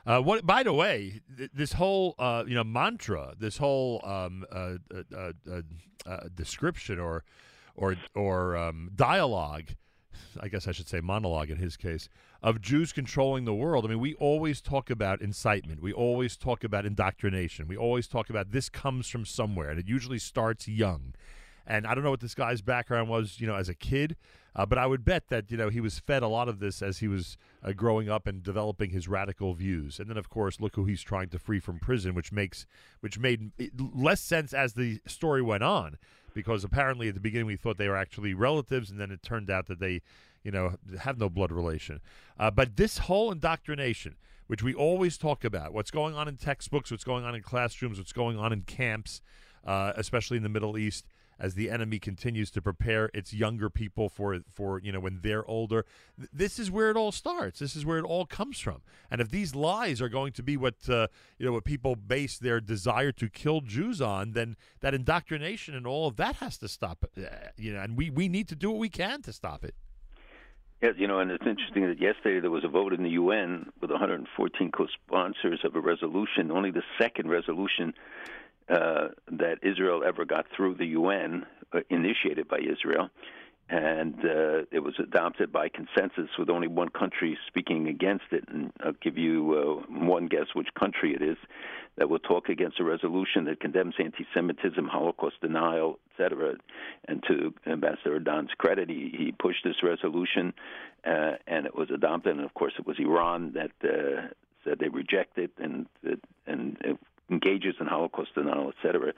Uh, 0.06 0.20
what? 0.20 0.46
By 0.46 0.62
the 0.62 0.72
way, 0.72 1.20
th- 1.36 1.50
this 1.52 1.74
whole 1.74 2.14
uh, 2.18 2.44
you 2.46 2.54
know 2.54 2.64
mantra, 2.64 3.34
this 3.38 3.58
whole 3.58 4.00
um, 4.04 4.44
uh, 4.50 4.76
uh, 4.94 5.32
uh, 5.48 5.62
uh, 6.06 6.20
description 6.34 6.98
or 6.98 7.24
or 7.76 7.96
or 8.14 8.56
um, 8.56 8.90
dialogue, 8.94 9.74
I 10.40 10.48
guess 10.48 10.66
I 10.66 10.72
should 10.72 10.88
say 10.88 11.00
monologue 11.00 11.50
in 11.50 11.58
his 11.58 11.76
case, 11.76 12.08
of 12.42 12.60
Jews 12.60 12.92
controlling 12.92 13.44
the 13.44 13.54
world. 13.54 13.84
I 13.84 13.88
mean, 13.88 14.00
we 14.00 14.14
always 14.14 14.60
talk 14.60 14.88
about 14.90 15.20
incitement. 15.20 15.82
We 15.82 15.92
always 15.92 16.36
talk 16.36 16.64
about 16.64 16.86
indoctrination. 16.86 17.68
We 17.68 17.76
always 17.76 18.08
talk 18.08 18.30
about 18.30 18.52
this 18.52 18.68
comes 18.68 19.08
from 19.08 19.26
somewhere, 19.26 19.70
and 19.70 19.78
it 19.78 19.86
usually 19.86 20.18
starts 20.18 20.66
young. 20.66 21.14
And 21.70 21.86
I 21.86 21.94
don't 21.94 22.02
know 22.02 22.10
what 22.10 22.18
this 22.18 22.34
guy's 22.34 22.62
background 22.62 23.08
was, 23.08 23.40
you 23.40 23.46
know, 23.46 23.54
as 23.54 23.68
a 23.68 23.76
kid, 23.76 24.16
uh, 24.56 24.66
but 24.66 24.76
I 24.76 24.86
would 24.86 25.04
bet 25.04 25.28
that 25.28 25.52
you 25.52 25.56
know 25.56 25.68
he 25.68 25.80
was 25.80 26.00
fed 26.00 26.24
a 26.24 26.26
lot 26.26 26.48
of 26.48 26.58
this 26.58 26.82
as 26.82 26.98
he 26.98 27.06
was 27.06 27.36
uh, 27.62 27.70
growing 27.70 28.08
up 28.08 28.26
and 28.26 28.42
developing 28.42 28.90
his 28.90 29.06
radical 29.06 29.54
views. 29.54 30.00
And 30.00 30.10
then, 30.10 30.16
of 30.16 30.28
course, 30.28 30.60
look 30.60 30.74
who 30.74 30.84
he's 30.84 31.00
trying 31.00 31.28
to 31.28 31.38
free 31.38 31.60
from 31.60 31.78
prison, 31.78 32.12
which 32.12 32.32
makes 32.32 32.66
which 32.98 33.20
made 33.20 33.52
less 33.94 34.20
sense 34.20 34.52
as 34.52 34.74
the 34.74 35.00
story 35.06 35.42
went 35.42 35.62
on, 35.62 35.96
because 36.34 36.64
apparently 36.64 37.06
at 37.06 37.14
the 37.14 37.20
beginning 37.20 37.46
we 37.46 37.54
thought 37.54 37.78
they 37.78 37.88
were 37.88 37.96
actually 37.96 38.34
relatives, 38.34 38.90
and 38.90 38.98
then 38.98 39.12
it 39.12 39.22
turned 39.22 39.48
out 39.48 39.66
that 39.66 39.78
they, 39.78 40.02
you 40.42 40.50
know, 40.50 40.74
have 40.98 41.18
no 41.18 41.30
blood 41.30 41.52
relation. 41.52 42.00
Uh, 42.36 42.50
but 42.50 42.74
this 42.74 42.98
whole 42.98 43.30
indoctrination, 43.30 44.16
which 44.48 44.64
we 44.64 44.74
always 44.74 45.16
talk 45.16 45.44
about, 45.44 45.72
what's 45.72 45.92
going 45.92 46.16
on 46.16 46.26
in 46.26 46.36
textbooks, 46.36 46.90
what's 46.90 47.04
going 47.04 47.24
on 47.24 47.36
in 47.36 47.42
classrooms, 47.42 47.96
what's 47.96 48.12
going 48.12 48.36
on 48.36 48.52
in 48.52 48.62
camps, 48.62 49.22
uh, 49.64 49.92
especially 49.94 50.36
in 50.36 50.42
the 50.42 50.48
Middle 50.48 50.76
East 50.76 51.06
as 51.40 51.54
the 51.54 51.70
enemy 51.70 51.98
continues 51.98 52.50
to 52.50 52.62
prepare 52.62 53.10
its 53.14 53.32
younger 53.32 53.70
people 53.70 54.08
for 54.08 54.38
for 54.52 54.78
you 54.80 54.92
know 54.92 55.00
when 55.00 55.20
they're 55.22 55.44
older. 55.46 55.86
This 56.32 56.58
is 56.58 56.70
where 56.70 56.90
it 56.90 56.96
all 56.96 57.10
starts. 57.10 57.58
This 57.58 57.74
is 57.74 57.84
where 57.86 57.98
it 57.98 58.04
all 58.04 58.26
comes 58.26 58.60
from. 58.60 58.82
And 59.10 59.20
if 59.20 59.30
these 59.30 59.54
lies 59.54 60.02
are 60.02 60.08
going 60.08 60.32
to 60.34 60.42
be 60.42 60.56
what 60.56 60.88
uh, 60.88 61.08
you 61.38 61.46
know 61.46 61.52
what 61.52 61.64
people 61.64 61.96
base 61.96 62.38
their 62.38 62.60
desire 62.60 63.12
to 63.12 63.28
kill 63.28 63.62
Jews 63.62 64.00
on, 64.00 64.32
then 64.32 64.56
that 64.80 64.94
indoctrination 64.94 65.74
and 65.74 65.86
all 65.86 66.06
of 66.06 66.16
that 66.16 66.36
has 66.36 66.58
to 66.58 66.68
stop. 66.68 67.04
You 67.56 67.72
know, 67.72 67.80
and 67.80 67.96
we 67.96 68.10
we 68.10 68.28
need 68.28 68.48
to 68.48 68.54
do 68.54 68.70
what 68.70 68.78
we 68.78 68.90
can 68.90 69.22
to 69.22 69.32
stop 69.32 69.64
it. 69.64 69.74
Yes, 70.82 70.94
you 70.96 71.06
know, 71.06 71.20
and 71.20 71.30
it's 71.30 71.44
interesting 71.46 71.86
that 71.88 72.00
yesterday 72.00 72.40
there 72.40 72.50
was 72.50 72.64
a 72.64 72.68
vote 72.68 72.94
in 72.94 73.02
the 73.02 73.10
UN 73.10 73.70
with 73.82 73.90
114 73.90 74.70
co-sponsors 74.72 75.60
of 75.62 75.76
a 75.76 75.80
resolution, 75.80 76.50
only 76.50 76.70
the 76.70 76.82
second 76.98 77.28
resolution 77.28 77.92
uh, 78.70 79.08
that 79.30 79.58
Israel 79.62 80.02
ever 80.06 80.24
got 80.24 80.46
through 80.56 80.74
the 80.74 80.86
UN, 80.86 81.44
uh, 81.72 81.80
initiated 81.90 82.48
by 82.48 82.58
Israel, 82.58 83.10
and 83.68 84.14
uh, 84.24 84.62
it 84.72 84.82
was 84.82 84.94
adopted 84.98 85.52
by 85.52 85.68
consensus 85.68 86.28
with 86.38 86.50
only 86.50 86.66
one 86.66 86.88
country 86.88 87.38
speaking 87.46 87.86
against 87.88 88.24
it. 88.32 88.44
And 88.48 88.72
I'll 88.84 88.92
give 89.00 89.16
you 89.16 89.82
uh, 89.88 89.92
one 89.92 90.26
guess 90.26 90.46
which 90.54 90.68
country 90.78 91.14
it 91.14 91.22
is 91.22 91.36
that 91.96 92.10
will 92.10 92.18
talk 92.18 92.48
against 92.48 92.80
a 92.80 92.84
resolution 92.84 93.44
that 93.44 93.60
condemns 93.60 93.94
anti-Semitism, 93.98 94.88
Holocaust 94.88 95.40
denial, 95.40 96.00
etc. 96.10 96.54
And 97.06 97.22
to 97.28 97.54
Ambassador 97.64 98.16
Erdan's 98.16 98.50
credit, 98.58 98.88
he, 98.88 99.12
he 99.16 99.32
pushed 99.32 99.62
this 99.64 99.82
resolution, 99.84 100.52
uh, 101.06 101.32
and 101.46 101.66
it 101.66 101.76
was 101.76 101.90
adopted. 101.94 102.36
And 102.36 102.44
of 102.44 102.54
course, 102.54 102.72
it 102.76 102.86
was 102.86 102.96
Iran 102.98 103.54
that 103.54 103.70
said 104.64 104.78
they 104.78 104.88
reject 104.88 105.38
it 105.38 105.52
and 105.58 105.86
and 106.46 106.98
engages 107.30 107.74
in 107.80 107.86
Holocaust 107.86 108.34
denial, 108.34 108.72
etc. 108.76 109.12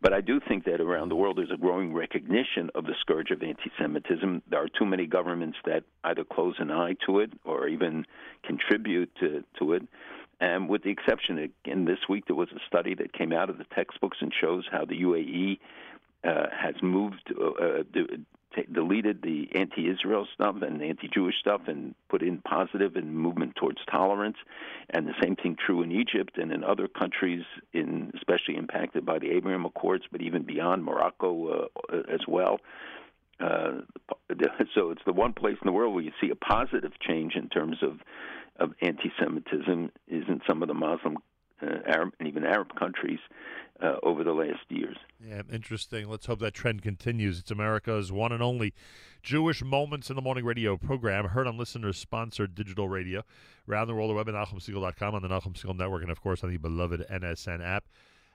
But 0.00 0.12
I 0.12 0.20
do 0.20 0.40
think 0.46 0.64
that 0.64 0.80
around 0.80 1.08
the 1.08 1.16
world 1.16 1.38
there's 1.38 1.50
a 1.50 1.56
growing 1.56 1.94
recognition 1.94 2.70
of 2.74 2.84
the 2.84 2.94
scourge 3.00 3.30
of 3.30 3.42
anti-Semitism. 3.42 4.42
There 4.50 4.62
are 4.62 4.68
too 4.68 4.84
many 4.84 5.06
governments 5.06 5.58
that 5.64 5.84
either 6.04 6.24
close 6.24 6.56
an 6.58 6.70
eye 6.70 6.96
to 7.06 7.20
it 7.20 7.32
or 7.44 7.66
even 7.68 8.04
contribute 8.44 9.10
to, 9.20 9.42
to 9.58 9.72
it. 9.72 9.82
And 10.38 10.68
with 10.68 10.82
the 10.82 10.90
exception, 10.90 11.38
again, 11.38 11.86
this 11.86 11.98
week 12.08 12.26
there 12.26 12.36
was 12.36 12.48
a 12.54 12.60
study 12.66 12.94
that 12.94 13.14
came 13.14 13.32
out 13.32 13.48
of 13.48 13.56
the 13.56 13.64
textbooks 13.74 14.18
and 14.20 14.32
shows 14.38 14.64
how 14.70 14.84
the 14.84 15.00
UAE 15.00 15.58
uh, 16.24 16.46
has 16.52 16.74
moved 16.82 17.32
uh, 17.32 17.82
deleted 18.72 19.22
the 19.22 19.48
anti-Israel 19.54 20.26
stuff 20.34 20.56
and 20.62 20.82
anti-Jewish 20.82 21.34
stuff 21.40 21.62
and 21.66 21.94
put 22.08 22.22
in 22.22 22.38
positive 22.38 22.96
and 22.96 23.16
movement 23.16 23.56
towards 23.56 23.78
tolerance. 23.90 24.36
And 24.90 25.06
the 25.06 25.14
same 25.22 25.36
thing 25.36 25.56
true 25.56 25.82
in 25.82 25.92
Egypt 25.92 26.38
and 26.38 26.52
in 26.52 26.64
other 26.64 26.88
countries, 26.88 27.44
in 27.72 28.12
especially 28.16 28.56
impacted 28.56 29.04
by 29.04 29.18
the 29.18 29.30
Abraham 29.30 29.64
Accords, 29.64 30.04
but 30.10 30.22
even 30.22 30.42
beyond 30.42 30.84
Morocco 30.84 31.68
uh, 31.92 31.96
as 32.12 32.20
well. 32.26 32.60
Uh, 33.38 33.82
so 34.74 34.90
it's 34.90 35.02
the 35.04 35.12
one 35.12 35.32
place 35.32 35.56
in 35.60 35.66
the 35.66 35.72
world 35.72 35.94
where 35.94 36.04
you 36.04 36.12
see 36.20 36.30
a 36.30 36.36
positive 36.36 36.92
change 37.00 37.34
in 37.34 37.48
terms 37.48 37.78
of 37.82 38.00
of 38.58 38.72
anti-Semitism 38.80 39.90
is 40.08 40.24
in 40.28 40.40
some 40.46 40.62
of 40.62 40.68
the 40.68 40.74
Muslim, 40.74 41.18
uh, 41.62 41.78
Arab, 41.86 42.14
and 42.18 42.28
even 42.28 42.44
Arab 42.44 42.74
countries 42.78 43.18
uh, 43.82 43.96
over 44.02 44.24
the 44.24 44.32
last 44.32 44.60
years. 44.68 44.96
Yeah, 45.20 45.42
interesting. 45.52 46.08
Let's 46.08 46.26
hope 46.26 46.40
that 46.40 46.54
trend 46.54 46.82
continues. 46.82 47.38
It's 47.40 47.50
America's 47.50 48.10
one 48.10 48.32
and 48.32 48.42
only 48.42 48.74
Jewish 49.22 49.62
Moments 49.62 50.10
in 50.10 50.16
the 50.16 50.22
Morning 50.22 50.44
radio 50.44 50.76
program, 50.76 51.26
heard 51.26 51.46
on 51.46 51.58
listeners 51.58 51.98
sponsored 51.98 52.54
digital 52.54 52.88
radio 52.88 53.22
around 53.68 53.88
the 53.88 53.94
world, 53.94 54.10
the 54.10 54.14
web 54.14 54.28
at 54.28 54.34
NachumSegal.com, 54.34 55.14
on 55.14 55.22
the 55.22 55.28
Nachum 55.28 55.54
Segal 55.54 55.76
Network, 55.76 56.02
and 56.02 56.10
of 56.10 56.20
course 56.20 56.42
on 56.44 56.50
the 56.50 56.56
beloved 56.56 57.04
NSN 57.10 57.64
app. 57.64 57.84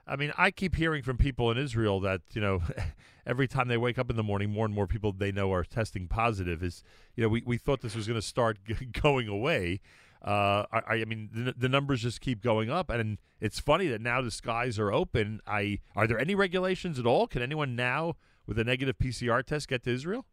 I 0.08 0.16
mean, 0.16 0.34
I 0.38 0.52
keep 0.52 0.76
hearing 0.76 1.04
from 1.04 1.18
people 1.18 1.52
in 1.52 1.58
Israel 1.58 2.00
that 2.02 2.22
you 2.34 2.42
know, 2.42 2.62
every 3.26 3.48
time 3.48 3.68
they 3.68 3.78
wake 3.78 3.98
up 3.98 4.10
in 4.10 4.16
the 4.16 4.24
morning, 4.24 4.50
more 4.50 4.66
and 4.66 4.74
more 4.74 4.88
people 4.88 5.12
they 5.12 5.32
know 5.32 5.54
are 5.54 5.64
testing 5.64 6.08
positive. 6.08 6.64
Is 6.64 6.84
you 7.16 7.24
know, 7.24 7.30
we, 7.30 7.44
we 7.46 7.58
thought 7.58 7.82
this 7.82 7.96
was 7.96 8.08
going 8.08 8.20
to 8.20 8.26
start 8.26 8.58
g- 8.68 8.86
going 8.86 9.28
away. 9.28 9.80
Uh, 10.24 10.66
I, 10.72 10.82
I 11.02 11.06
mean, 11.06 11.30
the, 11.34 11.54
the 11.58 11.70
numbers 11.70 12.02
just 12.02 12.22
keep 12.22 12.44
going 12.44 12.70
up, 12.70 12.90
and 12.90 13.18
it's 13.40 13.60
funny 13.60 13.88
that 13.88 14.02
now 14.02 14.22
the 14.22 14.30
skies 14.30 14.78
are 14.78 14.92
open. 14.92 15.42
I 15.48 15.80
are 15.96 16.06
there 16.06 16.20
any 16.20 16.36
regulations 16.36 17.00
at 17.00 17.08
all? 17.08 17.28
Can 17.28 17.42
anyone 17.42 17.76
now 17.76 18.16
with 18.46 18.60
a 18.60 18.64
negative 18.64 18.98
PCR 19.00 19.44
test 19.44 19.68
get 19.68 19.84
to 19.84 19.92
Israel? 19.92 20.26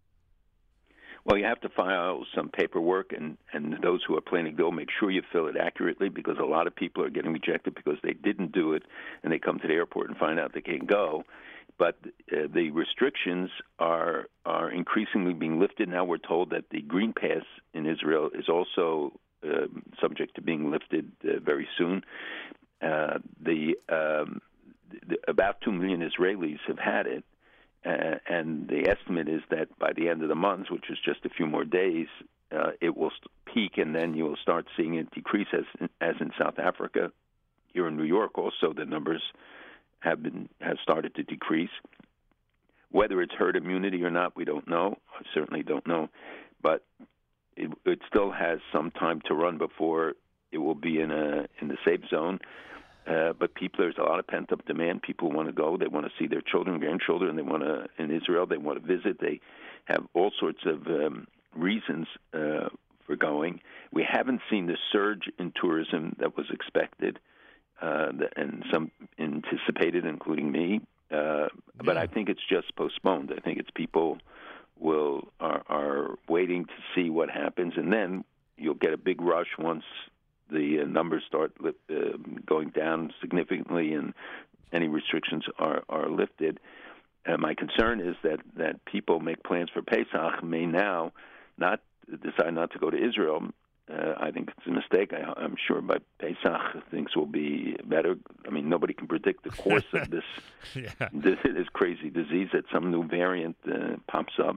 Well, 1.25 1.39
you 1.39 1.45
have 1.45 1.61
to 1.61 1.69
file 1.69 2.25
some 2.35 2.49
paperwork, 2.49 3.13
and 3.13 3.39
and 3.53 3.77
those 3.83 4.03
who 4.07 4.17
are 4.17 4.21
planning 4.23 4.57
to 4.57 4.63
go, 4.63 4.71
make 4.71 4.89
sure 4.99 5.11
you 5.11 5.23
fill 5.33 5.47
it 5.47 5.57
accurately 5.57 6.09
because 6.09 6.37
a 6.39 6.45
lot 6.45 6.67
of 6.67 6.77
people 6.77 7.03
are 7.03 7.11
getting 7.11 7.33
rejected 7.33 7.75
because 7.75 7.97
they 8.03 8.13
didn't 8.13 8.53
do 8.53 8.75
it, 8.75 8.83
and 9.23 9.33
they 9.33 9.39
come 9.39 9.59
to 9.59 9.69
the 9.69 9.75
airport 9.75 10.09
and 10.09 10.17
find 10.17 10.39
out 10.39 10.53
they 10.55 10.61
can't 10.61 10.87
go. 10.87 11.25
But 11.79 11.97
uh, 12.33 12.49
the 12.53 12.71
restrictions 12.73 13.51
are 13.79 14.27
are 14.45 14.71
increasingly 14.71 15.33
being 15.33 15.61
lifted. 15.61 15.89
Now 15.89 16.05
we're 16.05 16.19
told 16.19 16.51
that 16.51 16.65
the 16.71 16.83
green 16.83 17.13
pass 17.13 17.45
in 17.75 17.87
Israel 17.87 18.31
is 18.35 18.49
also 18.49 19.13
subject 20.01 20.35
to 20.37 20.43
being 20.43 20.71
lifted 20.71 21.11
uh, 21.25 21.41
very 21.41 21.69
soon. 21.77 22.05
Uh, 22.81 23.19
the, 23.41 23.77
um, 23.89 24.41
the 25.07 25.19
about 25.27 25.61
two 25.61 25.73
million 25.73 26.01
Israelis 26.01 26.61
have 26.67 26.79
had 26.79 27.07
it, 27.07 27.25
uh, 27.85 28.19
and 28.29 28.69
the 28.69 28.89
estimate 28.89 29.29
is 29.29 29.43
that 29.51 29.77
by 29.79 29.93
the 29.93 30.09
end 30.09 30.23
of 30.23 30.29
the 30.29 30.35
month, 30.35 30.71
which 30.71 30.91
is 30.91 30.99
just 31.05 31.25
a 31.25 31.29
few 31.29 31.47
more 31.47 31.65
days, 31.65 32.07
uh, 32.51 32.71
it 32.81 32.97
will 32.97 33.13
peak, 33.53 33.79
and 33.79 33.95
then 33.95 34.15
you 34.15 34.25
will 34.25 34.37
start 34.37 34.67
seeing 34.77 34.95
it 34.95 35.11
decrease 35.11 35.49
as 35.53 35.89
as 36.01 36.15
in 36.21 36.31
South 36.39 36.59
Africa. 36.59 37.13
Here 37.75 37.87
in 37.87 37.97
New 37.97 38.05
York, 38.05 38.39
also 38.39 38.73
the 38.73 38.87
numbers 38.87 39.23
have 40.01 40.23
been 40.23 40.49
have 40.61 40.79
started 40.83 41.15
to 41.17 41.23
decrease. 41.23 41.71
Whether 42.91 43.21
it's 43.21 43.35
herd 43.35 43.57
immunity 43.57 44.03
or 44.03 44.11
not, 44.11 44.35
we 44.35 44.47
don't 44.47 44.67
know. 44.67 44.97
I 45.15 45.23
certainly 45.35 45.63
don't 45.63 45.87
know, 45.87 46.09
but 46.63 46.83
it, 47.59 47.71
it 47.85 48.01
still 48.09 48.31
has 48.31 48.59
some 48.73 48.91
time 48.91 49.21
to 49.27 49.35
run 49.35 49.59
before 49.59 50.15
it 50.53 50.59
will 50.59 50.75
be 50.75 51.01
in 51.01 51.11
a 51.11 51.47
in 51.61 51.69
the 51.69 51.77
safe 51.85 52.01
zone. 52.09 52.39
Uh, 53.07 53.33
but 53.39 53.55
people, 53.55 53.79
there's 53.79 53.97
a 53.99 54.03
lot 54.03 54.19
of 54.19 54.27
pent 54.27 54.53
up 54.53 54.65
demand. 54.67 55.01
People 55.03 55.31
want 55.31 55.49
to 55.49 55.53
go. 55.53 55.79
They 55.79 55.87
want 55.87 56.05
to 56.05 56.13
see 56.19 56.27
their 56.27 56.43
children, 56.43 56.79
grandchildren. 56.79 57.37
They 57.37 57.43
want 57.43 57.63
to 57.63 57.89
in 58.03 58.11
Israel. 58.11 58.47
They 58.47 58.59
want 58.59 58.81
to 58.81 58.87
visit. 58.87 59.19
They 59.21 59.41
have 59.87 60.07
all 60.15 60.31
sorts 60.39 60.61
of 60.67 60.87
um, 60.87 61.27
reasons 61.57 62.07
uh, 62.35 62.69
for 63.07 63.17
going. 63.17 63.61
We 63.93 64.07
haven't 64.09 64.43
seen 64.51 64.67
the 64.67 64.77
surge 64.93 65.31
in 65.39 65.53
tourism 65.59 66.17
that 66.19 66.37
was 66.37 66.47
expected 66.51 67.19
uh, 67.81 68.13
and 68.37 68.65
some 68.71 68.91
anticipated, 69.19 70.05
including 70.05 70.53
me. 70.53 70.81
Uh, 71.11 71.49
but 71.83 71.97
I 71.97 72.07
think 72.07 72.29
it's 72.29 72.47
just 72.47 72.77
postponed. 72.77 73.33
I 73.35 73.41
think 73.41 73.59
it's 73.59 73.71
people 73.75 74.19
will 74.81 75.29
are, 75.41 75.63
are 75.69 76.19
waiting 76.29 76.65
to 76.65 76.73
see 76.95 77.11
what 77.11 77.31
happens, 77.31 77.75
and 77.77 77.93
then 77.93 78.25
you'll 78.57 78.75
get 78.75 78.93
a 78.93 78.99
big 78.99 79.21
rush 79.21 79.49
once 79.59 79.85
the 80.51 80.81
uh, 80.83 80.87
numbers 80.87 81.23
start 81.27 81.53
li- 81.61 81.73
uh, 81.91 82.17
going 82.47 82.71
down 82.71 83.13
significantly 83.21 83.93
and 83.93 84.15
any 84.73 84.89
restrictions 84.89 85.45
are 85.59 85.83
are 85.89 86.09
lifted. 86.09 86.61
Uh, 87.27 87.37
my 87.37 87.55
concern 87.55 88.01
is 88.01 88.17
that 88.23 88.39
that 88.57 88.85
people 88.85 89.21
make 89.21 89.43
plans 89.43 89.71
for 89.73 89.83
Pesach 89.83 90.43
may 90.43 90.67
now 90.67 91.13
not 91.57 91.81
decide 92.23 92.55
not 92.55 92.71
to 92.73 92.79
go 92.79 92.91
to 92.91 92.97
Israel. 92.97 93.43
Uh, 93.91 94.15
I 94.19 94.31
think 94.31 94.51
it's 94.57 94.67
a 94.67 94.71
mistake. 94.71 95.13
I, 95.13 95.33
I'm 95.41 95.57
sure 95.67 95.81
by 95.81 95.99
Pesach 96.19 96.85
things 96.91 97.17
will 97.17 97.27
be 97.27 97.77
better. 97.85 98.17
I 98.47 98.51
mean, 98.51 98.69
nobody 98.69 98.93
can 98.93 99.07
predict 99.07 99.45
the 99.45 99.51
course 99.51 99.85
of 99.93 100.11
this 100.11 100.25
yeah. 100.75 101.09
this, 101.13 101.39
this 101.43 101.69
crazy 101.73 102.11
disease 102.11 102.49
that 102.53 102.65
some 102.73 102.91
new 102.91 103.07
variant 103.07 103.57
uh, 103.67 103.97
pops 104.07 104.35
up. 104.43 104.57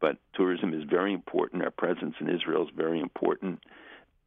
But 0.00 0.18
tourism 0.34 0.72
is 0.74 0.84
very 0.88 1.12
important. 1.12 1.62
Our 1.62 1.70
presence 1.70 2.14
in 2.20 2.28
Israel 2.28 2.62
is 2.62 2.70
very 2.74 3.00
important. 3.00 3.62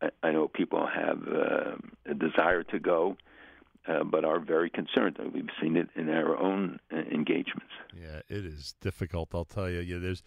I, 0.01 0.09
I 0.21 0.31
know 0.31 0.47
people 0.47 0.87
have 0.87 1.27
uh, 1.27 1.75
a 2.05 2.13
desire 2.13 2.63
to 2.63 2.79
go, 2.79 3.17
uh, 3.87 4.03
but 4.03 4.25
are 4.25 4.39
very 4.39 4.69
concerned. 4.69 5.17
We've 5.33 5.49
seen 5.61 5.75
it 5.75 5.89
in 5.95 6.09
our 6.09 6.37
own 6.37 6.79
uh, 6.93 6.97
engagements. 6.97 7.71
Yeah, 7.99 8.21
it 8.29 8.45
is 8.45 8.75
difficult. 8.81 9.29
I'll 9.33 9.45
tell 9.45 9.69
you. 9.69 9.79
Yeah, 9.79 9.97
there's. 9.97 10.21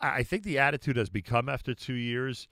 I 0.00 0.18
I 0.18 0.22
think 0.22 0.44
the 0.44 0.60
attitude 0.60 0.96
has 0.96 1.10
become 1.10 1.48
after 1.48 1.74
two 1.74 1.94
years 1.94 2.46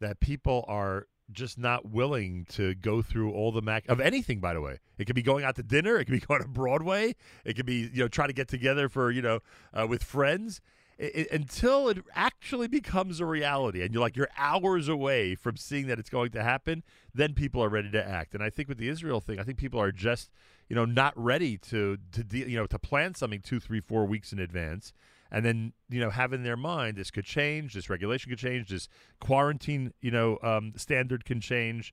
that 0.00 0.20
people 0.20 0.64
are 0.68 1.06
just 1.32 1.58
not 1.58 1.88
willing 1.88 2.46
to 2.50 2.74
go 2.74 3.02
through 3.02 3.32
all 3.32 3.50
the 3.50 3.62
mac 3.62 3.88
of 3.88 4.00
anything. 4.00 4.40
By 4.40 4.54
the 4.54 4.60
way, 4.60 4.78
it 4.98 5.06
could 5.06 5.16
be 5.16 5.22
going 5.22 5.44
out 5.44 5.56
to 5.56 5.62
dinner. 5.62 5.96
It 5.96 6.04
could 6.04 6.20
be 6.20 6.20
going 6.26 6.42
to 6.42 6.48
Broadway. 6.48 7.14
It 7.44 7.54
could 7.56 7.66
be 7.66 7.90
you 7.92 8.02
know 8.02 8.08
trying 8.08 8.28
to 8.28 8.34
get 8.34 8.48
together 8.48 8.88
for 8.88 9.10
you 9.10 9.22
know 9.22 9.40
uh, 9.74 9.86
with 9.86 10.02
friends. 10.02 10.60
It, 10.98 11.14
it, 11.14 11.30
until 11.30 11.90
it 11.90 11.98
actually 12.14 12.68
becomes 12.68 13.20
a 13.20 13.26
reality, 13.26 13.82
and 13.82 13.92
you're 13.92 14.00
like 14.00 14.16
you're 14.16 14.30
hours 14.38 14.88
away 14.88 15.34
from 15.34 15.56
seeing 15.56 15.88
that 15.88 15.98
it's 15.98 16.08
going 16.08 16.30
to 16.30 16.42
happen, 16.42 16.82
then 17.14 17.34
people 17.34 17.62
are 17.62 17.68
ready 17.68 17.90
to 17.90 18.08
act. 18.08 18.32
And 18.32 18.42
I 18.42 18.48
think 18.48 18.68
with 18.68 18.78
the 18.78 18.88
Israel 18.88 19.20
thing, 19.20 19.38
I 19.38 19.42
think 19.42 19.58
people 19.58 19.80
are 19.80 19.92
just 19.92 20.30
you 20.68 20.76
know 20.76 20.84
not 20.84 21.12
ready 21.16 21.58
to 21.58 21.98
to 22.12 22.24
deal 22.24 22.48
you 22.48 22.56
know 22.56 22.66
to 22.66 22.78
plan 22.78 23.14
something 23.14 23.40
two, 23.40 23.60
three, 23.60 23.80
four 23.80 24.06
weeks 24.06 24.32
in 24.32 24.38
advance 24.38 24.92
and 25.36 25.44
then 25.44 25.74
you 25.90 26.00
know 26.00 26.08
have 26.08 26.32
in 26.32 26.44
their 26.44 26.56
mind 26.56 26.96
this 26.96 27.10
could 27.10 27.26
change, 27.26 27.74
this 27.74 27.90
regulation 27.90 28.30
could 28.30 28.38
change, 28.38 28.70
this 28.70 28.88
quarantine 29.20 29.92
you 30.00 30.10
know 30.10 30.38
um, 30.42 30.72
standard 30.76 31.26
can 31.26 31.42
change, 31.42 31.92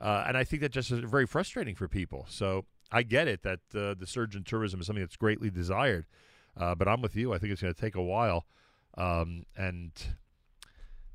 uh, 0.00 0.24
and 0.26 0.38
I 0.38 0.44
think 0.44 0.62
that 0.62 0.72
just 0.72 0.90
is 0.90 1.00
very 1.00 1.26
frustrating 1.26 1.74
for 1.74 1.86
people. 1.86 2.24
So 2.30 2.64
I 2.90 3.02
get 3.02 3.28
it 3.28 3.42
that 3.42 3.60
uh, 3.74 3.92
the 3.92 4.06
surge 4.06 4.34
in 4.34 4.42
tourism 4.42 4.80
is 4.80 4.86
something 4.86 5.02
that's 5.02 5.16
greatly 5.16 5.50
desired, 5.50 6.06
uh, 6.56 6.74
but 6.74 6.88
I'm 6.88 7.02
with 7.02 7.14
you. 7.14 7.34
I 7.34 7.38
think 7.38 7.52
it's 7.52 7.60
going 7.60 7.74
to 7.74 7.78
take 7.78 7.94
a 7.94 8.02
while, 8.02 8.46
um, 8.96 9.44
and 9.54 9.92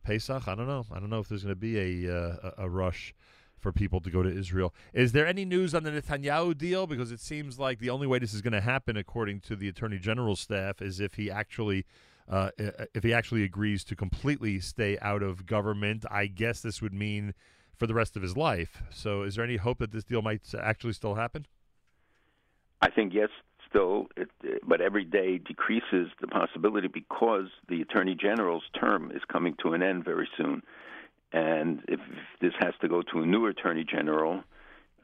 Pesach. 0.04 0.48
I 0.48 0.54
don't 0.54 0.68
know. 0.68 0.86
I 0.92 1.00
don't 1.00 1.10
know 1.10 1.22
if 1.22 1.28
there's 1.28 1.42
going 1.42 1.56
to 1.56 1.60
be 1.60 2.06
a, 2.06 2.16
uh, 2.16 2.52
a 2.60 2.66
a 2.66 2.70
rush 2.70 3.16
for 3.64 3.72
people 3.72 4.02
to 4.02 4.12
go 4.12 4.22
to 4.22 4.30
Israel. 4.30 4.74
Is 4.94 5.14
there 5.14 5.26
any 5.26 5.46
news 5.46 5.74
on 5.74 5.84
the 5.84 5.90
Netanyahu 5.90 6.56
deal? 6.56 6.86
Because 6.86 7.12
it 7.12 7.20
seems 7.20 7.58
like 7.58 7.80
the 7.80 7.90
only 7.90 8.06
way 8.06 8.20
this 8.20 8.34
is 8.34 8.42
going 8.42 8.54
to 8.54 8.62
happen, 8.62 8.98
according 8.98 9.40
to 9.42 9.56
the 9.56 9.70
Attorney 9.70 9.98
General's 9.98 10.42
staff, 10.42 10.82
is 10.82 11.00
if 11.00 11.16
he 11.16 11.32
actually. 11.32 11.86
Uh, 12.26 12.52
if 12.96 13.04
he 13.04 13.14
actually 13.14 13.44
agrees 13.44 13.84
to 13.84 13.98
completely 13.98 14.58
stay 14.58 14.98
out 15.02 15.22
of 15.22 15.46
government, 15.46 16.06
I 16.10 16.28
guess 16.28 16.62
this 16.62 16.82
would 16.82 16.94
mean 16.94 17.34
for 17.76 17.86
the 17.86 17.94
rest 17.94 18.16
of 18.16 18.22
his 18.22 18.38
life. 18.38 18.82
So, 18.92 19.24
is 19.24 19.36
there 19.36 19.44
any 19.44 19.58
hope 19.58 19.80
that 19.80 19.92
this 19.92 20.06
deal 20.06 20.22
might 20.22 20.42
actually 20.58 20.94
still 20.94 21.16
happen? 21.16 21.46
I 22.82 22.90
think 22.90 23.14
yes, 23.14 23.28
still, 23.70 24.08
it, 24.16 24.30
but 24.66 24.80
every 24.80 25.04
day 25.04 25.38
decreases 25.38 26.10
the 26.22 26.28
possibility 26.28 26.88
because 26.88 27.48
the 27.68 27.82
attorney 27.82 28.16
general's 28.16 28.64
term 28.80 29.12
is 29.12 29.22
coming 29.32 29.56
to 29.64 29.74
an 29.74 29.84
end 29.84 30.06
very 30.06 30.30
soon, 30.38 30.62
and 31.34 31.82
if 31.88 32.00
this 32.40 32.54
has 32.60 32.74
to 32.82 32.88
go 32.88 33.02
to 33.02 33.24
a 33.24 33.26
new 33.26 33.48
attorney 33.48 33.84
general, 33.84 34.44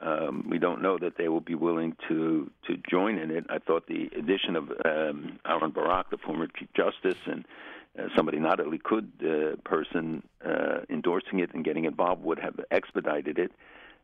um, 0.02 0.46
we 0.50 0.60
don't 0.60 0.82
know 0.82 0.98
that 0.98 1.18
they 1.18 1.28
will 1.28 1.42
be 1.42 1.56
willing 1.56 1.96
to 2.08 2.50
to 2.68 2.78
join 2.90 3.18
in 3.18 3.32
it. 3.32 3.46
I 3.50 3.58
thought 3.58 3.88
the 3.88 4.10
addition 4.18 4.56
of 4.56 4.70
um, 4.86 5.40
Aaron 5.46 5.72
Barak, 5.72 6.10
the 6.10 6.18
former 6.18 6.48
chief 6.48 6.70
justice, 6.74 7.20
and 7.26 7.46
uh, 7.98 8.04
somebody 8.16 8.40
not 8.40 8.60
a 8.60 8.64
Likud 8.64 9.08
uh, 9.22 9.56
person 9.66 10.24
uh, 10.46 10.82
endorsing 10.90 11.40
it 11.40 11.54
and 11.54 11.66
getting 11.66 11.86
involved 11.86 12.24
would 12.24 12.40
have 12.40 12.60
expedited 12.72 13.38
it. 13.40 13.52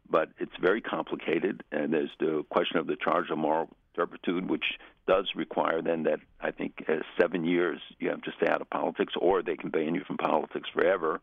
But 0.10 0.30
it's 0.38 0.56
very 0.62 0.82
complicated, 0.82 1.64
and 1.72 1.94
there's 1.94 2.12
the 2.20 2.44
question 2.50 2.78
of 2.78 2.88
the 2.88 2.96
charge 2.96 3.30
of 3.30 3.38
moral 3.38 3.70
turpitude, 3.96 4.50
which 4.50 4.66
does 5.08 5.30
require 5.36 5.82
then 5.82 6.04
that 6.04 6.20
I 6.42 6.52
think 6.52 6.84
uh, 6.90 6.98
seven 7.20 7.46
years 7.46 7.80
you 8.00 8.10
have 8.10 8.22
to 8.24 8.32
stay 8.38 8.48
out 8.52 8.62
of 8.62 8.70
politics, 8.70 9.14
or 9.20 9.42
they 9.42 9.56
can 9.56 9.70
ban 9.70 9.96
you 9.96 10.04
from 10.06 10.18
politics 10.18 10.70
forever. 10.74 11.22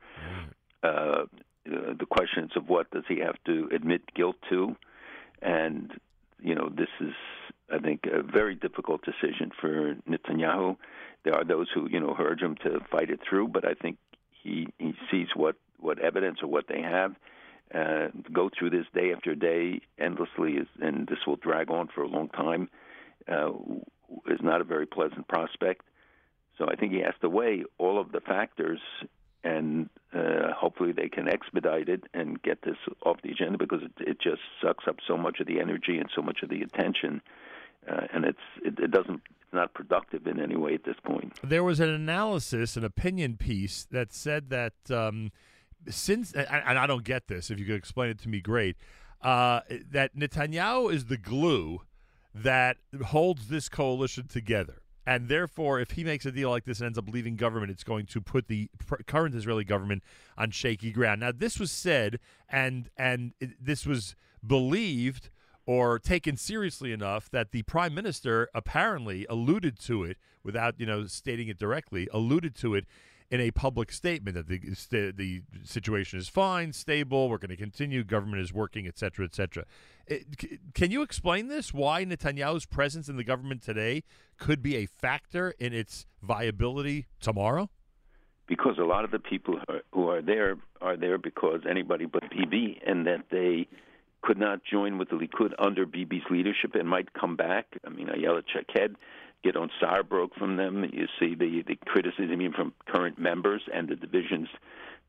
Uh, 0.83 1.25
the 1.65 2.07
questions 2.11 2.51
of 2.57 2.69
what 2.69 2.91
does 2.91 3.05
he 3.09 3.21
have 3.21 3.37
to 3.47 3.69
admit 3.73 4.03
guilt 4.15 4.37
to, 4.51 4.75
and 5.41 5.93
you 6.41 6.55
know 6.55 6.69
this 6.69 6.89
is 7.01 7.15
I 7.73 7.79
think 7.79 8.01
a 8.07 8.23
very 8.23 8.55
difficult 8.55 9.03
decision 9.05 9.53
for 9.61 9.95
Netanyahu. 10.09 10.77
there 11.25 11.35
are 11.35 11.45
those 11.45 11.69
who 11.73 11.89
you 11.89 12.01
know 12.01 12.17
urge 12.19 12.41
him 12.41 12.57
to 12.65 12.81
fight 12.91 13.11
it 13.11 13.21
through, 13.29 13.49
but 13.49 13.65
I 13.65 13.75
think 13.75 13.99
he 14.43 14.69
he 14.79 14.95
sees 15.11 15.29
what 15.35 15.57
what 15.79 15.99
evidence 15.99 16.39
or 16.43 16.49
what 16.49 16.67
they 16.69 16.81
have. 16.83 17.15
Uh, 17.75 18.09
go 18.31 18.51
through 18.51 18.69
this 18.69 18.87
day 18.93 19.13
after 19.13 19.35
day 19.35 19.81
endlessly, 19.99 20.55
is, 20.55 20.67
and 20.83 21.07
this 21.07 21.19
will 21.27 21.37
drag 21.37 21.71
on 21.71 21.89
for 21.89 22.03
a 22.03 22.09
long 22.09 22.29
time. 22.29 22.69
Uh, 23.27 23.53
is 24.27 24.41
not 24.43 24.61
a 24.61 24.65
very 24.65 24.85
pleasant 24.85 25.27
prospect. 25.27 25.87
So 26.59 26.67
I 26.69 26.77
think 26.77 26.93
he 26.93 27.01
has 27.01 27.15
to 27.23 27.29
weigh 27.29 27.65
all 27.79 27.99
of 27.99 28.13
the 28.13 28.21
factors, 28.21 28.81
and 29.45 29.89
uh, 30.15 30.53
hopefully 30.57 30.93
they 30.93 31.09
can 31.09 31.29
expedite 31.29 31.89
it 31.89 32.05
and 32.15 32.41
get 32.43 32.63
this 32.63 32.77
off 33.05 33.17
the 33.23 33.31
agenda 33.31 33.59
because 33.59 33.83
it, 33.83 33.93
it 33.99 34.21
just 34.21 34.43
sucks 34.63 34.85
up 34.87 34.97
so 35.07 35.17
much 35.17 35.41
of 35.41 35.47
the 35.47 35.61
energy 35.61 35.99
and 35.99 36.09
so 36.15 36.23
much 36.23 36.43
of 36.43 36.49
the 36.49 36.63
attention, 36.63 37.21
uh, 37.91 38.07
and 38.13 38.25
it's 38.25 38.39
it, 38.65 38.79
it 38.79 38.91
doesn't 38.91 39.23
it's 39.31 39.53
not 39.53 39.75
productive 39.75 40.27
in 40.27 40.41
any 40.41 40.57
way 40.57 40.75
at 40.75 40.85
this 40.85 40.97
point. 41.05 41.39
There 41.43 41.65
was 41.65 41.81
an 41.81 41.89
analysis, 41.89 42.77
an 42.77 42.85
opinion 42.85 43.37
piece 43.37 43.87
that 43.91 44.13
said 44.13 44.51
that 44.51 44.75
um, 44.91 45.33
since, 45.89 46.33
and, 46.33 46.47
I 46.49 46.87
don't 46.87 47.05
get 47.05 47.29
this, 47.29 47.51
if 47.51 47.59
you 47.59 47.67
could 47.67 47.75
explain 47.75 48.11
it 48.11 48.19
to 48.21 48.29
me, 48.29 48.41
great, 48.41 48.77
uh, 49.21 49.61
that 49.91 50.17
Netanyahu 50.17 50.93
is 50.93 51.07
the 51.07 51.17
glue 51.17 51.83
that 52.35 52.79
holds 53.07 53.49
this 53.49 53.69
coalition 53.69 54.27
together. 54.27 54.83
And 55.05 55.29
therefore, 55.29 55.81
if 55.81 55.93
he 55.93 56.05
makes 56.05 56.27
a 56.27 56.33
deal 56.33 56.51
like 56.51 56.65
this 56.65 56.79
and 56.79 56.87
ends 56.87 56.99
up 56.99 57.09
leaving 57.09 57.37
government, 57.37 57.73
it's 57.73 57.83
going 57.85 58.07
to 58.07 58.21
put 58.21 58.47
the 58.47 58.69
pr- 58.87 59.03
current 59.07 59.35
Israeli 59.35 59.65
government 59.65 60.03
on 60.39 60.51
shaky 60.51 60.93
ground. 60.93 61.21
Now, 61.21 61.33
this 61.33 61.59
was 61.59 61.73
said, 61.73 62.21
and 62.49 62.89
and 62.97 63.33
it, 63.41 63.51
this 63.61 63.85
was 63.85 64.15
believed 64.47 65.31
or 65.67 65.99
taken 65.99 66.37
seriously 66.37 66.93
enough 66.93 67.31
that 67.31 67.53
the 67.53 67.63
prime 67.63 67.95
minister 67.95 68.49
apparently 68.55 69.27
alluded 69.29 69.79
to 69.79 70.05
it 70.05 70.17
without 70.43 70.79
you 70.79 70.87
know 70.87 71.07
stating 71.07 71.49
it 71.49 71.59
directly 71.59 72.09
alluded 72.13 72.55
to 72.57 72.75
it 72.75 72.85
in 73.33 73.41
a 73.41 73.51
public 73.51 73.91
statement 73.91 74.37
that 74.37 74.47
the 74.47 74.61
st- 74.75 75.17
the 75.17 75.43
situation 75.65 76.19
is 76.19 76.29
fine 76.29 76.71
stable 76.73 77.31
we're 77.31 77.39
going 77.39 77.49
to 77.49 77.57
continue 77.57 78.05
government 78.05 78.43
is 78.43 78.53
working 78.53 78.87
etc 78.87 79.25
etc 79.25 79.65
It- 80.07 80.27
c- 80.39 80.59
can 80.75 80.91
you 80.91 81.01
explain 81.03 81.49
this? 81.49 81.73
Why 81.73 82.05
Netanyahu's 82.05 82.67
presence 82.67 83.09
in 83.09 83.17
the 83.17 83.25
government 83.25 83.63
today 83.63 84.05
could 84.39 84.63
be 84.63 84.77
a 84.77 84.87
factor 84.87 85.55
in 85.59 85.73
its 85.73 86.07
viability 86.23 87.07
tomorrow? 87.21 87.71
Because 88.47 88.77
a 88.79 88.85
lot 88.85 89.05
of 89.05 89.11
the 89.13 89.19
people 89.19 89.55
who 89.59 89.75
are, 89.75 89.81
who 89.93 90.09
are 90.11 90.21
there 90.21 90.57
are 90.83 90.97
there 90.97 91.17
because 91.17 91.61
anybody 91.69 92.05
but 92.05 92.25
Bibi, 92.31 92.81
and 92.87 93.07
that 93.07 93.25
they 93.31 93.67
could 94.23 94.39
not 94.39 94.61
join 94.71 94.99
with 94.99 95.09
the 95.09 95.17
Likud 95.17 95.53
under 95.59 95.87
Bibi's 95.87 96.25
leadership 96.31 96.75
and 96.75 96.89
might 96.89 97.13
come 97.15 97.35
back. 97.37 97.67
I 97.87 97.91
mean, 97.91 98.09
Ayelet 98.09 98.45
Shaked, 98.53 98.97
Gideon 99.43 99.71
Sa'ar 99.81 100.03
broke 100.03 100.35
from 100.35 100.57
them. 100.57 100.85
You 100.93 101.07
see 101.19 101.35
the 101.35 101.63
the 101.67 101.77
criticism 101.87 102.53
from 102.55 102.73
current 102.87 103.19
members 103.19 103.63
and 103.73 103.89
the 103.89 103.97
divisions 103.97 104.49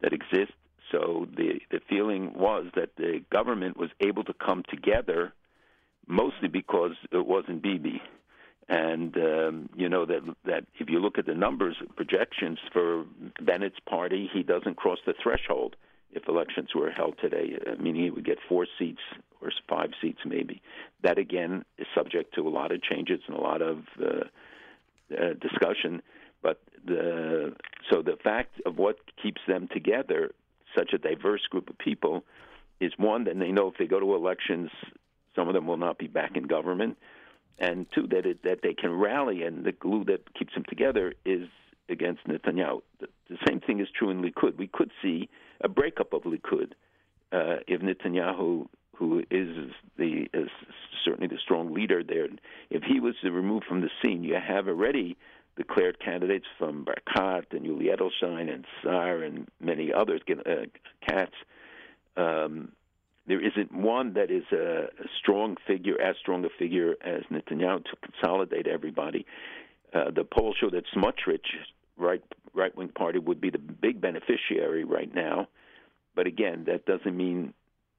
that 0.02 0.14
exist. 0.14 0.54
So 0.92 1.28
the 1.36 1.60
the 1.72 1.80
feeling 1.90 2.34
was 2.34 2.66
that 2.76 2.96
the 2.98 3.24
government 3.32 3.78
was 3.78 3.90
able 4.00 4.24
to 4.26 4.34
come 4.34 4.64
together, 4.70 5.34
mostly 6.08 6.48
because 6.48 6.94
it 7.12 7.26
wasn't 7.26 7.62
Bibi 7.62 8.02
and 8.70 9.16
um, 9.18 9.70
you 9.76 9.90
know 9.90 10.06
that 10.06 10.22
that 10.46 10.66
if 10.76 10.90
you 10.90 11.00
look 11.00 11.18
at 11.18 11.26
the 11.26 11.34
numbers 11.34 11.76
projections 11.96 12.60
for 12.72 13.06
Bennett's 13.42 13.80
party, 13.90 14.30
he 14.32 14.44
doesn't 14.44 14.78
cross 14.78 15.00
the 15.06 15.14
threshold 15.22 15.76
if 16.16 16.28
elections 16.28 16.70
were 16.76 16.92
held 16.92 17.16
today. 17.22 17.58
Uh, 17.66 17.82
meaning 17.82 18.04
he 18.04 18.10
would 18.10 18.26
get 18.26 18.38
four 18.48 18.66
seats 18.80 19.02
or 19.42 19.52
five 19.70 19.92
seats 20.02 20.20
maybe. 20.26 20.62
That 21.04 21.18
again 21.18 21.66
is 21.78 21.88
subject 21.96 22.36
to 22.36 22.48
a 22.48 22.50
lot 22.50 22.72
of 22.72 22.82
changes 22.82 23.20
and 23.28 23.38
a 23.38 23.42
lot 23.42 23.62
of 23.62 23.80
uh, 24.02 24.06
uh, 25.12 25.34
discussion. 25.42 26.02
But 26.42 26.62
the 26.86 27.56
so 27.92 28.02
the 28.02 28.18
fact 28.24 28.62
of 28.66 28.78
what 28.78 28.98
keeps 29.22 29.42
them 29.48 29.68
together, 29.74 30.32
such 30.78 30.94
a 30.94 30.98
diverse 30.98 31.46
group 31.50 31.70
of 31.70 31.78
people, 31.78 32.24
is 32.80 32.92
one 32.98 33.26
that 33.26 33.38
they 33.40 33.52
know 33.52 33.68
if 33.68 33.78
they 33.78 33.88
go 33.88 34.00
to 34.00 34.16
elections, 34.16 34.70
some 35.36 35.48
of 35.48 35.54
them 35.54 35.68
will 35.68 35.78
not 35.78 35.98
be 35.98 36.08
back 36.08 36.36
in 36.36 36.44
government 36.44 36.98
and 37.60 37.86
two 37.94 38.08
that 38.08 38.26
it, 38.26 38.44
that 38.44 38.60
they 38.64 38.74
can 38.74 38.92
rally 38.92 39.44
and 39.44 39.64
the 39.64 39.72
glue 39.72 40.04
that 40.06 40.34
keeps 40.34 40.54
them 40.54 40.64
together 40.68 41.14
is 41.26 41.48
against 41.90 42.26
Netanyahu. 42.28 42.82
The, 43.00 43.08
the 43.30 43.38
same 43.48 43.60
thing 43.60 43.80
is 43.80 43.88
true 43.98 44.10
in 44.10 44.22
Likud. 44.22 44.58
We 44.58 44.68
could 44.68 44.92
see 45.02 45.30
a 45.64 45.70
breakup 45.70 46.14
of 46.14 46.24
Likud 46.24 46.72
uh, 47.32 47.58
if 47.68 47.82
Netanyahu, 47.82 48.68
who 48.96 49.20
is 49.32 49.72
the 49.98 50.28
is 50.34 50.50
certainly 51.04 51.28
the 51.28 51.40
strong 51.44 51.74
leader 51.74 52.04
there, 52.04 52.28
if 52.70 52.84
he 52.84 53.00
was 53.00 53.16
removed 53.24 53.66
from 53.66 53.82
the 53.82 53.90
scene, 54.02 54.24
you 54.24 54.36
have 54.36 54.68
already 54.68 55.18
declared 55.56 56.00
candidates 56.00 56.46
from 56.58 56.86
Barkat 56.86 57.46
and 57.52 57.66
Yuli 57.66 57.96
Edelstein 57.96 58.52
and 58.54 58.66
Sa'ar 58.82 59.22
and 59.24 59.48
many 59.60 59.92
others, 59.94 60.22
uh, 60.30 60.54
Katz. 61.08 61.34
Um, 62.18 62.72
there 63.28 63.40
isn't 63.40 63.74
one 63.74 64.14
that 64.14 64.30
is 64.30 64.44
a, 64.52 64.88
strong 65.20 65.56
figure, 65.66 66.00
as 66.02 66.16
strong 66.20 66.44
a 66.44 66.50
figure 66.60 66.96
as 67.04 67.22
Netanyahu 67.32 67.86
to 67.86 67.96
consolidate 68.02 68.68
everybody. 68.68 69.26
Uh, 69.94 70.12
the 70.12 70.24
polls 70.24 70.58
show 70.60 70.70
that 70.72 70.84
Smotrich, 70.94 71.46
right 71.98 72.24
right 72.54 72.76
wing 72.76 72.90
party, 72.90 73.20
would 73.20 73.42
be 73.42 73.50
the 73.50 73.58
big 73.58 74.02
beneficiary 74.02 74.84
right 74.84 75.14
now. 75.14 75.48
But 76.16 76.28
again, 76.28 76.66
that 76.68 76.86
doesn't 76.86 77.16
mean 77.16 77.54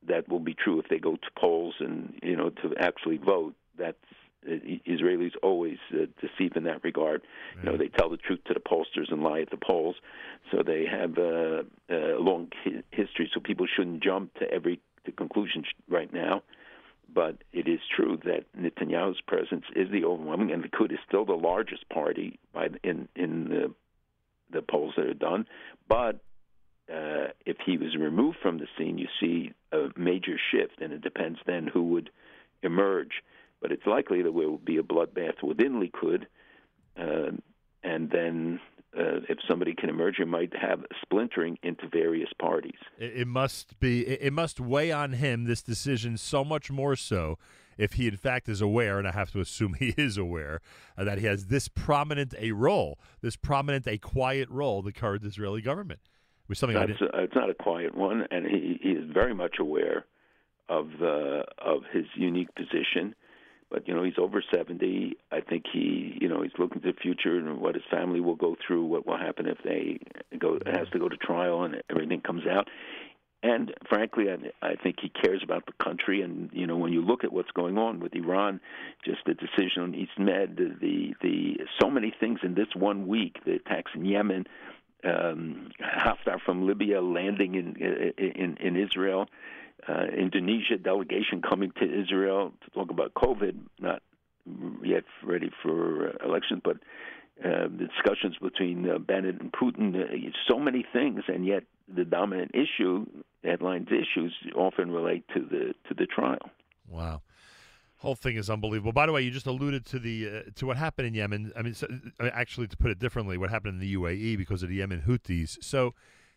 that 0.06 0.28
will 0.28 0.40
be 0.40 0.54
true 0.54 0.78
if 0.78 0.88
they 0.88 0.98
go 0.98 1.16
to 1.16 1.28
polls 1.38 1.74
and 1.80 2.14
you 2.22 2.36
know 2.36 2.50
to 2.50 2.74
actually 2.78 3.16
vote. 3.18 3.54
That's 3.78 3.96
uh, 4.46 4.54
Israelis 4.86 5.32
always 5.42 5.78
uh, 5.92 6.06
deceive 6.20 6.52
in 6.56 6.64
that 6.64 6.84
regard. 6.84 7.22
You 7.56 7.70
know, 7.70 7.76
they 7.76 7.88
tell 7.88 8.10
the 8.10 8.16
truth 8.16 8.40
to 8.46 8.54
the 8.54 8.60
pollsters 8.60 9.10
and 9.10 9.22
lie 9.22 9.40
at 9.40 9.50
the 9.50 9.56
polls. 9.56 9.96
So 10.50 10.62
they 10.64 10.84
have 10.86 11.18
uh, 11.18 11.62
a 11.90 12.20
long 12.20 12.48
hi- 12.62 12.82
history. 12.90 13.30
So 13.32 13.40
people 13.40 13.66
shouldn't 13.74 14.02
jump 14.02 14.34
to 14.34 14.50
every 14.50 14.80
to 15.06 15.12
conclusion 15.12 15.64
sh- 15.64 15.74
right 15.88 16.12
now. 16.12 16.42
But 17.12 17.38
it 17.52 17.68
is 17.68 17.80
true 17.94 18.18
that 18.24 18.44
Netanyahu's 18.58 19.20
presence 19.20 19.64
is 19.76 19.90
the 19.90 20.04
overwhelming, 20.04 20.50
and 20.50 20.64
Likud 20.64 20.92
is 20.92 20.98
still 21.06 21.24
the 21.24 21.34
largest 21.34 21.88
party 21.88 22.38
by 22.52 22.68
the, 22.68 22.78
in 22.82 23.08
in 23.14 23.48
the 23.48 23.74
the 24.54 24.62
polls 24.62 24.94
that 24.96 25.06
are 25.06 25.14
done. 25.14 25.46
But 25.88 26.16
uh, 26.92 27.28
if 27.46 27.56
he 27.64 27.76
was 27.76 27.96
removed 27.96 28.38
from 28.42 28.58
the 28.58 28.66
scene, 28.78 28.98
you 28.98 29.08
see 29.20 29.52
a 29.72 29.88
major 29.96 30.38
shift, 30.50 30.80
and 30.80 30.92
it 30.92 31.02
depends 31.02 31.38
then 31.46 31.66
who 31.66 31.82
would 31.90 32.10
emerge. 32.62 33.22
But 33.60 33.72
it's 33.72 33.86
likely 33.86 34.18
that 34.18 34.24
there 34.24 34.32
will 34.32 34.58
be 34.58 34.76
a 34.76 34.82
bloodbath 34.82 35.42
within 35.42 35.80
Likud, 35.80 36.26
uh, 36.98 37.32
and 37.82 38.10
then 38.10 38.60
uh, 38.96 39.20
if 39.28 39.38
somebody 39.48 39.74
can 39.74 39.88
emerge, 39.88 40.18
you 40.18 40.26
might 40.26 40.54
have 40.56 40.80
splintering 41.02 41.58
into 41.62 41.88
various 41.88 42.28
parties. 42.38 42.78
It, 42.98 43.26
must 43.26 43.80
be. 43.80 44.06
It 44.06 44.32
must 44.32 44.60
weigh 44.60 44.92
on 44.92 45.14
him 45.14 45.44
this 45.44 45.62
decision 45.62 46.16
so 46.16 46.44
much 46.44 46.70
more 46.70 46.96
so 46.96 47.38
if 47.78 47.94
he 47.94 48.08
in 48.08 48.16
fact 48.16 48.48
is 48.48 48.60
aware, 48.60 48.98
and 48.98 49.06
I 49.06 49.12
have 49.12 49.30
to 49.32 49.40
assume 49.40 49.74
he 49.74 49.94
is 49.96 50.16
aware 50.16 50.60
uh, 50.96 51.04
that 51.04 51.18
he 51.18 51.26
has 51.26 51.46
this 51.46 51.68
prominent 51.68 52.34
a 52.38 52.52
role, 52.52 52.98
this 53.20 53.36
prominent 53.36 53.86
a 53.86 53.98
quiet 53.98 54.48
role, 54.50 54.82
the 54.82 54.92
current 54.92 55.24
Israeli 55.24 55.60
government. 55.60 56.00
It 56.44 56.48
was 56.48 56.58
something 56.58 56.78
That's 56.78 57.00
a, 57.00 57.22
it's 57.22 57.34
not 57.34 57.48
a 57.48 57.54
quiet 57.54 57.94
one, 57.94 58.26
and 58.30 58.46
he, 58.46 58.78
he 58.82 58.90
is 58.90 59.10
very 59.12 59.34
much 59.34 59.56
aware 59.58 60.04
of 60.68 60.88
the 60.98 61.44
of 61.58 61.82
his 61.92 62.04
unique 62.14 62.54
position. 62.54 63.14
But 63.70 63.88
you 63.88 63.94
know, 63.94 64.04
he's 64.04 64.18
over 64.18 64.42
seventy. 64.54 65.16
I 65.32 65.40
think 65.40 65.64
he, 65.72 66.18
you 66.20 66.28
know, 66.28 66.42
he's 66.42 66.52
looking 66.58 66.82
to 66.82 66.92
the 66.92 66.98
future 67.00 67.38
and 67.38 67.60
what 67.60 67.74
his 67.74 67.84
family 67.90 68.20
will 68.20 68.36
go 68.36 68.56
through, 68.64 68.84
what 68.84 69.06
will 69.06 69.16
happen 69.16 69.46
if 69.46 69.58
they 69.64 69.98
go 70.38 70.58
has 70.66 70.88
to 70.92 70.98
go 70.98 71.08
to 71.08 71.16
trial 71.16 71.64
and 71.64 71.82
everything 71.90 72.20
comes 72.20 72.42
out. 72.46 72.68
And 73.44 73.74
frankly, 73.86 74.24
I, 74.30 74.66
I 74.66 74.74
think 74.74 74.96
he 75.02 75.10
cares 75.10 75.42
about 75.44 75.66
the 75.66 75.84
country. 75.84 76.22
And 76.22 76.48
you 76.54 76.66
know, 76.66 76.78
when 76.78 76.94
you 76.94 77.02
look 77.02 77.24
at 77.24 77.32
what's 77.32 77.50
going 77.50 77.76
on 77.76 78.00
with 78.00 78.14
Iran, 78.14 78.58
just 79.04 79.18
the 79.26 79.34
decision 79.34 79.82
on 79.82 79.94
East 79.94 80.18
Med, 80.18 80.56
the 80.56 80.74
the, 80.80 81.14
the 81.20 81.58
so 81.78 81.90
many 81.90 82.12
things 82.18 82.40
in 82.42 82.54
this 82.54 82.68
one 82.74 83.06
week, 83.06 83.36
the 83.44 83.56
attacks 83.56 83.92
in 83.94 84.06
Yemen, 84.06 84.46
um, 85.04 85.70
Haftar 85.78 86.40
from 86.40 86.66
Libya 86.66 87.02
landing 87.02 87.54
in 87.54 87.76
in, 88.16 88.56
in 88.56 88.76
Israel, 88.76 89.26
uh, 89.86 90.04
Indonesia 90.16 90.78
delegation 90.78 91.42
coming 91.46 91.70
to 91.78 91.84
Israel 91.84 92.50
to 92.64 92.70
talk 92.70 92.90
about 92.90 93.12
COVID, 93.12 93.56
not 93.78 94.00
yet 94.82 95.04
ready 95.22 95.50
for 95.62 96.08
uh, 96.08 96.26
elections, 96.26 96.62
but 96.64 96.76
uh, 97.44 97.64
the 97.64 97.88
discussions 97.94 98.36
between 98.40 98.88
uh, 98.88 98.96
Bennett 98.96 99.38
and 99.40 99.52
Putin, 99.52 99.94
uh, 100.00 100.30
so 100.48 100.58
many 100.58 100.86
things, 100.94 101.24
and 101.28 101.44
yet 101.44 101.64
the 101.92 102.04
dominant 102.04 102.52
issue, 102.54 103.06
headlines 103.42 103.88
issues, 103.88 104.34
often 104.54 104.90
relate 104.90 105.24
to 105.34 105.40
the 105.40 105.74
to 105.88 105.94
the 105.94 106.06
trial. 106.06 106.50
Wow. 106.88 107.22
Whole 107.98 108.14
thing 108.14 108.36
is 108.36 108.50
unbelievable. 108.50 108.92
By 108.92 109.06
the 109.06 109.12
way, 109.12 109.22
you 109.22 109.30
just 109.30 109.46
alluded 109.46 109.86
to 109.86 109.98
the 109.98 110.28
uh, 110.28 110.50
to 110.56 110.66
what 110.66 110.76
happened 110.76 111.08
in 111.08 111.14
Yemen. 111.14 111.52
I 111.56 111.62
mean, 111.62 111.74
so, 111.74 111.86
actually, 112.20 112.66
to 112.68 112.76
put 112.76 112.90
it 112.90 112.98
differently, 112.98 113.38
what 113.38 113.50
happened 113.50 113.74
in 113.74 113.80
the 113.80 113.94
UAE 113.94 114.36
because 114.36 114.62
of 114.62 114.68
the 114.68 114.76
Yemen 114.76 115.04
Houthis. 115.06 115.62
So, 115.62 115.94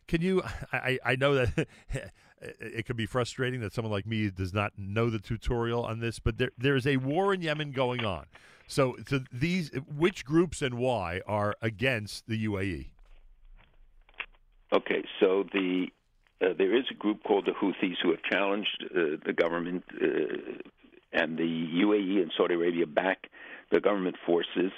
Can 0.07 0.21
you? 0.21 0.43
I, 0.73 0.97
I 1.03 1.15
know 1.15 1.35
that 1.35 1.67
it 2.41 2.85
can 2.85 2.95
be 2.95 3.05
frustrating 3.05 3.59
that 3.61 3.73
someone 3.73 3.91
like 3.91 4.05
me 4.05 4.29
does 4.29 4.53
not 4.53 4.73
know 4.77 5.09
the 5.09 5.19
tutorial 5.19 5.83
on 5.83 5.99
this, 5.99 6.19
but 6.19 6.37
there 6.37 6.51
there 6.57 6.75
is 6.75 6.87
a 6.87 6.97
war 6.97 7.33
in 7.33 7.41
Yemen 7.41 7.71
going 7.71 8.05
on. 8.05 8.25
So, 8.67 8.97
so 9.07 9.21
these 9.31 9.71
which 9.95 10.25
groups 10.25 10.61
and 10.61 10.75
why 10.75 11.21
are 11.25 11.55
against 11.61 12.27
the 12.27 12.45
UAE? 12.45 12.87
Okay, 14.73 15.03
so 15.19 15.45
the 15.53 15.87
uh, 16.41 16.49
there 16.57 16.75
is 16.75 16.83
a 16.91 16.93
group 16.93 17.23
called 17.23 17.45
the 17.45 17.51
Houthis 17.51 17.95
who 18.03 18.11
have 18.11 18.21
challenged 18.29 18.85
uh, 18.91 19.17
the 19.25 19.33
government, 19.33 19.83
uh, 19.99 20.07
and 21.13 21.37
the 21.37 21.67
UAE 21.83 22.21
and 22.21 22.31
Saudi 22.37 22.53
Arabia 22.53 22.85
back 22.85 23.29
the 23.71 23.79
government 23.79 24.17
forces. 24.25 24.71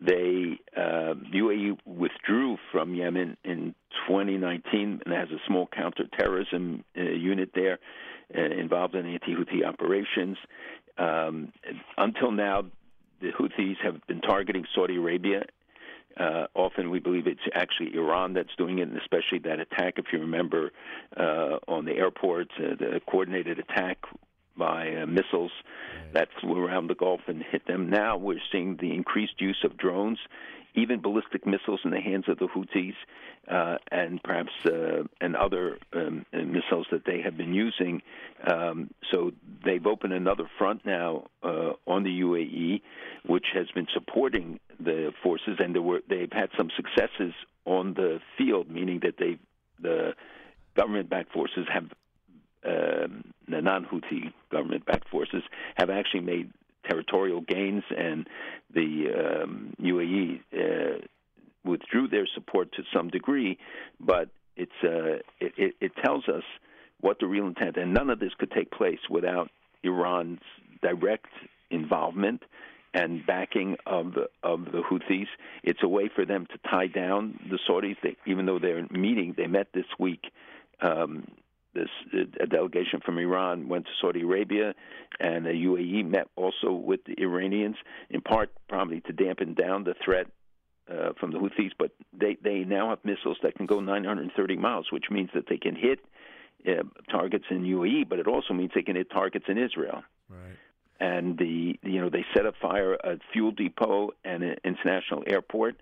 They 0.00 0.58
UAE 0.76 1.78
withdrew 1.86 2.58
from 2.72 2.94
Yemen 2.94 3.36
in 3.44 3.74
2019 4.08 5.02
and 5.04 5.14
has 5.14 5.28
a 5.30 5.40
small 5.46 5.68
counterterrorism 5.74 6.84
uh, 6.96 7.02
unit 7.02 7.50
there 7.54 7.78
uh, 8.36 8.40
involved 8.40 8.94
in 8.94 9.06
anti-Houthi 9.06 9.64
operations. 9.66 10.36
Um, 10.98 11.52
until 11.96 12.30
now, 12.30 12.64
the 13.20 13.30
Houthis 13.38 13.76
have 13.82 14.06
been 14.06 14.20
targeting 14.20 14.64
Saudi 14.74 14.96
Arabia 14.96 15.44
uh, 16.18 16.46
often 16.54 16.90
we 16.90 16.98
believe 16.98 17.26
it's 17.26 17.40
actually 17.54 17.94
Iran 17.94 18.34
that's 18.34 18.54
doing 18.56 18.78
it, 18.78 18.88
and 18.88 18.96
especially 18.96 19.38
that 19.40 19.60
attack, 19.60 19.94
if 19.98 20.06
you 20.12 20.18
remember, 20.18 20.72
uh, 21.16 21.58
on 21.68 21.84
the 21.84 21.92
airports, 21.92 22.52
uh, 22.58 22.74
the 22.78 23.00
coordinated 23.06 23.58
attack 23.58 23.98
by 24.56 24.94
uh, 24.94 25.06
missiles 25.06 25.52
that 26.12 26.28
flew 26.40 26.64
around 26.64 26.88
the 26.88 26.94
Gulf 26.94 27.20
and 27.26 27.42
hit 27.42 27.66
them. 27.66 27.90
Now 27.90 28.16
we're 28.16 28.40
seeing 28.52 28.76
the 28.80 28.92
increased 28.92 29.40
use 29.40 29.58
of 29.64 29.76
drones, 29.76 30.18
even 30.74 31.00
ballistic 31.00 31.46
missiles 31.46 31.80
in 31.84 31.90
the 31.90 32.00
hands 32.00 32.24
of 32.28 32.38
the 32.38 32.46
Houthis, 32.46 32.94
uh, 33.50 33.78
and 33.90 34.22
perhaps 34.22 34.50
uh, 34.66 35.04
and 35.20 35.36
other 35.36 35.78
um, 35.92 36.26
missiles 36.32 36.86
that 36.90 37.04
they 37.06 37.20
have 37.22 37.36
been 37.36 37.54
using. 37.54 38.02
Um, 38.46 38.90
so 39.12 39.32
they've 39.64 39.86
opened 39.86 40.12
another 40.12 40.48
front 40.58 40.84
now 40.84 41.28
uh, 41.42 41.72
on 41.86 42.02
the 42.02 42.20
UAE, 42.20 42.82
which 43.26 43.46
has 43.54 43.66
been 43.74 43.86
supporting 43.92 44.60
the 44.78 45.12
forces, 45.22 45.56
and 45.58 45.74
there 45.74 45.82
were 45.82 46.00
they've 46.08 46.32
had 46.32 46.50
some 46.56 46.70
successes 46.76 47.32
on 47.64 47.94
the 47.94 48.20
field, 48.36 48.70
meaning 48.70 49.00
that 49.02 49.14
they 49.18 49.38
the 49.80 50.14
government-backed 50.76 51.32
forces 51.32 51.66
have 51.72 51.84
um, 52.66 53.24
the 53.48 53.60
non-Houthi 53.60 54.32
government-backed 54.50 55.08
forces 55.08 55.42
have 55.76 55.90
actually 55.90 56.20
made 56.20 56.50
territorial 56.88 57.40
gains, 57.40 57.84
and 57.96 58.28
the 58.74 59.42
um, 59.42 59.74
UAE 59.80 60.40
uh, 60.52 60.98
withdrew 61.64 62.08
their 62.08 62.26
support 62.34 62.72
to 62.72 62.82
some 62.94 63.08
degree, 63.08 63.58
but 64.00 64.28
it's 64.56 64.72
uh, 64.84 65.18
it, 65.40 65.52
it, 65.56 65.74
it 65.80 65.92
tells 66.04 66.28
us 66.28 66.44
what 67.00 67.18
the 67.20 67.26
real 67.26 67.46
intent, 67.46 67.76
and 67.76 67.92
none 67.92 68.10
of 68.10 68.18
this 68.20 68.32
could 68.38 68.50
take 68.50 68.70
place 68.70 69.00
without 69.10 69.50
Iran's 69.82 70.40
direct 70.82 71.30
involvement 71.70 72.42
and 72.94 73.26
backing 73.26 73.76
of 73.86 74.14
the 74.14 74.28
of 74.42 74.64
the 74.66 74.82
Houthis. 74.90 75.26
It's 75.62 75.82
a 75.82 75.88
way 75.88 76.10
for 76.14 76.24
them 76.24 76.46
to 76.46 76.70
tie 76.70 76.86
down 76.86 77.38
the 77.50 77.58
Saudis. 77.68 77.96
They, 78.02 78.16
even 78.26 78.46
though 78.46 78.58
they're 78.58 78.86
meeting, 78.90 79.34
they 79.36 79.46
met 79.46 79.68
this 79.74 79.86
week. 79.98 80.32
Um, 80.80 81.26
this 81.76 82.24
a 82.40 82.46
delegation 82.46 83.00
from 83.04 83.18
Iran 83.18 83.68
went 83.68 83.84
to 83.84 83.90
Saudi 84.00 84.22
Arabia, 84.22 84.74
and 85.20 85.44
the 85.46 85.50
UAE 85.50 86.04
met 86.04 86.28
also 86.36 86.72
with 86.72 87.00
the 87.04 87.14
Iranians, 87.20 87.76
in 88.10 88.20
part 88.20 88.50
probably 88.68 89.00
to 89.02 89.12
dampen 89.12 89.54
down 89.54 89.84
the 89.84 89.94
threat 90.04 90.26
uh, 90.90 91.10
from 91.20 91.30
the 91.32 91.38
Houthis. 91.38 91.72
But 91.78 91.92
they 92.12 92.36
they 92.42 92.64
now 92.64 92.90
have 92.90 93.04
missiles 93.04 93.38
that 93.42 93.54
can 93.54 93.66
go 93.66 93.80
930 93.80 94.56
miles, 94.56 94.86
which 94.90 95.06
means 95.10 95.30
that 95.34 95.44
they 95.48 95.58
can 95.58 95.76
hit 95.76 96.00
uh, 96.66 96.82
targets 97.10 97.44
in 97.50 97.62
UAE, 97.62 98.08
but 98.08 98.18
it 98.18 98.26
also 98.26 98.54
means 98.54 98.72
they 98.74 98.82
can 98.82 98.96
hit 98.96 99.10
targets 99.10 99.46
in 99.48 99.58
Israel. 99.58 100.02
Right. 100.28 100.56
And 100.98 101.36
the 101.38 101.78
you 101.82 102.00
know 102.00 102.08
they 102.08 102.24
set 102.34 102.46
a 102.46 102.52
fire 102.52 102.94
a 102.94 103.18
fuel 103.32 103.50
depot 103.50 104.10
and 104.24 104.42
an 104.42 104.56
international 104.64 105.22
airport. 105.26 105.76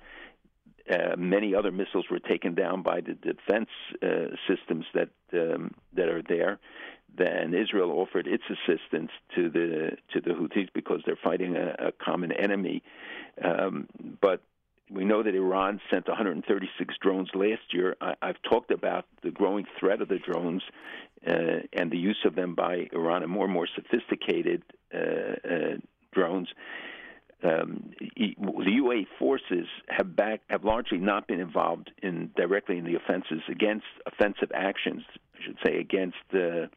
Uh, 0.90 1.16
many 1.16 1.55
other 1.55 1.73
missiles 1.73 2.05
were 2.11 2.19
taken 2.19 2.55
down 2.55 2.82
by 2.82 3.01
the 3.01 3.15
defense 3.15 3.70
uh, 4.02 4.35
systems 4.47 4.85
that 4.94 5.09
um, 5.32 5.70
that 5.94 6.09
are 6.09 6.23
there. 6.28 6.59
Then 7.16 7.55
Israel 7.55 7.90
offered 7.93 8.27
its 8.27 8.43
assistance 8.51 9.11
to 9.35 9.48
the 9.48 9.97
to 10.12 10.20
the 10.20 10.31
Houthis 10.31 10.69
because 10.74 11.01
they're 11.06 11.19
fighting 11.23 11.56
a, 11.56 11.89
a 11.89 11.93
common 11.93 12.32
enemy. 12.32 12.82
Um, 13.43 13.89
but 14.20 14.43
we 14.90 15.05
know 15.05 15.23
that 15.23 15.35
Iran 15.35 15.81
sent 15.90 16.09
136 16.09 16.94
drones 17.01 17.31
last 17.35 17.73
year. 17.73 17.97
I, 18.01 18.15
I've 18.20 18.43
talked 18.43 18.70
about 18.70 19.06
the 19.23 19.31
growing 19.31 19.66
threat 19.78 20.02
of 20.02 20.09
the 20.09 20.19
drones 20.19 20.62
uh, 21.27 21.61
and 21.73 21.90
the 21.90 21.97
use 21.98 22.19
of 22.24 22.35
them 22.35 22.55
by 22.55 22.89
Iran 22.93 23.23
and 23.23 23.32
more 23.32 23.44
and 23.44 23.55
more 23.55 23.69
sophisticated 23.74 24.62
uh, 24.93 24.98
uh, 24.98 25.77
drones. 26.12 26.48
Um, 27.44 27.92
the 28.16 28.70
UA 28.70 29.02
forces 29.18 29.66
have 29.88 30.16
back 30.16 30.40
have 30.48 30.64
largely 30.64 30.98
not 30.98 31.26
been 31.26 31.40
involved 31.40 31.90
in 32.02 32.30
directly 32.36 32.78
in 32.78 32.84
the 32.84 32.94
offenses 32.94 33.42
against 33.48 33.84
offensive 34.06 34.50
actions, 34.54 35.02
I 35.38 35.44
should 35.44 35.58
say, 35.64 35.78
against 35.78 36.16
the 36.32 36.70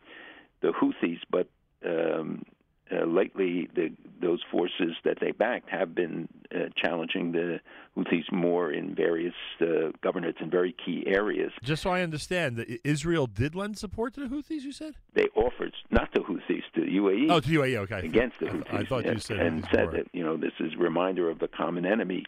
the 0.62 0.74
Houthis, 0.74 1.20
but 1.30 1.48
um, 1.86 2.44
uh, 2.92 3.06
lately 3.06 3.70
the, 3.76 3.92
those 4.22 4.42
forces 4.52 4.96
that 5.04 5.18
they 5.20 5.32
backed 5.32 5.70
have 5.70 5.94
been 5.94 6.28
uh, 6.54 6.70
challenging 6.76 7.32
the 7.32 7.60
Houthis 7.98 8.32
more 8.32 8.72
in 8.72 8.94
various 8.96 9.34
uh, 9.62 9.92
governorates 10.04 10.40
in 10.40 10.50
very 10.50 10.76
key 10.86 11.04
areas. 11.08 11.52
Just 11.64 11.84
so 11.84 11.90
I 11.90 12.02
understand, 12.02 12.64
Israel 12.84 13.28
did 13.28 13.56
lend 13.56 13.78
support 13.78 14.14
to 14.16 14.22
the 14.22 14.28
Houthis. 14.28 14.62
You 14.62 14.72
said 14.72 14.94
they 15.14 15.28
offered 15.36 15.74
not 15.90 16.14
to 16.14 16.22
Houthis 16.22 16.64
to 16.76 16.82
the 16.82 16.98
UAE. 16.98 17.32
Oh, 17.32 17.40
to 17.40 17.50
UAE, 17.50 17.78
okay. 17.80 18.00
Against 18.06 18.40
the 18.40 18.48
I- 18.48 18.52
Houthis, 18.52 18.74
I 18.74 18.86
thought 18.86 19.06
you 19.06 19.12
and, 19.12 19.22
said 19.22 19.40
and 19.40 19.64
Houthis 19.64 19.72
said 19.72 19.92
that 19.92 20.08
you 20.14 20.24
know 20.24 20.38
this 20.38 20.54
is 20.60 20.74
a 20.74 20.78
reminder 20.78 21.30
of 21.30 21.40
the 21.40 21.48
common 21.48 21.86
enemy 21.86 22.26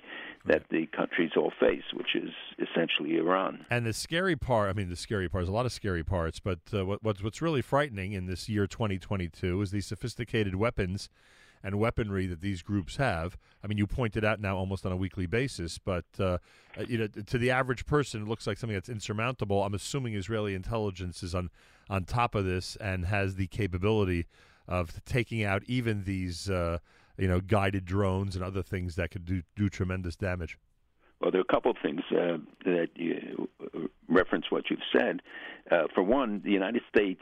that 0.50 0.64
the 0.72 0.88
countries 0.88 1.32
all 1.38 1.54
face, 1.60 1.84
which 1.94 2.16
is 2.16 2.32
essentially 2.58 3.18
Iran. 3.18 3.66
And 3.70 3.86
the 3.86 3.94
scary 3.94 4.36
part, 4.36 4.70
I 4.70 4.74
mean, 4.74 4.90
the 4.90 4.96
scary 4.96 5.30
part, 5.30 5.44
there's 5.44 5.50
a 5.50 5.54
lot 5.54 5.68
of 5.68 5.72
scary 5.72 6.04
parts, 6.04 6.40
but 6.40 6.60
uh, 6.74 6.86
what, 6.86 7.04
what's, 7.04 7.24
what's 7.24 7.42
really 7.42 7.62
frightening 7.62 8.14
in 8.14 8.26
this 8.26 8.50
year 8.50 8.66
2022 8.66 9.62
is 9.62 9.72
the 9.72 9.82
sophisticated 9.82 10.56
weapons 10.56 11.08
and 11.64 11.76
weaponry 11.80 12.26
that 12.26 12.42
these 12.42 12.62
groups 12.62 12.96
have. 12.96 13.38
I 13.64 13.68
mean, 13.68 13.78
you 13.78 13.86
pointed 13.86 14.26
out 14.26 14.40
now 14.40 14.58
almost 14.58 14.86
on 14.86 14.92
a 14.92 14.98
weekly 14.98 15.28
basis, 15.28 15.78
but 15.78 16.06
uh, 16.20 16.40
uh, 16.78 16.86
you 16.88 16.98
know, 16.98 17.08
to 17.08 17.38
the 17.38 17.52
average 17.52 17.86
person, 17.86 18.24
it 18.24 18.28
looks 18.28 18.48
like 18.48 18.58
something 18.58 18.76
that's 18.76 18.90
insurmountable. 18.90 19.64
I'm 19.64 19.74
assuming 19.74 20.16
Israeli 20.16 20.56
intelligence 20.56 21.22
is 21.22 21.36
on 21.36 21.50
on 21.90 22.06
top 22.06 22.36
of 22.36 22.46
this 22.46 22.78
and 22.80 23.06
has 23.06 23.36
the 23.36 23.48
capability 23.48 24.28
of 24.68 25.04
taking 25.04 25.44
out 25.44 25.64
even 25.66 26.04
these, 26.04 26.50
uh, 26.50 26.78
you 27.20 27.28
know, 27.28 27.42
guided 27.42 27.86
drones 27.86 28.36
and 28.36 28.44
other 28.44 28.64
things 28.64 28.96
that 28.96 29.12
could 29.12 29.26
do 29.26 29.44
do 29.56 29.70
tremendous 29.70 30.16
damage. 30.16 30.58
Well, 31.20 31.32
there 31.32 31.42
are 31.42 31.48
a 31.48 31.54
couple 31.54 31.72
of 31.72 31.78
things 31.82 32.02
uh, 32.12 32.38
that 32.64 32.90
you 32.96 33.50
uh, 33.62 33.80
reference 34.08 34.46
what 34.50 34.70
you've 34.70 34.80
said. 34.96 35.22
Uh, 35.70 35.84
for 35.94 36.02
one, 36.02 36.42
the 36.44 36.52
United 36.52 36.82
States 36.94 37.20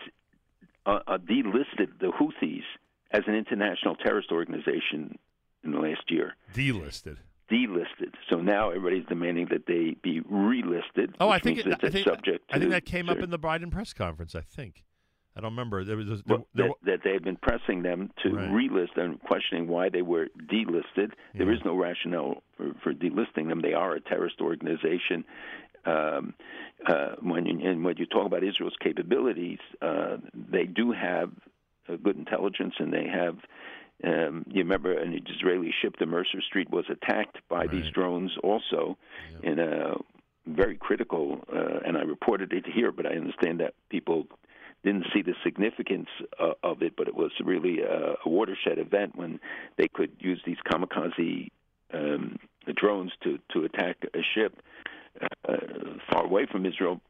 uh, 0.85 0.99
uh, 1.07 1.17
delisted 1.17 1.99
the 1.99 2.11
Houthis 2.11 2.63
as 3.11 3.23
an 3.25 3.33
international 3.33 3.95
terrorist 3.95 4.31
organization 4.31 5.17
in 5.63 5.71
the 5.71 5.79
last 5.79 6.09
year. 6.09 6.35
Delisted. 6.53 7.17
Delisted. 7.49 8.13
So 8.29 8.37
now 8.37 8.69
everybody's 8.69 9.05
demanding 9.07 9.47
that 9.51 9.65
they 9.65 9.95
be 10.03 10.21
relisted. 10.21 11.15
Oh, 11.19 11.29
I 11.29 11.39
think 11.39 11.59
it, 11.59 11.67
I 11.81 11.89
think 11.89 12.07
subject 12.07 12.49
I 12.51 12.59
think 12.59 12.71
that 12.71 12.85
came 12.85 13.09
up 13.09 13.19
in 13.19 13.29
the 13.29 13.39
Biden 13.39 13.71
press 13.71 13.93
conference. 13.93 14.35
I 14.35 14.41
think 14.41 14.83
I 15.37 15.41
don't 15.41 15.51
remember. 15.51 15.83
There 15.83 15.97
was 15.97 16.07
there, 16.07 16.17
Well, 16.27 16.47
there, 16.55 16.67
that, 16.67 16.75
that 16.85 16.99
they've 17.03 17.23
been 17.23 17.37
pressing 17.37 17.83
them 17.83 18.09
to 18.23 18.29
Right. 18.33 18.49
relist 18.49 18.97
and 18.97 19.21
questioning 19.21 19.67
why 19.67 19.89
they 19.89 20.01
were 20.01 20.27
delisted. 20.51 21.11
There 21.35 21.49
Yeah. 21.51 21.57
is 21.57 21.63
no 21.63 21.75
rationale 21.75 22.41
for, 22.55 22.73
for 22.83 22.93
delisting 22.93 23.47
them. 23.47 23.61
They 23.61 23.73
are 23.73 23.93
a 23.93 24.01
terrorist 24.01 24.41
organization. 24.41 25.23
Um, 25.85 26.33
uh, 26.85 27.15
when 27.21 27.45
you, 27.45 27.69
and 27.69 27.83
when 27.85 27.95
you 27.97 28.05
talk 28.07 28.25
about 28.25 28.43
Israel's 28.43 28.75
capabilities, 28.81 29.59
uh, 29.81 30.17
they 30.33 30.65
do 30.65 30.91
have 30.91 31.31
good 32.03 32.17
intelligence, 32.17 32.73
and 32.79 32.91
they 32.91 33.07
have. 33.07 33.37
Um, 34.03 34.45
you 34.47 34.59
remember 34.61 34.91
an 34.95 35.19
Israeli 35.27 35.73
ship, 35.81 35.95
the 35.97 36.05
Mercer 36.05 36.41
Street, 36.41 36.69
was 36.69 36.85
attacked 36.89 37.37
by 37.49 37.65
these 37.65 37.89
drones 37.93 38.31
also 38.43 38.95
in 39.41 39.57
a 39.59 39.95
very 40.45 40.75
critical, 40.77 41.43
uh, 41.51 41.79
and 41.85 41.97
I 41.97 42.01
reported 42.01 42.53
it 42.53 42.65
here, 42.67 42.91
but 42.91 43.05
I 43.07 43.15
understand 43.15 43.59
that 43.59 43.73
people 43.89 44.27
didn't 44.87 45.07
see 45.13 45.21
the 45.21 45.33
significance 45.43 46.07
uh, 46.39 46.53
of 46.63 46.81
it, 46.81 46.93
but 46.95 47.09
it 47.09 47.15
was 47.15 47.31
really 47.43 47.81
a, 47.81 48.15
a 48.25 48.29
watershed 48.29 48.79
event 48.79 49.17
when 49.17 49.39
they 49.77 49.89
could 49.89 50.11
use 50.19 50.41
these 50.45 50.57
kamikaze 50.65 51.49
um, 51.93 52.39
drones 52.73 53.11
to, 53.21 53.37
to 53.51 53.65
attack 53.65 53.97
a 54.13 54.21
ship 54.33 54.61
uh, 55.21 55.57
far 56.09 56.23
away 56.23 56.45
from 56.49 56.65
Israel. 56.65 57.01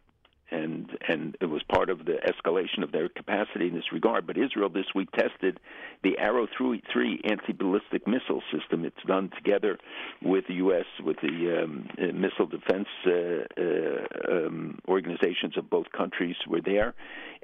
And 0.49 0.89
and 1.07 1.35
it 1.41 1.45
was 1.45 1.61
part 1.63 1.89
of 1.89 2.05
the 2.05 2.17
escalation 2.25 2.83
of 2.83 2.91
their 2.91 3.09
capacity 3.09 3.67
in 3.67 3.75
this 3.75 3.91
regard. 3.91 4.25
But 4.25 4.37
Israel 4.37 4.69
this 4.69 4.85
week 4.95 5.09
tested 5.11 5.59
the 6.03 6.17
Arrow 6.17 6.47
3 6.57 7.21
anti-ballistic 7.29 8.07
missile 8.07 8.41
system. 8.51 8.85
It's 8.85 8.95
done 9.05 9.29
together 9.35 9.77
with 10.21 10.45
the 10.47 10.55
U.S. 10.55 10.85
with 11.03 11.17
the 11.21 11.63
um, 11.63 11.89
uh, 11.97 12.13
missile 12.13 12.47
defense 12.47 12.87
uh, 13.05 13.11
uh, 13.59 14.47
um, 14.47 14.79
organizations 14.87 15.57
of 15.57 15.69
both 15.69 15.87
countries 15.95 16.35
were 16.47 16.61
there, 16.61 16.93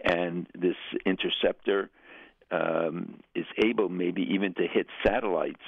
and 0.04 0.48
this 0.54 0.78
interceptor 1.06 1.90
um, 2.52 3.20
is 3.36 3.46
able 3.64 3.90
maybe 3.90 4.22
even 4.34 4.54
to 4.54 4.68
hit 4.72 4.88
satellites 5.06 5.62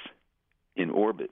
in 0.76 0.90
orbit. 0.90 1.30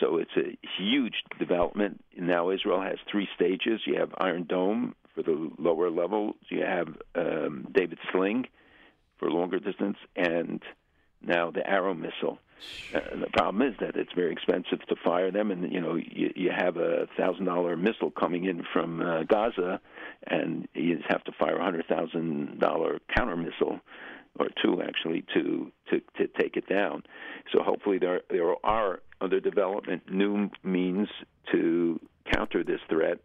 So 0.00 0.18
it's 0.18 0.30
a 0.36 0.56
huge 0.78 1.14
development. 1.38 2.04
Now 2.16 2.50
Israel 2.50 2.80
has 2.80 2.98
three 3.10 3.28
stages. 3.34 3.80
You 3.84 3.96
have 3.98 4.10
Iron 4.18 4.44
Dome 4.48 4.94
for 5.18 5.22
the 5.22 5.50
lower 5.58 5.90
level. 5.90 6.36
You 6.48 6.62
have 6.62 6.88
um, 7.14 7.66
David's 7.72 8.00
Sling 8.12 8.46
for 9.18 9.30
longer 9.30 9.58
distance, 9.58 9.96
and 10.14 10.62
now 11.20 11.50
the 11.50 11.68
Arrow 11.68 11.94
missile. 11.94 12.38
Uh, 12.94 13.00
the 13.20 13.30
problem 13.32 13.62
is 13.62 13.74
that 13.80 13.96
it's 13.96 14.12
very 14.14 14.32
expensive 14.32 14.80
to 14.88 14.96
fire 15.04 15.30
them, 15.30 15.50
and 15.50 15.72
you 15.72 15.80
know 15.80 15.96
you, 15.96 16.32
you 16.34 16.50
have 16.56 16.76
a 16.76 17.06
thousand 17.16 17.44
dollar 17.44 17.76
missile 17.76 18.10
coming 18.10 18.44
in 18.44 18.64
from 18.72 19.00
uh, 19.00 19.22
Gaza, 19.24 19.80
and 20.26 20.68
you 20.74 20.98
have 21.08 21.22
to 21.24 21.32
fire 21.32 21.56
a 21.56 21.64
hundred 21.64 21.86
thousand 21.86 22.58
dollar 22.58 23.00
counter 23.16 23.36
missile 23.36 23.80
or 24.38 24.48
two 24.62 24.82
actually 24.82 25.24
to 25.34 25.70
to 25.90 26.00
to 26.16 26.28
take 26.40 26.56
it 26.56 26.68
down. 26.68 27.02
So 27.52 27.62
hopefully 27.62 27.98
there 27.98 28.22
there 28.30 28.54
are 28.64 29.00
under 29.20 29.40
development 29.40 30.10
new 30.12 30.50
means 30.62 31.08
to 31.52 32.00
counter 32.32 32.62
this 32.62 32.80
threat 32.88 33.18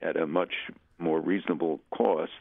at 0.00 0.16
a 0.16 0.26
much 0.26 0.52
more 0.98 1.20
reasonable 1.20 1.80
cost. 1.90 2.32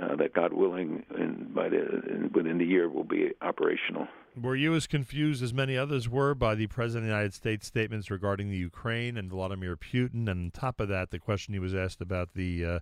Uh, 0.00 0.16
that 0.16 0.32
God 0.32 0.54
willing, 0.54 1.04
in, 1.18 1.50
by 1.54 1.68
the 1.68 2.30
within 2.32 2.56
the 2.56 2.64
year 2.64 2.88
will 2.88 3.04
be 3.04 3.32
operational. 3.42 4.08
Were 4.40 4.56
you 4.56 4.74
as 4.74 4.86
confused 4.86 5.42
as 5.42 5.52
many 5.52 5.76
others 5.76 6.08
were 6.08 6.34
by 6.34 6.54
the 6.54 6.68
President 6.68 7.04
of 7.04 7.08
the 7.08 7.14
United 7.16 7.34
States 7.34 7.66
statements 7.66 8.10
regarding 8.10 8.48
the 8.48 8.56
Ukraine 8.56 9.18
and 9.18 9.28
Vladimir 9.28 9.76
Putin? 9.76 10.28
And 10.28 10.28
on 10.28 10.50
top 10.52 10.80
of 10.80 10.88
that, 10.88 11.10
the 11.10 11.18
question 11.18 11.52
he 11.52 11.60
was 11.60 11.74
asked 11.74 12.00
about 12.00 12.30
the 12.34 12.64
uh, 12.64 12.78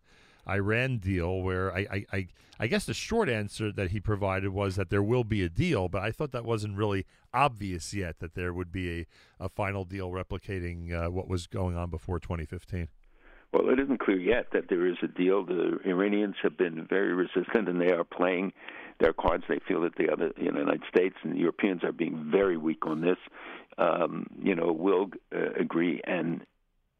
Iran 0.49 0.99
deal, 0.99 1.41
where 1.41 1.75
I, 1.75 1.87
I, 1.91 2.05
I, 2.13 2.29
I 2.61 2.67
guess 2.67 2.85
the 2.85 2.95
short 2.95 3.29
answer 3.29 3.73
that 3.73 3.91
he 3.91 4.01
provided 4.01 4.51
was 4.51 4.77
that 4.77 4.91
there 4.91 5.03
will 5.03 5.25
be 5.25 5.43
a 5.43 5.49
deal, 5.49 5.89
but 5.89 6.03
I 6.03 6.11
thought 6.11 6.33
that 6.33 6.45
wasn't 6.45 6.77
really 6.77 7.07
obvious 7.33 7.93
yet 7.93 8.19
that 8.21 8.35
there 8.35 8.53
would 8.53 8.71
be 8.71 9.01
a, 9.01 9.07
a 9.41 9.49
final 9.49 9.85
deal 9.85 10.11
replicating 10.11 10.93
uh, 10.93 11.11
what 11.11 11.29
was 11.29 11.47
going 11.47 11.77
on 11.77 11.91
before 11.91 12.21
2015. 12.21 12.89
Well, 13.53 13.71
it 13.71 13.81
isn't 13.81 14.01
clear 14.01 14.19
yet 14.19 14.49
that 14.53 14.69
there 14.69 14.87
is 14.87 14.97
a 15.03 15.09
deal. 15.09 15.45
The 15.45 15.79
Iranians 15.87 16.37
have 16.43 16.59
been 16.59 16.87
very 16.89 17.15
resistant, 17.15 17.69
and 17.69 17.81
they 17.81 17.93
are 17.93 18.05
playing 18.05 18.53
their 19.01 19.15
cards. 19.15 19.45
They 19.49 19.61
feel 19.67 19.81
that 19.83 19.97
the 19.97 20.11
other, 20.11 20.33
you 20.37 20.53
know, 20.53 20.61
United 20.61 20.83
States 20.89 21.17
and 21.23 21.35
the 21.35 21.39
Europeans 21.39 21.83
are 21.83 21.93
being 21.93 22.31
very 22.31 22.57
weak 22.57 22.87
on 22.87 23.01
this. 23.01 23.17
Um, 23.79 24.27
you 24.43 24.55
know, 24.55 24.73
will 24.73 25.11
uh, 25.35 25.53
agree, 25.59 26.01
and 26.05 26.45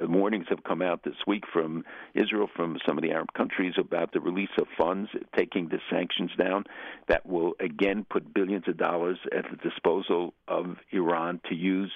warnings 0.01 0.47
have 0.49 0.63
come 0.65 0.81
out 0.81 1.03
this 1.03 1.17
week 1.27 1.45
from 1.53 1.85
Israel, 2.15 2.49
from 2.55 2.79
some 2.87 2.97
of 2.97 3.03
the 3.03 3.11
Arab 3.11 3.33
countries 3.35 3.75
about 3.79 4.13
the 4.13 4.21
release 4.21 4.49
of 4.59 4.67
funds, 4.79 5.11
taking 5.37 5.69
the 5.69 5.81
sanctions 5.91 6.31
down, 6.39 6.65
that 7.09 7.27
will 7.27 7.55
again 7.61 8.07
put 8.09 8.33
billions 8.33 8.65
of 8.69 8.77
dollars 8.77 9.19
at 9.37 9.45
the 9.51 9.57
disposal 9.57 10.35
of 10.47 10.77
Iran 10.93 11.41
to 11.49 11.55
use 11.55 11.93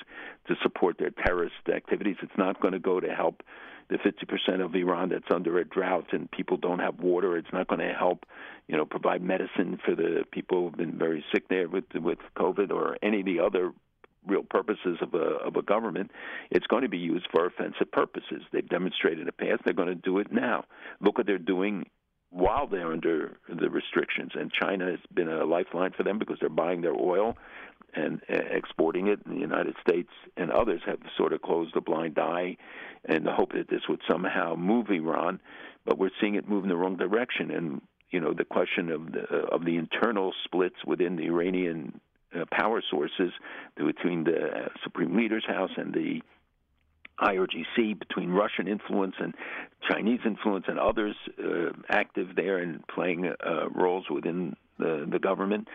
to 0.48 0.56
support 0.62 0.98
their 0.98 1.10
terrorist 1.24 1.54
activities. 1.72 2.16
It's 2.22 2.32
not 2.36 2.60
going 2.60 2.72
to 2.72 2.80
go 2.80 3.00
to 3.00 3.14
help 3.14 3.42
the 3.88 3.98
50% 3.98 4.64
of 4.64 4.74
Iran 4.74 5.10
that's 5.10 5.30
under 5.32 5.58
a 5.58 5.64
drought 5.64 6.06
and 6.12 6.30
people 6.30 6.56
don't 6.56 6.78
have 6.78 6.98
water. 7.00 7.36
It's 7.36 7.52
not 7.52 7.68
going 7.68 7.80
to 7.80 7.92
help, 7.92 8.24
you 8.68 8.76
know, 8.76 8.84
provide 8.84 9.22
medicine 9.22 9.78
for 9.84 9.94
the 9.94 10.24
people 10.30 10.62
who've 10.62 10.78
been 10.78 10.98
very 10.98 11.24
sick 11.32 11.48
there 11.48 11.68
with 11.68 11.84
with 11.94 12.18
COVID 12.36 12.70
or 12.70 12.96
any 13.02 13.20
of 13.20 13.26
the 13.26 13.40
other 13.40 13.72
real 14.26 14.42
purposes 14.42 14.98
of 15.00 15.14
a 15.14 15.18
of 15.18 15.56
a 15.56 15.62
government. 15.62 16.10
It's 16.50 16.66
going 16.66 16.82
to 16.82 16.88
be 16.88 16.98
used 16.98 17.26
for 17.30 17.46
offensive 17.46 17.90
purposes. 17.92 18.42
They've 18.52 18.68
demonstrated 18.68 19.20
in 19.20 19.26
the 19.26 19.32
past. 19.32 19.62
They're 19.64 19.74
going 19.74 19.88
to 19.88 19.94
do 19.94 20.18
it 20.18 20.32
now. 20.32 20.64
Look 21.00 21.18
what 21.18 21.26
they're 21.26 21.38
doing 21.38 21.86
while 22.30 22.66
they're 22.66 22.90
under 22.90 23.36
the 23.48 23.68
restrictions. 23.68 24.32
And 24.34 24.50
China 24.50 24.86
has 24.86 25.00
been 25.12 25.28
a 25.28 25.44
lifeline 25.44 25.92
for 25.94 26.02
them 26.02 26.18
because 26.18 26.38
they're 26.40 26.48
buying 26.48 26.80
their 26.80 26.94
oil 26.94 27.36
and 27.94 28.20
uh, 28.30 28.36
exporting 28.50 29.08
it. 29.08 29.20
And 29.24 29.36
the 29.36 29.40
United 29.40 29.74
States 29.86 30.10
and 30.36 30.50
others 30.50 30.80
have 30.86 30.98
sort 31.16 31.32
of 31.32 31.42
closed 31.42 31.76
a 31.76 31.80
blind 31.80 32.18
eye 32.18 32.56
in 33.08 33.24
the 33.24 33.32
hope 33.32 33.52
that 33.52 33.68
this 33.68 33.82
would 33.88 34.00
somehow 34.10 34.54
move 34.54 34.90
Iran. 34.90 35.40
But 35.84 35.98
we're 35.98 36.10
seeing 36.20 36.36
it 36.36 36.48
move 36.48 36.64
in 36.64 36.68
the 36.68 36.76
wrong 36.76 36.96
direction. 36.96 37.50
And 37.50 37.82
you 38.10 38.20
know 38.20 38.34
the 38.34 38.44
question 38.44 38.90
of 38.90 39.12
the 39.12 39.22
of 39.50 39.64
the 39.64 39.76
internal 39.76 40.32
splits 40.44 40.76
within 40.86 41.16
the 41.16 41.24
Iranian 41.24 42.00
uh, 42.34 42.44
power 42.52 42.82
sources 42.90 43.32
between 43.76 44.24
the 44.24 44.46
uh, 44.46 44.68
Supreme 44.84 45.16
Leader's 45.16 45.44
House 45.46 45.70
and 45.76 45.92
the 45.92 46.22
IRGC, 47.20 47.98
between 47.98 48.30
Russian 48.30 48.66
influence 48.68 49.14
and 49.18 49.34
Chinese 49.90 50.20
influence 50.24 50.64
and 50.68 50.78
others 50.78 51.14
uh, 51.38 51.70
active 51.88 52.34
there 52.36 52.58
and 52.58 52.86
playing 52.88 53.26
uh, 53.26 53.68
roles 53.70 54.06
within 54.10 54.56
the, 54.78 55.06
the 55.10 55.18
government, 55.18 55.68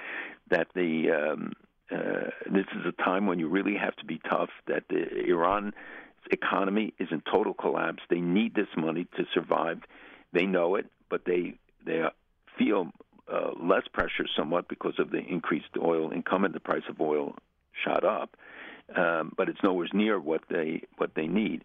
that 0.49 0.67
the 0.75 1.09
um, 1.11 1.53
uh, 1.91 2.29
this 2.51 2.65
is 2.75 2.85
a 2.85 3.03
time 3.03 3.27
when 3.27 3.39
you 3.39 3.47
really 3.47 3.75
have 3.75 3.95
to 3.97 4.05
be 4.05 4.19
tough. 4.29 4.49
That 4.67 4.83
the 4.89 5.25
Iran 5.29 5.73
economy 6.31 6.93
is 6.99 7.07
in 7.11 7.21
total 7.31 7.53
collapse. 7.53 8.03
They 8.09 8.19
need 8.19 8.55
this 8.55 8.67
money 8.75 9.07
to 9.17 9.23
survive. 9.33 9.79
They 10.33 10.45
know 10.45 10.75
it, 10.75 10.87
but 11.09 11.25
they 11.25 11.55
they 11.85 12.03
feel 12.57 12.91
uh, 13.31 13.51
less 13.61 13.83
pressure 13.93 14.25
somewhat 14.35 14.67
because 14.67 14.95
of 14.99 15.11
the 15.11 15.19
increased 15.19 15.77
oil 15.81 16.11
income 16.11 16.45
and 16.45 16.53
the 16.53 16.59
price 16.59 16.83
of 16.89 16.99
oil 16.99 17.35
shot 17.83 18.03
up. 18.03 18.35
Um, 18.95 19.33
but 19.37 19.49
it's 19.49 19.59
nowhere 19.63 19.87
near 19.93 20.19
what 20.19 20.43
they 20.49 20.83
what 20.97 21.11
they 21.15 21.27
need. 21.27 21.63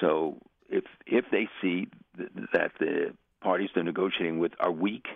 So 0.00 0.36
if 0.68 0.84
if 1.06 1.24
they 1.30 1.48
see 1.62 1.88
th- 2.16 2.30
that 2.52 2.72
the 2.78 3.14
parties 3.40 3.70
they're 3.74 3.84
negotiating 3.84 4.38
with 4.38 4.52
are 4.60 4.72
weak, 4.72 5.06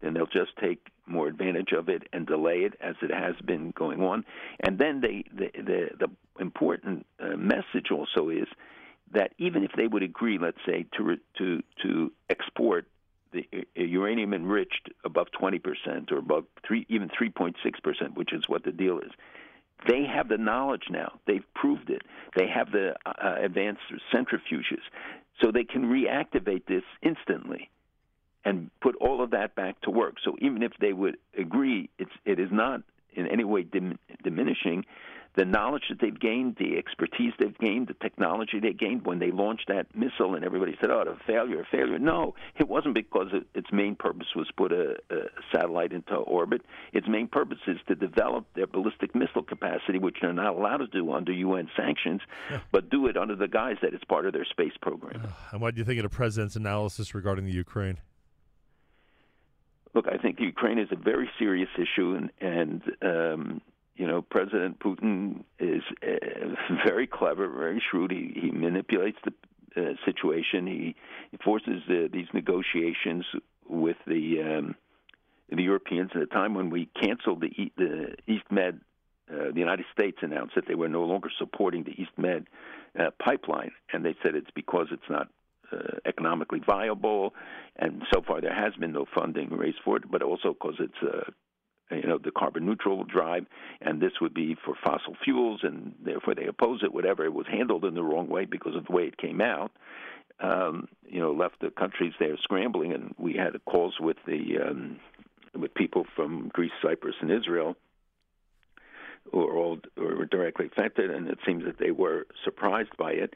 then 0.00 0.14
they'll 0.14 0.26
just 0.26 0.56
take 0.60 0.88
more 1.06 1.28
advantage 1.28 1.72
of 1.72 1.88
it 1.88 2.02
and 2.12 2.26
delay 2.26 2.58
it 2.60 2.74
as 2.80 2.96
it 3.02 3.12
has 3.12 3.34
been 3.44 3.72
going 3.72 4.02
on. 4.02 4.24
And 4.60 4.78
then 4.78 5.00
they 5.00 5.24
the 5.32 5.50
the, 5.54 5.88
the 5.98 6.10
important 6.40 7.06
uh, 7.20 7.36
message 7.36 7.90
also 7.90 8.28
is 8.28 8.48
that 9.12 9.32
even 9.38 9.62
if 9.64 9.70
they 9.76 9.86
would 9.86 10.02
agree, 10.02 10.38
let's 10.38 10.58
say, 10.66 10.86
to 10.96 11.16
to 11.38 11.62
to 11.82 12.12
export 12.28 12.86
the 13.32 13.46
uranium 13.74 14.32
enriched 14.32 14.88
above 15.04 15.26
20% 15.38 16.10
or 16.10 16.18
above 16.18 16.44
three, 16.66 16.86
even 16.88 17.08
3.6%, 17.08 18.14
which 18.14 18.32
is 18.32 18.48
what 18.48 18.64
the 18.64 18.72
deal 18.72 18.98
is. 18.98 19.10
They 19.86 20.04
have 20.04 20.28
the 20.28 20.38
knowledge 20.38 20.84
now. 20.90 21.18
They've 21.26 21.44
proved 21.54 21.90
it. 21.90 22.02
They 22.34 22.46
have 22.46 22.70
the 22.72 22.94
uh, 23.04 23.34
advanced 23.42 23.82
centrifuges, 24.14 24.80
so 25.42 25.50
they 25.50 25.64
can 25.64 25.84
reactivate 25.84 26.64
this 26.66 26.84
instantly 27.02 27.68
and 28.46 28.70
put 28.80 28.94
all 28.96 29.22
of 29.22 29.32
that 29.32 29.54
back 29.56 29.78
to 29.82 29.90
work. 29.90 30.14
So 30.24 30.36
even 30.40 30.62
if 30.62 30.72
they 30.80 30.92
would 30.94 31.18
agree, 31.36 31.90
it's 31.98 32.12
it 32.24 32.38
is 32.38 32.48
not 32.50 32.80
in 33.12 33.26
any 33.26 33.44
way 33.44 33.64
dim, 33.64 33.98
diminishing 34.22 34.84
the 35.34 35.44
knowledge 35.44 35.82
that 35.90 36.00
they've 36.00 36.18
gained, 36.18 36.56
the 36.58 36.78
expertise 36.78 37.32
they've 37.38 37.58
gained, 37.58 37.88
the 37.88 37.94
technology 37.94 38.58
they 38.58 38.72
gained 38.72 39.04
when 39.04 39.18
they 39.18 39.30
launched 39.30 39.68
that 39.68 39.86
missile, 39.94 40.34
and 40.34 40.44
everybody 40.44 40.76
said, 40.80 40.90
"Oh, 40.90 41.02
a 41.02 41.24
failure, 41.26 41.60
a 41.60 41.66
failure." 41.66 41.98
No, 41.98 42.34
it 42.56 42.68
wasn't 42.68 42.94
because 42.94 43.28
it, 43.32 43.46
its 43.54 43.70
main 43.72 43.96
purpose 43.96 44.28
was 44.34 44.48
put 44.56 44.72
a, 44.72 44.96
a 45.10 45.24
satellite 45.52 45.92
into 45.92 46.14
orbit. 46.14 46.62
Its 46.92 47.06
main 47.08 47.26
purpose 47.26 47.58
is 47.66 47.78
to 47.88 47.94
develop 47.94 48.46
their 48.54 48.66
ballistic 48.66 49.14
missile 49.14 49.42
capacity, 49.42 49.98
which 49.98 50.18
they're 50.22 50.32
not 50.32 50.54
allowed 50.54 50.78
to 50.78 50.86
do 50.86 51.12
under 51.12 51.32
UN 51.32 51.68
sanctions, 51.76 52.22
but 52.70 52.88
do 52.90 53.06
it 53.06 53.16
under 53.16 53.34
the 53.34 53.48
guise 53.48 53.76
that 53.82 53.92
it's 53.92 54.04
part 54.04 54.24
of 54.24 54.32
their 54.32 54.46
space 54.46 54.76
program. 54.80 55.20
And 55.50 55.60
what 55.60 55.74
do 55.74 55.80
you 55.80 55.84
think 55.84 55.98
of 55.98 56.04
the 56.04 56.16
president's 56.16 56.56
analysis 56.56 57.14
regarding 57.14 57.44
the 57.44 57.52
Ukraine? 57.52 57.98
Look, 59.94 60.06
I 60.08 60.18
think 60.18 60.40
Ukraine 60.40 60.78
is 60.78 60.88
a 60.90 60.96
very 60.96 61.30
serious 61.38 61.70
issue, 61.76 62.14
and, 62.14 62.30
and 62.40 62.82
um, 63.02 63.60
you 63.96 64.06
know, 64.06 64.22
President 64.22 64.78
Putin 64.78 65.44
is 65.58 65.82
uh, 66.02 66.76
very 66.86 67.06
clever, 67.06 67.48
very 67.48 67.82
shrewd. 67.90 68.10
He, 68.10 68.32
he 68.40 68.50
manipulates 68.50 69.18
the 69.24 69.32
uh, 69.76 69.94
situation. 70.04 70.66
He, 70.66 70.96
forces 71.44 71.82
uh, 71.90 72.08
these 72.10 72.26
negotiations 72.32 73.24
with 73.68 73.98
the 74.06 74.40
um, 74.40 74.74
the 75.50 75.62
Europeans 75.62 76.10
at 76.14 76.22
a 76.22 76.26
time 76.26 76.54
when 76.54 76.70
we 76.70 76.88
canceled 77.00 77.42
the, 77.42 77.70
the 77.76 78.16
East 78.26 78.44
Med. 78.50 78.80
Uh, 79.30 79.50
the 79.52 79.60
United 79.60 79.84
States 79.92 80.18
announced 80.22 80.54
that 80.54 80.66
they 80.66 80.74
were 80.74 80.88
no 80.88 81.04
longer 81.04 81.28
supporting 81.38 81.84
the 81.84 81.90
East 81.90 82.12
Med 82.16 82.46
uh, 82.98 83.10
pipeline, 83.22 83.72
and 83.92 84.04
they 84.04 84.14
said 84.22 84.34
it's 84.34 84.50
because 84.54 84.86
it's 84.90 85.10
not 85.10 85.28
uh, 85.72 85.98
economically 86.06 86.60
viable, 86.64 87.34
and 87.76 88.02
so 88.12 88.22
far 88.26 88.40
there 88.40 88.54
has 88.54 88.74
been 88.74 88.92
no 88.92 89.06
funding 89.14 89.50
raised 89.50 89.78
for 89.84 89.96
it, 89.96 90.10
but 90.10 90.22
also 90.22 90.52
because 90.52 90.76
it's 90.80 91.02
uh, 91.02 91.30
you 91.94 92.08
know 92.08 92.18
the 92.18 92.30
carbon 92.30 92.66
neutral 92.66 93.04
drive, 93.04 93.46
and 93.80 94.00
this 94.00 94.12
would 94.20 94.34
be 94.34 94.56
for 94.64 94.74
fossil 94.84 95.14
fuels, 95.24 95.60
and 95.62 95.94
therefore 96.04 96.34
they 96.34 96.46
oppose 96.46 96.80
it. 96.82 96.92
Whatever 96.92 97.24
it 97.24 97.34
was 97.34 97.46
handled 97.50 97.84
in 97.84 97.94
the 97.94 98.02
wrong 98.02 98.28
way 98.28 98.44
because 98.44 98.74
of 98.76 98.86
the 98.86 98.92
way 98.92 99.04
it 99.04 99.16
came 99.18 99.40
out. 99.40 99.72
um, 100.40 100.88
you 101.08 101.20
know, 101.20 101.32
left 101.32 101.60
the 101.60 101.70
countries 101.70 102.12
there 102.18 102.36
scrambling, 102.42 102.92
and 102.92 103.14
we 103.18 103.34
had 103.34 103.52
calls 103.64 103.94
with 104.00 104.16
the 104.26 104.58
um, 104.68 104.98
with 105.54 105.72
people 105.74 106.04
from 106.14 106.50
Greece, 106.52 106.72
Cyprus, 106.82 107.16
and 107.20 107.30
Israel 107.30 107.76
who 109.32 109.42
all 109.42 109.78
were 109.96 110.26
directly 110.26 110.66
affected, 110.66 111.10
and 111.10 111.28
it 111.28 111.38
seems 111.44 111.64
that 111.64 111.78
they 111.78 111.90
were 111.90 112.26
surprised 112.44 112.96
by 112.96 113.10
it. 113.12 113.34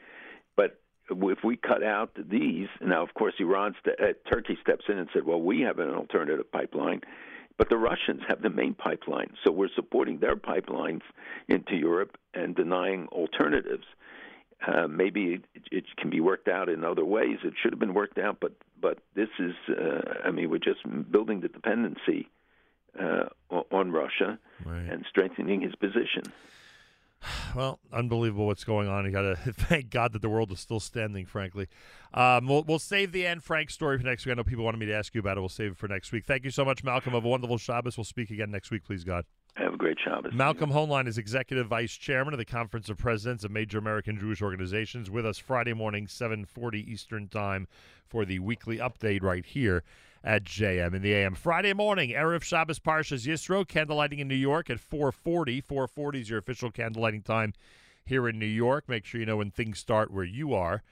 But 0.55 0.79
if 1.09 1.43
we 1.43 1.57
cut 1.57 1.83
out 1.83 2.11
these, 2.15 2.67
now 2.79 3.03
of 3.03 3.13
course 3.13 3.33
Iran, 3.39 3.75
st- 3.79 3.99
uh, 3.99 4.13
Turkey 4.29 4.57
steps 4.61 4.85
in 4.87 4.97
and 4.97 5.09
said, 5.13 5.25
"Well, 5.25 5.41
we 5.41 5.61
have 5.61 5.79
an 5.79 5.89
alternative 5.89 6.51
pipeline." 6.51 7.01
But 7.57 7.69
the 7.69 7.77
Russians 7.77 8.21
have 8.27 8.41
the 8.41 8.49
main 8.49 8.73
pipeline, 8.73 9.33
so 9.43 9.51
we're 9.51 9.69
supporting 9.75 10.17
their 10.17 10.35
pipelines 10.35 11.01
into 11.47 11.75
Europe 11.75 12.17
and 12.33 12.55
denying 12.55 13.07
alternatives. 13.11 13.85
Uh, 14.65 14.87
maybe 14.87 15.33
it, 15.55 15.63
it 15.71 15.83
can 15.97 16.09
be 16.09 16.19
worked 16.19 16.47
out 16.47 16.69
in 16.69 16.83
other 16.83 17.05
ways. 17.05 17.37
It 17.43 17.53
should 17.61 17.71
have 17.71 17.79
been 17.79 17.93
worked 17.93 18.17
out, 18.17 18.37
but 18.39 18.53
but 18.79 18.99
this 19.13 19.29
is, 19.37 19.53
uh, 19.69 20.01
I 20.25 20.31
mean, 20.31 20.49
we're 20.49 20.57
just 20.57 20.79
building 21.11 21.41
the 21.41 21.49
dependency 21.49 22.29
uh, 22.99 23.25
on 23.71 23.91
Russia 23.91 24.39
and 24.89 25.05
strengthening 25.07 25.61
his 25.61 25.75
position. 25.75 26.23
Well, 27.53 27.79
unbelievable 27.91 28.47
what's 28.47 28.63
going 28.63 28.87
on. 28.87 29.05
You 29.05 29.11
got 29.11 29.21
to 29.23 29.35
thank 29.53 29.89
God 29.89 30.13
that 30.13 30.21
the 30.21 30.29
world 30.29 30.51
is 30.53 30.59
still 30.61 30.79
standing. 30.79 31.25
Frankly, 31.25 31.67
um, 32.13 32.47
we'll 32.47 32.63
we'll 32.63 32.79
save 32.79 33.11
the 33.11 33.27
Anne 33.27 33.41
Frank 33.41 33.69
story 33.69 33.97
for 33.97 34.05
next 34.05 34.25
week. 34.25 34.31
I 34.31 34.35
know 34.35 34.43
people 34.43 34.63
wanted 34.63 34.77
me 34.77 34.85
to 34.85 34.95
ask 34.95 35.13
you 35.13 35.19
about 35.19 35.37
it. 35.37 35.41
We'll 35.41 35.49
save 35.49 35.71
it 35.71 35.77
for 35.77 35.89
next 35.89 36.11
week. 36.11 36.25
Thank 36.25 36.45
you 36.45 36.51
so 36.51 36.63
much, 36.63 36.83
Malcolm. 36.83 37.13
Have 37.13 37.25
a 37.25 37.27
wonderful 37.27 37.57
Shabbos. 37.57 37.97
We'll 37.97 38.05
speak 38.05 38.29
again 38.31 38.51
next 38.51 38.71
week, 38.71 38.85
please 38.85 39.03
God. 39.03 39.25
Have 39.55 39.73
a 39.73 39.77
great 39.77 39.97
Shabbos. 40.01 40.33
Malcolm 40.33 40.71
Hoenlein 40.71 41.07
is 41.07 41.17
Executive 41.17 41.67
Vice 41.67 41.91
Chairman 41.91 42.33
of 42.33 42.37
the 42.37 42.45
Conference 42.45 42.89
of 42.89 42.97
Presidents 42.97 43.43
of 43.43 43.51
Major 43.51 43.77
American 43.77 44.17
Jewish 44.17 44.41
Organizations 44.41 45.11
with 45.11 45.25
us 45.25 45.37
Friday 45.37 45.73
morning, 45.73 46.07
740 46.07 46.89
Eastern 46.89 47.27
Time 47.27 47.67
for 48.07 48.23
the 48.23 48.39
weekly 48.39 48.77
update 48.77 49.23
right 49.23 49.45
here 49.45 49.83
at 50.23 50.43
JM 50.43 50.93
in 50.93 51.01
the 51.01 51.13
AM. 51.13 51.35
Friday 51.35 51.73
morning, 51.73 52.11
Erev 52.11 52.43
Shabbos 52.43 52.79
Parshas 52.79 53.25
Yisro, 53.25 53.65
candlelighting 53.65 54.19
in 54.19 54.27
New 54.27 54.35
York 54.35 54.69
at 54.69 54.79
440. 54.79 55.61
440 55.61 56.21
is 56.21 56.29
your 56.29 56.39
official 56.39 56.71
candlelighting 56.71 57.23
time 57.23 57.53
here 58.05 58.27
in 58.27 58.37
New 58.37 58.45
York. 58.45 58.87
Make 58.87 59.05
sure 59.05 59.19
you 59.19 59.25
know 59.25 59.37
when 59.37 59.51
things 59.51 59.79
start 59.79 60.11
where 60.11 60.23
you 60.23 60.53
are. 60.53 60.83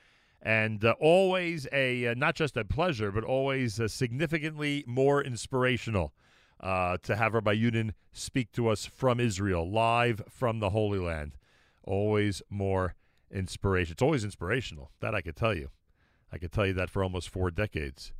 And 0.41 0.83
uh, 0.83 0.95
always 0.99 1.67
a, 1.71 2.07
uh, 2.07 2.13
not 2.15 2.35
just 2.35 2.57
a 2.57 2.63
pleasure, 2.63 3.11
but 3.11 3.23
always 3.23 3.79
uh, 3.79 3.87
significantly 3.87 4.83
more 4.87 5.21
inspirational 5.21 6.13
uh, 6.61 6.97
to 7.03 7.15
have 7.15 7.33
Rabbi 7.33 7.55
Yudin 7.55 7.91
speak 8.11 8.51
to 8.53 8.69
us 8.69 8.85
from 8.85 9.19
Israel, 9.19 9.69
live 9.69 10.21
from 10.29 10.59
the 10.59 10.69
Holy 10.69 10.99
Land. 10.99 11.33
Always 11.83 12.41
more 12.49 12.95
inspiration. 13.31 13.93
It's 13.93 14.01
always 14.01 14.23
inspirational. 14.23 14.91
That 15.01 15.13
I 15.13 15.21
could 15.21 15.35
tell 15.35 15.53
you. 15.53 15.69
I 16.31 16.37
could 16.37 16.51
tell 16.51 16.65
you 16.65 16.73
that 16.73 16.89
for 16.89 17.03
almost 17.03 17.29
four 17.29 17.51
decades. 17.51 18.13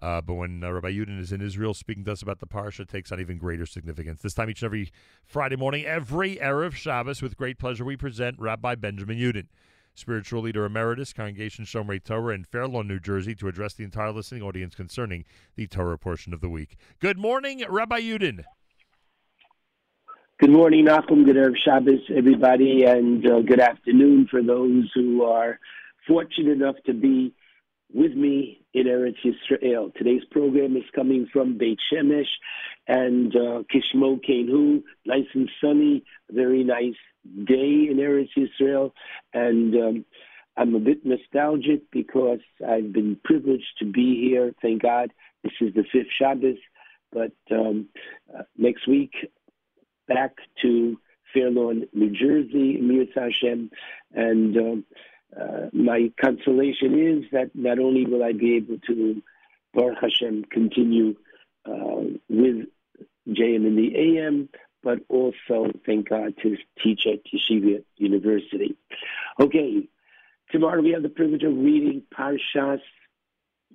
Uh, 0.00 0.20
but 0.20 0.34
when 0.34 0.62
uh, 0.62 0.70
Rabbi 0.70 0.90
Yudin 0.90 1.18
is 1.18 1.32
in 1.32 1.40
Israel 1.40 1.72
speaking 1.72 2.04
to 2.04 2.12
us 2.12 2.22
about 2.22 2.40
the 2.40 2.46
parsha, 2.46 2.80
it 2.80 2.88
takes 2.88 3.10
on 3.10 3.20
even 3.20 3.38
greater 3.38 3.64
significance. 3.64 4.20
This 4.20 4.34
time 4.34 4.50
each 4.50 4.62
and 4.62 4.66
every 4.66 4.90
Friday 5.24 5.56
morning, 5.56 5.84
every 5.84 6.36
Erev 6.36 6.74
Shabbos, 6.74 7.22
with 7.22 7.36
great 7.36 7.58
pleasure, 7.58 7.84
we 7.84 7.96
present 7.96 8.38
Rabbi 8.38 8.74
Benjamin 8.74 9.16
Yudin, 9.16 9.46
spiritual 9.94 10.42
leader 10.42 10.66
emeritus, 10.66 11.14
Congregation 11.14 11.64
Shomrei 11.64 12.02
Torah 12.02 12.34
in 12.34 12.44
Fair 12.44 12.68
Lawn, 12.68 12.86
New 12.86 13.00
Jersey, 13.00 13.34
to 13.36 13.48
address 13.48 13.72
the 13.72 13.84
entire 13.84 14.12
listening 14.12 14.42
audience 14.42 14.74
concerning 14.74 15.24
the 15.54 15.66
Torah 15.66 15.98
portion 15.98 16.34
of 16.34 16.42
the 16.42 16.50
week. 16.50 16.76
Good 17.00 17.18
morning, 17.18 17.64
Rabbi 17.66 18.00
Yudin. 18.00 18.44
Good 20.38 20.50
morning, 20.50 20.84
Nachum. 20.84 21.24
Good 21.24 21.36
Erev 21.36 21.54
Shabbos, 21.64 22.00
everybody, 22.14 22.84
and 22.84 23.26
uh, 23.26 23.40
good 23.40 23.60
afternoon 23.60 24.28
for 24.30 24.42
those 24.42 24.90
who 24.94 25.24
are 25.24 25.58
fortunate 26.06 26.52
enough 26.52 26.76
to 26.84 26.92
be 26.92 27.32
with 27.92 28.12
me 28.12 28.64
in 28.74 28.86
Eretz 28.86 29.16
Yisrael. 29.24 29.94
Today's 29.94 30.24
program 30.30 30.76
is 30.76 30.84
coming 30.94 31.28
from 31.32 31.58
Beit 31.58 31.78
Shemesh 31.92 32.24
and 32.86 33.34
uh, 33.34 33.62
Kishmo 33.72 34.20
Kenhu. 34.24 34.82
Nice 35.04 35.26
and 35.34 35.50
sunny, 35.60 36.04
very 36.30 36.64
nice 36.64 36.94
day 37.44 37.88
in 37.90 37.96
Eretz 37.98 38.30
Yisrael, 38.36 38.92
and 39.32 39.74
um, 39.74 40.04
I'm 40.56 40.74
a 40.74 40.80
bit 40.80 41.04
nostalgic 41.04 41.90
because 41.90 42.40
I've 42.66 42.92
been 42.92 43.18
privileged 43.24 43.78
to 43.80 43.84
be 43.84 44.28
here. 44.28 44.54
Thank 44.62 44.82
God, 44.82 45.12
this 45.42 45.52
is 45.60 45.74
the 45.74 45.84
fifth 45.92 46.12
Shabbos. 46.18 46.58
But 47.12 47.32
um, 47.50 47.88
uh, 48.36 48.42
next 48.56 48.86
week, 48.88 49.12
back 50.08 50.36
to 50.62 50.98
Fair 51.32 51.50
Lawn, 51.50 51.86
New 51.92 52.10
Jersey, 52.10 52.78
Mir 52.78 53.06
Hashem, 53.14 53.70
and 54.12 54.56
um, 54.56 54.84
uh, 55.34 55.68
my 55.72 56.10
consolation 56.20 56.98
is 56.98 57.30
that 57.32 57.50
not 57.54 57.78
only 57.78 58.06
will 58.06 58.22
I 58.22 58.32
be 58.32 58.56
able 58.56 58.78
to, 58.86 59.22
Baruch 59.74 59.98
Hashem, 60.00 60.44
continue 60.50 61.14
uh, 61.66 62.02
with 62.28 62.66
JM 63.28 63.66
in 63.66 63.76
the 63.76 64.18
AM, 64.18 64.48
but 64.82 65.00
also, 65.08 65.72
thank 65.84 66.08
God, 66.08 66.34
to 66.42 66.56
teach 66.82 67.06
at 67.06 67.20
Yeshiva 67.24 67.82
University. 67.96 68.76
Okay, 69.40 69.88
tomorrow 70.50 70.80
we 70.80 70.92
have 70.92 71.02
the 71.02 71.08
privilege 71.08 71.42
of 71.42 71.56
reading 71.56 72.02
Parshas 72.16 72.80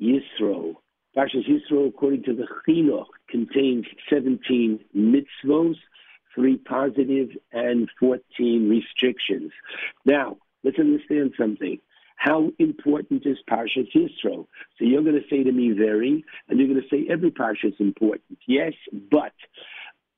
Yisro. 0.02 0.76
Parshas 1.16 1.44
Yisro, 1.50 1.90
according 1.90 2.24
to 2.24 2.34
the 2.34 2.48
Chinuch, 2.68 3.08
contains 3.30 3.86
17 4.10 4.80
mitzvos, 4.96 5.76
three 6.34 6.56
positive 6.58 7.30
and 7.52 7.90
14 8.00 8.70
restrictions. 8.70 9.52
Now, 10.06 10.38
let's 10.64 10.80
understand 10.80 11.34
something. 11.38 11.80
How 12.16 12.52
important 12.60 13.26
is 13.26 13.38
Parshas 13.50 13.92
Yisro? 13.96 14.46
So 14.78 14.86
you're 14.86 15.02
going 15.02 15.20
to 15.20 15.28
say 15.28 15.44
to 15.44 15.52
me, 15.52 15.72
very, 15.72 16.24
and 16.48 16.60
you're 16.60 16.68
going 16.68 16.82
to 16.82 16.88
say 16.90 17.08
every 17.10 17.32
Parsha 17.32 17.66
is 17.66 17.80
important. 17.80 18.38
Yes, 18.48 18.74
but 19.10 19.34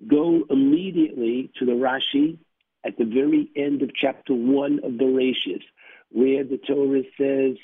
go 0.06 0.44
immediately 0.50 1.50
to 1.60 1.66
the 1.66 1.72
Rashi 1.72 2.38
at 2.86 2.98
the 2.98 3.06
very 3.06 3.50
end 3.56 3.82
of 3.82 3.92
chapter 3.96 4.34
one 4.34 4.80
of 4.84 4.98
the 4.98 5.06
Rashis, 5.06 5.64
where 6.10 6.44
the 6.44 6.58
Torah 6.58 7.04
says 7.18 7.58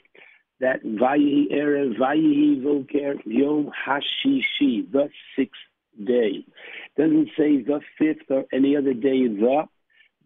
that 0.61 0.83
Vayihi 0.83 1.51
Erev, 1.51 1.97
Vayihi 1.97 2.61
Voker, 2.63 3.15
Yom 3.25 3.71
Hashishi, 3.85 4.89
the 4.89 5.09
sixth 5.35 5.59
day. 6.01 6.45
Doesn't 6.97 7.29
say 7.37 7.61
the 7.61 7.81
fifth 7.97 8.29
or 8.29 8.45
any 8.53 8.75
other 8.75 8.93
day, 8.93 9.27
the 9.27 9.65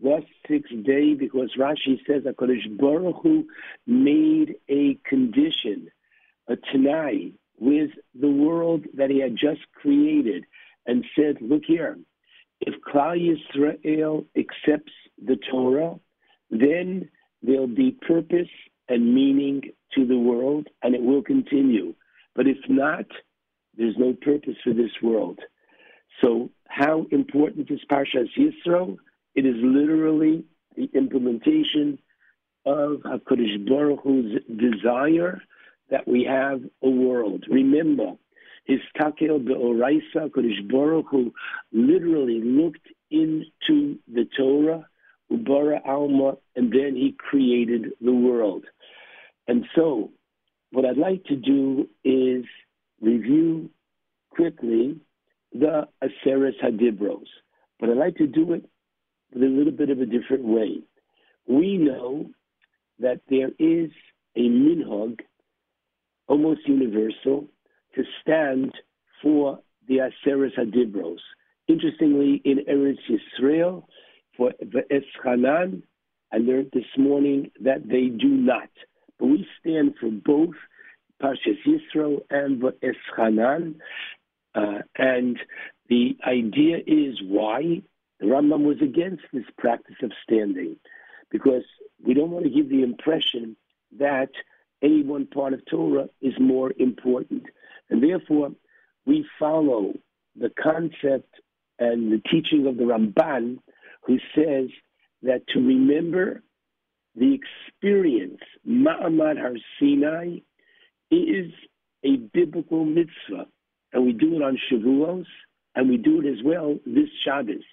the 0.01 0.23
sixth 0.47 0.73
day, 0.83 1.13
because 1.13 1.55
Rashi 1.57 1.99
says 2.07 2.23
HaKadosh 2.23 2.77
Baruch 2.77 3.22
Hu 3.22 3.47
made 3.88 4.55
a 4.67 4.95
condition, 5.07 5.89
a 6.47 6.55
Tanai, 6.55 7.33
with 7.59 7.91
the 8.19 8.30
world 8.30 8.85
that 8.95 9.09
he 9.09 9.19
had 9.19 9.35
just 9.35 9.61
created 9.73 10.45
and 10.85 11.05
said, 11.15 11.38
look 11.39 11.63
here, 11.65 11.97
if 12.59 12.75
Klal 12.81 13.17
Yisrael 13.17 14.25
accepts 14.38 14.91
the 15.23 15.38
Torah, 15.49 15.99
then 16.49 17.09
there'll 17.41 17.67
be 17.67 17.91
purpose 17.91 18.49
and 18.89 19.13
meaning 19.13 19.61
to 19.93 20.05
the 20.05 20.17
world, 20.17 20.67
and 20.81 20.95
it 20.95 21.01
will 21.01 21.22
continue. 21.22 21.93
But 22.35 22.47
if 22.47 22.57
not, 22.67 23.05
there's 23.77 23.97
no 23.97 24.13
purpose 24.13 24.55
for 24.63 24.73
this 24.73 24.91
world. 25.01 25.39
So, 26.22 26.49
how 26.67 27.05
important 27.11 27.69
is 27.72 27.80
Parshas 27.89 28.30
Yisro? 28.38 28.97
It 29.35 29.45
is 29.45 29.55
literally 29.57 30.45
the 30.75 30.89
implementation 30.93 31.99
of 32.65 33.01
HaKadosh 33.05 33.67
Baruch 33.67 33.99
Hu's 34.03 34.41
desire 34.47 35.41
that 35.89 36.07
we 36.07 36.23
have 36.23 36.61
a 36.81 36.89
world. 36.89 37.45
Remember, 37.49 38.13
his 38.65 38.79
takel 38.99 39.43
be'oraisa, 39.43 40.29
HaKadosh 40.29 40.69
Baruch 40.71 41.07
Hu 41.09 41.33
literally 41.71 42.41
looked 42.41 42.87
into 43.11 43.97
the 44.11 44.27
Torah, 44.37 44.87
Ubara 45.31 45.79
Alma, 45.85 46.37
and 46.55 46.71
then 46.71 46.95
he 46.95 47.15
created 47.17 47.91
the 48.01 48.13
world. 48.13 48.65
And 49.47 49.65
so, 49.75 50.11
what 50.71 50.85
I'd 50.85 50.97
like 50.97 51.23
to 51.25 51.35
do 51.35 51.89
is 52.03 52.45
review 53.01 53.69
quickly 54.29 54.99
the 55.51 55.87
Aseres 56.01 56.53
Hadibros, 56.63 57.27
but 57.79 57.89
I'd 57.89 57.97
like 57.97 58.15
to 58.17 58.27
do 58.27 58.53
it 58.53 58.65
with 59.33 59.43
a 59.43 59.47
little 59.47 59.71
bit 59.71 59.89
of 59.89 59.99
a 59.99 60.05
different 60.05 60.43
way. 60.43 60.79
We 61.47 61.77
know 61.77 62.29
that 62.99 63.21
there 63.29 63.49
is 63.59 63.91
a 64.35 64.41
minhag, 64.41 65.19
almost 66.27 66.61
universal, 66.67 67.45
to 67.95 68.03
stand 68.21 68.73
for 69.21 69.59
the 69.87 69.97
Aseres 69.97 70.57
Hadibros. 70.57 71.19
Interestingly, 71.67 72.41
in 72.45 72.59
Eretz 72.69 72.97
Yisrael, 73.09 73.83
for 74.37 74.51
Eschanan, 74.61 75.83
I 76.31 76.37
learned 76.37 76.71
this 76.73 76.85
morning 76.97 77.51
that 77.61 77.87
they 77.87 78.07
do 78.07 78.27
not. 78.27 78.69
But 79.19 79.27
we 79.27 79.47
stand 79.59 79.93
for 79.99 80.09
both 80.09 80.55
Parshas 81.21 81.57
Yisro 81.65 82.21
and 82.29 82.61
Eschanan. 82.61 83.75
Uh, 84.55 84.79
and 84.97 85.37
the 85.89 86.17
idea 86.25 86.77
is 86.87 87.15
why 87.23 87.81
the 88.24 88.30
Rambam 88.30 88.64
was 88.64 88.82
against 88.82 89.24
this 89.34 89.43
practice 89.58 89.98
of 90.02 90.14
standing, 90.24 90.77
because 91.30 91.64
we 92.06 92.14
don't 92.14 92.32
want 92.32 92.45
to 92.45 92.50
give 92.50 92.69
the 92.69 92.82
impression 92.82 93.58
that 94.00 94.30
any 94.82 95.03
one 95.03 95.27
part 95.27 95.52
of 95.52 95.66
Torah 95.66 96.08
is 96.22 96.34
more 96.40 96.72
important. 96.80 97.43
And 97.90 98.02
therefore, 98.02 98.52
we 99.06 99.27
follow 99.38 99.95
the 100.38 100.50
concept 100.58 101.35
and 101.80 102.14
the 102.14 102.22
teaching 102.32 102.66
of 102.66 102.77
the 102.77 102.84
Ramban, 102.84 103.58
who 104.03 104.19
says 104.34 104.69
that 105.24 105.45
to 105.50 105.60
remember 105.60 106.43
the 107.16 107.38
experience, 107.38 108.40
Ma'amad 108.66 109.38
Har 109.38 109.56
Sinai, 109.80 110.38
is 111.11 111.52
a 112.06 112.16
biblical 112.34 112.85
mitzvah. 112.85 113.48
And 113.92 114.06
we 114.06 114.14
do 114.14 114.38
it 114.38 114.42
on 114.42 114.58
Shavuos, 114.72 115.26
and 115.76 115.90
we 115.90 115.98
do 115.98 116.22
it 116.22 116.26
as 116.26 116.42
well 116.42 116.80
this 116.85 117.10
Shabbos. 117.26 117.64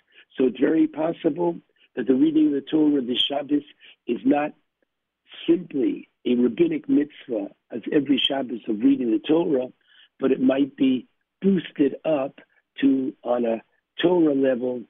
So 0.41 0.47
it's 0.47 0.59
very 0.59 0.87
possible 0.87 1.61
that 1.97 2.07
the 2.07 2.15
reading 2.15 2.47
of 2.47 2.53
the 2.53 2.63
Torah 2.63 3.03
this 3.03 3.23
Shabbos 3.29 3.63
is 4.07 4.21
not 4.25 4.53
simply 5.47 6.09
a 6.25 6.35
rabbinic 6.35 6.89
mitzvah 6.89 7.49
as 7.71 7.83
every 7.93 8.19
Shabbos 8.27 8.61
of 8.67 8.81
reading 8.81 9.11
the 9.11 9.19
Torah, 9.19 9.67
but 10.19 10.33
it 10.33 10.41
might 10.41 10.75
be 10.79 11.07
boosted 11.43 11.97
up 12.07 12.39
to 12.81 13.13
on 13.23 13.45
a 13.45 13.63
Torah 14.01 14.35
level, 14.35 14.83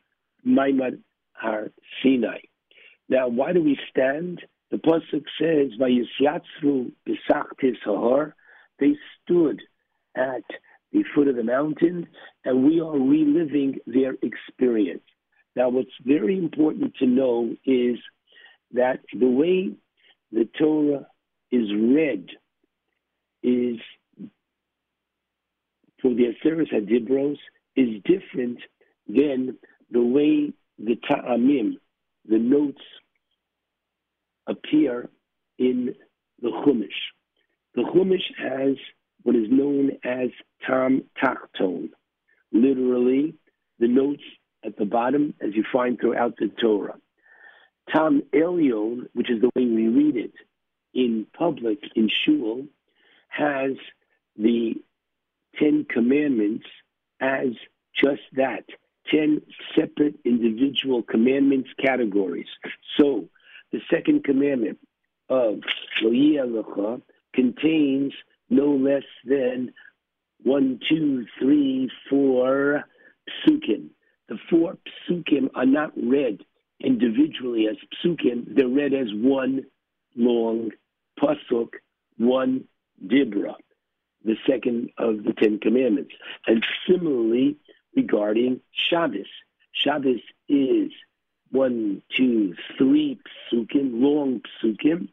Ma'amad 0.47 1.01
Har 1.33 1.73
Sinai. 2.01 2.39
Now, 3.09 3.27
why 3.27 3.53
do 3.53 3.61
we 3.61 3.77
stand? 3.91 4.43
The 4.71 4.79
pasuk 4.79 5.25
says, 5.41 5.73
"Vayisyatzru 5.81 6.93
b'sachtis 7.09 7.79
hahar." 7.85 8.35
They 8.79 8.97
stood 9.25 9.61
at 10.15 10.45
the 10.93 11.03
foot 11.13 11.27
of 11.27 11.35
the 11.35 11.43
mountain, 11.43 12.07
and 12.45 12.65
we 12.65 12.81
are 12.81 12.97
reliving 12.97 13.81
their 13.89 14.17
experience. 14.23 15.03
Now, 15.57 15.69
what's 15.69 15.91
very 16.05 16.39
important 16.39 16.95
to 16.97 17.07
know 17.07 17.55
is 17.65 17.99
that 18.73 19.01
the 19.13 19.29
way 19.29 19.73
the 20.31 20.49
Torah 20.59 21.07
is 21.51 21.69
read 21.75 22.29
is 23.43 23.79
for 26.01 26.15
the 26.15 26.35
Aseret 26.35 26.73
Hadibros 26.73 27.37
is 27.77 28.01
different 28.05 28.59
than 29.09 29.59
the 29.91 30.03
way 30.03 30.53
the 30.79 30.97
Ta'amim, 31.09 31.75
the 32.29 32.39
notes, 32.39 32.83
appear 34.47 35.09
in 35.59 35.95
the 36.41 36.49
Chumash. 36.49 36.89
The 37.75 37.83
Chumash 37.83 38.31
has 38.39 38.77
what 39.23 39.37
is 39.37 39.49
known 39.51 39.93
as 40.05 40.31
Tam 40.67 41.03
Tachton, 41.23 41.91
literally 42.53 43.35
the 43.79 43.89
notes 43.89 44.23
at 44.65 44.77
the 44.77 44.85
bottom 44.85 45.35
as 45.41 45.55
you 45.55 45.65
find 45.73 45.99
throughout 45.99 46.37
the 46.39 46.49
Torah. 46.61 46.97
Tam 47.89 48.23
Elyon, 48.33 49.09
which 49.15 49.31
is 49.31 49.41
the 49.41 49.51
way 49.55 49.65
we 49.65 49.89
read 49.89 50.17
it 50.17 50.33
in 50.95 51.27
public 51.37 51.79
in 51.97 52.09
shul, 52.09 52.67
has 53.29 53.73
the 54.37 54.75
Ten 55.59 55.87
Commandments 55.89 56.67
as 57.21 57.49
just 57.95 58.23
that 58.35 58.65
10 59.11 59.43
separate 59.77 60.15
individual 60.25 61.03
commandments 61.03 61.71
categories. 61.83 62.47
So 62.99 63.29
the 63.73 63.81
second 63.91 64.25
commandment 64.25 64.79
of 65.29 65.61
Lo 66.03 67.01
contains 67.35 68.13
no 68.49 68.73
less 68.73 69.05
than 69.25 69.73
one, 70.43 70.81
two, 70.89 71.27
three, 71.39 71.91
four 72.09 72.85
psukim. 73.29 73.91
The 74.31 74.39
four 74.49 74.79
psukim 74.87 75.51
are 75.57 75.67
not 75.67 75.93
read 75.97 76.45
individually 76.79 77.67
as 77.67 77.77
psukim, 77.99 78.55
they're 78.55 78.69
read 78.69 78.95
as 78.95 79.09
one 79.13 79.67
long 80.17 80.71
pasuk, 81.21 81.71
one 82.17 82.65
dibra, 83.05 83.57
the 84.25 84.37
second 84.49 84.91
of 84.99 85.25
the 85.25 85.33
Ten 85.33 85.59
Commandments. 85.59 86.15
And 86.47 86.65
similarly, 86.89 87.57
regarding 87.97 88.61
Shabbos, 88.71 89.27
Shabbos 89.73 90.21
is 90.49 90.93
one, 91.51 92.01
two, 92.17 92.55
three 92.79 93.19
psukim, 93.53 94.01
long 94.01 94.43
psukim, 94.63 95.09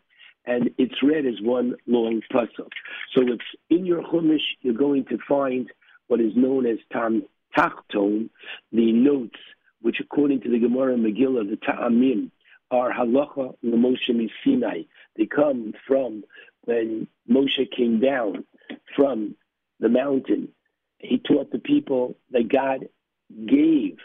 and 0.46 0.70
it's 0.78 1.02
read 1.02 1.26
as 1.26 1.42
one 1.42 1.76
long 1.88 2.22
pasuk. 2.32 2.70
So 3.16 3.24
it's 3.24 3.42
in 3.72 3.84
your 3.84 4.04
chumash, 4.04 4.46
you're 4.62 4.76
going 4.76 5.06
to 5.06 5.18
find 5.28 5.72
what 6.06 6.22
is 6.22 6.36
known 6.36 6.68
as 6.68 6.78
tam 6.94 7.24
tachton, 7.56 8.30
the 8.72 8.92
notes, 8.92 9.40
which 9.82 10.00
according 10.00 10.42
to 10.42 10.50
the 10.50 10.60
Gemara 10.60 10.96
Megillah, 10.96 11.50
the 11.50 11.58
ta'amim, 11.58 12.32
are 12.72 12.92
halacha 12.92 13.56
Moshe 13.64 14.30
Sinai. 14.44 14.84
They 15.16 15.26
come 15.26 15.74
from 15.88 16.24
when 16.66 17.08
Moshe 17.30 17.72
came 17.76 18.00
down 18.00 18.44
from 18.96 19.36
the 19.80 19.90
mountain. 19.90 20.50
He 21.00 21.20
taught 21.20 21.52
the 21.52 21.60
people 21.60 22.18
that 22.32 22.50
God 22.52 22.90
gave 23.46 23.98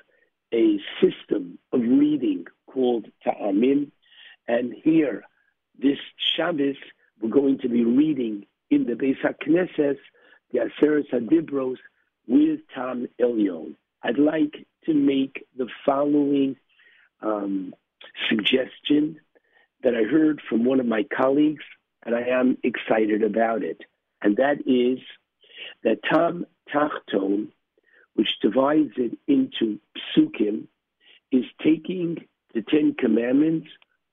a 0.53 0.79
system 1.01 1.59
of 1.73 1.81
reading 1.81 2.45
called 2.67 3.07
ta'amim. 3.27 3.91
And 4.47 4.75
here, 4.85 5.25
this 5.79 5.99
Shabbos, 6.37 6.77
we're 7.21 7.31
going 7.31 7.59
to 7.61 7.69
be 7.69 7.85
reading 7.85 8.47
in 8.71 8.85
the 8.85 8.93
Beis 8.93 9.17
HaKnesses, 9.23 9.97
the 10.53 10.59
Aseret 10.59 11.11
HaDibros, 11.13 11.77
with 12.27 12.61
Tam 12.75 13.09
Elyon. 13.21 13.75
I'd 14.03 14.19
like 14.19 14.67
to 14.85 14.95
make 14.95 15.47
the 15.57 15.69
following 15.85 16.57
um, 17.21 17.75
suggestion 18.29 19.21
that 19.83 19.95
I 19.95 20.03
heard 20.05 20.41
from 20.49 20.65
one 20.65 20.81
of 20.81 20.87
my 20.87 21.05
colleagues, 21.05 21.65
and 22.05 22.15
I 22.15 22.23
am 22.23 22.59
excited 22.63 23.23
about 23.23 23.63
it. 23.63 23.81
And 24.23 24.37
that 24.37 24.59
is 24.67 24.99
that 25.85 26.03
Tam 26.05 26.47
Tachton, 26.73 27.49
which 28.15 28.29
divides 28.41 28.93
it 28.97 29.19
into 29.27 29.79
psukim, 29.97 30.67
is 31.31 31.45
taking 31.63 32.19
the 32.55 32.63
Ten 32.63 32.95
Commandments 32.99 33.69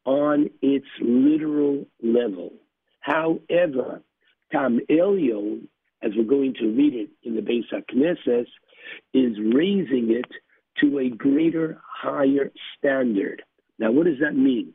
on 0.05 0.49
its 0.61 0.87
literal 1.01 1.85
level. 2.01 2.53
However, 3.01 4.01
Tam 4.51 4.79
Elyon, 4.89 5.67
as 6.01 6.11
we're 6.15 6.23
going 6.23 6.53
to 6.55 6.67
read 6.67 6.93
it 6.93 7.09
in 7.23 7.35
the 7.35 7.41
Beis 7.41 7.65
HaKnesses, 7.73 8.45
is 9.13 9.37
raising 9.53 10.11
it 10.11 10.31
to 10.81 10.99
a 10.99 11.09
greater, 11.09 11.81
higher 11.85 12.51
standard. 12.77 13.43
Now, 13.77 13.91
what 13.91 14.05
does 14.05 14.19
that 14.21 14.35
mean? 14.35 14.73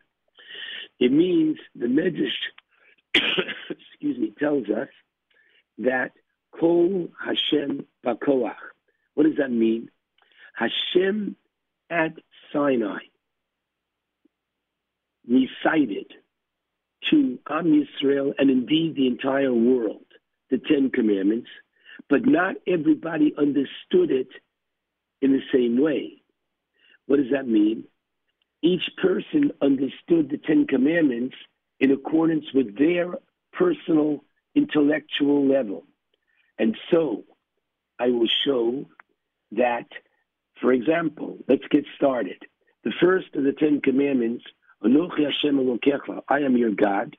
It 1.01 1.13
means 1.13 1.57
the 1.75 1.87
Medrash, 1.87 2.29
excuse 3.71 4.19
me, 4.19 4.33
tells 4.39 4.69
us 4.69 4.89
that 5.79 6.13
Kol 6.59 7.09
Hashem 7.19 7.87
Bakoach. 8.05 8.55
What 9.15 9.25
does 9.25 9.37
that 9.39 9.51
mean? 9.51 9.91
Hashem 10.55 11.37
at 11.91 12.13
Sinai 12.53 12.99
recited 15.29 16.13
to 17.11 17.39
Am 17.49 17.65
Yisrael 17.67 18.33
and 18.39 18.51
indeed 18.51 18.95
the 18.97 19.07
entire 19.07 19.53
world 19.53 20.04
the 20.55 20.61
Ten 20.69 20.91
Commandments, 20.91 21.49
but 22.09 22.25
not 22.25 22.55
everybody 22.69 23.35
understood 23.37 24.11
it 24.13 24.29
in 25.21 25.33
the 25.33 25.43
same 25.53 25.81
way. 25.83 26.23
What 27.07 27.17
does 27.17 27.33
that 27.33 27.49
mean? 27.49 27.85
Each 28.63 28.89
person 29.03 29.51
understood 29.61 30.31
the 30.31 30.39
Ten 30.39 30.67
Commandments 30.67 31.35
in 31.81 31.91
accordance 31.91 32.45
with 32.55 32.79
their 32.79 33.15
personal 33.53 34.25
intellectual 34.55 35.45
level. 35.47 35.85
And 36.59 36.77
so 36.93 37.25
I 37.99 38.11
will 38.11 38.29
show 38.45 38.87
that, 39.53 39.89
for 40.61 40.73
example, 40.73 41.39
let's 41.49 41.67
get 41.71 41.85
started. 41.97 42.41
The 42.85 42.93
first 43.01 43.35
of 43.35 43.43
the 43.43 43.53
Ten 43.53 43.81
Commandments, 43.81 44.45
I 44.83 44.87
am 44.87 46.57
your 46.57 46.71
God, 46.71 47.17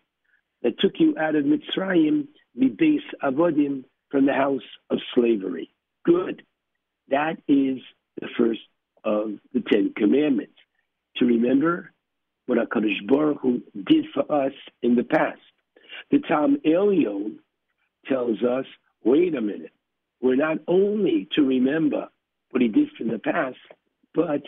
that 0.64 0.80
took 0.80 0.94
you 1.00 1.18
out 1.20 1.36
of 1.36 1.44
Mitzrayim, 1.44 2.28
the 2.56 2.69
beis 2.69 3.01
avodim, 3.24 3.85
from 4.09 4.25
the 4.25 4.34
house 4.34 4.61
of 4.90 5.00
slavery. 5.14 5.69
Good. 6.06 6.43
That 7.09 7.38
is 7.48 7.80
the 8.22 8.27
first 8.38 8.61
of 9.03 9.34
the 9.53 9.61
Ten 9.61 9.93
Commandments. 9.95 10.53
To 11.17 11.25
remember 11.25 11.92
what 12.45 12.58
HaKadosh 12.58 13.08
Baruch 13.08 13.42
Hu 13.42 13.61
did 13.88 14.06
for 14.14 14.32
us 14.32 14.53
in 14.82 14.95
the 14.95 15.03
past. 15.03 15.40
The 16.11 16.19
Tam 16.19 16.58
Elyon 16.66 17.38
tells 18.08 18.43
us, 18.43 18.66
wait 19.03 19.35
a 19.35 19.42
minute, 19.42 19.72
we're 20.22 20.35
not 20.35 20.58
only 20.67 21.27
to 21.35 21.42
remember 21.42 22.08
what 22.51 22.61
he 22.61 22.67
did 22.67 22.90
from 22.98 23.09
the 23.09 23.19
past, 23.19 23.58
but 24.14 24.43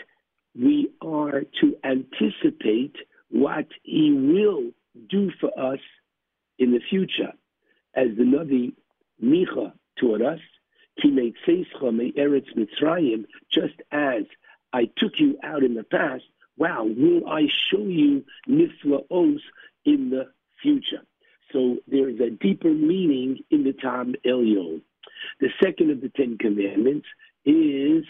we 0.55 0.91
are 1.01 1.41
to 1.61 1.75
anticipate 1.83 2.95
what 3.29 3.67
he 3.83 4.11
will 4.13 4.71
do 5.09 5.31
for 5.39 5.51
us 5.59 5.79
in 6.57 6.71
the 6.71 6.81
future. 6.89 7.33
As 7.97 8.09
the 8.15 8.23
Navi 8.23 8.73
Micha 9.21 9.73
taught 9.99 10.21
us, 10.21 10.39
Mitzrayim, 12.55 13.25
just 13.51 13.73
as 13.91 14.23
I 14.71 14.85
took 14.97 15.19
you 15.19 15.37
out 15.43 15.63
in 15.63 15.73
the 15.73 15.83
past, 15.83 16.23
wow, 16.57 16.83
will 16.85 17.27
I 17.27 17.47
show 17.71 17.81
you 17.81 18.23
niflaos 18.47 19.39
in 19.83 20.11
the 20.11 20.27
future? 20.61 21.01
So 21.51 21.77
there 21.87 22.07
is 22.07 22.19
a 22.19 22.29
deeper 22.29 22.69
meaning 22.69 23.39
in 23.49 23.63
the 23.63 23.73
Tam 23.73 24.13
Elyon. 24.23 24.81
The 25.39 25.49
second 25.61 25.89
of 25.89 26.01
the 26.01 26.09
Ten 26.09 26.37
Commandments 26.37 27.07
is 27.45 28.05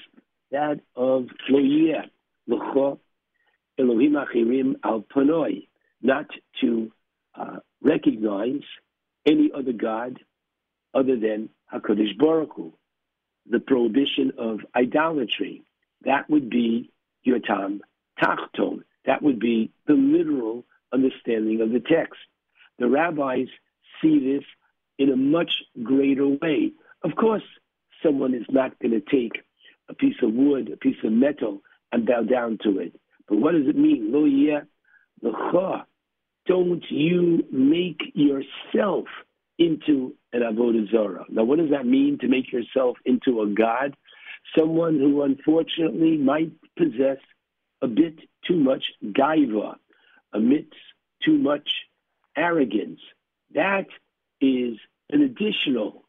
that 0.51 0.81
of 0.97 1.27
Lo 1.47 1.59
Yeh, 1.59 2.03
L'cho 2.47 2.99
Elohim 3.79 4.13
Achirim 4.13 4.75
Al 4.83 5.01
Panoi, 5.01 5.67
not 6.01 6.25
to 6.59 6.91
uh, 7.35 7.59
recognize 7.81 8.63
any 9.27 9.51
other 9.53 9.73
God 9.73 10.19
other 10.93 11.17
than 11.17 11.49
HaKadosh 11.73 12.17
Baruch 12.17 12.53
Hu. 12.55 12.73
The 13.49 13.59
prohibition 13.59 14.31
of 14.37 14.59
idolatry, 14.75 15.63
that 16.03 16.29
would 16.29 16.49
be 16.49 16.91
your 17.23 17.39
Tam 17.39 17.81
Tachton. 18.21 18.83
That 19.05 19.21
would 19.21 19.39
be 19.39 19.71
the 19.85 19.93
literal 19.93 20.65
understanding 20.93 21.61
of 21.61 21.71
the 21.71 21.79
text. 21.79 22.19
The 22.79 22.87
rabbis 22.87 23.47
see 24.01 24.19
this 24.19 24.43
in 24.97 25.11
a 25.11 25.15
much 25.15 25.51
greater 25.83 26.27
way. 26.27 26.71
Of 27.03 27.15
course, 27.15 27.43
someone 28.03 28.33
is 28.33 28.45
not 28.49 28.77
going 28.79 28.91
to 28.91 29.01
take 29.01 29.43
a 29.89 29.93
piece 29.93 30.15
of 30.21 30.33
wood, 30.33 30.71
a 30.71 30.77
piece 30.77 30.97
of 31.03 31.11
metal, 31.11 31.61
and 31.91 32.05
bow 32.05 32.23
down 32.23 32.57
to 32.63 32.79
it. 32.79 32.99
But 33.27 33.37
what 33.37 33.53
does 33.53 33.67
it 33.67 33.77
mean? 33.77 34.11
Lo 34.11 34.25
yeh. 34.25 34.61
Don't 36.47 36.83
you 36.89 37.45
make 37.51 38.01
yourself 38.13 39.05
into 39.59 40.15
an 40.33 40.41
avodah 40.41 40.89
zarah. 40.91 41.25
Now, 41.29 41.43
what 41.43 41.59
does 41.59 41.71
that 41.71 41.85
mean 41.85 42.17
to 42.19 42.27
make 42.27 42.51
yourself 42.51 42.97
into 43.05 43.41
a 43.41 43.47
god? 43.47 43.95
Someone 44.57 44.97
who 44.99 45.23
unfortunately 45.23 46.17
might 46.17 46.51
possess 46.77 47.17
a 47.81 47.87
bit 47.87 48.19
too 48.47 48.55
much 48.55 48.85
gaiva, 49.03 49.75
amidst 50.33 50.73
too 51.23 51.37
much 51.37 51.69
arrogance. 52.35 52.99
That 53.53 53.87
is 54.39 54.77
an 55.09 55.21
additional 55.21 56.03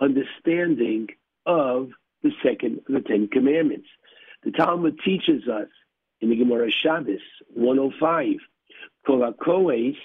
understanding 0.00 1.08
of 1.46 1.90
the 2.22 2.32
second 2.42 2.80
of 2.88 2.94
the 2.94 3.00
Ten 3.00 3.28
Commandments. 3.28 3.88
The 4.44 4.52
Talmud 4.52 5.00
teaches 5.04 5.48
us 5.48 5.68
in 6.20 6.30
the 6.30 6.36
Gemara 6.36 6.70
Shabbos 6.70 7.20
105, 7.54 8.36
Kolakoes, 9.06 9.96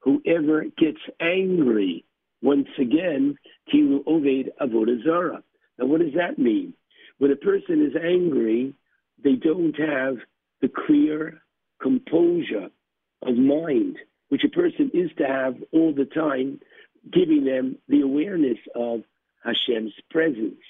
whoever 0.00 0.64
gets 0.78 1.00
angry, 1.20 2.04
once 2.42 2.68
again, 2.78 3.36
Kilu 3.72 4.04
Oved 4.04 4.48
Avodah 4.60 5.02
Zarah. 5.04 5.42
Now, 5.78 5.86
what 5.86 6.00
does 6.00 6.14
that 6.16 6.38
mean? 6.38 6.74
When 7.18 7.30
a 7.30 7.36
person 7.36 7.84
is 7.84 7.94
angry, 7.96 8.74
they 9.22 9.34
don't 9.36 9.78
have 9.78 10.16
the 10.60 10.68
clear 10.68 11.40
composure 11.80 12.68
of 13.22 13.36
mind, 13.36 13.96
which 14.28 14.42
a 14.44 14.48
person 14.48 14.90
is 14.92 15.10
to 15.18 15.26
have 15.26 15.54
all 15.72 15.94
the 15.94 16.04
time, 16.04 16.60
giving 17.12 17.44
them 17.44 17.78
the 17.88 18.00
awareness 18.00 18.58
of 18.74 19.02
Hashem's 19.44 19.94
presence. 20.10 20.60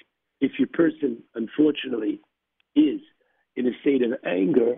If 0.41 0.52
your 0.59 0.69
person, 0.69 1.23
unfortunately, 1.35 2.20
is 2.75 3.01
in 3.57 3.67
a 3.67 3.78
state 3.81 4.02
of 4.02 4.12
anger, 4.27 4.77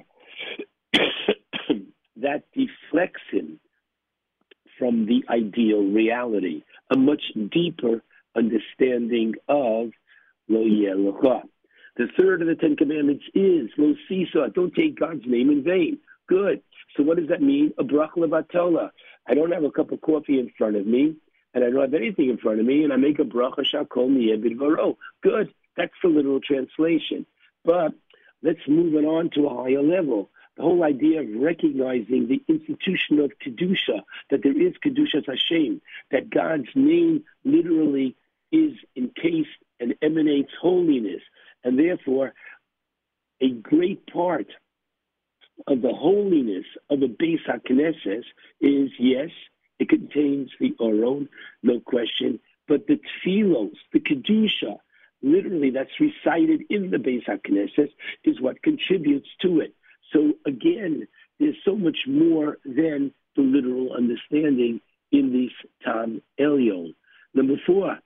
that 2.25 2.45
deflects 2.55 3.23
him 3.31 3.61
from 4.79 5.07
the 5.07 5.25
ideal 5.31 5.83
reality, 5.83 6.65
a 6.91 6.97
much 6.97 7.23
deeper 7.53 8.03
understanding 8.37 9.35
of 9.49 9.91
Lo 10.49 10.63
Yeh 10.63 10.95
L'cha. 10.95 11.43
The 11.97 12.09
third 12.19 12.43
of 12.43 12.49
the 12.49 12.57
Ten 12.57 12.77
Commandments 12.77 13.25
is 13.35 13.71
Lo 13.79 13.95
Sisa, 14.09 14.51
don't 14.53 14.75
take 14.75 14.99
God's 14.99 15.23
name 15.27 15.51
in 15.51 15.63
vain. 15.63 15.99
Good. 16.27 16.63
So 16.97 17.03
what 17.03 17.19
does 17.19 17.29
that 17.29 17.43
mean? 17.43 17.73
A 17.79 17.85
brach 17.85 18.15
levatola. 18.17 18.91
I 19.29 19.35
don't 19.35 19.53
have 19.53 19.65
a 19.65 19.71
cup 19.71 19.93
of 19.93 20.01
coffee 20.01 20.41
in 20.41 20.51
front 20.57 20.77
of 20.77 20.87
me, 20.87 21.15
and 21.53 21.63
I 21.63 21.71
don't 21.71 21.81
have 21.81 21.95
anything 21.95 22.31
in 22.31 22.39
front 22.39 22.59
of 22.59 22.67
me, 22.67 22.83
and 22.83 22.93
I 22.93 22.97
make 22.97 23.19
a 23.19 23.25
bracha 23.25 23.65
shakol 23.73 24.59
varo. 24.59 24.99
Good. 25.23 25.53
That's 25.77 25.93
the 26.03 26.09
literal 26.09 26.41
translation. 26.41 27.27
But 27.65 27.93
let's 28.43 28.67
move 28.69 28.95
it 28.95 29.05
on 29.05 29.31
to 29.35 29.47
a 29.47 29.63
higher 29.63 29.83
level. 29.83 30.31
The 30.57 30.63
whole 30.63 30.85
idea 30.85 31.21
of 31.21 31.29
recognizing 31.35 32.29
the 32.29 32.43
institution 32.49 33.19
of 33.19 33.33
Kedusha, 33.45 34.03
that 34.31 34.43
there 34.43 34.61
is 34.61 34.75
Kedusha 34.85 35.27
Hashem, 35.27 35.81
that 36.13 36.31
God's 36.31 36.69
name 36.75 37.25
literally 37.45 38.17
is 38.53 38.73
encased 38.97 39.49
and 39.81 39.95
emanates 40.01 40.53
holiness, 40.61 41.23
and 41.65 41.79
therefore 41.79 42.35
a 43.41 43.51
great 43.51 44.07
part 44.07 44.47
of 45.67 45.83
the 45.83 45.93
holiness 45.93 46.67
of 46.89 47.03
a 47.03 47.09
Beis 47.09 47.41
HaKnesses 47.49 48.25
is, 48.61 48.91
yes, 48.99 49.31
it 49.79 49.89
contains 49.89 50.51
the 50.61 50.75
Aron, 50.81 51.29
no 51.63 51.81
question, 51.81 52.39
but 52.69 52.87
the 52.87 53.01
Tfilos, 53.27 53.75
the 53.93 54.01
Kedusha, 54.01 54.79
literally 55.23 55.71
that's 55.71 56.01
recited 56.01 56.63
in 56.71 56.91
the 56.91 56.99
Beis 56.99 57.25
HaKnesses, 57.27 57.91
is 58.25 58.41
what 58.41 58.63
contributes 58.63 59.29
to 59.43 59.61
it. 59.61 59.75
So 60.15 60.33
again, 60.47 61.07
there's 61.41 61.57
so 61.65 61.77
much 61.77 61.99
more 62.07 62.59
than 62.65 63.13
the 63.37 63.43
literal 63.43 63.93
understanding 63.93 64.81
in 65.11 65.33
this 65.33 65.53
Tam 65.85 66.23
Elyon. 66.39 66.95
Number 67.35 67.55
four, 67.67 67.99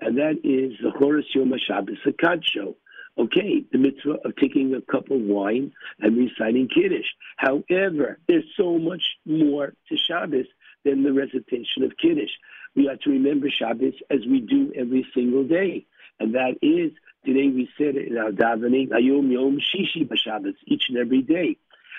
and 0.00 0.16
that 0.18 0.38
is 0.42 0.72
the 0.82 0.90
Horus 0.90 1.26
Yom 1.34 1.52
HaShabbos 1.52 1.98
HaKadsho. 2.06 2.74
Okay, 3.18 3.64
the 3.70 3.78
mitzvah 3.78 4.18
of 4.24 4.34
taking 4.36 4.74
a 4.74 4.80
cup 4.80 5.10
of 5.10 5.20
wine 5.20 5.72
and 5.98 6.16
reciting 6.16 6.68
Kiddush. 6.68 7.08
However, 7.36 8.18
there's 8.26 8.44
so 8.56 8.78
much 8.78 9.02
more 9.26 9.74
to 9.88 9.96
Shabbos 10.08 10.46
than 10.84 11.02
the 11.02 11.12
recitation 11.12 11.82
of 11.82 11.92
Kiddush. 12.00 12.30
We 12.74 12.88
are 12.88 12.96
to 12.96 13.10
remember 13.10 13.50
Shabbos 13.50 13.94
as 14.10 14.20
we 14.26 14.40
do 14.40 14.72
every 14.74 15.06
single 15.14 15.44
day. 15.44 15.84
And 16.18 16.34
that 16.34 16.54
is, 16.62 16.92
today 17.24 17.48
we 17.48 17.68
said 17.76 17.96
in 17.96 18.16
our 18.16 18.30
davening, 18.30 18.88
Ayom 18.88 19.30
Yom 19.30 19.58
Shishi 19.58 20.08
B'Shabbos, 20.08 20.54
each 20.66 20.84
and 20.88 20.98
every 20.98 21.22
day. 21.22 21.56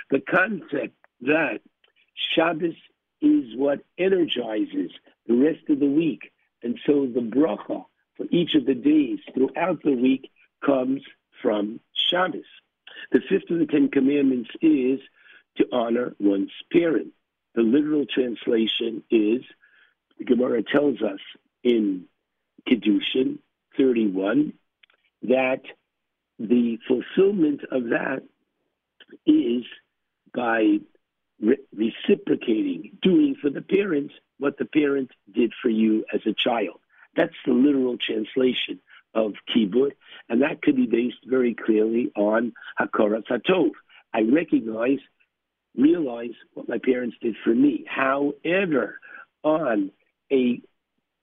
The 0.09 0.19
concept 0.19 0.95
that 1.21 1.61
Shabbos 2.35 2.75
is 3.21 3.55
what 3.55 3.81
energizes 3.97 4.91
the 5.27 5.35
rest 5.35 5.69
of 5.69 5.79
the 5.79 5.85
week. 5.85 6.31
And 6.63 6.79
so 6.85 7.05
the 7.05 7.21
bracha 7.21 7.85
for 8.17 8.25
each 8.31 8.55
of 8.55 8.65
the 8.65 8.73
days 8.73 9.19
throughout 9.33 9.83
the 9.83 9.93
week 9.93 10.31
comes 10.65 11.01
from 11.41 11.79
Shabbos. 11.93 12.45
The 13.11 13.21
fifth 13.29 13.49
of 13.49 13.59
the 13.59 13.65
Ten 13.65 13.89
Commandments 13.89 14.49
is 14.61 14.99
to 15.57 15.65
honor 15.71 16.15
one's 16.19 16.51
parent. 16.71 17.13
The 17.55 17.61
literal 17.61 18.05
translation 18.05 19.03
is, 19.09 19.41
the 20.17 20.25
Gemara 20.25 20.63
tells 20.63 21.01
us 21.01 21.19
in 21.63 22.05
Kedushin 22.67 23.39
31 23.77 24.53
that 25.23 25.61
the 26.39 26.79
fulfillment 26.87 27.61
of 27.71 27.85
that 27.89 28.23
is 29.25 29.63
by 30.33 30.79
re- 31.39 31.57
reciprocating, 31.75 32.97
doing 33.01 33.35
for 33.41 33.49
the 33.49 33.61
parent 33.61 34.11
what 34.39 34.57
the 34.57 34.65
parent 34.65 35.11
did 35.33 35.53
for 35.61 35.69
you 35.69 36.03
as 36.13 36.21
a 36.25 36.33
child. 36.33 36.79
That's 37.15 37.35
the 37.45 37.53
literal 37.53 37.97
translation 37.97 38.79
of 39.13 39.33
kibbud, 39.53 39.91
and 40.29 40.41
that 40.41 40.61
could 40.61 40.75
be 40.75 40.87
based 40.87 41.17
very 41.25 41.53
clearly 41.53 42.11
on 42.15 42.53
hakarat 42.79 43.27
hatov. 43.27 43.71
I 44.13 44.21
recognize, 44.21 44.99
realize 45.77 46.33
what 46.53 46.69
my 46.69 46.77
parents 46.77 47.17
did 47.21 47.35
for 47.43 47.53
me. 47.53 47.85
However, 47.87 48.99
on 49.43 49.91
a 50.31 50.61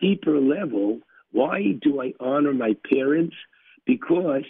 deeper 0.01 0.39
level, 0.39 1.01
why 1.33 1.73
do 1.81 2.01
I 2.01 2.12
honor 2.20 2.52
my 2.52 2.77
parents? 2.89 3.35
Because, 3.89 4.44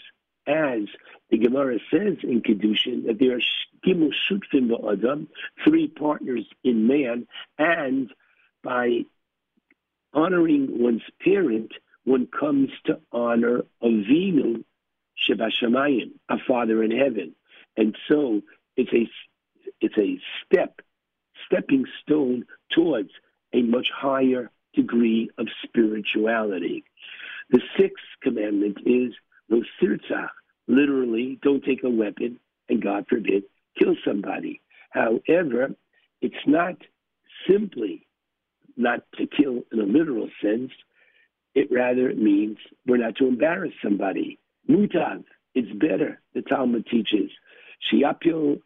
as 0.49 0.83
the 1.31 1.39
Gemara 1.39 1.79
says 1.93 2.17
in 2.25 2.43
Kedushin, 2.43 3.07
that 3.07 3.21
there 3.21 3.37
are 3.37 3.41
shutfim 3.87 4.69
ba'adam, 4.69 5.29
three 5.65 5.87
partners 5.87 6.45
in 6.65 6.89
man, 6.89 7.29
and 7.57 8.13
by 8.65 9.05
honoring 10.13 10.83
one's 10.83 11.05
parent, 11.23 11.73
one 12.03 12.27
comes 12.27 12.71
to 12.87 12.99
honor 13.13 13.63
Avinu 13.81 14.65
Shebashamayim, 15.17 16.11
a 16.29 16.39
father 16.49 16.83
in 16.83 16.91
heaven. 16.91 17.37
And 17.77 17.97
so 18.09 18.43
it's 18.77 18.93
a 18.93 19.09
it's 19.81 19.99
a 19.99 20.19
step, 20.45 20.81
stepping 21.47 21.85
stone 22.03 22.45
towards 22.73 23.11
a 23.53 23.63
much 23.63 23.89
higher 23.95 24.51
degree 24.75 25.31
of 25.39 25.47
spirituality. 25.63 26.83
The 27.51 27.61
sixth 27.77 28.05
commandment 28.21 28.79
is 28.85 29.15
no 29.49 29.63
sirtzach, 29.81 30.29
literally, 30.67 31.39
don't 31.43 31.65
take 31.65 31.83
a 31.85 31.91
weapon 31.91 32.39
and 32.69 32.83
God 32.83 33.07
forbid, 33.09 33.45
kill 33.79 33.95
somebody. 34.07 34.61
However, 34.91 35.71
it's 36.21 36.35
not 36.47 36.77
simply 37.49 38.07
not 38.77 39.01
to 39.17 39.27
kill 39.27 39.63
in 39.73 39.81
a 39.81 39.85
literal 39.85 40.29
sense. 40.43 40.71
It 41.55 41.69
rather 41.71 42.15
means 42.15 42.59
we're 42.87 42.99
not 42.99 43.17
to 43.17 43.27
embarrass 43.27 43.73
somebody. 43.83 44.39
Mutav, 44.69 45.25
it's 45.55 45.73
better, 45.79 46.21
the 46.35 46.43
Talmud 46.43 46.87
teaches. 46.87 47.31
Shiapil 47.91 48.61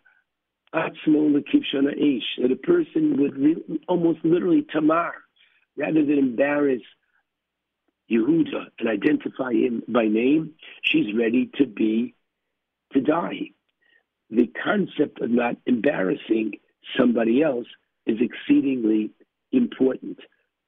atzmo 0.75 1.33
lekivshana 1.33 1.93
ish, 1.93 2.25
that 2.41 2.52
a 2.52 2.57
person 2.57 3.17
would 3.20 3.36
re- 3.36 3.81
almost 3.89 4.19
literally 4.25 4.67
tamar, 4.73 5.12
rather 5.77 6.05
than 6.05 6.19
embarrass 6.19 6.83
Yehuda 8.12 8.66
and 8.78 8.89
identify 8.89 9.52
him 9.52 9.82
by 9.89 10.07
name, 10.07 10.52
she's 10.82 11.15
ready 11.15 11.50
to 11.57 11.66
be 11.66 12.15
to 12.92 13.00
die. 13.00 13.50
The 14.31 14.47
concept 14.47 15.20
of 15.20 15.31
not 15.31 15.57
embarrassing 15.66 16.52
somebody 16.97 17.42
else 17.42 17.66
is 18.07 18.18
exceedingly 18.20 19.10
important. 19.50 20.18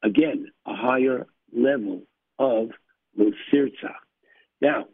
Again, 0.02 0.50
a 0.66 0.74
higher 0.74 1.26
level 1.52 2.02
of 2.38 2.70
Losirza. 3.18 3.94
Now, 4.60 4.86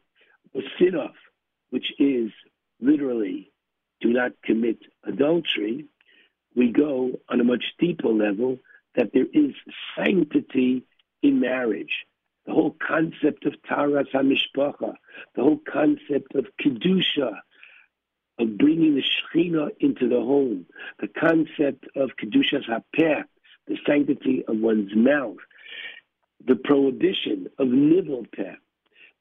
Losirov, 0.54 1.14
which 1.70 1.92
is 1.98 2.30
literally 2.80 3.52
do 4.00 4.08
not 4.12 4.32
commit 4.42 4.78
adultery, 5.04 5.86
we 6.56 6.72
go 6.72 7.20
on 7.28 7.40
a 7.40 7.44
much 7.44 7.64
deeper 7.78 8.08
level 8.08 8.58
that 8.96 9.12
there 9.12 9.26
is 9.32 9.52
sanctity 9.96 10.84
in 11.22 11.40
marriage. 11.40 12.06
The 12.46 12.52
whole 12.52 12.76
concept 12.86 13.44
of 13.46 13.54
Taharas 13.68 14.10
HaMishpacha, 14.12 14.94
the 15.34 15.42
whole 15.42 15.60
concept 15.70 16.34
of 16.34 16.46
Kedusha, 16.60 17.38
of 18.38 18.58
bringing 18.58 18.94
the 18.94 19.02
Shekhinah 19.02 19.70
into 19.80 20.08
the 20.08 20.20
home, 20.20 20.66
the 20.98 21.08
concept 21.08 21.86
of 21.96 22.10
Kedushas 22.16 22.64
HaPeh, 22.68 23.24
the 23.66 23.78
sanctity 23.86 24.44
of 24.48 24.58
one's 24.58 24.94
mouth, 24.96 25.36
the 26.46 26.56
prohibition 26.56 27.48
of 27.58 27.68
Nivel 27.68 28.26
Peh, 28.34 28.54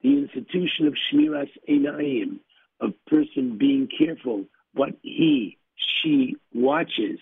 the 0.01 0.17
institution 0.17 0.87
of 0.87 0.95
Shmiras 1.11 1.49
Einayim, 1.67 2.39
of 2.79 2.93
person 3.07 3.57
being 3.57 3.87
careful 3.87 4.45
what 4.73 4.93
he, 5.01 5.57
she 5.75 6.37
watches. 6.53 7.19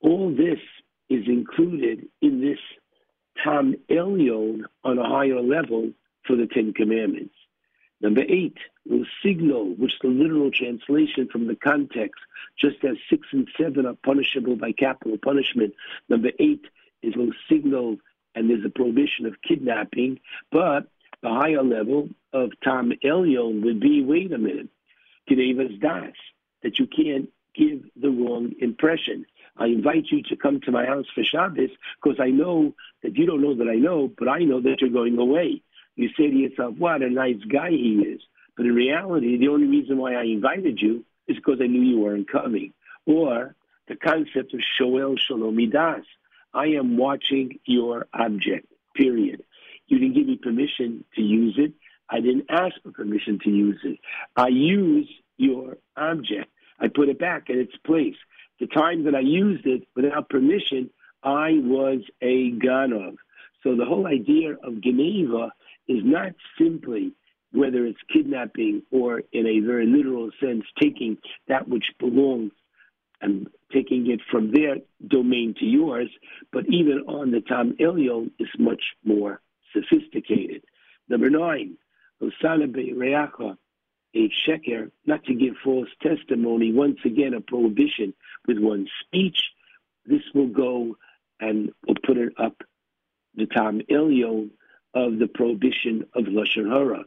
All 0.00 0.30
this 0.30 0.60
is 1.08 1.26
included 1.26 2.06
in 2.22 2.40
this 2.40 2.58
Tam 3.42 3.74
Elyon 3.88 4.62
on 4.84 4.98
a 4.98 5.08
higher 5.08 5.40
level 5.40 5.92
for 6.26 6.36
the 6.36 6.46
Ten 6.46 6.72
Commandments. 6.72 7.34
Number 8.00 8.22
eight, 8.28 8.56
will 8.86 9.04
signal, 9.24 9.74
which 9.74 9.98
the 10.00 10.08
literal 10.08 10.50
translation 10.50 11.28
from 11.30 11.46
the 11.46 11.56
context, 11.56 12.20
just 12.56 12.84
as 12.84 12.96
six 13.10 13.26
and 13.32 13.48
seven 13.60 13.86
are 13.86 13.96
punishable 14.04 14.56
by 14.56 14.72
capital 14.72 15.18
punishment, 15.18 15.74
number 16.08 16.30
eight 16.38 16.64
is 17.02 17.16
will 17.16 17.32
signal, 17.48 17.96
and 18.34 18.48
there's 18.48 18.64
a 18.64 18.70
prohibition 18.70 19.26
of 19.26 19.42
kidnapping, 19.42 20.20
but 20.52 20.88
the 21.22 21.28
higher 21.28 21.62
level 21.62 22.08
of 22.32 22.52
Tam 22.62 22.92
Elyon 23.04 23.62
would 23.64 23.80
be, 23.80 24.02
wait 24.02 24.32
a 24.32 24.38
minute, 24.38 24.68
Kedevas 25.28 25.80
Das, 25.80 26.14
that 26.62 26.78
you 26.78 26.86
can't 26.86 27.30
give 27.54 27.84
the 27.96 28.10
wrong 28.10 28.52
impression. 28.60 29.26
I 29.58 29.66
invite 29.66 30.06
you 30.10 30.22
to 30.24 30.36
come 30.36 30.60
to 30.60 30.70
my 30.70 30.86
house 30.86 31.06
for 31.14 31.24
Shabbos 31.24 31.70
because 32.02 32.18
I 32.20 32.30
know 32.30 32.74
that 33.02 33.16
you 33.16 33.26
don't 33.26 33.42
know 33.42 33.54
that 33.56 33.68
I 33.68 33.74
know, 33.74 34.10
but 34.16 34.28
I 34.28 34.40
know 34.40 34.60
that 34.60 34.80
you're 34.80 34.90
going 34.90 35.18
away. 35.18 35.62
You 35.96 36.08
say 36.16 36.30
to 36.30 36.36
yourself, 36.36 36.76
what 36.78 37.02
a 37.02 37.10
nice 37.10 37.42
guy 37.52 37.70
he 37.70 38.04
is. 38.06 38.20
But 38.56 38.66
in 38.66 38.74
reality, 38.74 39.36
the 39.36 39.48
only 39.48 39.66
reason 39.66 39.98
why 39.98 40.14
I 40.14 40.22
invited 40.22 40.80
you 40.80 41.04
is 41.26 41.36
because 41.36 41.58
I 41.60 41.66
knew 41.66 41.82
you 41.82 42.00
weren't 42.00 42.30
coming. 42.30 42.72
Or 43.06 43.54
the 43.88 43.96
concept 43.96 44.54
of 44.54 44.60
Shoel 44.78 45.18
Shalomidas. 45.18 46.04
I 46.54 46.66
am 46.66 46.96
watching 46.96 47.58
your 47.64 48.06
object, 48.12 48.66
period. 48.94 49.42
You 49.86 49.98
didn't 49.98 50.14
give 50.14 50.26
me 50.26 50.36
permission 50.36 51.04
to 51.16 51.22
use 51.22 51.56
it. 51.58 51.72
I 52.10 52.20
didn't 52.20 52.46
ask 52.48 52.74
for 52.82 52.92
permission 52.92 53.38
to 53.44 53.50
use 53.50 53.80
it. 53.84 53.98
I 54.36 54.48
use 54.48 55.08
your 55.36 55.78
object. 55.96 56.50
I 56.80 56.88
put 56.88 57.08
it 57.08 57.18
back 57.18 57.50
in 57.50 57.58
its 57.58 57.76
place. 57.84 58.16
The 58.60 58.66
time 58.66 59.04
that 59.04 59.14
I 59.14 59.20
used 59.20 59.66
it 59.66 59.86
without 59.94 60.28
permission, 60.28 60.90
I 61.22 61.60
was 61.62 62.00
a 62.20 62.52
ganov. 62.52 63.16
So 63.62 63.76
the 63.76 63.84
whole 63.84 64.06
idea 64.06 64.52
of 64.52 64.74
Geneivah 64.74 65.50
is 65.86 66.02
not 66.04 66.32
simply 66.58 67.12
whether 67.52 67.86
it's 67.86 67.98
kidnapping 68.12 68.82
or 68.90 69.22
in 69.32 69.46
a 69.46 69.60
very 69.60 69.86
literal 69.86 70.30
sense 70.40 70.64
taking 70.80 71.16
that 71.48 71.68
which 71.68 71.86
belongs 71.98 72.52
and 73.20 73.48
taking 73.72 74.10
it 74.10 74.20
from 74.30 74.52
their 74.52 74.76
domain 75.06 75.54
to 75.58 75.64
yours, 75.64 76.08
but 76.52 76.64
even 76.68 77.00
on 77.08 77.30
the 77.30 77.40
Tam 77.40 77.74
Elyon 77.80 78.30
is 78.38 78.48
much 78.58 78.82
more 79.04 79.40
sophisticated. 79.72 80.62
Number 81.08 81.30
nine, 81.30 81.76
Osana 82.22 82.72
Reacha, 82.72 83.56
a 84.14 84.30
sheker, 84.46 84.90
not 85.06 85.24
to 85.24 85.34
give 85.34 85.54
false 85.64 85.88
testimony, 86.02 86.72
once 86.72 86.98
again 87.04 87.34
a 87.34 87.40
prohibition 87.40 88.14
with 88.48 88.58
one's 88.58 88.90
speech. 89.04 89.38
This 90.06 90.22
will 90.34 90.48
go 90.48 90.96
and 91.38 91.70
will 91.86 91.94
put 92.04 92.16
it 92.16 92.32
up 92.38 92.56
the 93.36 93.46
Tam 93.46 93.80
Elyon 93.88 94.50
of 94.94 95.18
the 95.18 95.28
prohibition 95.28 96.06
of 96.14 96.24
Lashon 96.24 96.68
Hara, 96.68 97.04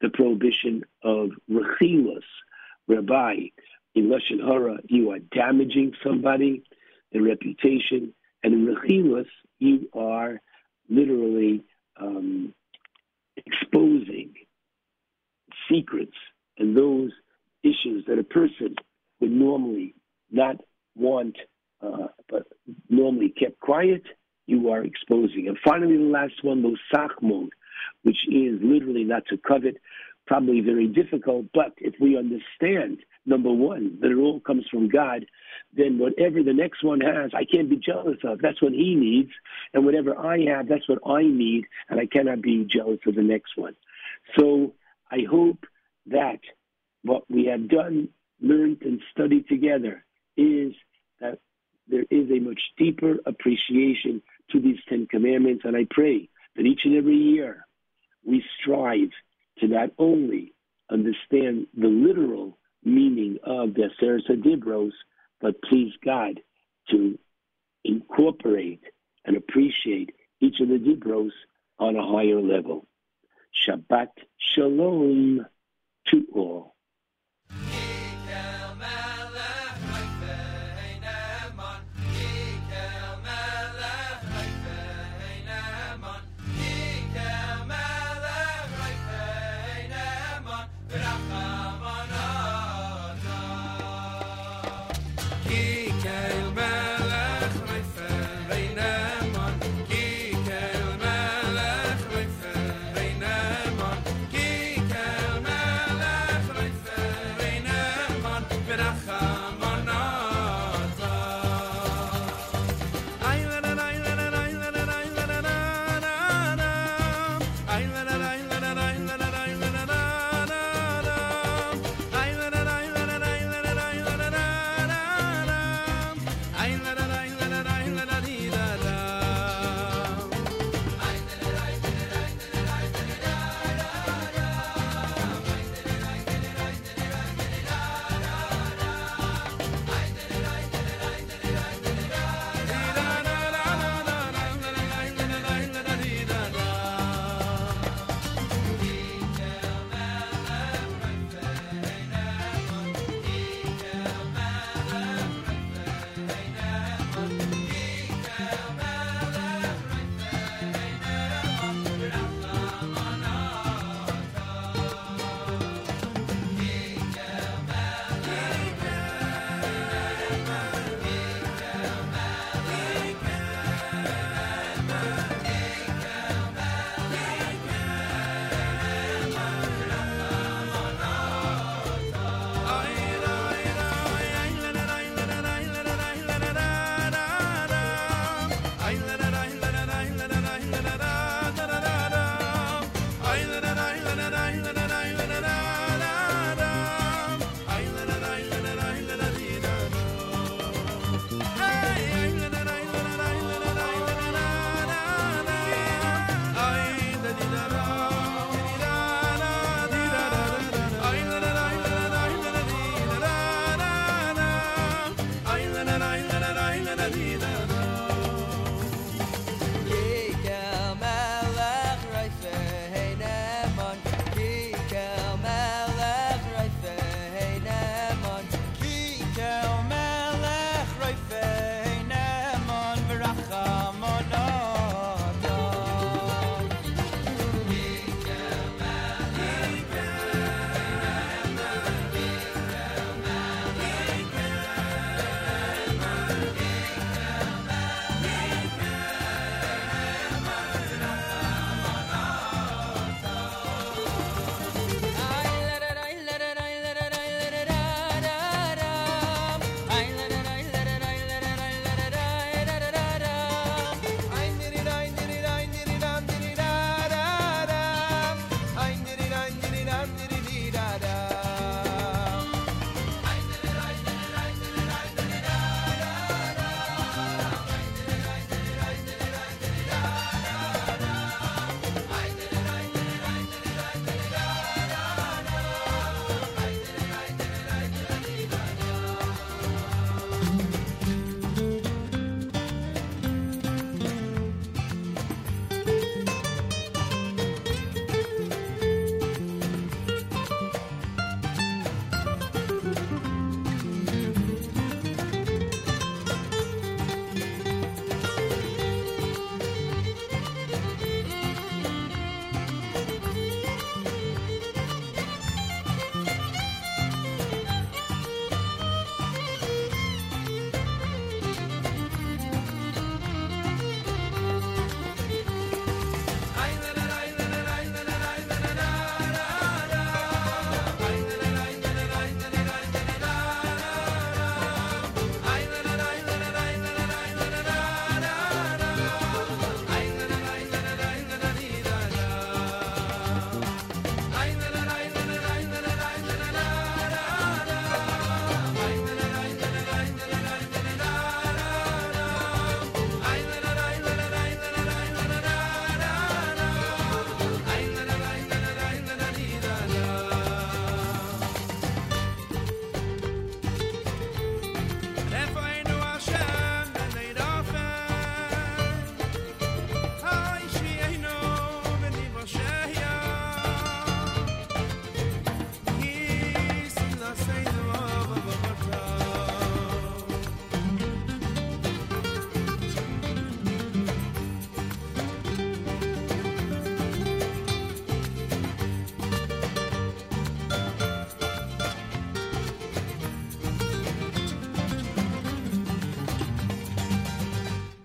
the 0.00 0.08
prohibition 0.08 0.82
of 1.04 1.30
Rechilos, 1.48 2.24
whereby 2.86 3.50
in 3.94 4.08
Lashon 4.08 4.44
Hara 4.44 4.78
you 4.88 5.12
are 5.12 5.18
damaging 5.18 5.92
somebody, 6.02 6.64
their 7.12 7.22
reputation, 7.22 8.14
and 8.42 8.54
in 8.54 8.74
Rechilos 8.74 9.26
you 9.58 9.88
are 9.92 10.40
literally 10.88 11.64
um, 12.00 12.54
exposing 13.36 14.32
secrets 15.70 16.16
and 16.58 16.76
those 16.76 17.10
issues 17.62 18.04
that 18.06 18.18
a 18.18 18.24
person 18.24 18.74
would 19.20 19.30
normally 19.30 19.94
not 20.30 20.56
want, 20.98 21.36
uh, 21.82 22.08
but 22.28 22.46
normally 22.88 23.30
kept 23.30 23.60
quiet, 23.60 24.02
you 24.46 24.70
are 24.70 24.82
exposing. 24.82 25.46
And 25.48 25.58
finally, 25.64 25.96
the 25.96 26.02
last 26.04 26.42
one, 26.42 26.62
Losach 26.62 27.20
mode, 27.20 27.50
which 28.02 28.18
is 28.28 28.58
literally 28.62 29.04
not 29.04 29.26
to 29.26 29.36
covet, 29.36 29.76
probably 30.26 30.60
very 30.60 30.86
difficult. 30.86 31.46
But 31.54 31.72
if 31.78 31.94
we 32.00 32.16
understand, 32.16 32.98
number 33.26 33.52
one, 33.52 33.98
that 34.00 34.10
it 34.10 34.16
all 34.16 34.40
comes 34.40 34.64
from 34.70 34.88
God, 34.88 35.26
then 35.76 35.98
whatever 35.98 36.42
the 36.42 36.52
next 36.52 36.82
one 36.82 37.00
has, 37.00 37.30
I 37.34 37.44
can't 37.44 37.70
be 37.70 37.76
jealous 37.76 38.18
of. 38.24 38.40
That's 38.40 38.62
what 38.62 38.72
he 38.72 38.94
needs. 38.94 39.30
And 39.74 39.84
whatever 39.84 40.16
I 40.18 40.40
have, 40.54 40.68
that's 40.68 40.88
what 40.88 40.98
I 41.06 41.22
need. 41.22 41.64
And 41.88 42.00
I 42.00 42.06
cannot 42.06 42.42
be 42.42 42.68
jealous 42.70 43.00
of 43.06 43.14
the 43.14 43.22
next 43.22 43.56
one. 43.56 43.74
So 44.38 44.74
I 45.10 45.18
hope 45.30 45.64
that 46.06 46.40
what 47.02 47.24
we 47.30 47.46
have 47.46 47.68
done, 47.68 48.08
learned, 48.40 48.82
and 48.82 49.00
studied 49.12 49.48
together 49.48 50.04
is 50.36 50.72
that 51.20 51.38
there 51.88 52.04
is 52.10 52.30
a 52.30 52.40
much 52.40 52.60
deeper 52.76 53.16
appreciation 53.26 54.22
to 54.50 54.60
these 54.60 54.78
Ten 54.88 55.06
Commandments. 55.06 55.64
And 55.64 55.76
I 55.76 55.86
pray 55.90 56.28
that 56.56 56.66
each 56.66 56.80
and 56.84 56.96
every 56.96 57.16
year 57.16 57.66
we 58.24 58.44
strive 58.60 59.10
to 59.58 59.68
not 59.68 59.90
only 59.98 60.52
understand 60.90 61.66
the 61.76 61.88
literal 61.88 62.58
meaning 62.84 63.38
of 63.42 63.74
the 63.74 63.90
Aseret 64.00 64.42
Dibros, 64.42 64.92
but 65.40 65.60
please 65.62 65.92
God 66.04 66.40
to 66.90 67.18
incorporate 67.84 68.82
and 69.24 69.36
appreciate 69.36 70.14
each 70.40 70.60
of 70.60 70.68
the 70.68 70.78
Dibros 70.78 71.30
on 71.78 71.96
a 71.96 72.06
higher 72.06 72.40
level. 72.40 72.86
Shabbat 73.66 74.08
Shalom 74.38 75.46
to 76.10 76.26
all. 76.34 76.74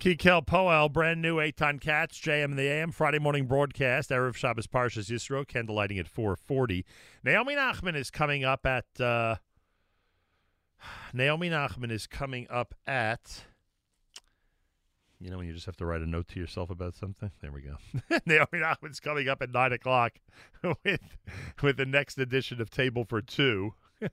Kikel 0.03 0.45
Poel, 0.45 0.91
brand 0.91 1.21
new 1.21 1.37
Eitan 1.37 1.79
Katz, 1.79 2.19
JM 2.19 2.43
in 2.43 2.55
the 2.57 2.67
AM, 2.67 2.91
Friday 2.91 3.19
morning 3.19 3.45
broadcast, 3.45 4.09
Erev 4.09 4.35
Shabbos 4.35 4.67
Parshas 4.67 5.09
Yisro, 5.09 5.47
candlelighting 5.47 5.97
at 5.97 6.09
440. 6.09 6.85
Naomi 7.23 7.55
Nachman 7.55 7.95
is 7.95 8.11
coming 8.11 8.43
up 8.43 8.65
at, 8.65 8.83
uh, 8.99 9.37
Naomi 11.13 11.49
Nachman 11.49 11.89
is 11.89 12.05
coming 12.05 12.47
up 12.49 12.75
at, 12.85 13.45
you 15.21 15.31
know 15.31 15.37
when 15.37 15.47
you 15.47 15.53
just 15.53 15.67
have 15.67 15.77
to 15.77 15.85
write 15.85 16.01
a 16.01 16.05
note 16.05 16.27
to 16.27 16.37
yourself 16.37 16.69
about 16.69 16.95
something? 16.95 17.31
There 17.39 17.53
we 17.53 17.61
go. 17.61 17.77
Naomi 18.25 18.47
Nachman's 18.55 18.99
coming 18.99 19.29
up 19.29 19.41
at 19.41 19.53
9 19.53 19.71
o'clock 19.71 20.19
with, 20.83 21.17
with 21.61 21.77
the 21.77 21.85
next 21.85 22.17
edition 22.17 22.59
of 22.59 22.69
Table 22.69 23.05
for 23.05 23.21
Two. 23.21 23.75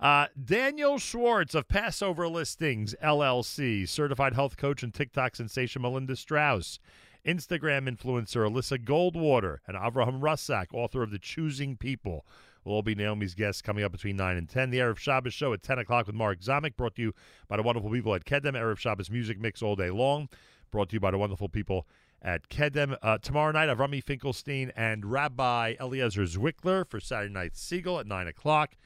Uh, 0.00 0.26
Daniel 0.42 0.96
Schwartz 0.96 1.56
of 1.56 1.66
Passover 1.66 2.28
Listings 2.28 2.94
LLC, 3.02 3.88
certified 3.88 4.32
health 4.32 4.56
coach 4.56 4.84
and 4.84 4.94
TikTok 4.94 5.34
sensation 5.34 5.82
Melinda 5.82 6.14
Strauss, 6.14 6.78
Instagram 7.26 7.88
influencer 7.88 8.48
Alyssa 8.48 8.78
Goldwater, 8.78 9.58
and 9.66 9.76
Avraham 9.76 10.20
Russak, 10.20 10.66
author 10.72 11.02
of 11.02 11.10
The 11.10 11.18
Choosing 11.18 11.76
People, 11.76 12.24
will 12.64 12.74
all 12.74 12.82
be 12.82 12.94
Naomi's 12.94 13.34
guests 13.34 13.60
coming 13.60 13.82
up 13.82 13.90
between 13.90 14.14
9 14.14 14.36
and 14.36 14.48
10. 14.48 14.70
The 14.70 14.78
Erev 14.78 14.98
Shabbos 14.98 15.34
show 15.34 15.52
at 15.52 15.64
10 15.64 15.80
o'clock 15.80 16.06
with 16.06 16.14
Mark 16.14 16.42
Zamek, 16.42 16.76
brought 16.76 16.94
to 16.94 17.02
you 17.02 17.12
by 17.48 17.56
the 17.56 17.64
wonderful 17.64 17.90
people 17.90 18.14
at 18.14 18.24
Kedem. 18.24 18.52
Erev 18.52 18.78
Shabbos 18.78 19.10
music 19.10 19.40
mix 19.40 19.62
all 19.62 19.74
day 19.74 19.90
long, 19.90 20.28
brought 20.70 20.90
to 20.90 20.94
you 20.94 21.00
by 21.00 21.10
the 21.10 21.18
wonderful 21.18 21.48
people 21.48 21.88
at 22.22 22.48
Kedem. 22.48 22.96
Uh, 23.02 23.18
tomorrow 23.18 23.50
night, 23.50 23.68
Avrami 23.68 24.02
Finkelstein 24.02 24.70
and 24.76 25.04
Rabbi 25.04 25.74
Eliezer 25.80 26.22
Zwickler 26.22 26.88
for 26.88 27.00
Saturday 27.00 27.34
Night 27.34 27.54
Segal 27.54 27.98
at 27.98 28.06
9 28.06 28.28
o'clock. 28.28 28.76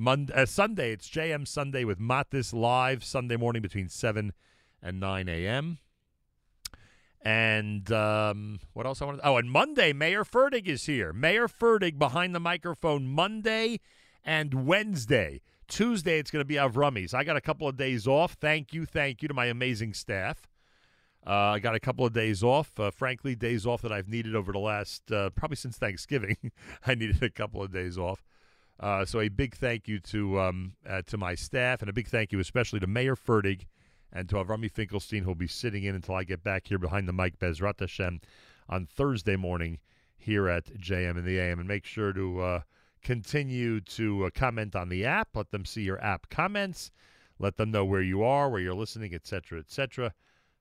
Monday, 0.00 0.32
uh, 0.32 0.46
Sunday, 0.46 0.92
it's 0.92 1.10
JM 1.10 1.46
Sunday 1.48 1.82
with 1.82 1.98
Matis 1.98 2.54
live 2.54 3.02
Sunday 3.02 3.34
morning 3.34 3.62
between 3.62 3.88
7 3.88 4.32
and 4.80 5.00
9 5.00 5.28
a.m. 5.28 5.78
And 7.20 7.90
um, 7.90 8.60
what 8.74 8.86
else 8.86 9.02
I 9.02 9.06
want 9.06 9.18
to? 9.18 9.26
Oh, 9.26 9.38
and 9.38 9.50
Monday, 9.50 9.92
Meir 9.92 10.22
Fertig 10.22 10.68
is 10.68 10.86
here. 10.86 11.12
Meir 11.12 11.48
Fertig 11.48 11.98
behind 11.98 12.32
the 12.32 12.38
microphone 12.38 13.08
Monday 13.08 13.80
and 14.24 14.68
Wednesday. 14.68 15.40
Tuesday, 15.66 16.20
it's 16.20 16.30
going 16.30 16.42
to 16.42 16.46
be 16.46 16.54
Avrami's. 16.54 17.12
I 17.12 17.24
got 17.24 17.36
a 17.36 17.40
couple 17.40 17.66
of 17.66 17.76
days 17.76 18.06
off. 18.06 18.34
Thank 18.34 18.72
you, 18.72 18.86
thank 18.86 19.20
you 19.20 19.26
to 19.26 19.34
my 19.34 19.46
amazing 19.46 19.94
staff. 19.94 20.46
Uh, 21.26 21.32
I 21.32 21.58
got 21.58 21.74
a 21.74 21.80
couple 21.80 22.06
of 22.06 22.12
days 22.12 22.44
off. 22.44 22.78
Uh, 22.78 22.92
frankly, 22.92 23.34
days 23.34 23.66
off 23.66 23.82
that 23.82 23.90
I've 23.90 24.08
needed 24.08 24.36
over 24.36 24.52
the 24.52 24.60
last 24.60 25.10
uh, 25.10 25.30
probably 25.30 25.56
since 25.56 25.76
Thanksgiving. 25.76 26.52
I 26.86 26.94
needed 26.94 27.20
a 27.20 27.30
couple 27.30 27.64
of 27.64 27.72
days 27.72 27.98
off. 27.98 28.22
Uh, 28.80 29.04
so 29.04 29.20
a 29.20 29.28
big 29.28 29.56
thank 29.56 29.88
you 29.88 29.98
to 29.98 30.38
um, 30.40 30.72
uh, 30.88 31.02
to 31.06 31.16
my 31.16 31.34
staff, 31.34 31.80
and 31.80 31.88
a 31.88 31.92
big 31.92 32.06
thank 32.06 32.30
you 32.30 32.38
especially 32.38 32.78
to 32.78 32.86
Meir 32.86 33.16
Fertig 33.16 33.66
and 34.12 34.28
to 34.28 34.36
Avrami 34.36 34.70
Finkelstein, 34.70 35.24
who'll 35.24 35.34
be 35.34 35.48
sitting 35.48 35.84
in 35.84 35.94
until 35.94 36.14
I 36.14 36.24
get 36.24 36.42
back 36.42 36.68
here 36.68 36.78
behind 36.78 37.08
the 37.08 37.12
mic, 37.12 37.38
Bezrat 37.38 37.80
Hashem, 37.80 38.20
on 38.68 38.86
Thursday 38.86 39.36
morning 39.36 39.80
here 40.16 40.48
at 40.48 40.66
JM 40.78 41.18
in 41.18 41.24
the 41.24 41.38
AM. 41.38 41.58
And 41.58 41.68
make 41.68 41.84
sure 41.84 42.12
to 42.12 42.40
uh, 42.40 42.60
continue 43.02 43.80
to 43.80 44.26
uh, 44.26 44.30
comment 44.34 44.76
on 44.76 44.88
the 44.88 45.04
app. 45.04 45.28
Let 45.34 45.50
them 45.50 45.64
see 45.64 45.82
your 45.82 46.02
app 46.02 46.30
comments. 46.30 46.90
Let 47.38 47.56
them 47.56 47.70
know 47.70 47.84
where 47.84 48.02
you 48.02 48.22
are, 48.22 48.48
where 48.48 48.60
you're 48.60 48.74
listening, 48.74 49.14
etc., 49.14 49.60
etc., 49.60 50.12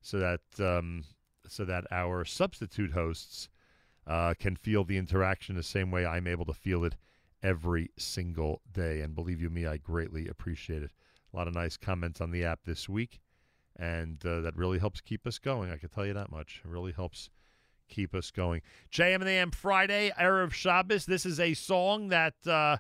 so 0.02 0.20
that 0.20 0.42
um, 0.60 1.04
so 1.48 1.66
that 1.66 1.86
our 1.92 2.26
substitute 2.26 2.92
hosts 2.92 3.50
uh, 4.06 4.34
can 4.40 4.56
feel 4.56 4.84
the 4.84 4.98
interaction 4.98 5.56
the 5.56 5.64
same 5.64 5.92
way 5.92 6.06
I'm 6.06 6.28
able 6.28 6.46
to 6.46 6.54
feel 6.54 6.84
it 6.84 6.96
every 7.44 7.92
single 7.98 8.62
day. 8.72 9.02
And 9.02 9.16
believe 9.16 9.42
you 9.42 9.50
me, 9.50 9.66
I 9.66 9.78
greatly 9.78 10.28
appreciate 10.28 10.84
it. 10.84 10.92
A 11.34 11.36
lot 11.36 11.48
of 11.48 11.54
nice 11.54 11.78
comments 11.78 12.22
on 12.22 12.32
the 12.32 12.46
app 12.46 12.62
this 12.66 12.88
week, 12.88 13.20
and 13.78 14.24
uh, 14.26 14.42
that 14.42 14.56
really 14.56 14.80
helps 14.80 15.02
keep 15.02 15.28
us 15.28 15.40
going. 15.40 15.72
I 15.72 15.78
can 15.78 15.90
tell 15.90 16.06
you 16.06 16.14
that 16.14 16.32
much. 16.32 16.62
It 16.64 16.70
really 16.70 16.94
helps 16.94 17.30
keep 17.90 18.16
us 18.16 18.32
going. 18.32 18.62
JM 18.92 19.16
in 19.16 19.22
the 19.22 19.32
AM 19.32 19.52
Friday, 19.52 20.12
Erev 20.20 20.54
Shabbos. 20.54 21.06
This 21.06 21.26
is 21.26 21.40
a 21.40 21.54
song 21.54 22.10
that, 22.10 22.36
uh, 22.46 22.78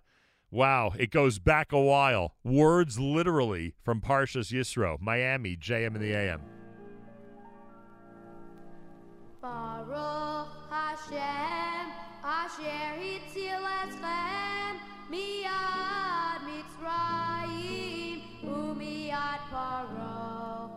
wow, 0.49 0.93
it 0.97 1.11
goes 1.11 1.39
back 1.39 1.71
a 1.71 1.81
while. 1.81 2.35
Words 2.43 2.99
literally 2.99 3.75
from 3.83 4.01
Parshas 4.01 4.51
Yisro, 4.51 4.99
Miami, 4.99 5.57
JM 5.57 5.95
in 5.95 6.01
the 6.01 6.13
AM. 6.13 6.41
Baruch 9.41 10.47
Hashem, 10.69 11.91
Asher 12.27 12.99
Hitzil 12.99 13.63
Eschem, 13.79 14.75
Miyad 15.09 16.43
Mitzrayim, 16.43 18.19
Umiyad 18.43 19.43
Paro. 19.49 20.69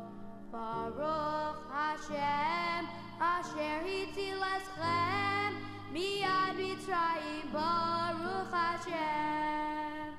Baruch 0.53 1.59
Hashem, 1.75 2.87
Asher 3.21 3.83
Hitzil 3.83 4.41
Eschem, 4.55 5.53
Miyad 5.93 6.55
Mitzrayim, 6.55 7.51
Baruch 7.53 8.53
Hashem. 8.53 10.15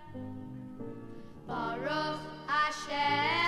Baruch 1.48 2.20
Hashem, 2.48 3.41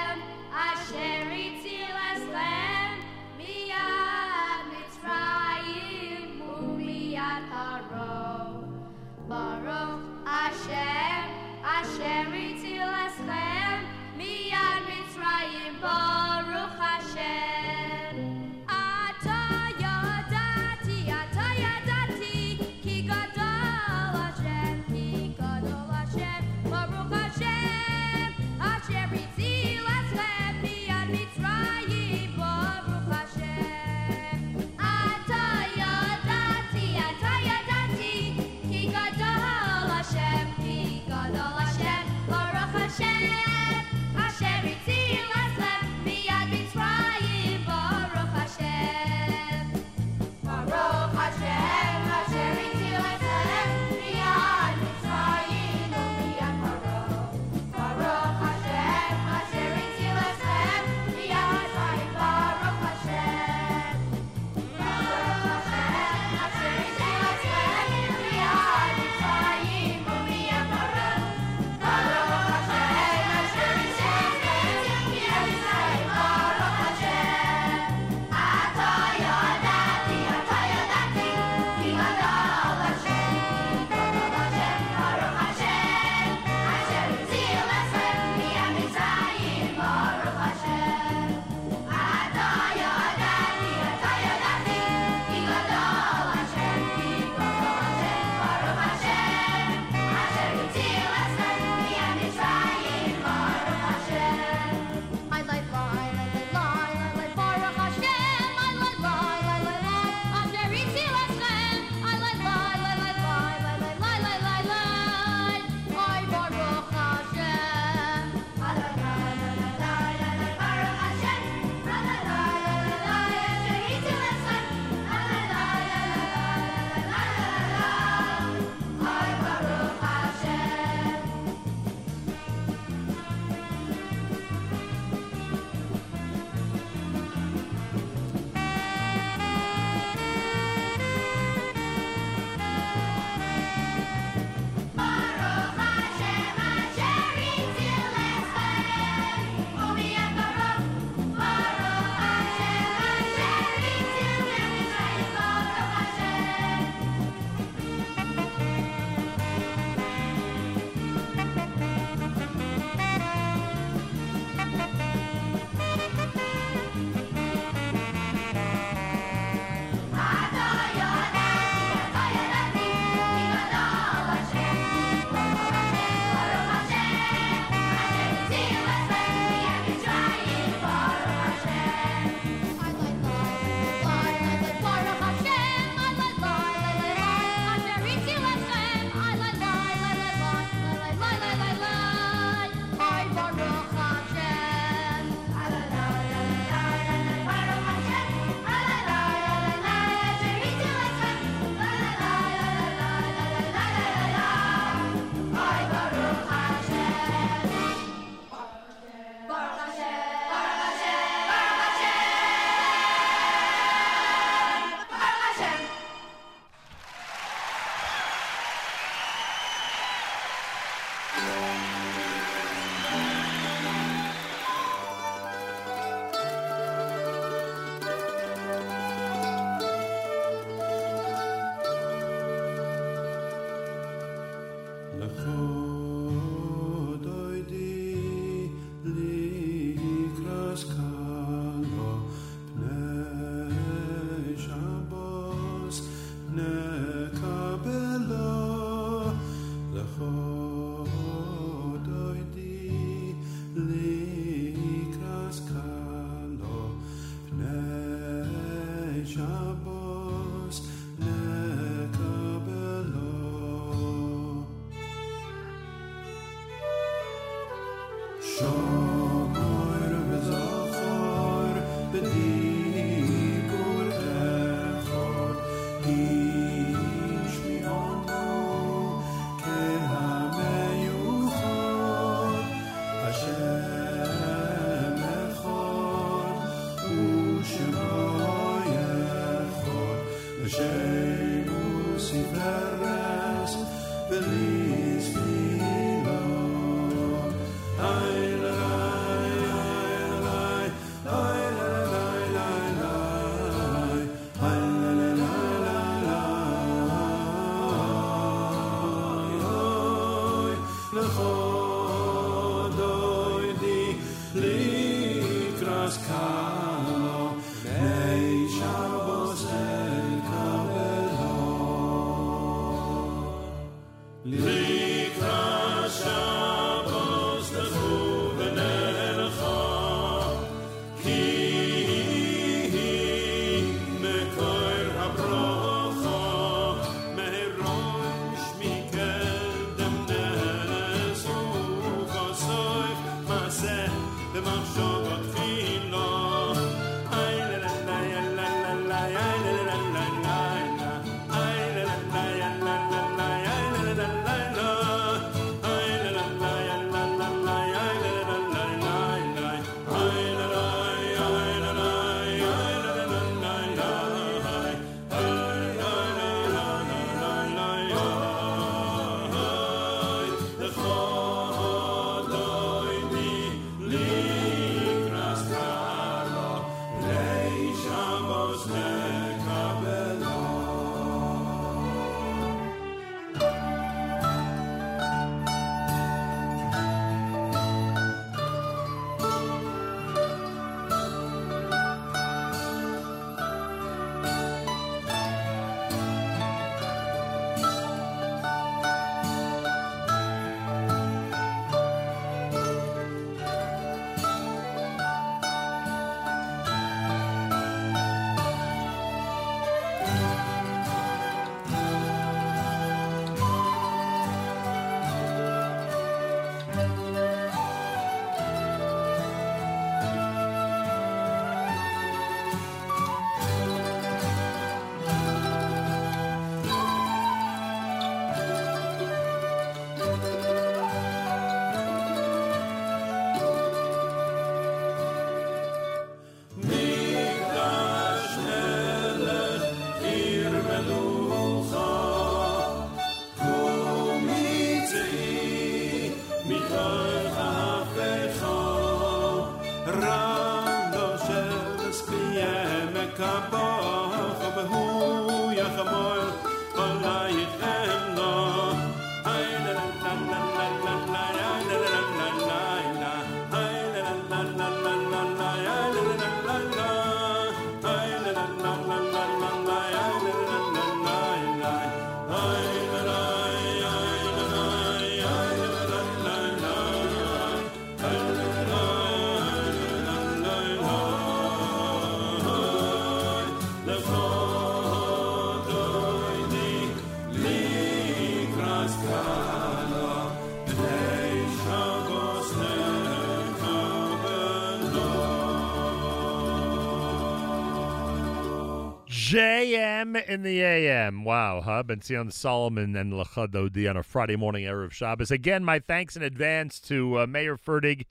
JM 499.54 500.44
in 500.48 500.64
the 500.64 500.82
AM. 500.82 501.44
Wow, 501.44 501.80
Hub 501.82 502.10
huh? 502.10 502.16
Benzion 502.16 502.52
Solomon 502.52 503.16
and 503.16 503.32
Lacha 503.32 503.68
Dodi 503.68 504.10
on 504.10 504.18
a 504.18 504.24
Friday 504.24 504.56
morning 504.56 504.86
Erev 504.86 505.12
Shabbos. 505.12 505.52
Again, 505.52 505.86
my 505.86 506.00
thanks 506.00 506.36
in 506.36 506.42
advance 506.42 507.00
to 507.02 507.38
uh, 507.38 507.46
Meir 507.46 507.78
Fertig, 507.78 508.26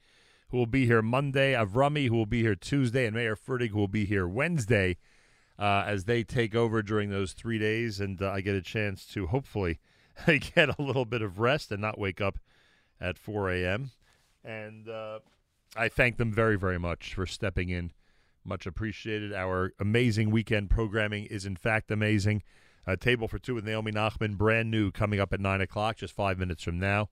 who 0.48 0.56
will 0.56 0.66
be 0.66 0.84
here 0.86 1.00
Monday, 1.00 1.52
Avrami, 1.52 2.08
who 2.08 2.16
will 2.16 2.26
be 2.26 2.42
here 2.42 2.56
Tuesday, 2.56 3.06
and 3.06 3.14
Meir 3.14 3.36
Fertig, 3.36 3.70
who 3.70 3.78
will 3.78 3.86
be 3.86 4.04
here 4.04 4.26
Wednesday 4.26 4.96
uh, 5.60 5.84
as 5.86 6.06
they 6.06 6.24
take 6.24 6.56
over 6.56 6.82
during 6.82 7.10
those 7.10 7.34
three 7.34 7.60
days. 7.60 8.00
And 8.00 8.20
uh, 8.20 8.32
I 8.32 8.40
get 8.40 8.56
a 8.56 8.60
chance 8.60 9.06
to 9.12 9.28
hopefully 9.28 9.78
get 10.26 10.76
a 10.76 10.82
little 10.82 11.04
bit 11.04 11.22
of 11.22 11.38
rest 11.38 11.70
and 11.70 11.80
not 11.80 12.00
wake 12.00 12.20
up 12.20 12.40
at 13.00 13.16
4 13.16 13.48
a.m. 13.52 13.92
And 14.44 14.88
uh, 14.88 15.20
I 15.76 15.88
thank 15.88 16.16
them 16.16 16.32
very, 16.32 16.58
very 16.58 16.80
much 16.80 17.14
for 17.14 17.26
stepping 17.26 17.68
in. 17.68 17.92
Much 18.44 18.66
appreciated. 18.66 19.32
Our 19.32 19.72
amazing 19.78 20.30
weekend 20.30 20.70
programming 20.70 21.26
is, 21.26 21.46
in 21.46 21.56
fact, 21.56 21.90
amazing. 21.90 22.42
A 22.86 22.96
table 22.96 23.28
for 23.28 23.38
two 23.38 23.54
with 23.54 23.64
Naomi 23.64 23.92
Nachman, 23.92 24.36
brand 24.36 24.70
new, 24.70 24.90
coming 24.90 25.20
up 25.20 25.32
at 25.32 25.40
9 25.40 25.60
o'clock, 25.60 25.96
just 25.96 26.14
five 26.14 26.38
minutes 26.38 26.64
from 26.64 26.80
now. 26.80 27.08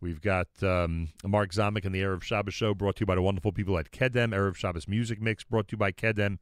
We've 0.00 0.20
got 0.20 0.48
um, 0.62 1.10
Mark 1.24 1.52
Zamek 1.52 1.84
and 1.84 1.94
the 1.94 2.00
Erev 2.00 2.22
Shabbos 2.22 2.54
show 2.54 2.74
brought 2.74 2.96
to 2.96 3.00
you 3.00 3.06
by 3.06 3.14
the 3.14 3.22
wonderful 3.22 3.52
people 3.52 3.78
at 3.78 3.92
Kedem. 3.92 4.32
Erev 4.32 4.56
Shabbos 4.56 4.88
music 4.88 5.20
mix 5.20 5.44
brought 5.44 5.68
to 5.68 5.72
you 5.74 5.78
by 5.78 5.92
Kedem. 5.92 6.38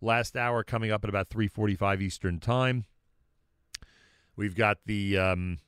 Last 0.00 0.36
hour 0.36 0.62
coming 0.62 0.92
up 0.92 1.04
at 1.04 1.10
about 1.10 1.28
3.45 1.28 2.00
Eastern 2.00 2.38
Time. 2.38 2.84
We've 4.36 4.54
got 4.54 4.78
the 4.86 5.18
um, 5.18 5.58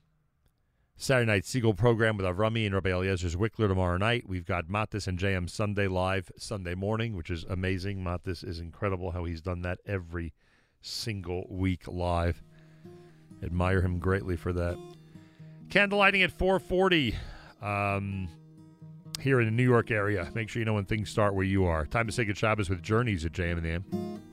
Saturday 1.01 1.31
Night 1.31 1.45
Segal 1.45 1.77
program 1.77 2.17
with 2.17 2.27
Avrami 2.27 2.67
and 2.67 2.75
Rabbi 2.75 2.91
Eliezer 2.91 3.29
Zwickler 3.29 3.69
tomorrow 3.69 3.97
night. 3.99 4.29
We've 4.29 4.45
got 4.45 4.67
Matis 4.67 5.07
and 5.07 5.17
JM 5.17 5.49
Sunday 5.49 5.87
live 5.87 6.33
Sunday 6.37 6.75
morning, 6.75 7.15
which 7.15 7.31
is 7.31 7.45
amazing. 7.45 8.03
Matis 8.03 8.43
is 8.43 8.59
incredible 8.59 9.13
how 9.13 9.23
he's 9.23 9.41
done 9.41 9.63
that 9.63 9.79
every 9.87 10.35
single 10.81 11.47
week 11.49 11.87
live. 11.87 12.43
Admire 13.45 13.81
him 13.81 14.01
greatly 14.01 14.35
for 14.35 14.53
that. 14.53 14.77
Candlelighting 15.69 16.25
at 16.25 16.33
440 16.33 17.15
um, 17.63 18.29
here 19.21 19.39
in 19.41 19.47
the 19.47 19.53
New 19.53 19.63
York 19.63 19.93
area. 19.93 20.29
Make 20.35 20.49
sure 20.49 20.59
you 20.59 20.67
know 20.67 20.75
when 20.75 20.85
things 20.85 21.11
start 21.11 21.33
where 21.33 21.45
you 21.45 21.65
are. 21.65 21.87
Time 21.87 22.09
to 22.09 22.13
say 22.13 22.25
good 22.25 22.37
Shabbos 22.37 22.69
with 22.69 22.83
Journeys 22.83 23.25
at 23.25 23.31
JM 23.31 23.59
and 23.59 23.65
the. 23.65 24.28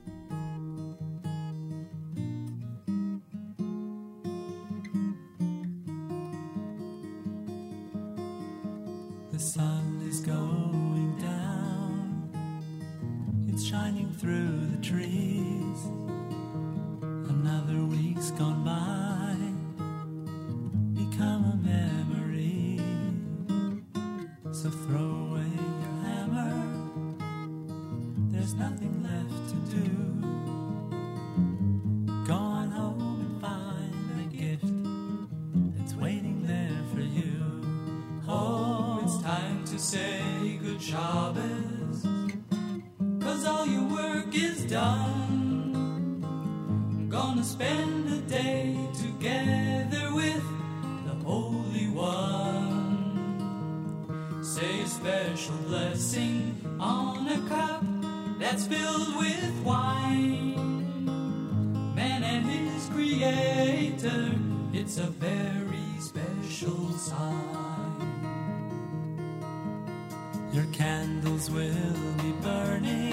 It's 64.98 65.06
a 65.06 65.10
very 65.10 66.00
special 66.00 66.90
sign. 66.92 68.00
Your 70.52 70.64
candles 70.72 71.50
will 71.50 72.14
be 72.22 72.32
burning, 72.40 73.05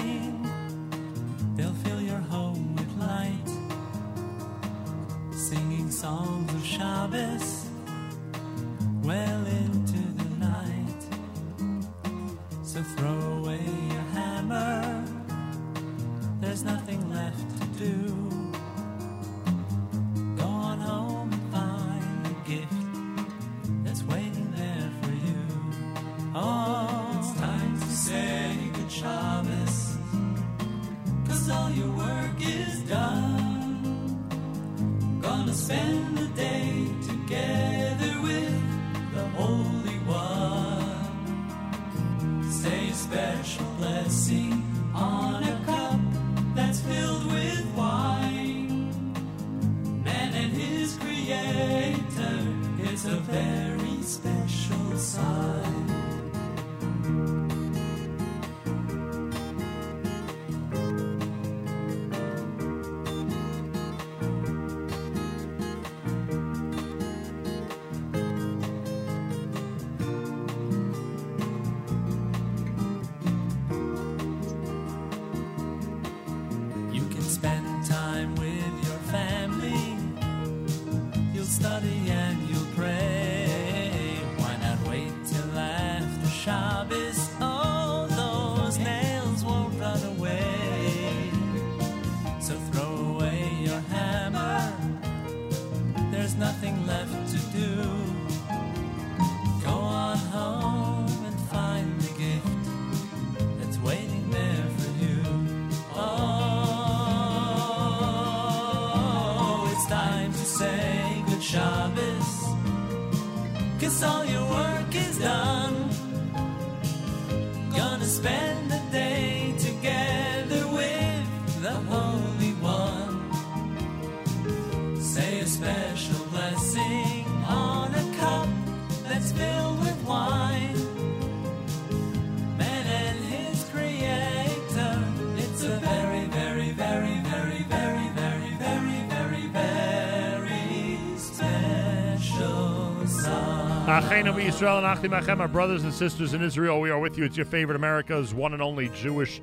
and 144.14 145.40
our 145.40 145.48
brothers 145.48 145.82
and 145.82 145.92
sisters 145.92 146.34
in 146.34 146.42
Israel, 146.42 146.80
we 146.80 146.88
are 146.88 147.00
with 147.00 147.18
you. 147.18 147.24
It's 147.24 147.36
your 147.36 147.46
favorite 147.46 147.74
America's 147.74 148.32
one 148.32 148.52
and 148.52 148.62
only 148.62 148.88
Jewish 148.90 149.42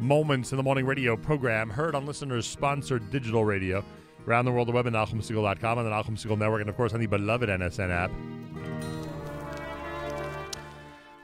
Moments 0.00 0.50
in 0.50 0.56
the 0.56 0.62
Morning 0.64 0.84
radio 0.84 1.16
program, 1.16 1.70
heard 1.70 1.94
on 1.94 2.04
listeners 2.04 2.44
sponsored 2.44 3.12
digital 3.12 3.44
radio 3.44 3.84
around 4.26 4.44
the 4.44 4.50
world, 4.50 4.66
the 4.66 4.72
web 4.72 4.88
at 4.88 4.92
NachumSegal.com 4.92 5.78
and 5.78 5.86
the 5.86 5.90
Nachum 5.92 6.18
Segal 6.18 6.36
Network, 6.36 6.62
and 6.62 6.68
of 6.68 6.76
course 6.76 6.92
on 6.94 6.98
the 6.98 7.06
beloved 7.06 7.48
NSN 7.48 7.90
app. 7.90 8.10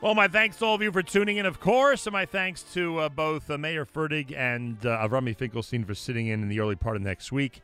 Well, 0.00 0.14
my 0.14 0.28
thanks 0.28 0.58
to 0.58 0.64
all 0.66 0.76
of 0.76 0.82
you 0.82 0.92
for 0.92 1.02
tuning 1.02 1.38
in, 1.38 1.46
of 1.46 1.58
course, 1.58 2.06
and 2.06 2.12
my 2.12 2.26
thanks 2.26 2.62
to 2.74 2.98
uh, 2.98 3.08
both 3.08 3.50
uh, 3.50 3.58
Meir 3.58 3.84
Fertig 3.84 4.32
and 4.36 4.78
uh, 4.86 5.04
Avrami 5.04 5.36
Finkelstein 5.36 5.84
for 5.84 5.96
sitting 5.96 6.28
in 6.28 6.42
in 6.42 6.48
the 6.48 6.60
early 6.60 6.76
part 6.76 6.94
of 6.94 7.02
next 7.02 7.32
week. 7.32 7.60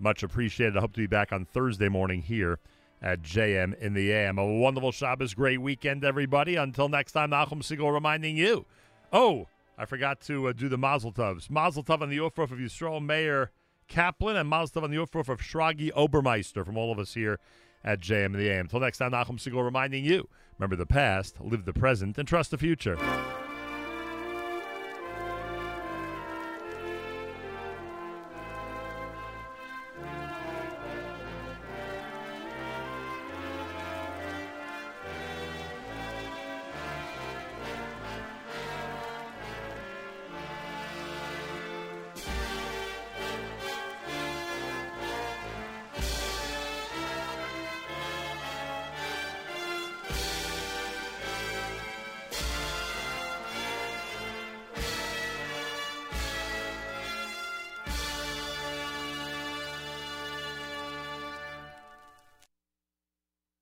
Much 0.00 0.24
appreciated. 0.24 0.76
I 0.76 0.80
hope 0.80 0.92
to 0.94 1.00
be 1.00 1.06
back 1.06 1.32
on 1.32 1.44
Thursday 1.44 1.88
morning 1.88 2.22
here 2.22 2.58
at 3.02 3.22
JM 3.22 3.76
in 3.78 3.94
the 3.94 4.12
AM. 4.12 4.38
A 4.38 4.46
wonderful 4.46 4.92
Shabbos, 4.92 5.34
great 5.34 5.60
weekend, 5.60 6.04
everybody. 6.04 6.56
Until 6.56 6.88
next 6.88 7.12
time, 7.12 7.30
Nachum 7.30 7.62
Segal 7.62 7.92
reminding 7.92 8.36
you. 8.36 8.64
Oh, 9.12 9.48
I 9.76 9.84
forgot 9.84 10.20
to 10.22 10.48
uh, 10.48 10.52
do 10.52 10.68
the 10.68 10.78
Mazel 10.78 11.12
Tovs. 11.12 11.50
Mazel 11.50 11.82
Tov 11.82 12.00
on 12.00 12.10
the 12.10 12.18
Ufruf 12.18 12.52
of 12.52 12.58
Yisrael 12.58 13.04
Meir 13.04 13.50
Kaplan, 13.88 14.36
and 14.36 14.48
Mazel 14.48 14.80
Tov 14.80 14.84
on 14.84 14.90
the 14.90 14.96
Ufruf 14.96 15.28
of 15.28 15.40
Shragi 15.40 15.90
Obermeister 15.92 16.64
from 16.64 16.78
all 16.78 16.92
of 16.92 16.98
us 16.98 17.14
here 17.14 17.40
at 17.84 18.00
JM 18.00 18.26
in 18.26 18.32
the 18.34 18.48
AM. 18.48 18.66
Until 18.66 18.80
next 18.80 18.98
time, 18.98 19.10
Nachum 19.10 19.38
Segal 19.38 19.64
reminding 19.64 20.04
you, 20.04 20.28
remember 20.58 20.76
the 20.76 20.86
past, 20.86 21.40
live 21.40 21.64
the 21.64 21.72
present, 21.72 22.16
and 22.16 22.28
trust 22.28 22.52
the 22.52 22.58
future. 22.58 22.96